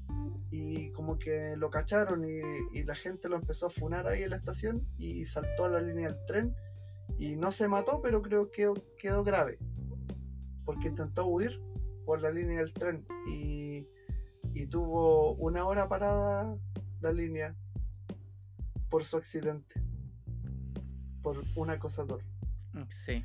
y 0.50 0.90
como 0.92 1.18
que 1.18 1.56
lo 1.56 1.70
cacharon 1.70 2.24
y, 2.24 2.82
la 2.82 2.94
gente 2.94 3.28
lo 3.28 3.36
empezó 3.36 3.66
a 3.66 3.70
funar 3.70 4.06
ahí 4.06 4.22
en 4.24 4.30
la 4.30 4.36
estación 4.36 4.86
y 4.98 5.24
saltó 5.24 5.64
a 5.64 5.68
la 5.68 5.80
línea 5.80 6.10
del 6.10 6.24
tren 6.26 6.54
y 7.18 7.36
no 7.36 7.52
se 7.52 7.68
mató, 7.68 8.00
pero 8.02 8.20
creo 8.20 8.50
que 8.50 8.70
quedó, 8.98 9.24
grave, 9.24 9.58
porque 10.64 10.88
intentó 10.88 11.26
huir 11.26 11.60
por 12.04 12.20
la 12.20 12.30
línea 12.30 12.58
del 12.58 12.72
tren 12.72 13.06
y 13.26 13.86
tuvo 14.66 15.34
una 15.34 15.64
hora 15.64 15.88
parada 15.88 16.56
la 17.00 17.12
línea 17.12 17.56
por 18.90 19.04
su 19.04 19.16
accidente, 19.16 19.82
por 21.22 21.42
un 21.56 21.70
acosador. 21.70 22.22
Sí, 22.88 23.24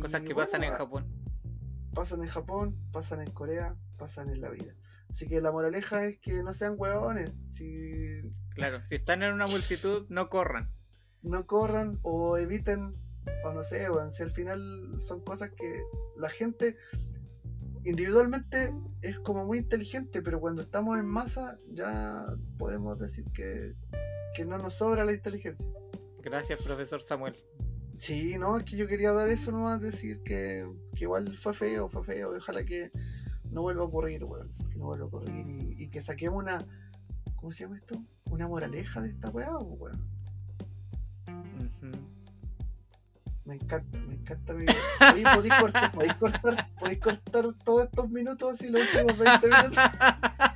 cosas 0.00 0.22
Y 0.22 0.24
que 0.26 0.34
bueno, 0.34 0.46
pasan 0.48 0.64
en 0.64 0.72
a- 0.72 0.76
Japón. 0.76 1.06
pasan 1.94 2.22
en 2.22 2.28
Japón, 2.28 2.76
pasan 2.92 3.20
en 3.20 3.30
Corea, 3.30 3.76
pasan 3.98 4.28
en 4.30 4.40
la 4.40 4.50
vida. 4.50 4.74
Así 5.08 5.26
que 5.28 5.40
la 5.40 5.52
moraleja 5.52 6.04
es 6.06 6.18
que 6.18 6.42
no 6.42 6.52
sean 6.52 6.74
huevones, 6.76 7.38
si 7.48 8.22
Claro, 8.54 8.80
si 8.80 8.94
están 8.96 9.22
en 9.22 9.32
una 9.34 9.46
multitud, 9.46 10.06
no 10.08 10.28
corran. 10.28 10.70
no 11.22 11.46
corran 11.46 11.98
o 12.02 12.36
eviten, 12.36 12.94
o 13.44 13.52
no 13.52 13.62
sé, 13.62 13.88
weón, 13.90 14.10
si 14.12 14.22
al 14.22 14.30
final 14.30 14.60
son 14.98 15.20
cosas 15.24 15.50
que 15.56 15.80
la 16.16 16.28
gente 16.30 16.76
individualmente 17.84 18.72
es 19.02 19.18
como 19.20 19.44
muy 19.44 19.58
inteligente, 19.58 20.22
pero 20.22 20.40
cuando 20.40 20.62
estamos 20.62 20.98
en 20.98 21.06
masa 21.06 21.58
ya 21.72 22.26
podemos 22.58 22.98
decir 22.98 23.24
que, 23.32 23.74
que 24.34 24.44
no 24.44 24.58
nos 24.58 24.74
sobra 24.74 25.04
la 25.04 25.12
inteligencia. 25.12 25.68
Gracias, 26.24 26.62
profesor 26.62 27.02
Samuel. 27.02 27.36
Sí, 27.98 28.38
no, 28.38 28.56
es 28.56 28.64
que 28.64 28.76
yo 28.76 28.86
quería 28.86 29.12
dar 29.12 29.28
eso 29.28 29.52
nomás, 29.52 29.82
decir 29.82 30.22
que, 30.22 30.66
que 30.96 31.04
igual 31.04 31.36
fue 31.36 31.52
feo, 31.52 31.86
fue 31.88 32.02
feo, 32.02 32.32
ojalá 32.34 32.64
que 32.64 32.90
no 33.50 33.60
vuelva 33.60 33.82
a 33.82 33.86
ocurrir, 33.86 34.24
weón, 34.24 34.50
que 34.70 34.78
no 34.78 34.86
vuelva 34.86 35.04
a 35.04 35.08
ocurrir 35.08 35.46
y, 35.46 35.82
y 35.82 35.88
que 35.88 36.00
saquemos 36.00 36.42
una, 36.42 36.64
¿cómo 37.36 37.52
se 37.52 37.64
llama 37.64 37.76
esto? 37.76 38.02
Una 38.30 38.48
moraleja 38.48 39.02
de 39.02 39.10
esta 39.10 39.28
weá, 39.28 39.52
pues, 39.58 39.80
weón. 39.80 40.14
Ujú. 41.28 41.92
Me 43.44 43.54
encanta, 43.56 43.98
me 43.98 44.14
encanta 44.14 44.54
mi 44.54 44.64
Oye, 45.12 45.24
¿podéis 45.34 45.54
cortar, 45.60 45.92
podéis 45.92 46.14
cortar, 46.14 46.70
podéis 46.78 47.00
cortar 47.00 47.44
todos 47.64 47.84
estos 47.84 48.08
minutos 48.08 48.54
así 48.54 48.70
los 48.70 48.80
últimos 48.80 49.18
20 49.18 49.46
minutos? 49.46 49.76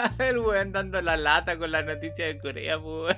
El 0.18 0.38
weón 0.38 0.72
dando 0.72 1.00
la 1.02 1.16
lata 1.16 1.56
con 1.58 1.70
la 1.70 1.82
noticia 1.82 2.26
de 2.26 2.38
Corea, 2.38 2.80
pues. 2.80 3.16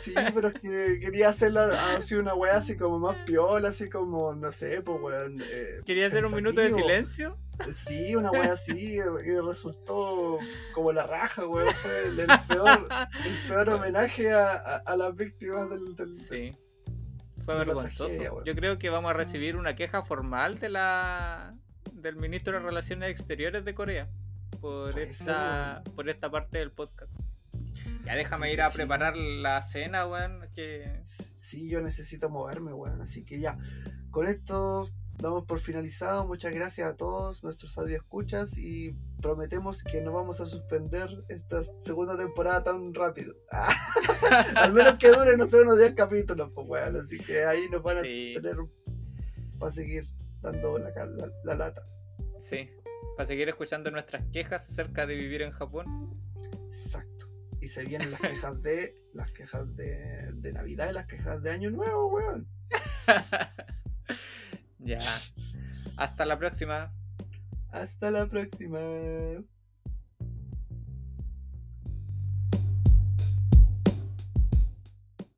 sí, 0.00 0.14
pero 0.34 0.48
es 0.48 0.54
que 0.54 0.98
quería 1.00 1.28
hacerla 1.28 1.68
así 1.96 2.14
una 2.14 2.34
weá 2.34 2.56
así 2.56 2.76
como 2.76 2.98
más 2.98 3.16
piola, 3.26 3.68
así 3.68 3.88
como, 3.90 4.34
no 4.34 4.50
sé, 4.52 4.80
pues 4.82 4.98
weón. 5.00 5.42
eh, 5.42 5.80
Quería 5.84 6.06
hacer 6.06 6.24
un 6.24 6.34
minuto 6.34 6.60
de 6.60 6.72
silencio. 6.72 7.36
Sí, 7.74 8.16
una 8.16 8.30
wea 8.30 8.54
así, 8.54 8.94
y 8.96 9.00
resultó 9.46 10.38
como 10.72 10.92
la 10.92 11.06
raja, 11.06 11.46
weón. 11.46 11.68
Fue 11.74 12.06
el, 12.08 12.20
el 12.20 12.26
peor, 12.48 12.88
el 13.26 13.48
peor 13.48 13.68
homenaje 13.68 14.32
a, 14.32 14.52
a- 14.52 14.76
a 14.86 14.96
las 14.96 15.14
víctimas 15.14 15.68
del. 15.68 15.94
del- 15.94 16.18
Sí. 16.20 16.56
Fue 17.44 17.54
vergonzoso. 17.56 18.06
tragedia. 18.06 18.30
Yo 18.46 18.54
creo 18.54 18.78
que 18.78 18.88
vamos 18.90 19.10
a 19.10 19.14
recibir 19.14 19.56
una 19.56 19.74
queja 19.76 20.02
formal 20.04 20.58
de 20.58 20.68
la 20.70 21.54
del 21.92 22.16
ministro 22.16 22.52
de 22.54 22.60
Relaciones 22.60 23.10
Exteriores 23.10 23.64
de 23.64 23.74
Corea 23.74 24.08
por 24.60 24.98
esta 24.98 25.82
por 25.94 26.08
esta 26.08 26.30
parte 26.30 26.58
del 26.58 26.72
podcast. 26.72 27.12
Ya 28.04 28.14
déjame 28.14 28.46
Así 28.46 28.54
ir 28.54 28.62
a 28.62 28.70
sí, 28.70 28.76
preparar 28.76 29.16
la 29.16 29.62
cena, 29.62 30.06
weón. 30.06 30.48
Que. 30.54 31.00
Sí, 31.02 31.68
yo 31.68 31.80
necesito 31.80 32.28
moverme, 32.30 32.72
weón. 32.72 33.00
Así 33.00 33.24
que 33.24 33.38
ya, 33.40 33.58
con 34.10 34.26
esto 34.26 34.88
damos 35.18 35.44
por 35.44 35.60
finalizado. 35.60 36.26
Muchas 36.26 36.52
gracias 36.54 36.88
a 36.90 36.96
todos 36.96 37.42
nuestros 37.44 37.76
audio 37.78 37.96
escuchas 37.96 38.56
y 38.56 38.92
prometemos 39.20 39.82
que 39.82 40.00
no 40.00 40.12
vamos 40.12 40.40
a 40.40 40.46
suspender 40.46 41.10
esta 41.28 41.62
segunda 41.80 42.16
temporada 42.16 42.64
tan 42.64 42.94
rápido. 42.94 43.34
Al 44.56 44.72
menos 44.72 44.94
que 44.94 45.08
dure, 45.08 45.36
no 45.36 45.46
sé, 45.46 45.60
unos 45.60 45.78
10 45.78 45.94
capítulos, 45.94 46.50
pues, 46.54 46.66
weón. 46.68 46.96
Así 46.96 47.18
que 47.18 47.44
ahí 47.44 47.68
nos 47.70 47.82
van 47.82 47.98
a 47.98 48.00
Sí. 48.00 48.32
tener 48.34 48.56
para 49.58 49.72
seguir 49.72 50.06
dando 50.40 50.78
la, 50.78 50.88
la- 50.90 51.32
la 51.44 51.54
lata. 51.54 51.86
Sí. 52.40 52.70
Para 53.16 53.26
seguir 53.26 53.48
escuchando 53.48 53.90
nuestras 53.90 54.24
quejas 54.32 54.68
acerca 54.68 55.06
de 55.06 55.14
vivir 55.14 55.42
en 55.42 55.52
Japón. 55.52 56.18
Exacto. 56.66 57.28
Y 57.60 57.68
se 57.68 57.84
vienen 57.84 58.10
las 58.10 58.20
quejas 58.20 58.62
de 58.62 58.96
las 59.12 59.32
quejas 59.32 59.76
de, 59.76 60.32
de 60.34 60.52
Navidad 60.52 60.90
y 60.90 60.94
las 60.94 61.06
quejas 61.06 61.42
de 61.42 61.50
Año 61.50 61.70
Nuevo, 61.70 62.08
weón. 62.08 62.48
Ya. 64.82 64.98
Hasta 65.96 66.24
la 66.24 66.38
próxima. 66.38 66.92
Hasta 67.70 68.10
la 68.10 68.26
próxima. 68.26 68.80